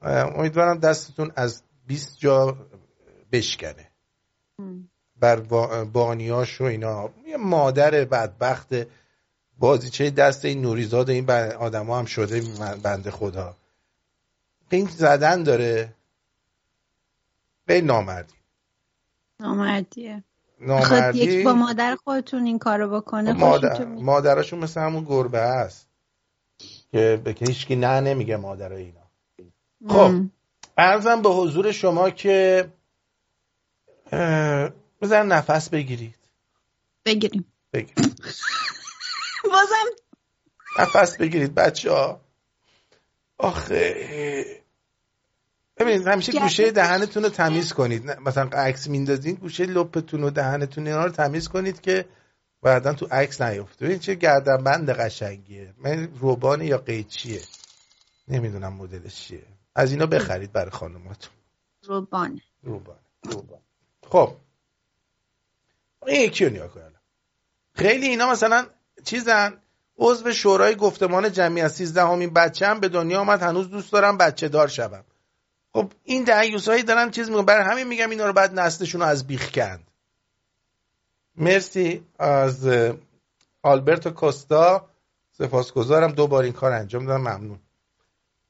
امیدوارم 0.03 0.79
دستتون 0.79 1.33
از 1.37 1.63
20 1.87 2.19
جا 2.19 2.57
بشکنه. 3.33 3.91
بر 5.21 5.37
با- 5.41 5.85
بانیاش 5.85 6.61
و 6.61 6.65
اینا. 6.65 7.11
یه 7.27 7.37
مادر 7.37 8.05
بدبخت 8.05 8.69
بازیچه 9.59 10.11
دست 10.11 10.45
این 10.45 10.63
نوریزاد 10.63 11.11
این 11.11 11.31
آدم 11.31 11.91
هم 11.91 12.05
شده 12.05 12.43
بنده 12.83 13.11
خدا. 13.11 13.57
این 14.77 14.87
زدن 14.87 15.43
داره. 15.43 15.95
به 17.67 17.81
نامردی. 17.81 18.35
نامردیه. 19.41 20.25
نامردی؟ 20.61 21.19
یکی 21.19 21.43
با 21.43 21.53
مادر 21.53 21.97
خودتون 21.97 22.47
این 22.47 22.59
کارو 22.59 23.01
بکنه 23.01 23.33
مادر 23.33 23.69
خوشتون 23.69 23.89
میاد. 23.89 24.05
مادراشون 24.05 24.59
مثل 24.59 24.81
همون 24.81 25.05
گربه 25.05 25.41
هست 25.41 25.89
که 26.93 27.21
به 27.25 27.35
هیچکی 27.39 27.77
نه 27.77 28.01
نمیگه 28.01 28.37
مادر 28.37 28.73
اینا. 28.73 29.11
خب 29.89 30.15
ارزم 30.79 31.23
به 31.23 31.29
حضور 31.29 31.73
شما 31.73 32.11
که 32.11 32.69
بزن 35.01 35.27
نفس 35.27 35.69
بگیرید. 35.69 36.19
بگیریم. 37.05 37.53
بگیرید. 37.73 38.25
بازم 39.53 39.87
نفس 40.79 41.17
بگیرید 41.17 41.55
بچه 41.55 41.93
ها 41.93 42.21
آخه 43.39 44.60
ببینید 45.81 46.07
همیشه 46.07 46.41
گوشه 46.41 46.71
دهنتون 46.71 47.23
رو 47.23 47.29
تمیز 47.29 47.73
کنید. 47.73 48.11
مثلا 48.11 48.49
عکس 48.53 48.89
میندازین 48.89 49.35
گوشه 49.35 49.67
لپتون 49.67 50.25
و 50.25 50.31
دهنتون 50.31 50.87
اینا 50.87 51.05
رو 51.05 51.11
تمیز 51.11 51.49
کنید 51.49 51.81
که 51.81 52.05
بعدا 52.63 52.93
تو 52.93 53.07
عکس 53.11 53.43
نیفته. 53.43 53.85
ببین 53.87 53.99
چه 53.99 54.15
گردنبند 54.15 54.91
قشنگیه. 54.91 55.75
من 55.79 56.09
روبان 56.21 56.63
یا 56.63 56.79
قیچیه؟ 56.79 57.41
نمی‌دونم 58.29 58.73
مدلش 58.73 59.27
چیه. 59.27 59.43
از 59.75 59.93
اینا 59.93 60.07
بخرید 60.07 60.53
برای 60.53 60.71
خانوماتون 60.71 61.33
روبانه 61.83 62.41
روبان 62.63 62.99
روبان. 63.23 63.61
خب. 64.11 64.37
این 66.07 66.21
یکی 66.21 66.45
رو 66.45 66.63
الان. 66.63 66.93
خیلی 67.75 68.07
اینا 68.07 68.31
مثلا 68.31 68.67
چیزن؟ 69.05 69.59
عضو 69.99 70.33
شورای 70.33 70.75
گفتمان 70.77 71.33
جمعیت 71.33 71.69
13 71.69 72.03
همین 72.03 72.31
بچه 72.31 72.67
هم 72.67 72.81
به 72.81 72.89
دنیا 72.89 73.21
آمد 73.21 73.43
هنوز 73.43 73.71
دوست 73.71 73.93
دارم 73.93 74.19
بچه 74.19 74.49
دار 74.49 74.69
شوم. 74.69 75.05
خب 75.73 75.93
این 76.05 76.25
دعیوسایی 76.25 76.83
دارن 76.83 77.11
چیز 77.11 77.31
میگن 77.31 77.45
برای 77.45 77.65
همین 77.65 77.87
میگم 77.87 78.11
اینا 78.11 78.27
رو 78.27 78.33
بعد 78.33 78.61
نسلشون 78.61 79.01
رو 79.01 79.07
از 79.07 79.27
بیخ 79.27 79.51
کند. 79.53 79.91
مرسی 81.37 82.03
از 82.19 82.69
آلبرتو 83.63 84.11
کوستا. 84.11 84.89
سپاسگزارم. 85.33 86.13
دو 86.13 86.27
بار 86.27 86.45
این 86.45 86.53
کار 86.53 86.73
انجام 86.73 87.07
دادم. 87.07 87.21
ممنون. 87.21 87.61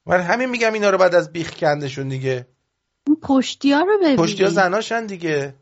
من 0.07 0.21
همین 0.21 0.51
میگم 0.51 0.73
اینا 0.73 0.91
رو 0.91 0.99
بعد 0.99 1.15
از 1.15 1.33
بیخ 1.33 1.57
کندشون 1.57 2.09
دیگه. 2.09 2.47
اون 3.07 3.17
پشتی 3.23 3.73
ها 3.73 3.81
رو 3.81 3.99
ببین 4.03 4.17
پشتی 4.17 4.45
ها 4.45 4.51
زناشن 4.51 5.07
دیگه. 5.07 5.55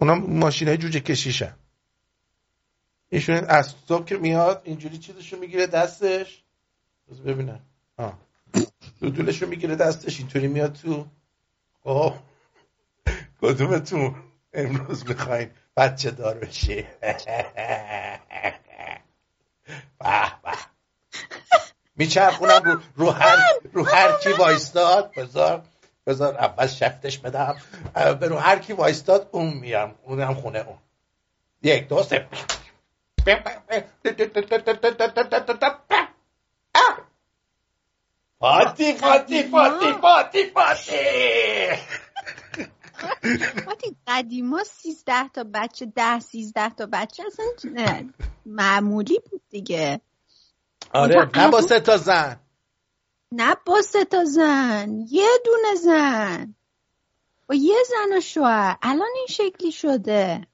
اونا 0.00 0.14
ماشین 0.14 0.68
های 0.68 0.76
جوجه 0.76 1.00
کشیشن. 1.00 1.56
ایشون 3.08 3.36
از 3.36 3.74
صبح 3.88 4.04
که 4.04 4.16
میاد 4.16 4.62
اینجوری 4.64 4.98
چیزشو 4.98 5.38
می‌گیره 5.38 5.66
دستش. 5.66 6.44
ببینم 7.26 7.60
آه. 7.96 8.25
دودولشو 9.00 9.46
می‌گیره 9.46 9.76
دستش 9.76 10.18
اینطوری 10.18 10.48
میاد 10.48 10.72
تو. 10.72 11.06
آه 11.84 12.22
کدومتون 13.40 14.14
امروز 14.52 15.08
می‌خواین 15.08 15.50
بچه 15.76 16.10
دار 16.10 16.34
بشی؟ 16.34 16.86
میچرخونم 21.96 22.62
رو, 22.64 22.80
رو 22.96 23.10
هر 23.10 23.36
رو 23.72 23.84
هر 23.84 24.18
کی 24.22 24.32
وایستاد. 24.32 25.12
بذار 25.16 25.62
بذار 26.06 26.38
اول 26.38 26.66
شفتش 26.66 27.18
بدم. 27.18 27.56
به 27.94 28.28
رو 28.28 28.36
هر 28.36 28.58
کی 28.58 28.72
وایستاد 28.72 29.28
اون 29.32 29.54
میام. 29.54 29.94
اونم 30.02 30.34
خونه 30.34 30.58
اون. 30.58 30.78
یک 31.62 31.88
دو 31.88 32.02
سه. 32.02 32.26
فاتی 38.46 38.94
فاتی 38.94 39.42
فاتی 39.42 39.92
فاتی 39.92 40.44
فاتی 40.50 40.90
وقتی 43.66 43.96
قدیما 44.06 44.64
سیزده 44.64 45.28
تا 45.28 45.44
بچه 45.54 45.86
ده 45.86 46.20
سیزده 46.20 46.68
تا 46.68 46.88
بچه 46.92 47.22
اصلا 47.26 47.46
نه، 47.64 48.14
معمولی 48.46 49.20
بود 49.30 49.42
دیگه. 49.48 50.00
آره 50.94 51.30
نه 51.34 51.50
با 51.50 51.60
سه 51.60 51.80
تا 51.80 51.96
زن. 51.96 52.40
نه 53.32 53.56
با 53.66 53.82
سه 53.82 54.04
تا 54.04 54.24
زن 54.24 55.06
یه 55.08 55.28
دونه 55.44 55.74
زن. 55.74 56.54
با 57.46 57.54
یه 57.54 57.76
زن 57.88 58.16
و 58.16 58.20
شوهر. 58.20 58.78
الان 58.82 59.08
این 59.16 59.26
شکلی 59.28 59.72
شده. 59.72 60.46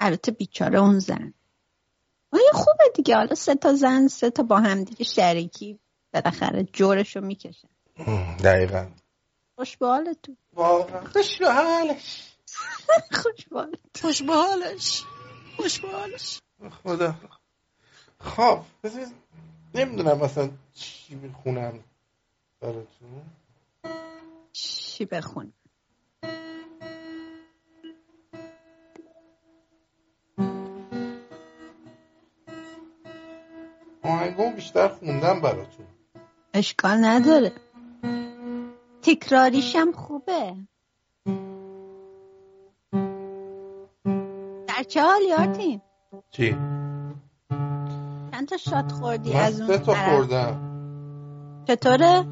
البته 0.00 0.32
بیچاره 0.32 0.78
اون 0.78 0.98
زن. 0.98 1.34
آیا 2.32 2.50
خوبه 2.52 2.84
دیگه. 2.94 3.16
حالا 3.16 3.34
سه 3.34 3.54
تا 3.54 3.74
زن 3.74 4.08
سه 4.08 4.30
تا 4.30 4.42
با 4.42 4.58
هم 4.60 4.84
دیگه 4.84 5.04
شریکی. 5.04 5.78
بالاخره 6.14 6.62
جورشو 6.72 7.20
می‌کشن 7.20 7.68
دقیقا. 8.44 8.86
خوش 9.56 9.76
به 9.76 9.86
حالتون 9.86 10.36
واقعا. 10.52 11.04
خوش 11.04 11.38
به 11.40 11.52
حالش 11.52 12.32
خوش 13.12 13.48
به 13.50 13.56
حالتون 13.56 13.90
خوش 14.02 14.22
به 14.22 14.32
حالش 14.32 15.02
خوش 15.56 15.80
به 15.80 15.88
حالش 15.88 16.40
خدا. 16.82 17.14
خب 18.20 18.60
بذار 18.84 19.06
نمی‌دونم 19.74 20.18
مثلا 20.18 20.50
چی 20.74 21.16
بخونم 21.16 21.84
براتون. 22.60 23.22
چی 24.52 25.04
بخون 25.04 25.52
بیشتر 34.62 34.88
خوندم 34.88 35.40
براتون. 35.40 35.86
اشکال 36.54 37.04
نداره. 37.04 37.52
تکراریشم 39.02 39.92
خوبه. 39.92 40.54
در 44.68 44.82
چه 44.88 45.02
حالی 45.02 45.32
آرتین؟ 45.32 45.80
چی؟ 46.30 46.50
چند 48.30 48.48
تا 48.48 48.56
شات 48.56 48.92
خوردی 48.92 49.32
از 49.32 49.60
اون 49.60 49.78
تا؟ 49.78 49.94
خوردم. 49.94 50.60
چطوره؟ 51.68 52.24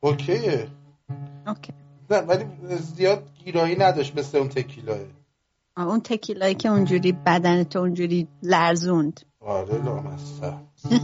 اوکیه. 0.00 0.68
اوکی. 1.46 1.72
نه 2.10 2.18
ولی 2.18 2.44
زیاد 2.76 3.28
گیرایی 3.44 3.76
نداشت 3.78 4.18
مثل 4.18 4.38
اون 4.38 4.48
تکیلاه 4.48 4.98
اون 5.76 6.00
تکیلایی 6.00 6.54
که 6.54 6.68
اونجوری 6.68 7.12
بدنت 7.12 7.76
اونجوری 7.76 8.28
لرزوند. 8.42 9.20
آره 9.44 9.82
لامصب. 9.84 10.54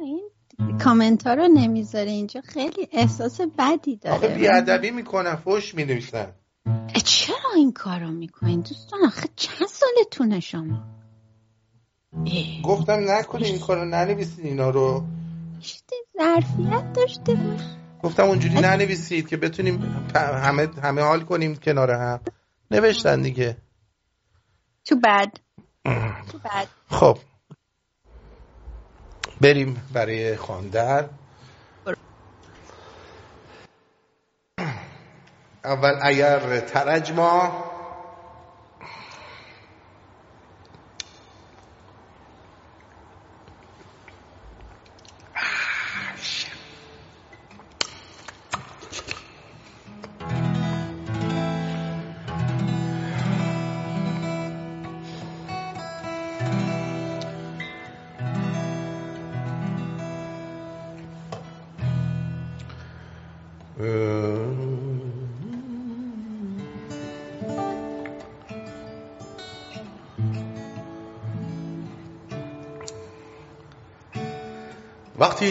این 0.00 0.30
کامنت 0.78 1.26
ها 1.26 1.34
رو 1.34 1.48
نمی‌ذاره 1.48 2.10
اینجا. 2.10 2.40
خیلی 2.40 2.88
احساس 2.92 3.40
بدی 3.40 4.00
آخه 4.04 4.20
داره 4.20 4.34
بیادبی 4.34 4.90
می‌کنن 4.90 5.36
فوش 5.36 5.74
می‌نویسن. 5.74 6.32
چرا 7.04 7.52
این 7.56 7.72
کارو 7.72 8.10
می‌کنین؟ 8.10 8.60
دوستان 8.60 9.00
آخه 9.06 9.28
چند 9.36 9.68
سالتونه 9.68 10.40
شما؟ 10.40 10.84
گفتم 12.64 13.10
نکنی 13.10 13.44
این 13.44 13.58
کارو 13.58 13.84
ننویسین 13.84 14.46
اینا 14.46 14.70
رو. 14.70 15.04
ظرفیت 16.18 16.92
داشته 16.92 17.34
باش. 17.34 17.83
گفتم 18.04 18.24
اونجوری 18.24 18.54
ننویسید 18.54 19.28
که 19.28 19.36
بتونیم 19.36 20.06
همه 20.14 20.68
همه 20.82 21.02
حال 21.02 21.20
کنیم 21.20 21.56
کنار 21.56 21.90
هم. 21.90 22.20
نوشتن 22.70 23.22
دیگه. 23.22 23.56
تو 26.32 26.38
بد 26.38 26.68
خب. 26.90 27.18
بریم 29.40 29.82
برای 29.92 30.36
خواندن. 30.36 31.08
اول 35.64 35.98
اگر 36.02 36.60
ترجمه. 36.60 37.73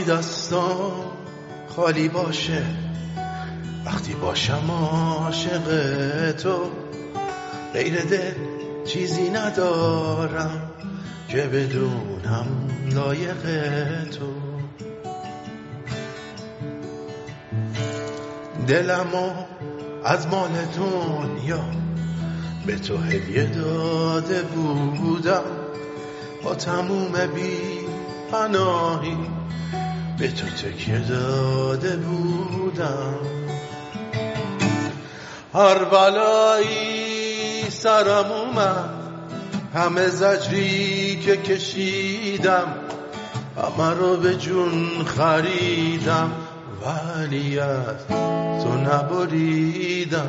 دستام 0.03 0.91
خالی 1.75 2.09
باشه. 2.09 2.63
وقتی 3.85 4.13
باشم 4.13 4.71
عاشق 4.71 6.31
تو 6.31 6.71
غیر 7.73 8.01
دل 8.01 8.33
چیزی 8.85 9.29
ندارم 9.29 10.71
که 11.27 11.41
بدونم 11.41 12.47
لایق 12.91 13.43
تو. 14.09 14.25
دلمو 18.67 19.29
از 20.05 20.27
مال 20.27 20.49
دنیا 20.49 21.63
به 22.65 22.75
تو 22.75 22.97
هدیه 22.97 23.45
داده 23.45 24.41
بودم. 24.41 25.43
با 26.43 26.55
تموم 26.55 27.11
بی 27.35 27.57
پناهی 28.31 29.17
به 30.17 30.31
تو 30.31 30.47
تکیه 30.47 30.99
داده 30.99 31.95
بودم. 31.95 33.19
هر 35.53 35.83
بلایی 35.83 37.69
سرم 37.69 38.31
اومد 38.31 38.89
همه 39.73 40.07
زجری 40.07 41.19
که 41.25 41.37
کشیدم 41.37 42.75
همه 43.57 43.89
رو 43.89 44.17
به 44.17 44.35
جون 44.35 45.05
خریدم 45.05 46.31
ولی 46.85 47.59
از 47.59 48.07
تو 48.63 48.73
نبریدم. 48.73 50.27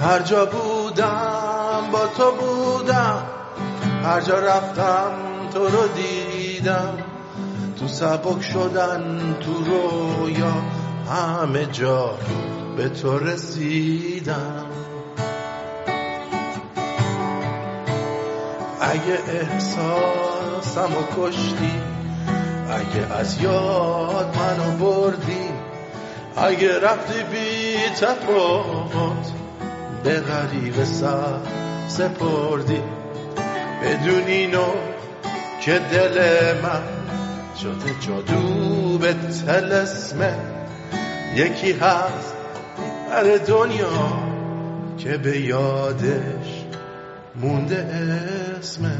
هر 0.00 0.18
جا 0.18 0.46
بودم 0.46 1.82
با 1.92 2.06
تو 2.06 2.32
بودم 2.32 3.26
هر 4.04 4.20
جا 4.20 4.38
رفتم 4.38 5.12
تو 5.54 5.68
رو 5.68 5.88
دیدم. 5.88 7.13
تو 7.78 7.88
سبک 7.88 8.42
شدن 8.42 9.36
تو 9.40 9.52
رویا 9.64 10.54
همه 11.10 11.66
جا 11.66 12.18
به 12.76 12.88
تو 12.88 13.18
رسیدم. 13.18 14.66
اگه 18.80 19.18
احساسم 19.28 20.92
و 20.92 21.22
کشتی 21.22 21.72
اگه 22.70 23.14
از 23.14 23.42
یاد 23.42 24.36
منو 24.36 24.76
بردی 24.78 25.48
اگه 26.36 26.80
رفتی 26.80 27.22
بی 27.22 27.76
تفاوت 28.00 29.32
به 30.04 30.20
غریب 30.20 30.84
سر 30.84 31.38
سپردی. 31.88 32.82
بدون 33.82 34.24
اینو 34.26 34.66
که 35.60 35.78
دل 35.78 36.18
من 36.62 37.03
شده 37.62 37.94
جادو 38.00 38.98
به 38.98 39.14
تلسمه 39.46 40.34
یکی 41.36 41.72
هست 41.72 42.34
در 43.10 43.36
دنیا 43.36 44.22
که 44.98 45.16
به 45.16 45.40
یادش 45.40 46.64
مونده 47.34 47.76
اسمه 48.58 48.98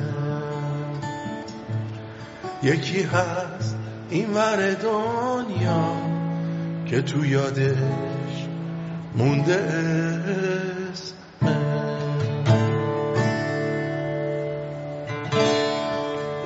یکی 2.63 3.03
هست 3.03 3.77
این 4.11 4.35
ور 4.35 4.71
دنیا 4.75 5.97
که 6.87 7.03
تو 7.03 7.27
یادش 7.27 7.75
مونده 9.17 9.55
اسمه 9.55 10.84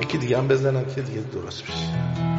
یکی 0.09 0.17
دیگه 0.17 0.37
هم 0.37 0.47
بزنم 0.47 0.85
که 0.85 1.01
دیگه 1.01 1.21
درست 1.21 1.63
بشه. 1.63 2.38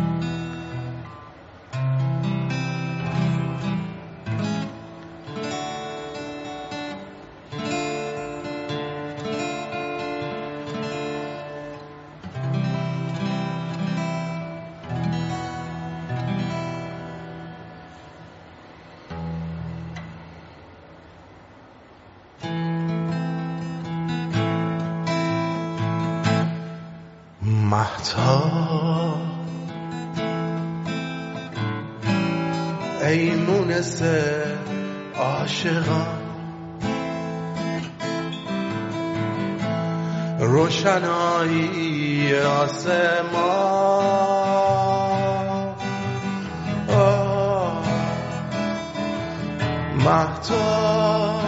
عاشقان. 35.61 36.21
روشنایی 40.41 42.35
آسمان 42.35 43.81
مهتا. 49.99 51.41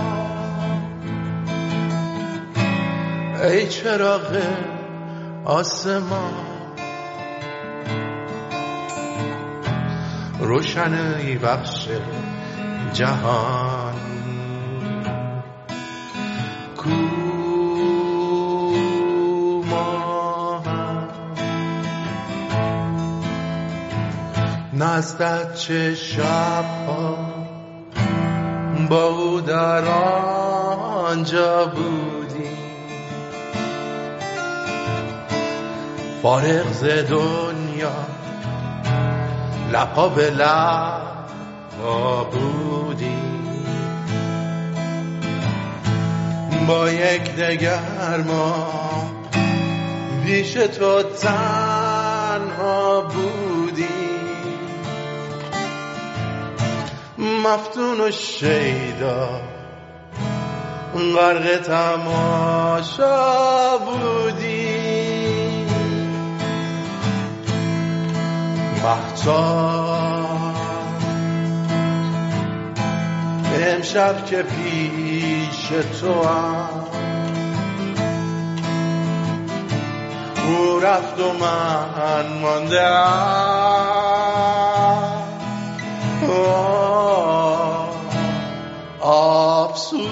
ای 3.43 3.69
چراغ 3.69 4.37
آسمان. 5.45 6.35
روشنایی 10.41 11.39
بخش 11.39 11.89
جهان. 12.93 13.72
نزدت 24.93 25.55
چه 25.55 25.95
شبها 25.95 27.17
با 28.89 29.09
او 29.09 29.41
در 29.41 29.85
آنجا 29.85 31.67
بودیم. 31.67 32.59
فارغ 36.23 36.73
ز 36.73 36.85
دنیا 36.85 37.93
لپا 39.73 40.09
به 40.09 40.31
لپا 40.31 42.25
بودیم. 42.25 43.63
با 46.69 46.91
یک 46.91 47.37
دگر 47.37 48.25
ما 48.27 48.67
پیش 50.25 50.53
تو 50.53 51.03
تنها 51.03 51.82
مفتون 57.23 58.01
و 58.01 58.11
شیدا. 58.11 59.29
غرق 61.17 61.61
تماشا 61.61 63.19
بودیم 63.79 65.67
محتاب 68.83 70.33
امشب 73.55 74.25
که 74.27 74.43
پیش 74.43 75.69
تو 76.01 76.23
هم. 76.23 76.69
او 80.47 80.81
رفت 80.81 81.21
و 81.21 81.33
من 81.33 82.39
مانده 82.43 82.83
آفسوس. 89.03 90.09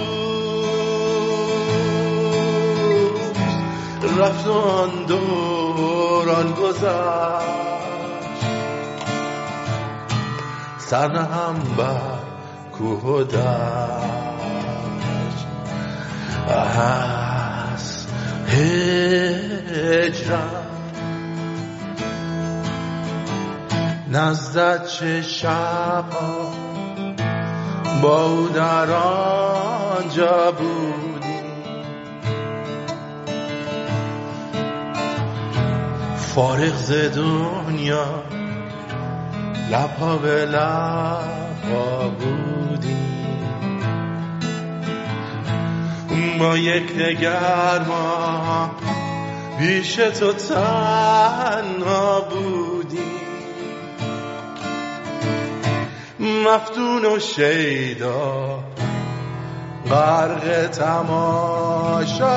رفت 4.19 4.47
آن 4.47 5.07
دوران 5.07 6.53
گذشت. 6.53 7.61
سر 10.79 11.17
هم 11.17 11.55
بر 11.77 12.19
کوه 12.73 13.27
و 16.49 16.53
از 16.53 18.07
هجرم 19.67 20.67
نزدت 24.13 24.87
چه 24.87 25.23
شبها 25.23 26.70
با 28.03 28.25
او 28.25 28.49
در 28.49 28.91
آنجا 28.91 30.53
بودیم 30.53 31.45
فارغ 36.17 36.77
ز 36.77 36.93
دنیا 37.17 38.07
لپا 39.71 40.17
به 40.17 40.47
لپا 40.47 42.09
بودیم 42.09 43.11
ما 46.39 46.57
یک 46.57 46.97
دگر 46.97 47.83
ما 47.89 48.71
پیش 49.59 49.95
تو 49.95 50.33
تنها 50.33 52.21
بودیم 52.21 52.60
مفتون 56.47 57.05
و 57.05 57.19
شیدا. 57.19 58.65
غرق 59.91 60.67
تماشا. 60.67 62.31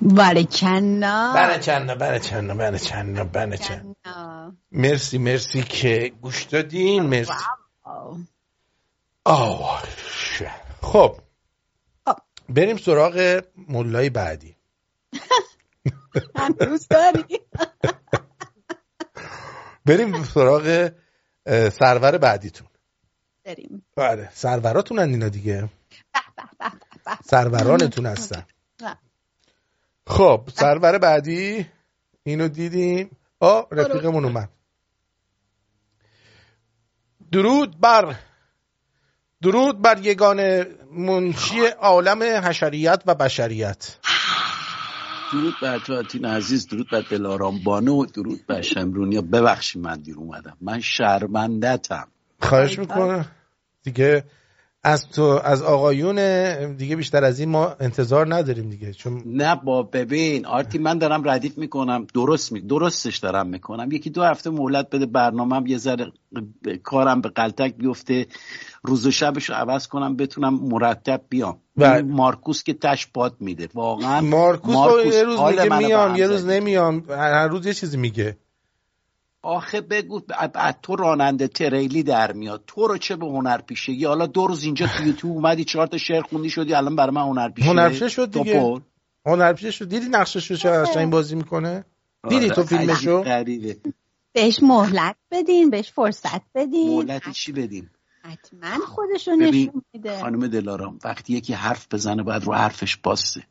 بارکنا 0.00 1.32
برچننا 1.34 1.94
برچننا 1.94 2.54
برچننا 2.54 3.24
برچننا 3.24 4.52
مرسی 4.72 5.18
مرسی 5.18 5.62
که 5.62 6.12
گوش 6.22 6.42
دادین. 6.42 7.02
مرسی. 7.02 7.32
ش- 10.10 10.42
خب 10.82 11.20
بریم 12.48 12.76
سراغ 12.76 13.42
مولای 13.56 14.10
بعدی. 14.10 14.56
هنوز 16.36 16.88
داری. 16.88 17.24
بریم 19.86 20.24
سراغ 20.24 20.90
سرور 21.72 22.18
بعدیتون. 22.18 22.68
بریم. 23.44 23.86
آره 23.96 24.30
سروراتون 24.34 24.98
اینا 24.98 25.28
دیگه. 25.28 25.68
سرورانتون 27.24 28.06
هستن. 28.06 28.46
خب 30.06 30.48
سرور 30.54 30.98
بعدی 30.98 31.66
اینو 32.22 32.48
دیدیم. 32.48 33.16
آ 33.40 33.62
رفیقمون 33.72 34.24
اومد. 34.24 34.48
درود 37.32 37.80
بر 37.80 38.14
درود 39.42 39.82
بر 39.82 39.98
یگان 40.02 40.64
منشی 40.92 41.66
عالم 41.80 42.22
حشریت 42.22 43.02
و 43.06 43.14
بشریت. 43.14 43.96
درود 45.32 45.54
بر 45.62 45.78
تو 45.78 45.94
آتین 45.94 46.24
عزیز 46.24 46.68
درود 46.68 46.90
بر 46.90 47.00
دلارام 47.00 47.58
بانو 47.64 48.06
درود 48.06 48.46
بر 48.46 48.62
شمرونیا 48.62 49.22
ببخشید 49.22 49.82
من 49.82 50.00
دیر 50.00 50.16
اومدم. 50.16 50.56
من 50.60 50.80
شرمندتم 50.80 52.08
خواهش 52.40 52.78
می‌کنم. 52.78 53.26
دیگه 53.82 54.24
از 54.82 55.08
تو 55.08 55.22
از 55.22 55.62
آقایون 55.62 56.16
دیگه 56.76 56.96
بیشتر 56.96 57.24
از 57.24 57.40
این 57.40 57.48
ما 57.48 57.76
انتظار 57.80 58.34
نداریم 58.34 58.70
دیگه 58.70 58.92
چون 58.92 59.22
نه 59.26 59.54
با 59.54 59.82
ببین 59.82 60.46
آرتی 60.46 60.78
من 60.78 60.98
دارم 60.98 61.28
ردیف 61.28 61.58
می‌کنم 61.58 62.06
درست 62.14 62.52
می... 62.52 62.60
درستش 62.60 63.18
دارم 63.18 63.46
می‌کنم 63.46 63.92
یکی 63.92 64.10
دو 64.10 64.22
هفته 64.22 64.50
مهلت 64.50 64.90
بده 64.90 65.06
برنامهم 65.06 65.66
یه 65.66 65.78
ذره 65.78 66.12
کارم 66.82 67.20
به 67.20 67.28
قلتک 67.28 67.74
بیفته 67.74 68.26
روز 68.82 69.06
و 69.06 69.10
شبش 69.10 69.48
رو 69.48 69.54
عوض 69.54 69.86
کنم 69.86 70.16
بتونم 70.16 70.54
مرتب 70.54 71.20
بیام 71.28 71.58
بله. 71.76 72.02
مارکوس 72.02 72.62
که 72.62 72.74
تش 72.74 73.06
باد 73.06 73.36
میده 73.40 73.68
واقعا 73.74 74.20
مارکوس, 74.20 74.76
رو 74.76 75.12
یه 75.12 75.22
روز 75.22 75.40
میگه 75.40 75.78
میام 75.78 76.16
یه 76.16 76.26
روز. 76.26 76.46
نمیام 76.46 77.04
هر 77.10 77.48
روز 77.48 77.66
یه 77.66 77.74
چیزی 77.74 77.96
میگه 77.96 78.36
آخه 79.42 79.80
بگو 79.80 80.20
از 80.54 80.74
تو 80.82 80.96
راننده 80.96 81.48
تریلی 81.48 82.02
در 82.02 82.32
میاد. 82.32 82.64
تو 82.66 82.86
رو 82.86 82.98
چه 82.98 83.16
به 83.16 83.26
هنر 83.26 83.60
پیشگی 83.60 84.04
حالا 84.04 84.26
دو 84.26 84.46
روز 84.46 84.64
اینجا 84.64 84.86
تو 84.86 85.06
یوتیوب 85.06 85.36
اومدی 85.36 85.64
چهار 85.64 85.86
تا 85.86 85.98
شعر 85.98 86.22
خوندی 86.22 86.50
شدی 86.50 86.74
الان 86.74 86.96
برای 86.96 87.14
من 87.14 87.22
هنر 87.22 87.48
پیشه 87.48 87.68
هنرپیشه 87.68 88.08
شد 88.08 88.30
دیگه. 88.30 88.80
هنرپیشه 89.26 89.70
شد. 89.70 89.88
دیدی 89.88 90.08
نقشش 90.08 90.50
رو 90.50 90.56
چه 90.56 90.70
قشنگ 90.70 91.12
بازی 91.12 91.36
می‌کنه؟ 91.36 91.84
دیدی 92.28 92.44
آره، 92.44 92.54
تو 92.54 92.62
فیلمشو؟ 92.62 93.24
بهش 94.32 94.62
مهلت 94.62 95.16
بدین 95.30 95.70
بهش 95.70 95.92
فرصت 95.92 96.42
بدین. 96.54 96.96
مهلت 96.96 97.30
چی 97.30 97.52
بدیم 97.52 97.90
حتما 98.22 98.86
خودشو 98.86 99.30
نشون 99.30 99.82
میده. 99.92 100.20
خانم 100.20 100.46
دلارام 100.46 100.98
وقتی 101.04 101.32
یکی 101.32 101.52
حرف 101.52 101.86
بزنه 101.90 102.22
باید 102.22 102.44
رو 102.44 102.54
حرفش 102.54 102.96
باسته 102.96 103.42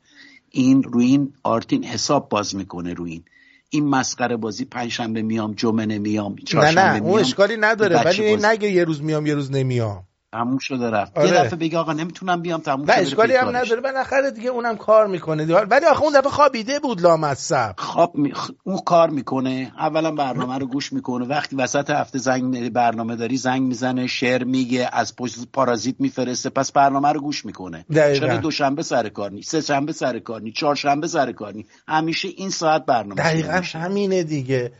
این 0.50 0.82
روی 0.82 1.04
این 1.06 1.34
آرتین 1.42 1.84
حساب 1.84 2.28
باز 2.28 2.56
می‌کنه 2.56 2.94
روی 2.94 3.12
این. 3.12 3.24
این 3.70 3.88
مسخره 3.88 4.36
بازی 4.36 4.64
پنجشنبه 4.64 5.22
میام 5.22 5.52
جمعه 5.52 5.86
نمیام 5.86 6.36
نه 6.54 6.70
نه 6.70 7.02
اون 7.02 7.20
اشکالی 7.20 7.56
نداره 7.56 8.04
ولی. 8.04 8.36
نگه 8.36 8.70
یه 8.70 8.84
روز 8.84 9.02
میام 9.02 9.26
یه 9.26 9.34
روز 9.34 9.52
نمیام 9.52 10.07
تموم 10.32 10.58
شده 10.58 10.90
رفت. 10.90 11.18
آره. 11.18 11.28
یه 11.28 11.34
دفعه 11.34 11.56
بگه 11.56 11.78
آقا 11.78 11.92
نمی‌تونم 11.92 12.42
بیام 12.42 12.60
تموم 12.60 12.84
شده 12.84 12.98
اشکالی 12.98 13.34
هم. 13.34 13.56
نداره. 13.56 13.80
بالاخره 13.80 14.30
دیگه 14.30 14.50
اونم 14.50 14.76
کار 14.76 15.06
می‌کنه. 15.06 15.54
ولی 15.54 15.86
آخه 15.86 16.02
اون 16.02 16.12
دفعه 16.12 16.30
خوابیده 16.30 16.78
بود 16.78 17.00
لامصب. 17.00 17.74
خواب 17.78 18.16
می... 18.16 18.32
اون 18.64 18.78
کار 18.78 19.10
می‌کنه. 19.10 19.72
اولا 19.78 20.10
برنامه 20.10 20.58
رو 20.58 20.66
گوش 20.66 20.92
می‌کنه. 20.92 21.26
وقتی 21.26 21.56
وسط 21.56 21.90
هفته 21.90 22.18
زنگ 22.18 22.72
برنامه 22.72 23.16
داری 23.16 23.36
زنگ 23.36 23.62
می‌زنه 23.62 24.06
شعر 24.06 24.44
میگه 24.44 24.90
از 24.92 25.16
پشت 25.16 25.38
پارازیت 25.52 25.96
میفرسته. 25.98 26.50
پس 26.50 26.72
برنامه 26.72 27.12
رو 27.12 27.20
گوش 27.20 27.44
می‌کنه. 27.44 27.84
چرا 27.94 28.36
دوشنبه 28.36 28.82
سر 28.82 29.08
کار 29.08 29.30
نی 29.30 29.42
سه 29.42 29.60
شنبه 29.60 29.92
سر 29.92 30.18
کار 30.18 30.42
نی 30.42 30.52
چهارشنبه 30.52 31.06
سر 31.06 31.32
کار 31.32 31.54
نی؟ 31.54 31.66
همیشه 31.88 32.28
این 32.28 32.50
ساعت 32.50 32.86
برنامه 32.86 33.22
دقیقا. 33.22 33.62
همینه 33.74 34.22
دیگه. 34.22 34.72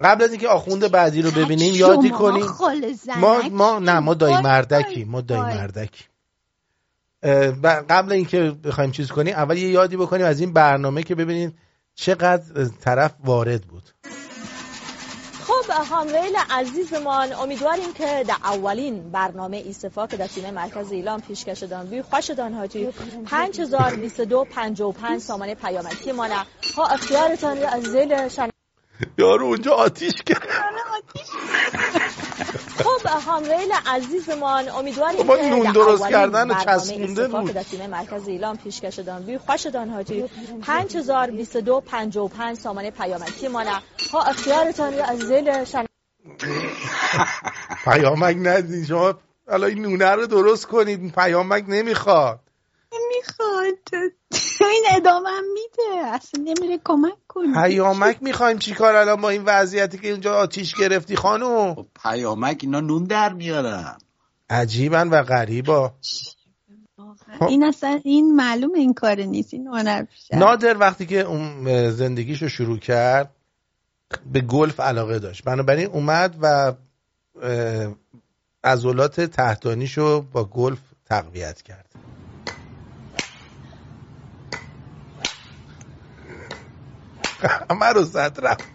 قبل 0.00 0.24
از 0.24 0.30
اینکه 0.30 0.48
آخوند 0.48 0.90
بعدی 0.90 1.22
رو 1.22 1.30
ببینیم 1.30 1.74
یادی 1.74 2.10
کنیم 2.10 2.46
ما 3.20 3.42
ما 3.50 3.78
نه 3.78 4.00
ما 4.00 4.14
دایی 4.14 4.36
مردکی 4.36 5.04
ما 5.04 5.20
دایی. 5.20 5.42
مردکی. 5.42 6.04
قبل 7.88 8.12
اینکه 8.12 8.56
بخوایم 8.64 8.90
چیز 8.90 9.10
کنیم 9.10 9.34
اول 9.34 9.58
یه 9.58 9.68
یادی 9.68 9.96
بکنیم 9.96 10.26
از 10.26 10.40
این 10.40 10.52
برنامه 10.52 11.02
که 11.02 11.14
ببینید 11.14 11.54
چقدر 11.94 12.68
طرف 12.80 13.14
وارد 13.24 13.62
بود. 13.62 13.82
خب 15.46 15.84
خانویل 15.84 16.36
عزیزمان 16.50 17.32
امیدواریم 17.32 17.92
که 17.92 18.24
در 18.28 18.36
اولین 18.44 19.10
برنامه 19.10 19.56
ایستفا 19.56 20.06
که 20.06 20.16
در 20.16 20.26
تیم 20.26 20.50
مرکز 20.50 20.92
ایلام 20.92 21.20
پیشکش 21.20 21.62
دانوی 21.62 22.02
خوش 22.02 22.30
دان 22.30 22.54
حاجی 22.54 22.88
5022 23.26 24.44
55 24.50 25.20
سامانه 25.20 25.54
پیامکی 25.54 26.12
مانه 26.12 26.46
ها 26.76 26.86
اختیارتان 26.86 27.58
از 27.58 27.82
زیل 27.82 28.28
شن... 28.28 28.53
یارو 29.18 29.46
اونجا 29.46 29.72
آتیش 29.72 30.12
کرد. 30.26 30.48
خب 32.84 33.08
خانویل 33.08 33.72
عزیزمان 33.86 34.68
امیدواریم 34.68 35.26
که 35.26 35.48
نون 35.48 35.60
در 35.60 35.72
درست 35.72 36.08
کردن 36.08 36.50
و 36.50 36.54
چسبونده 36.54 37.28
بود. 37.28 37.62
تیم 37.62 37.90
مرکز 37.90 38.28
ایلام 38.28 38.56
پیشکش 38.56 38.98
دانوی 38.98 39.38
خوش 39.38 39.66
حاجی. 39.66 40.24
5022 40.62 41.80
55 41.80 42.56
سامانه 42.56 42.90
پیامکی 42.90 43.48
مانه. 43.48 43.82
ها 44.12 44.22
اختیارتان 44.22 44.94
از 44.94 45.18
زیل 45.18 45.64
شن... 45.64 45.84
پیامک 47.84 48.36
ندید 48.40 48.86
شما 48.86 49.14
حالا 49.50 49.66
این 49.66 49.82
نونه 49.82 50.10
رو 50.10 50.26
درست 50.26 50.66
کنید. 50.66 51.12
پیامک 51.12 51.64
نمی‌خواد. 51.68 52.40
می‌خواد 52.92 53.53
این 54.60 54.84
ادامه 54.90 55.28
هم 55.28 55.44
میده. 55.54 56.06
اصلا 56.06 56.42
نمیره 56.42 56.80
کمک 56.84 57.14
کنه 57.28 57.62
پیامک 57.62 58.22
می‌خوایم 58.22 58.58
چیکار 58.58 58.96
الان 58.96 59.20
با 59.20 59.28
این 59.28 59.42
وضعیتی 59.44 59.98
که 59.98 60.08
اینجا 60.08 60.34
آتیش 60.34 60.74
گرفتی 60.74 61.16
خانم 61.16 61.74
خب 61.74 61.86
پیامک 62.02 62.58
اینا 62.62 62.80
نون 62.80 63.04
در 63.04 63.32
میارن. 63.32 63.98
عجیبن 64.50 65.08
و 65.08 65.22
غریبا. 65.22 65.92
این 67.48 67.64
اصلا 67.64 68.00
این 68.04 68.36
معلوم 68.36 68.74
این 68.74 68.94
کار 68.94 69.20
نیست. 69.20 69.54
این 69.54 69.66
هنر 69.66 70.04
نادر 70.32 70.78
وقتی 70.78 71.06
که 71.06 71.20
اون 71.20 71.90
زندگیشو 71.90 72.48
شروع 72.48 72.78
کرد 72.78 73.30
به 74.32 74.40
گلف 74.40 74.80
علاقه 74.80 75.18
داشت. 75.18 75.44
بنابراین 75.44 75.86
اومد 75.86 76.36
و 76.42 76.72
عضلات 78.64 79.20
تحتانیشو 79.20 80.22
با 80.22 80.44
گلف 80.44 80.78
تقویت 81.06 81.62
کرد. 81.62 81.90
همه 87.70 87.86
رو 87.94 88.02
زد 88.04 88.38
رفت. 88.42 88.70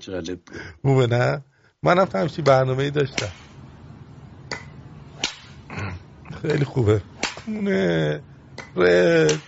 جالب 0.00 0.44
بود. 0.44 0.62
خوبه 0.84 1.06
نه 1.06 1.44
منم 1.82 2.08
همچی 2.14 2.42
برنامه 2.42 2.82
ای 2.82 2.90
داشتم. 2.90 3.34
خیلی 6.42 6.64
خوبه. 6.64 7.04
خونه 7.44 8.24
رد 8.76 9.44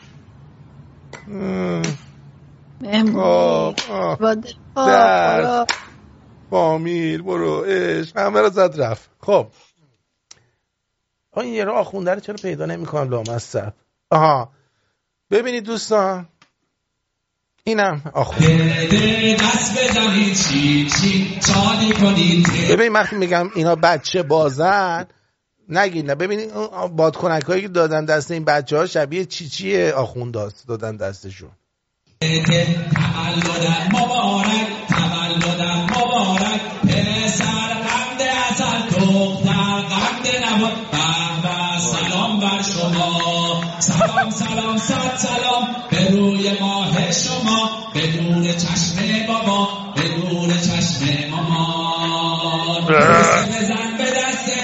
آه، 3.17 3.75
آه. 5.41 5.67
فامیل 6.51 7.23
برو 7.23 7.65
عشق 7.65 8.19
همه 8.19 8.41
رو 8.41 8.51
زد 8.51 8.75
رفت. 8.83 9.11
خب. 9.21 9.47
این 11.37 11.55
یه 11.55 11.65
راه 11.65 11.79
آخونده 11.79 12.15
رو 12.15 12.21
چرا 12.21 12.37
پیدا 12.37 12.67
نمی 12.67 12.87
کنم 12.87 13.11
لامصب 13.11 13.73
آها. 14.11 14.51
ببینید 15.31 15.65
دوستان. 15.65 16.29
اینم 17.65 18.03
آخونده 18.13 18.89
ببین 22.69 22.93
وقتی 22.93 23.17
میگم 23.17 23.51
اینا 23.55 23.75
بچه 23.75 24.23
بازن. 24.23 25.07
نگید 25.69 26.07
نه. 26.07 26.15
ببینید 26.15 26.51
اون 26.51 26.97
بادکنک 26.97 27.43
هایی 27.43 27.63
که 27.63 27.69
دادن 27.69 28.05
دست 28.05 28.31
این 28.31 28.45
بچه 28.45 28.77
ها 28.77 28.87
شبیه 28.87 29.25
چی 29.25 29.49
چیه 29.49 29.93
آخونداست 29.93 30.69
دادن 30.69 30.97
دستشون؟ 30.97 31.51
تولدم 32.21 33.89
مبارک 33.93 34.69
تولدم 34.89 35.85
مبارک. 35.85 36.16
پسر 36.89 37.73
قند 37.87 38.21
ازل 38.51 38.81
دختر 38.91 39.81
قند 39.93 40.27
نبات 40.45 40.73
به 40.93 41.43
به 41.43 41.79
سلام 41.81 42.41
بر 42.41 42.63
شما. 42.63 43.61
سلام 43.79 44.31
سلام 44.31 44.79
صد 44.79 45.17
سلام. 45.17 45.69
به 45.91 46.11
روی 46.11 46.51
ماه 46.61 47.13
شما 47.13 47.71
بدون 47.95 48.43
چشم 48.43 49.27
بابا 49.29 49.69
بدون 49.97 50.51
چشم 50.61 51.31
مامان 51.31 52.85
بزن 52.85 53.97
به 53.99 54.05
دسته 54.05 54.59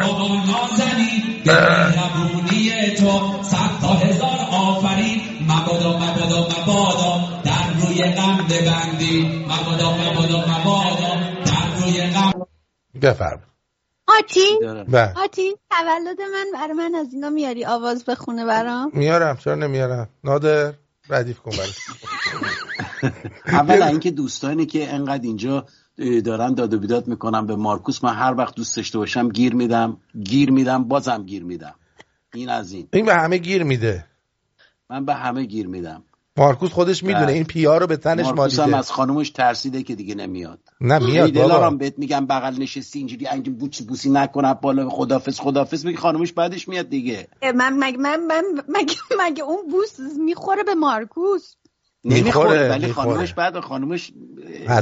بابا 0.00 0.28
نازنین 0.28 1.22
به 1.44 1.52
مهربونی 1.52 2.70
تو. 2.98 3.42
صد 3.42 3.80
تا 3.80 3.88
هزار 3.88 4.38
آفرین. 4.52 5.20
مبادا 5.48 5.98
مبادا 5.98 6.48
مبادا. 6.62 7.27
ببندی. 8.50 9.44
مبادا 9.44 9.92
مبادا 9.96 10.38
مبادا 10.38 11.14
در 11.44 11.80
روی 11.80 12.00
غم. 12.00 12.46
بفرم. 13.02 13.42
آتین 14.18 14.84
بله. 14.88 15.14
آتین 15.16 15.56
تولد 15.70 16.20
من 16.20 16.46
برای 16.54 16.72
من 16.72 16.94
از 16.94 17.14
اینا 17.14 17.30
میاری 17.30 17.64
آواز 17.64 18.04
بخونه 18.04 18.44
برام؟ 18.44 18.90
میارم 18.92 19.36
چرا 19.36 19.54
نمیارم؟ 19.54 20.08
نادر 20.24 20.72
ردیف 21.10 21.38
کن 21.38 21.50
برش 21.50 21.78
اولا 23.46 23.86
اینکه 23.86 24.10
دوستانی 24.10 24.66
که 24.66 24.94
انقدر 24.94 25.22
اینجا 25.22 25.66
دارن 26.24 26.54
داد 26.54 26.74
و 26.74 26.78
بیداد 26.78 27.08
می‌کنن 27.08 27.46
به 27.46 27.56
مارکوس 27.56 28.04
من 28.04 28.14
هر 28.14 28.34
وقت 28.34 28.54
دوست 28.54 28.76
داشته 28.76 28.98
باشم 28.98 29.28
گیر 29.28 29.54
میدم 29.54 29.96
گیر 30.24 30.50
میدم 30.50 30.84
بازم 30.84 31.22
گیر 31.22 31.44
میدم. 31.44 31.74
این 32.34 32.48
از 32.48 32.72
این. 32.72 32.88
این 32.92 33.06
به 33.06 33.14
همه 33.14 33.38
گیر 33.38 33.64
میده. 33.64 34.04
من 34.90 35.04
به 35.04 35.14
همه 35.14 35.44
گیر 35.44 35.66
میدم. 35.66 36.02
مارکوس 36.38 36.70
خودش 36.70 37.02
می‌دونه 37.02 37.24
بله. 37.24 37.34
این 37.34 37.44
پیا 37.44 37.78
رو 37.78 37.86
به 37.86 37.96
تنش 37.96 38.26
مارکوس 38.26 38.58
هم 38.58 38.60
مالیده 38.60 38.78
از 38.78 38.90
خانومش 38.90 39.30
ترسیده 39.30 39.82
که 39.82 39.94
دیگه 39.94 40.14
نمیاد. 40.14 40.58
نه 40.80 40.98
میاد 40.98 41.30
دلارم 41.30 41.78
بهت 41.78 41.98
میگم 41.98 42.26
بغل 42.26 42.62
نشستی 42.62 42.98
اینجوری 42.98 43.26
انگی 43.26 43.50
بوچی 43.50 43.84
بوسی 43.84 44.10
نکنه 44.10 44.54
بالا 44.54 44.88
خدافز 44.88 45.40
خدافز 45.40 45.86
بگی 45.86 45.96
خانومش 45.96 46.32
بعدش 46.32 46.68
میاد 46.68 46.88
دیگه. 46.88 47.28
من 47.54 47.76
مگه 47.78 47.98
من, 47.98 48.26
من 48.26 48.44
مگه, 48.68 48.94
مگه 49.20 49.42
اون 49.42 49.70
بوس 49.70 50.00
می‌خوره 50.24 50.62
به 50.62 50.74
مارکوس؟ 50.74 51.54
نمی‌خوره 52.04 52.48
می‌خوره، 52.48 52.70
ولی. 52.70 52.92
خانومش 52.92 53.32
بعد 53.32 53.60
خانومش 53.60 54.12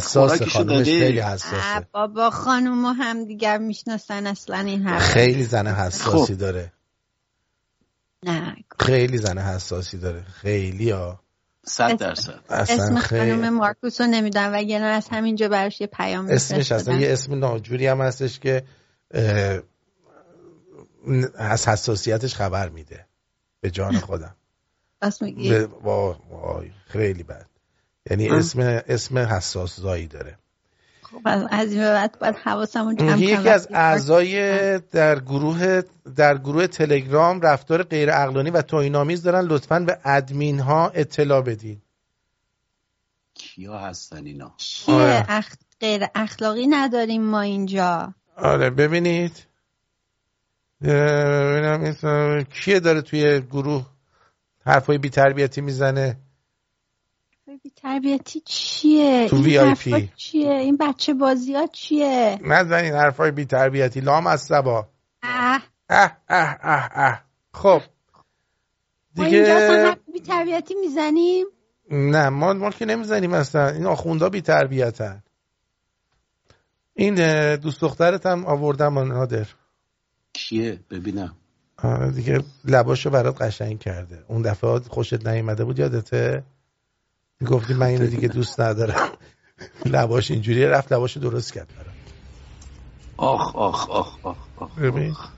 خوراکشو 0.03 0.51
خانومش. 0.51 0.87
خیلی 0.87 1.21
حساسه. 1.21 1.87
بابا 1.93 2.31
خانوم 2.31 2.85
و 2.85 2.89
هم 2.89 3.25
دیگر 3.25 3.59
می‌شناسن 3.59 4.27
اصلا 4.27 4.59
این 4.59 4.83
حرف 4.83 5.03
خیلی 5.03 5.45
زن 5.45 5.67
حساسی 5.67 6.35
خب. 6.35 6.41
داره. 6.41 6.73
نه. 8.23 8.57
خیلی 8.81 9.19
زن 9.19 9.39
حساسی 9.39 9.99
داره. 9.99 10.23
خیلی 10.23 10.91
ها. 10.91 11.21
صد 11.69 11.97
درصد. 11.99 12.41
اسم 12.49 12.99
خانم 12.99 13.49
مارکوس 13.55 14.01
رو 14.01 14.07
نمی‌دونم 14.07 14.51
وگرنه 14.55 14.85
از 14.87 15.09
همینجا 15.09 15.49
براش 15.49 15.81
یه 15.81 15.87
پیام 15.87 16.27
اسمش 16.27 16.73
اصلا. 16.73 16.97
یه 16.97 17.13
اسم 17.13 17.39
ناجوری 17.39 17.87
هم 17.87 18.01
هستش 18.01 18.39
که 18.39 18.63
از 21.35 21.69
حساسیتش 21.69 22.35
خبر 22.35 22.69
میده. 22.69 23.07
به 23.61 23.71
جان 23.71 23.99
خودم. 24.07 24.37
به- 25.49 25.67
وای 26.31 26.71
خیلی 26.87 27.23
بد. 27.23 27.47
یعنی. 28.11 28.29
اسم 28.29 28.83
اسم 28.89 29.19
حساس 29.19 29.81
زایی 29.81 30.07
داره. 30.07 30.39
خب 31.11 31.21
از 31.25 31.47
از 31.51 31.73
این 31.73 31.81
بعد 31.81 32.19
باید 32.19 32.37
حواسمون 32.37 32.97
جمع 32.97 33.09
کنم 33.09 33.23
یکی 33.23 33.49
از 33.49 33.69
اعضای 33.71 34.79
در 34.79 35.21
گروه 35.21 35.83
در 36.17 36.39
گروه 36.39 36.67
تلگرام 36.67 37.41
رفتار 37.41 37.83
غیر 37.83 38.11
عقلانی 38.11 38.51
و 38.51 38.63
توهین‌آمیز 38.63 39.23
دارن. 39.23 39.45
لطفا 39.45 39.81
به 39.81 39.99
ادمین 40.05 40.61
ها 40.61 40.89
اطلاع 40.95 41.43
بدین. 41.43 41.83
کیا 43.35 43.79
هستن 43.79 44.27
اینا؟ 44.27 44.55
آره. 44.89 45.25
اخ... 45.29 45.55
غیر 45.81 46.07
اخلاقی 46.15 46.67
نداریم 46.67 47.23
ما 47.23 47.41
اینجا. 47.41 48.15
آره 48.37 48.71
ببینید. 48.71 49.47
ببینم 50.83 51.95
کیه 52.45 52.81
داره 52.81 53.03
توی 53.03 53.41
گروه 53.41 53.87
حرفای 54.67 54.99
بی 54.99 55.11
تربیتی 55.11 55.61
می‌زنه؟ 55.61 56.17
تربیتی 57.71 58.43
چیه؟ 58.45 59.29
تو 59.29 59.37
این 59.37 59.45
VIP. 59.45 59.57
حرفا 59.59 60.03
چیه؟ 60.17 60.51
این 60.51 60.77
بچه 60.77 61.15
بازی 61.15 61.55
ها 61.55 61.67
چیه؟ 61.67 62.39
نزنین 62.45 62.93
حرفای 62.93 63.31
بی 63.31 63.45
تربیتی 63.45 64.01
لام 64.01 64.27
از 64.27 64.43
سبا 64.43 64.89
اه. 65.23 65.63
اه 65.91 66.17
اه 66.29 66.57
اه 66.63 66.91
اه. 66.93 67.25
خب. 67.55 67.81
ما 69.17 69.25
اینجا 69.25 69.57
اصلا 69.57 69.77
دیگه 69.77 69.89
حرف 69.89 69.99
بی 70.13 70.21
تربیتی 70.21 70.75
می‌زنیم؟ 70.75 71.47
نه 71.91 72.29
ما 72.29 72.53
ما 72.53 72.71
که 72.71 72.85
نمی‌زنیم 72.85 73.35
اصلا. 73.35 73.69
این 73.69 73.87
آخوندا 73.87 74.29
بی 74.29 74.41
تربیتن. 74.41 75.23
این 76.95 77.15
دوست 77.57 77.81
دخترت 77.81 78.27
هم 78.27 78.47
آوردم 78.47 78.93
من 78.93 79.09
نادر. 79.09 79.47
کیه؟ 80.33 80.81
ببینم. 80.91 81.37
آره 81.83 82.11
دیگه 82.11 82.45
لباشو 82.65 83.11
برات 83.11 83.43
قشنگ 83.43 83.79
کرده. 83.79 84.25
اون 84.29 84.43
دفعه 84.43 84.79
خوشت 84.79 85.27
نیومده 85.27 85.65
بود 85.65 85.79
یادته؟ 85.79 86.43
گفتی 87.45 87.75
من 87.75 87.87
اینو 87.87 88.07
دیگه 88.07 88.29
دوست 88.29 88.61
ندارم. 88.61 89.13
لباش 89.87 90.31
اینجوری 90.31 90.67
رفت 90.67 90.93
لباشو 90.93 91.21
درست 91.21 91.53
کرد 91.53 91.69
برات 91.77 91.95
آخ 93.17 93.57
آخ 93.57 93.91
آخ 93.91 94.19
آخ 94.23 94.37
آخ 94.57 95.31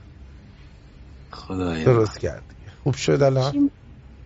خدایا 1.31 1.85
درست 1.85 2.19
کرد 2.19 2.43
خوب 2.83 2.95
شد 2.95 3.21
الان؟ 3.21 3.71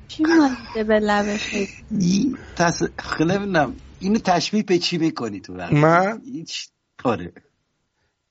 چی 0.08 0.24
مایده 0.24 0.84
به 0.84 1.00
لبش 1.00 1.54
این 1.92 2.38
تس... 2.56 2.84
خیلی 3.00 3.34
نمی‌دونم. 3.34 3.76
اینو 4.00 4.20
تشبیه 4.20 4.64
به 4.64 4.78
چی 4.78 4.98
می‌کنی 4.98 5.40
تو 5.40 5.54
رقم 5.54 5.78
من؟ 5.78 6.22
هیچ. 6.26 6.70
آره. 7.04 7.34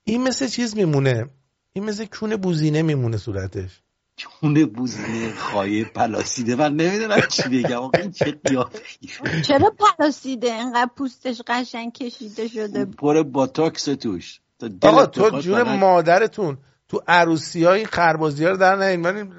این 0.05 0.23
مثل 0.23 0.48
چیز 0.48 0.77
میمونه. 0.77 1.27
این 1.73 1.85
مثل 1.85 2.05
کون 2.05 2.36
بوزینه 2.36 2.82
میمونه 2.82 3.16
صورتش. 3.16 3.82
چون 4.16 4.66
بوزینه 4.66 5.34
خواهی 5.34 5.84
پلاسیده. 5.84 6.55
من 6.55 6.76
نمی‌دونم 6.76 7.20
چی 7.20 7.43
بگم. 7.48 7.76
آقا 7.76 7.98
این 7.98 8.12
چه 8.12 8.39
قیافه‌ای. 8.44 9.43
چرا 9.43 9.72
پلاسیده؟ 9.78 10.52
اینقدر 10.52 10.90
پوستش 10.97 11.43
قشنگ 11.47 11.93
کشیده 11.93 12.48
شده. 12.48 12.84
پر 12.84 13.22
باتاکس 13.22 13.84
توش. 13.84 14.40
آقا 14.82 15.06
تو 15.06 15.40
جون 15.40 15.62
مادرتون 15.62 16.59
تو 16.89 17.02
عروسی 17.09 17.64
های 17.64 17.84
خربازی 17.84 18.44
ها 18.44 18.51
رو 18.51 18.56
در 18.56 18.76
نهین 18.76 19.01
من 19.01 19.30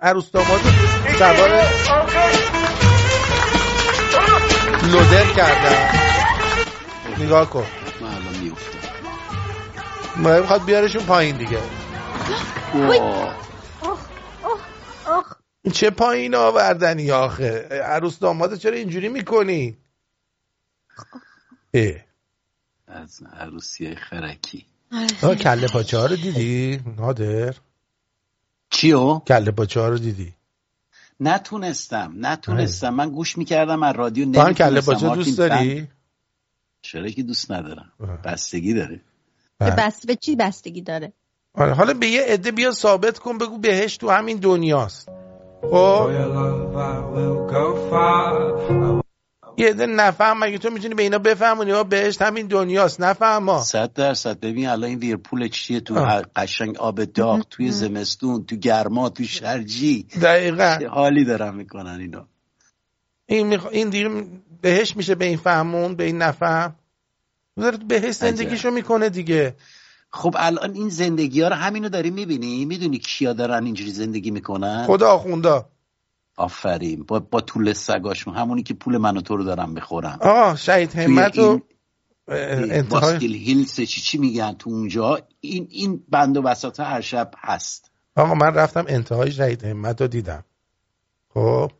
عروس 0.00 0.30
داماد 0.30 0.60
سوار 1.18 1.50
لودر 4.92 5.32
کردم. 5.36 5.88
نگاه 7.24 7.50
کن. 7.50 7.66
من 8.00 8.06
الان 8.06 8.38
میفتم 8.42 8.78
ما 10.16 10.40
می‌خواد 10.40 10.64
بیارشون 10.64 11.06
پایین 11.06 11.36
دیگه. 11.36 11.58
آخ. 15.06 15.36
چه 15.72 15.90
پایین 15.90 16.34
آوردنی 16.34 17.10
آخه؟ 17.10 17.68
عروس 17.84 18.18
داماد 18.18 18.54
چرا 18.54 18.76
اینجوری 18.76 19.08
می‌کنی؟ 19.08 19.76
اه. 21.74 21.92
از 22.86 23.22
عروسی 23.32 23.94
خرکی. 23.94 24.66
آه، 25.22 25.34
کله 25.34 25.66
پاچه 25.68 25.98
ها 25.98 26.06
رو 26.06 26.16
دیدی؟ 26.16 26.80
نادر. 26.96 27.54
چیو؟ 28.70 29.18
کله 29.18 29.50
پاچه 29.50 29.80
ها 29.80 29.88
رو 29.88 29.98
دیدی؟ 29.98 30.32
نتونستم 31.20 32.14
نتونستم. 32.16 32.94
من 32.94 33.10
گوش 33.10 33.38
می‌کردم 33.38 33.82
از 33.82 33.96
رادیو 33.96 34.32
تو 34.32 34.40
هم 34.40 34.46
نمی‌تونستم. 34.46 34.70
کله 34.70 34.80
پاچه 34.80 35.14
دوست 35.14 35.38
داری؟ 35.38 35.88
چرا 36.82 37.08
که 37.08 37.22
دوست 37.22 37.50
ندارم. 37.50 37.92
بستگی 38.24 38.74
داره. 38.74 39.00
به 39.58 39.70
بس 39.70 40.06
به 40.06 40.16
چی 40.16 40.36
بستگی 40.36 40.80
داره؟ 40.80 41.12
حالا 41.56 41.94
به 41.94 42.06
یه 42.06 42.22
عده 42.22 42.50
بیا 42.50 42.70
ثابت 42.70 43.18
کن 43.18 43.38
بگو 43.38 43.58
بهش 43.58 43.96
تو 43.96 44.10
همین 44.10 44.36
دنیاست. 44.36 45.08
خب؟ 45.62 46.10
یه 49.58 49.68
عده 49.68 49.86
نفهم 49.86 50.44
مگه 50.44 50.58
تو 50.58 50.70
می‌تونی 50.70 50.94
به 50.94 51.02
اینا 51.02 51.18
بفهمونی؟ 51.18 51.70
ها 51.70 51.84
بهشت 51.84 52.22
همین 52.22 52.46
دنیاست 52.46 53.00
نفهم 53.00 53.42
ما 53.42 53.62
صد 53.62 53.92
درصد. 53.92 54.40
ببین 54.40 54.68
الان 54.68 54.90
این 54.90 54.98
ویرپول 54.98 55.48
چیه؟ 55.48 55.80
تو 55.80 55.98
آه. 55.98 56.22
قشنگ 56.36 56.78
آب 56.78 57.04
داغ 57.04 57.46
توی 57.50 57.70
زمستون 57.70 58.44
تو 58.44 58.56
گرما 58.56 59.08
تو 59.08 59.24
شرجی. 59.24 60.06
دقیقا. 60.22 60.78
حالی 60.90 61.24
دارن 61.24 61.54
می‌کنن 61.54 62.00
اینا؟ 62.00 62.28
این, 63.26 63.46
میخ... 63.46 63.66
این 63.66 63.88
دیگه 63.88 64.24
بهش 64.62 64.96
میشه 64.96 65.14
به 65.14 65.24
این 65.24 65.36
فهمون 65.36 65.94
به 65.94 66.04
این 66.04 66.18
نفهم. 66.18 66.74
تو 67.56 67.70
بهش 67.88 68.14
زندگیشو 68.14 68.70
می‌کنه 68.70 69.08
دیگه. 69.08 69.54
خب 70.16 70.34
الان 70.38 70.74
این 70.74 70.88
زندگی 70.88 71.42
ها 71.42 71.48
رو 71.48 71.54
همینو 71.54 71.88
داری 71.88 72.10
می‌بینی؟ 72.10 72.64
می‌دونی 72.64 72.98
کیا 72.98 73.32
دارن 73.32 73.64
اینجوری 73.64 73.90
زندگی 73.90 74.30
می‌کنن؟ 74.30 74.84
خدا 74.86 75.10
آخوندا 75.10 75.68
آفرین. 76.36 77.02
با, 77.02 77.20
با 77.20 77.40
طول 77.40 77.72
سگاشون. 77.72 78.34
همونی 78.34 78.62
که 78.62 78.74
پول 78.74 78.96
من 78.96 79.16
و 79.16 79.20
تو 79.20 79.36
رو 79.36 79.44
دارن 79.44 79.70
می‌خورن. 79.70 80.18
آه 80.20 80.56
شهید 80.56 80.94
همت 80.94 81.38
و 81.38 81.60
باسکیل 82.90 83.34
هیلز 83.34 83.74
چی 83.74 84.00
چی 84.00 84.18
میگن 84.18 84.52
تو 84.52 84.70
اونجا؟ 84.70 85.18
این 85.40 85.66
این 85.70 86.04
بند 86.08 86.36
و 86.36 86.42
بساط 86.42 86.80
هر 86.80 87.00
شب 87.00 87.30
هست. 87.38 87.90
آقا 88.16 88.34
من 88.34 88.54
رفتم 88.54 88.84
انتهای 88.88 89.32
شهید 89.32 89.64
همت 89.64 90.00
رو 90.00 90.06
دیدم. 90.06 90.44
خب. 91.34 91.70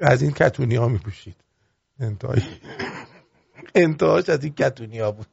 از 0.00 0.22
این 0.22 0.32
کتونی 0.32 0.76
ها 0.76 0.88
میپوشید. 0.88 1.36
انتهای 2.00 2.42
انتهاش 3.74 4.28
از 4.28 4.44
این 4.44 4.54
کتونی 4.54 4.98
ها 4.98 5.10
بود. 5.10 5.26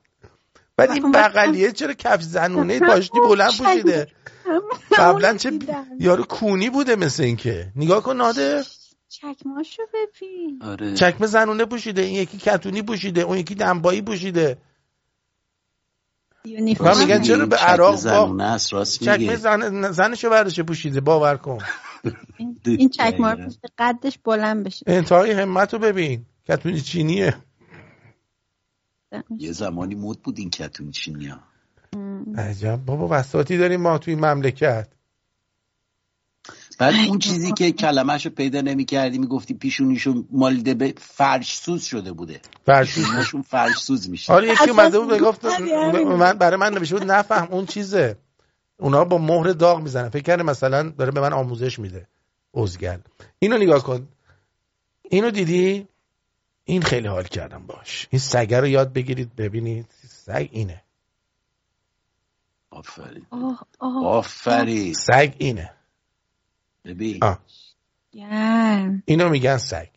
ولی 0.89 0.99
این 0.99 1.11
بغلیه 1.11 1.71
چرا 1.71 1.93
کف 1.93 2.21
زنونه 2.21 2.79
پاشنی 2.79 3.19
بلند 3.19 3.51
پوشیده؟ 3.57 4.07
قبلا 4.97 5.37
چه 5.37 5.59
یارو 5.99 6.23
کونی 6.23 6.69
بوده 6.69 6.95
مثل 6.95 7.23
اینکه. 7.23 7.71
نگاه 7.75 8.03
کن 8.03 8.15
نادر. 8.15 8.63
چکماشو 9.09 9.83
ببین. 9.93 10.59
آره. 10.63 10.93
چکمه 10.93 11.27
زنونه 11.27 11.65
پوشیده 11.65 12.01
این 12.01 12.15
یکی 12.15 12.37
کتونی 12.37 12.81
پوشیده 12.81 13.21
اون 13.21 13.37
یکی 13.37 13.55
دنبایی 13.55 14.01
پوشیده. 14.01 14.57
من 16.79 16.97
میگن 16.99 17.21
چرا 17.21 17.45
به 17.45 17.55
چکمه 17.55 17.69
عراق 17.69 17.91
با 17.91 17.97
زنونه 17.97 18.43
است 18.43 18.73
راست 18.73 19.03
چکمه 19.03 19.35
زن 19.35 19.91
زنشو 19.91 20.29
برداشته 20.29 20.63
پوشیده 20.63 21.01
باور 21.01 21.37
کن. 21.37 21.57
این 22.65 22.89
چکمار 22.89 23.47
قدش 23.77 24.19
بلند 24.23 24.65
بشه. 24.65 24.85
انتهای 24.87 25.31
همت 25.31 25.73
رو 25.73 25.79
ببین. 25.79 26.25
کتونی 26.47 26.81
چینیه. 26.81 27.35
یه 29.37 29.51
زمانی 29.51 29.95
مد 29.95 30.17
بود 30.19 30.39
این 30.39 30.49
کتون 30.49 30.91
چینیا 30.91 31.39
عجب. 32.37 32.79
بابا 32.85 33.07
بساتی 33.07 33.57
داریم 33.57 33.81
ما 33.81 33.97
توی 33.97 34.15
مملکت. 34.15 34.87
بعد 36.79 36.93
اون 37.07 37.19
چیزی 37.19 37.51
که 37.51 37.71
کلمهشو 37.71 38.29
پیدا 38.29 38.61
نمی 38.61 38.85
کردی 38.85 39.17
می‌گفتی 39.17 39.53
پیشونیشون 39.53 40.27
مالیده 40.31 40.73
به 40.73 40.93
فرش 40.97 41.57
سوز 41.57 41.83
شده 41.83 42.11
بوده. 42.11 42.41
پیشونیشون 42.65 43.41
فرش 43.41 43.77
سوز 43.77 44.09
میشه. 44.09 44.33
آره 44.33 44.47
یکی 44.47 44.69
اومده 44.69 44.99
بود 44.99 45.13
می‌گفت 45.13 45.45
من 46.05 46.33
برای 46.33 46.59
من 46.59 46.73
نوشته 46.73 46.97
بود 46.97 47.11
نفهم 47.11 47.47
اون 47.51 47.65
چیزه. 47.65 48.17
اونا 48.79 49.05
با 49.05 49.17
مهر 49.17 49.47
داغ 49.47 49.81
می‌زنن. 49.81 50.09
فکر 50.09 50.23
کرده 50.23 50.43
مثلا 50.43 50.89
داره 50.89 51.11
به 51.11 51.21
من 51.21 51.33
آموزش 51.33 51.79
میده. 51.79 52.07
ازگل 52.53 52.97
اینو 53.39 53.57
نگاه 53.57 53.83
کن. 53.83 54.07
اینو 55.03 55.31
دیدی؟ 55.31 55.87
این 56.71 56.81
خیلی 56.81 57.07
حال 57.07 57.23
کردم 57.23 57.67
باش. 57.67 58.07
این 58.09 58.19
سگه 58.19 58.59
رو 58.59 58.67
یاد 58.67 58.93
بگیرید 58.93 59.35
ببینید. 59.35 59.85
سگ 60.07 60.49
اینه. 60.51 60.83
آفرین. 62.69 63.25
آه 63.29 63.67
آه 63.79 64.05
آفرین. 64.05 64.93
سگ 64.93 65.35
اینه. 65.37 65.73
ببین. 66.85 67.19
گرم. 68.11 69.03
اینو 69.05 69.29
میگن 69.29 69.57
سگ. 69.57 69.87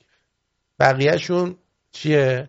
بقیهشون 0.78 1.56
چیه؟ 1.92 2.48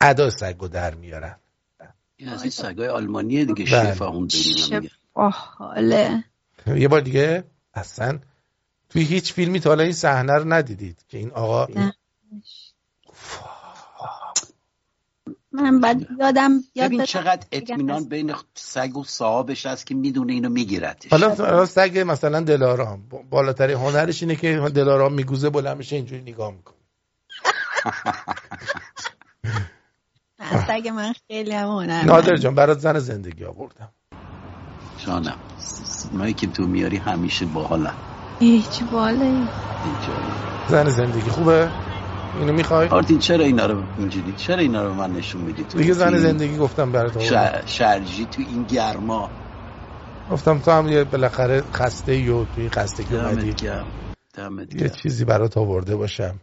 ادا 0.00 0.30
سگ 0.30 0.56
رو 0.58 0.68
در 0.68 0.94
میارن. 0.94 1.38
این 2.16 2.28
از 2.28 2.42
این 2.42 2.50
سگای 2.50 2.88
آلمانیه 2.88 3.44
دیگه 3.44 3.64
بله. 3.64 3.94
شفا 3.94 4.06
اون 4.08 4.28
یه 6.66 6.88
بار 6.88 7.00
دیگه 7.00 7.44
اصلا 7.74 8.18
توی 8.94 9.02
هیچ 9.02 9.32
فیلمی 9.32 9.60
تا 9.60 9.70
حالا 9.70 9.82
این 9.82 9.92
صحنه 9.92 10.32
رو 10.32 10.52
ندیدید 10.52 11.04
که 11.08 11.18
این 11.18 11.30
آقا 11.30 11.66
من 15.52 15.80
بعد 15.80 16.06
یادم 16.18 16.60
یاد 16.74 16.86
ببین 16.86 17.04
چقدر 17.04 17.46
اطمینان 17.52 18.04
بین 18.04 18.34
سگ 18.54 18.96
و 18.96 19.04
صاحبش 19.04 19.66
هست 19.66 19.86
که 19.86 19.94
می‌دونه 19.94 20.32
اینو 20.32 20.48
میگیرتش. 20.48 21.10
حالا 21.10 21.66
سگ 21.66 22.04
مثلا 22.06 22.40
دلارام. 22.40 23.02
بالاترین 23.30 23.76
هنرش 23.76 24.22
اینه 24.22 24.36
که 24.36 24.70
دلارام 24.74 25.12
میگوزه 25.12 25.50
بلند 25.50 25.76
میشه 25.76 25.96
اینجوری 25.96 26.22
نگاه 26.22 26.52
می‌کنه. 26.52 26.76
سگ 30.68 30.88
من 30.88 31.14
خیلی 31.28 31.52
هم 31.52 31.68
هنر 31.68 32.04
نادر 32.04 32.36
جان 32.36 32.54
برات 32.54 32.78
زن 32.78 32.98
زندگی 32.98 33.44
آوردم. 33.44 33.92
جانم 35.06 35.38
مایی 36.12 36.34
که 36.34 36.46
تو 36.46 36.66
میاری 36.66 36.96
همیشه 36.96 37.46
باحالم. 37.46 38.13
هیچ 38.40 38.82
باله 38.82 39.48
زن 40.68 40.88
زندگی 40.90 41.30
خوبه؟ 41.30 41.72
اینو 42.34 42.52
می‌خوای؟ 42.52 42.88
آرتین 42.88 43.18
چرا 43.18 43.44
اینا 43.44 43.66
رو 43.66 43.86
اینجوری؟ 43.96 44.32
چرا 44.34 44.58
اینا 44.58 44.84
رو 44.84 44.94
من 44.94 45.10
نشون 45.12 45.42
میدی 45.42 45.64
تو 45.64 45.78
دیگه 45.78 45.92
زن 45.92 46.18
زندگی 46.18 46.56
گفتم 46.56 46.92
برات 46.92 47.18
ش- 47.18 47.32
شرجی 47.66 48.26
تو 48.26 48.42
این 48.42 48.64
گرما. 48.64 49.32
گفتم 50.30 50.58
تو 50.58 50.70
هم 50.70 50.88
یه 50.88 51.04
بالاخره 51.04 51.60
خسته 51.62 52.12
ای 52.12 52.28
و 52.28 52.44
توی 52.44 52.68
خستگی 52.68 53.14
اومدی 53.14 53.52
دمت 53.52 53.56
گرم 53.56 53.92
دمت 54.34 54.74
یه 54.74 54.88
چیزی 54.88 55.24
برات 55.24 55.56
آورده 55.58 55.96
باشم. 55.96 56.40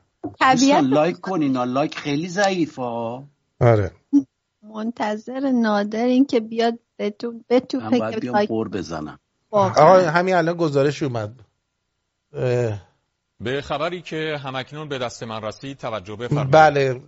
دوستان 0.51 0.85
لایک 0.87 1.19
کنین. 1.21 1.57
لایک 1.57 1.97
خیلی 1.97 2.27
ضعیفه. 2.27 2.81
ها 2.81 3.23
آره. 3.61 3.91
منتظر 4.63 5.51
نادر 5.51 6.05
این 6.05 6.25
که 6.25 6.39
بیاد 6.39 6.79
به 6.97 7.09
تو 7.09 7.33
به 7.47 7.59
تو 7.59 7.77
من 7.79 7.89
باید 7.89 8.19
بیام 8.19 8.45
قور 8.45 8.69
بزنم. 8.69 9.19
آقا 9.51 9.99
همین 10.09 10.35
الان 10.35 10.57
گزارش 10.57 11.03
اومد. 11.03 11.39
به 13.39 13.61
خبری 13.61 14.01
که 14.01 14.37
همکنون 14.43 14.89
به 14.89 14.97
دست 14.97 15.23
من 15.23 15.41
رسید 15.41 15.77
توجه 15.77 16.15
بفرمایید. 16.15 16.51
بله 16.51 17.01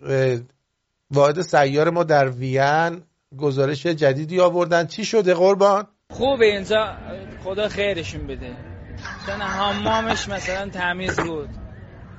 واحد 1.11 1.41
سیار 1.41 1.89
ما 1.89 2.03
در 2.03 2.29
وین 2.29 3.03
گزارش 3.37 3.85
جدیدی 3.85 4.39
آوردن. 4.39 4.87
چی 4.87 5.05
شده 5.05 5.33
قربان؟ 5.33 5.87
خوبه 6.09 6.45
اینجا 6.45 6.97
خدا 7.43 7.69
خیرشون 7.69 8.27
بده. 8.27 8.57
مثلا 9.23 9.45
حمامش 9.45 10.29
مثلا 10.29 10.69
تمیز 10.69 11.19
بود. 11.19 11.49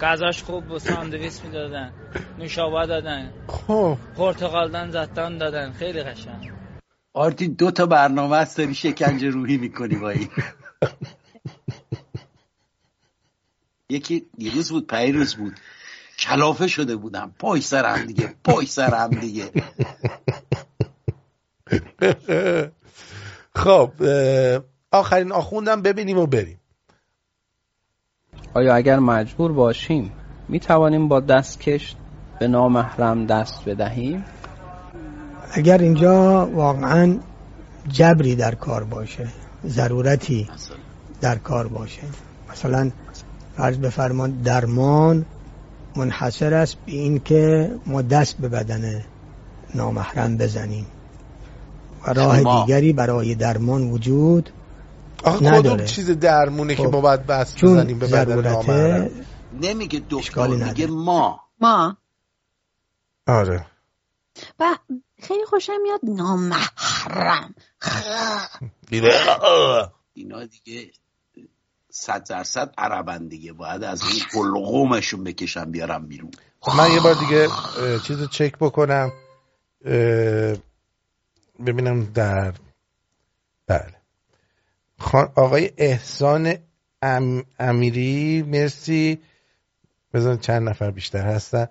غذاش 0.01 0.43
خوب 0.43 0.65
بود 0.65 0.79
ساندویچ 0.79 1.33
می‌دادن 1.45 1.93
نوشابه 2.39 2.87
دادن 2.87 3.33
خب. 3.49 3.99
پرتقال 4.17 4.71
دادن 4.71 4.91
زتان 4.91 5.39
دادن. 5.39 5.73
خیلی 5.73 6.03
قشنگ. 6.03 6.53
آرتین 7.13 7.53
دو 7.53 7.71
تا 7.71 7.87
برنامه 7.87 8.37
هست 8.37 8.59
داری 8.59 8.75
شکنجه 8.75 9.29
روحی 9.29 9.57
می‌کنی 9.57 9.97
با 9.97 10.11
این. 10.11 10.29
یکی 13.89 14.27
دیروز 14.39 14.71
بود 14.71 14.87
پیروز 14.87 15.35
بود. 15.35 15.55
کلافه 16.19 16.67
شده 16.67 16.97
بودم. 16.97 17.35
پای 17.39 17.61
سر 17.61 17.97
هم 17.97 18.07
دیگه 18.07 18.35
پای 18.45 18.67
سر 18.67 18.95
هم 18.95 19.11
دیگه. 19.11 19.51
خب 23.57 23.91
آخرین 24.91 25.33
آخوندم 25.33 25.83
ببینیم 25.83 26.19
و 26.19 26.27
بریم. 26.27 26.61
آیا 28.55 28.75
اگر 28.75 28.99
مجبور 28.99 29.53
باشیم 29.53 30.13
می 30.49 30.61
توانیم 30.61 31.09
با 31.09 31.21
دستکش 31.21 31.97
به 32.41 32.49
نامحرم 32.49 33.27
دست 33.27 33.65
بدهیم؟ 33.65 34.25
اگر 35.53 35.79
اینجا 35.79 36.47
واقعا 36.47 37.19
جبری 37.89 38.37
در 38.37 38.55
کار 38.55 38.85
باشه 38.85 39.29
ضرورتی 39.67 40.49
در 41.21 41.39
کار 41.39 41.69
باشه 41.69 42.03
مثلا 42.51 42.91
فرض 43.57 43.79
بفرمان 43.79 44.31
درمان 44.43 45.27
منحصر 45.97 46.55
است 46.55 46.77
به 46.87 46.93
این 46.93 47.21
که 47.21 47.71
ما 47.87 48.03
دست 48.03 48.37
به 48.39 48.49
بدن 48.49 49.05
نامحرم 49.75 50.37
بزنیم. 50.37 50.87
و 52.07 52.13
راه 52.13 52.41
شما. 52.41 52.65
دیگری 52.65 52.93
برای 52.93 53.35
درمان 53.35 53.91
وجود 53.91 54.51
آخه 55.25 55.39
کدوم 55.39 55.55
نداره. 55.55 55.85
چیز 55.85 56.11
درمونه 56.11 56.75
که 56.75 56.83
خب. 56.83 56.95
ما 56.95 57.01
باید 57.01 57.27
بس 57.27 57.55
چون 57.55 57.75
بزنیم 57.75 57.99
به 57.99 58.07
بدن 58.07 58.41
نامحرم؟ 58.41 59.11
نمیگه 59.61 60.03
دکتر 60.11 60.47
میگه 60.47 60.87
ما. 60.87 61.41
ما؟ 61.61 61.97
آره. 63.27 63.67
و 64.61 64.77
خیلی 65.23 65.45
خوشم 65.45 65.73
میاد 65.83 66.01
نامحرم. 66.03 67.55
اینا 70.15 70.45
دیگه 70.45 70.91
صد 71.97 72.29
درصد 72.29 72.75
عربن 72.79 73.29
دیگه. 73.29 73.53
باید 73.53 73.85
از 73.85 74.03
این 74.03 74.23
قلقومشون 74.33 75.25
بکشم 75.25 75.71
بیارم 75.71 76.07
بیرون. 76.07 76.31
خب 76.61 76.73
من 76.77 76.93
یه 76.93 77.01
بار 77.01 77.15
دیگه 77.15 77.49
چیز 78.07 78.21
رو 78.21 78.27
چک 78.27 78.59
بکنم. 78.59 79.13
ببینم 81.67 82.05
در 82.05 82.55
بله. 83.67 83.95
خان- 84.99 85.33
آقای 85.37 85.71
احسان 85.77 86.55
ام... 87.03 87.45
امیری 87.59 88.43
مرسی. 88.43 89.19
بزن 90.15 90.37
چند 90.37 90.69
نفر 90.69 90.91
بیشتر 90.91 91.27
هستن. 91.27 91.67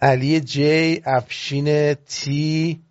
علی 0.00 0.40
جی 0.40 1.02
افشین 1.04 1.94
تی. 1.94 2.82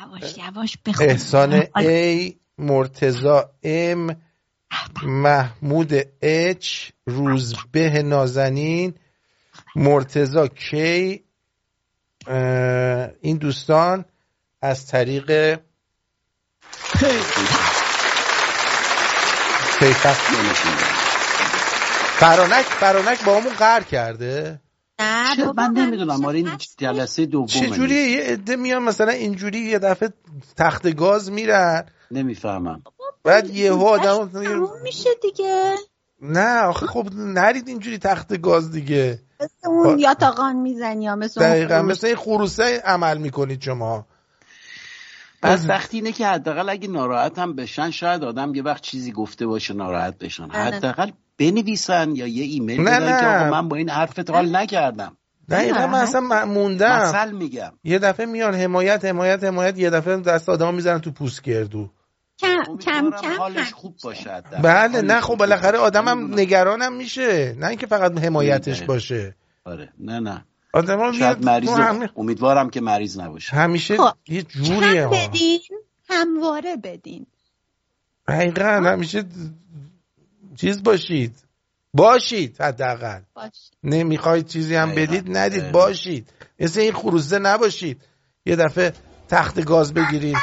یواش 0.00 0.38
یواش 0.38 0.78
بخون. 0.86 1.06
احسان 1.10 1.62
ای 1.76 2.36
مرتزا 2.58 3.50
ام. 3.62 4.16
محمود 5.02 5.92
اچ 6.22 6.90
روزبه 7.06 8.02
نازنین 8.02 8.94
مرتزا 9.76 10.48
کی 10.48 11.24
این 13.20 13.36
دوستان 13.36 14.04
از 14.62 14.86
طریق 14.86 15.58
فرانک 22.18 22.64
فرانک 22.64 23.24
با 23.24 23.40
همون 23.40 23.52
قهر 23.54 23.82
کرده. 23.82 24.60
نه 25.00 25.52
من 25.52 25.70
نمی‌دونم. 25.70 26.24
آره 26.24 26.38
این 26.38 26.50
جلسه 26.78 27.26
دومه. 27.26 27.48
چجوریه؟ 27.48 28.10
یه 28.10 28.22
عده 28.22 28.56
میان 28.56 28.82
مثلا 28.82 29.12
اینجوری 29.12 29.58
یه 29.58 29.78
دفعه 29.78 30.12
تخت 30.56 30.94
گاز 30.94 31.30
میرن. 31.30 31.86
نمی‌فهمم. 32.10 32.82
بعد 33.24 33.50
یه 33.50 33.72
آدم 33.72 34.28
تموم 34.28 34.82
میشه 34.82 35.10
دیگه. 35.22 35.74
نه 36.22 36.62
آخه 36.62 36.86
خب 36.86 37.08
نرید 37.14 37.68
اینجوری 37.68 37.98
تخت 37.98 38.40
گاز 38.40 38.72
دیگه. 38.72 39.18
مثل 39.40 39.68
اون 39.68 39.98
یاتاقان 39.98 40.56
می‌زنی 40.56 41.04
یا 41.04 41.16
مثل 41.16 41.42
اون 41.42 41.50
دقیقا 41.50 41.78
خروس. 41.78 41.90
مثل 41.90 42.06
این 42.06 42.16
خروسه 42.16 42.82
عمل 42.84 43.18
می‌کنید 43.18 43.62
شما. 43.62 44.06
بدبختی 45.42 45.96
اینه 45.96 46.12
که 46.12 46.26
حداقل 46.26 46.68
اگه 46.68 46.88
ناراحت 46.88 47.38
هم 47.38 47.56
بشن 47.56 47.90
شاید 47.90 48.24
آدم 48.24 48.54
یه 48.54 48.62
وقت 48.62 48.82
چیزی 48.82 49.12
گفته 49.12 49.46
باشه 49.46 49.74
ناراحت 49.74 50.18
بشن. 50.18 50.46
نه. 50.46 50.52
حداقل 50.52 51.10
بنویسن 51.38 52.16
یا 52.16 52.26
یه 52.26 52.44
ایمیل 52.44 52.80
نه، 52.80 53.00
بدن 53.00 53.20
که 53.20 53.26
نه. 53.26 53.36
آقا 53.36 53.50
من 53.50 53.68
با 53.68 53.76
این 53.76 53.88
حرفت 53.88 54.30
حال 54.30 54.56
نکردم. 54.56 55.16
دقیقا 55.50 55.86
من 55.86 55.98
اصلا 55.98 56.44
موندم. 56.44 57.02
مثل 57.02 57.32
میگم. 57.32 57.72
یه 57.84 57.98
دفعه 57.98 58.26
میان 58.26 58.54
حمایت 58.54 59.04
حمایت 59.04 59.44
حمایت 59.44 59.78
یه 59.78 59.90
دفعه 59.90 60.16
دست 60.16 60.48
آدم 60.48 60.74
می‌زنن 60.74 60.98
تو 60.98 61.10
پوست 61.10 61.42
گردو. 61.42 61.90
کم 62.40 62.76
کم 62.76 63.10
کم 63.10 63.38
حالش 63.38 63.72
خوب 63.72 63.96
حداقل. 63.98 64.62
بله 64.62 65.02
نه 65.02 65.20
خب 65.20 65.36
بالاخره 65.36 65.78
آدمم 65.78 66.34
نگرانم 66.34 66.92
میشه. 66.92 67.54
نه 67.58 67.66
اینکه 67.66 67.86
فقط 67.86 68.18
حمایتش. 68.18 68.82
باشه. 68.82 69.34
آره. 69.64 69.92
نه 69.98 70.20
نه. 70.20 70.44
آدم 70.72 71.12
شاید 71.12 71.44
مریض 71.44 71.70
هم... 71.70 72.08
امیدوارم 72.16 72.70
که 72.70 72.80
مریض 72.80 73.18
نباشه. 73.18 73.56
همیشه 73.56 73.96
خب، 73.96 74.16
یه 74.28 74.42
جوریه 74.42 75.02
کم 75.02 75.08
ها 75.08 75.10
بدین 75.10 75.60
همواره 76.10 76.76
بدین. 76.76 77.26
دقیقا 78.28 78.64
همیشه 78.64 79.24
چیز 80.56 80.82
باشید. 80.82 81.36
باشید 81.94 82.60
حداقل. 82.60 83.20
نمی‌خواید 83.84 84.46
چیزی 84.46 84.74
هم. 84.74 84.94
بدید 84.94 85.36
ندید. 85.36 85.72
باشید. 85.72 86.32
مثل 86.58 86.80
این 86.80 86.92
خروزه 86.92 87.38
نباشید. 87.38 88.00
یه 88.46 88.56
دفعه 88.56 88.92
تخت 89.28 89.64
گاز 89.64 89.94
بگیرید 89.94 90.36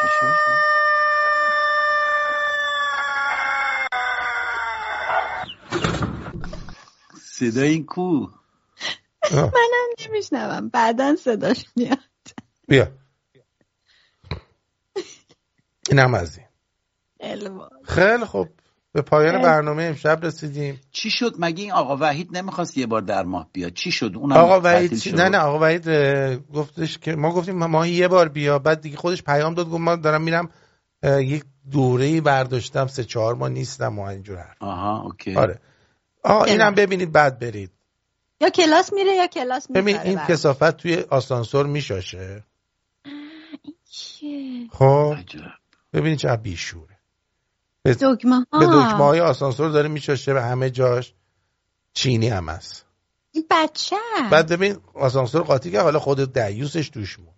چی 0.00 0.08
شد؟ 0.20 0.68
صدای 7.38 7.68
این 7.68 7.86
کو. 7.86 8.26
منم 9.32 9.88
نمیشنوم. 10.06 10.68
بعدا 10.68 11.16
صداش 11.16 11.64
میاد. 11.76 11.98
بیا. 12.68 12.88
اینم 15.88 16.14
از 16.14 16.38
این. 16.38 16.46
خیلی 17.84 18.24
خوب. 18.24 18.48
به 18.92 19.02
پایان. 19.02 19.42
برنامه 19.42 19.82
امشب 19.82 20.18
رسیدیم. 20.22 20.80
چی 20.90 21.10
شد؟ 21.10 21.34
مگه 21.38 21.62
این 21.62 21.72
آقا 21.72 21.96
وحید 21.96 22.36
نمی‌خواست 22.36 22.78
یه 22.78 22.86
بار 22.86 23.00
در 23.00 23.24
ماه 23.24 23.48
بیاد؟ 23.52 23.72
چی 23.72 23.90
شد؟ 23.90 24.12
اونم 24.16 24.36
آقا 24.36 24.60
وحید 24.60 24.98
شد؟ 24.98 25.20
نه 25.20 25.28
نه 25.28 25.38
آقا 25.38 25.58
وحید 25.58 25.88
گفتش 26.54 26.98
که 26.98 27.16
ما 27.16 27.32
گفتیم 27.32 27.66
ماهی 27.66 27.92
یه 27.92 28.08
بار 28.08 28.28
بیا. 28.28 28.58
بعد 28.58 28.80
دیگه 28.80 28.96
خودش 28.96 29.22
پیام 29.22 29.54
داد 29.54 29.68
گفت 29.68 29.80
من 29.80 30.00
دارم 30.00 30.22
میرم 30.22 30.50
یک 31.04 31.44
دوره 31.70 32.20
برداشتم 32.20 32.86
سه 32.86 33.04
چهار 33.04 33.34
ماه 33.34 33.48
نیستم 33.48 33.98
و 33.98 34.02
اینجور 34.02 34.38
حرف. 34.38 34.56
آها 34.62 35.02
اوکی. 35.02 35.34
آره. 35.34 35.60
آقا 36.22 36.44
اینم 36.44 36.74
ببینید 36.74 37.12
بعد 37.12 37.38
برید. 37.38 37.70
یا 38.40 38.50
کلاس 38.50 38.92
میره 38.92 39.12
یا 39.12 39.26
کلاس 39.26 39.70
میره 39.70 39.82
ببین 39.82 39.98
این 39.98 40.18
کسافت 40.18 40.76
توی 40.76 40.96
آسانسور 41.10 41.66
میشاشه. 41.66 42.44
خب. 44.72 45.16
ببینید 45.92 46.18
چه 46.18 46.36
بیشوره. 46.36 46.98
به 47.82 47.94
دگمه 47.94 48.46
ها 48.52 48.58
به 48.58 48.66
دکمه 48.66 49.04
های 49.04 49.20
آسانسور 49.20 49.70
داره 49.70 49.88
میشاشه 49.88 50.34
به 50.34 50.42
همه 50.42 50.70
جاش 50.70 51.14
چینی 51.92 52.28
هم 52.28 52.48
هست. 52.48 52.86
این 53.32 53.44
بچه 53.50 53.96
بعد 54.30 54.52
ببین 54.52 54.76
آسانسور 54.94 55.42
قاطی 55.42 55.70
که 55.70 55.80
حالا 55.80 55.98
خود 55.98 56.32
دیوسش 56.32 56.88
توش 56.88 57.18
مون 57.18 57.34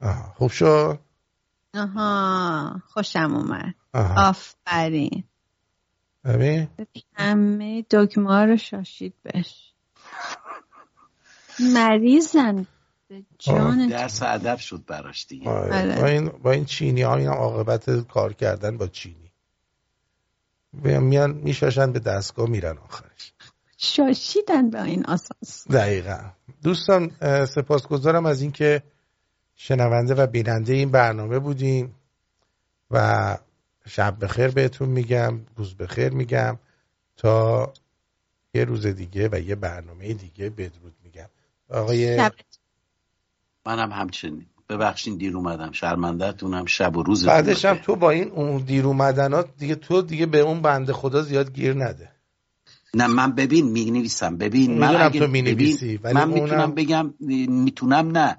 آها 0.00 0.32
خوب 0.36 0.50
شد؟ 0.50 0.98
آها 1.74 2.82
خوشم 2.86 3.34
اومد. 3.34 3.74
آفرین. 4.16 5.24
ببین. 6.24 6.68
همه 7.14 7.84
دکمه 7.90 8.28
ها 8.28 8.44
رو 8.44 8.56
شاشید 8.56 9.14
بش 9.24 9.72
مریضن. 11.74 12.66
به 13.08 13.22
جان 13.38 13.88
درس 13.88 14.22
ادب 14.22 14.56
شد 14.58 14.84
براش 14.86 15.26
دیگه. 15.26 15.50
آره. 15.50 15.82
آره. 15.82 16.00
با 16.00 16.06
این 16.06 16.28
با 16.28 16.50
این 16.52 16.64
چینی 16.64 17.02
ها 17.02 17.16
این 17.16 17.26
هم 17.26 17.32
عاقبت 17.32 18.08
کار 18.08 18.32
کردن 18.32 18.76
با 18.76 18.86
چینی. 18.86 19.32
میان- 20.72 21.32
میشاشن 21.34 21.92
به 21.92 21.98
دستگاه 21.98 22.48
میرن 22.48 22.78
آخرش. 22.78 23.32
شاشیدن 23.76 24.70
به 24.70 24.82
این 24.82 25.06
اساس. 25.06 25.68
دقیقا. 25.70 26.18
دوستان 26.62 27.10
سپاسگزارم 27.46 28.26
از 28.26 28.42
اینکه 28.42 28.82
شنونده 29.54 30.14
و 30.14 30.26
بیننده 30.26 30.72
این 30.74 30.90
برنامه 30.90 31.38
بودین 31.38 31.90
و 32.90 33.38
شب 33.86 34.16
بخیر 34.24 34.48
بهتون 34.48 34.88
میگم 34.88 35.40
روز 35.56 35.74
بخیر 35.74 36.12
میگم 36.12 36.58
تا 37.16 37.72
یه 38.54 38.64
روز 38.64 38.86
دیگه 38.86 39.28
و 39.32 39.40
یه 39.40 39.54
برنامه 39.54 40.12
دیگه 40.14 40.50
بدرود 40.50 40.94
میگم. 41.04 41.28
آقای 41.70 42.30
منم 43.66 43.92
همچنین. 43.92 44.46
ببخشین 44.68 45.16
دیر 45.16 45.36
اومدم. 45.36 45.72
شرمندهتونم. 45.72 46.66
شب 46.66 46.96
و 46.96 47.02
روز 47.02 47.26
بعدش 47.26 47.64
هم 47.64 47.78
تو 47.78 47.96
با 47.96 48.10
این 48.10 48.30
اون 48.30 48.56
دیر 48.62 48.86
اومدنات 48.86 49.56
دیگه 49.58 49.74
تو 49.74 50.02
دیگه 50.02 50.26
به 50.26 50.40
اون 50.40 50.62
بنده 50.62 50.92
خدا 50.92 51.22
زیاد 51.22 51.52
گیر 51.52 51.74
نده. 51.74 52.12
نه 52.94 53.06
من 53.06 53.32
ببین 53.32 53.66
می 53.68 53.90
نویسم 53.90 54.36
ببین 54.36 54.78
من 54.78 54.96
اگه 54.96 55.20
تو 55.20 55.26
می‌نویسی، 55.26 55.86
ببین، 55.86 56.00
ولی 56.02 56.14
من 56.14 56.22
اونم- 56.22 56.42
می‌تونم 56.42 56.74
بگم 56.74 57.14
می‌تونم 57.48 58.18
نه. 58.18 58.38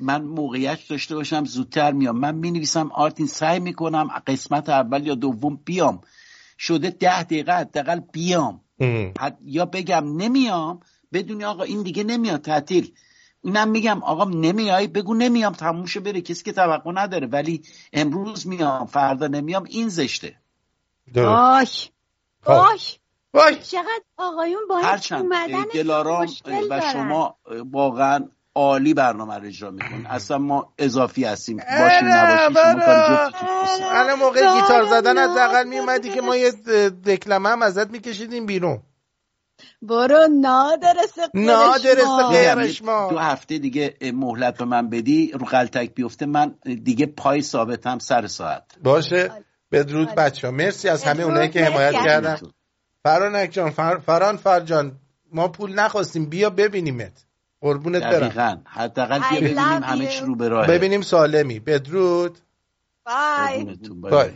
من 0.00 0.22
موقعیت 0.22 0.78
داشته 0.88 1.14
باشم 1.14 1.44
زودتر 1.44 1.92
میام. 1.92 2.18
من 2.18 2.34
می 2.34 2.50
نویسم 2.50 2.90
آرتین 2.92 3.26
سعی 3.26 3.60
می‌کنم 3.60 4.08
قسمت 4.26 4.68
اول 4.68 5.06
یا 5.06 5.14
دوم 5.14 5.60
بیام. 5.64 6.00
شده 6.58 6.90
ده 6.90 7.22
دقیقه 7.22 7.52
حداقل 7.52 8.00
بیام. 8.12 8.60
حد 9.20 9.38
یا 9.44 9.64
بگم 9.64 10.16
نمیام 10.16 10.80
بدونی 11.12 11.44
آقا 11.44 11.62
این 11.62 11.82
دیگه 11.82 12.04
نمیاد 12.04 12.40
تعطیل. 12.40 12.92
اینم 13.42 13.68
میگم 13.68 14.02
آقا 14.02 14.24
نمیای؟ 14.24 14.86
بگو 14.86 15.14
نمیام 15.14 15.52
تموم 15.52 15.86
شه 15.86 16.00
بره. 16.00 16.20
کسی 16.20 16.44
که 16.44 16.52
توقع 16.52 16.92
نداره 16.94 17.26
ولی 17.26 17.62
امروز 17.92 18.46
میام 18.46 18.86
فردا 18.86 19.26
نمیام 19.26 19.64
این 19.68 19.88
زشته. 19.88 20.36
وای. 21.14 21.66
وای. 22.46 22.78
وای. 23.34 23.56
چقدر 23.56 24.02
آقایون 24.16 24.62
با 24.68 24.78
هرچند 24.78 25.22
اومدن 25.22 25.64
دلارام 25.74 26.26
و. 26.70 26.80
شما 26.92 27.36
واقعا 27.72 28.28
عالی 28.56 28.94
برنامه 28.94 29.34
رو 29.38 29.46
اجرا 29.46 29.70
می‌کنین 29.70 30.06
اصلا 30.06 30.38
ما 30.38 30.72
اضافی 30.78 31.24
هستیم. 31.24 31.56
جفتتون 31.58 32.80
خوبه. 32.80 33.36
الان 33.90 34.18
موقع 34.18 34.40
گیتار 34.40 34.84
زدن 34.84 35.18
حداقل 35.18 35.68
میومدی 35.68 36.08
که 36.08 36.20
ما 36.20 36.36
یه 36.36 36.50
دکلمه 37.06 37.48
هم 37.48 37.62
ازت 37.62 37.90
میکشیدیم 37.90 38.46
بیرون. 38.46 38.82
برو 39.82 40.28
نادرس 40.40 41.18
قرشما. 41.34 42.28
قرش 42.28 42.82
ما. 42.82 43.08
دو 43.10 43.18
هفته 43.18 43.58
دیگه 43.58 43.96
مهلت 44.02 44.58
به 44.58 44.64
من 44.64 44.90
بدی 44.90 45.32
رو 45.34 45.46
قلتک 45.46 45.94
بیفته 45.94 46.26
من 46.26 46.54
دیگه 46.84 47.06
پای 47.06 47.42
ثابتم 47.42 47.98
سر 47.98 48.26
ساعت. 48.26 48.64
باشه. 48.82 49.30
بدرود 49.72 50.14
بچه 50.14 50.46
ها 50.46 50.52
مرسی 50.52 50.88
از 50.88 51.04
همه 51.04 51.22
اونایی 51.22 51.48
که 51.48 51.64
حمایت. 51.64 51.92
کردن. 51.92 52.38
فرانک 53.02 53.50
جان 53.50 53.70
فر... 53.70 53.98
فران 53.98 54.36
فرجان 54.36 54.92
ما 55.32 55.48
پول 55.48 55.74
نخواستیم. 55.74 56.26
بیا 56.26 56.50
ببینیمت. 56.50 57.25
قربونت 57.60 58.02
برم. 58.02 58.20
دقیقا. 58.20 58.60
حداقل 58.66 59.20
ببینیم 59.32 59.58
همه. 59.58 60.06
چی 60.06 60.24
رو 60.24 60.34
به 60.36 60.48
راهه. 60.48 60.68
ببینیم 60.68 61.00
سالمی 61.00 61.60
بدرود. 61.60 62.38
بای 63.06 63.76
بای. 64.10 64.30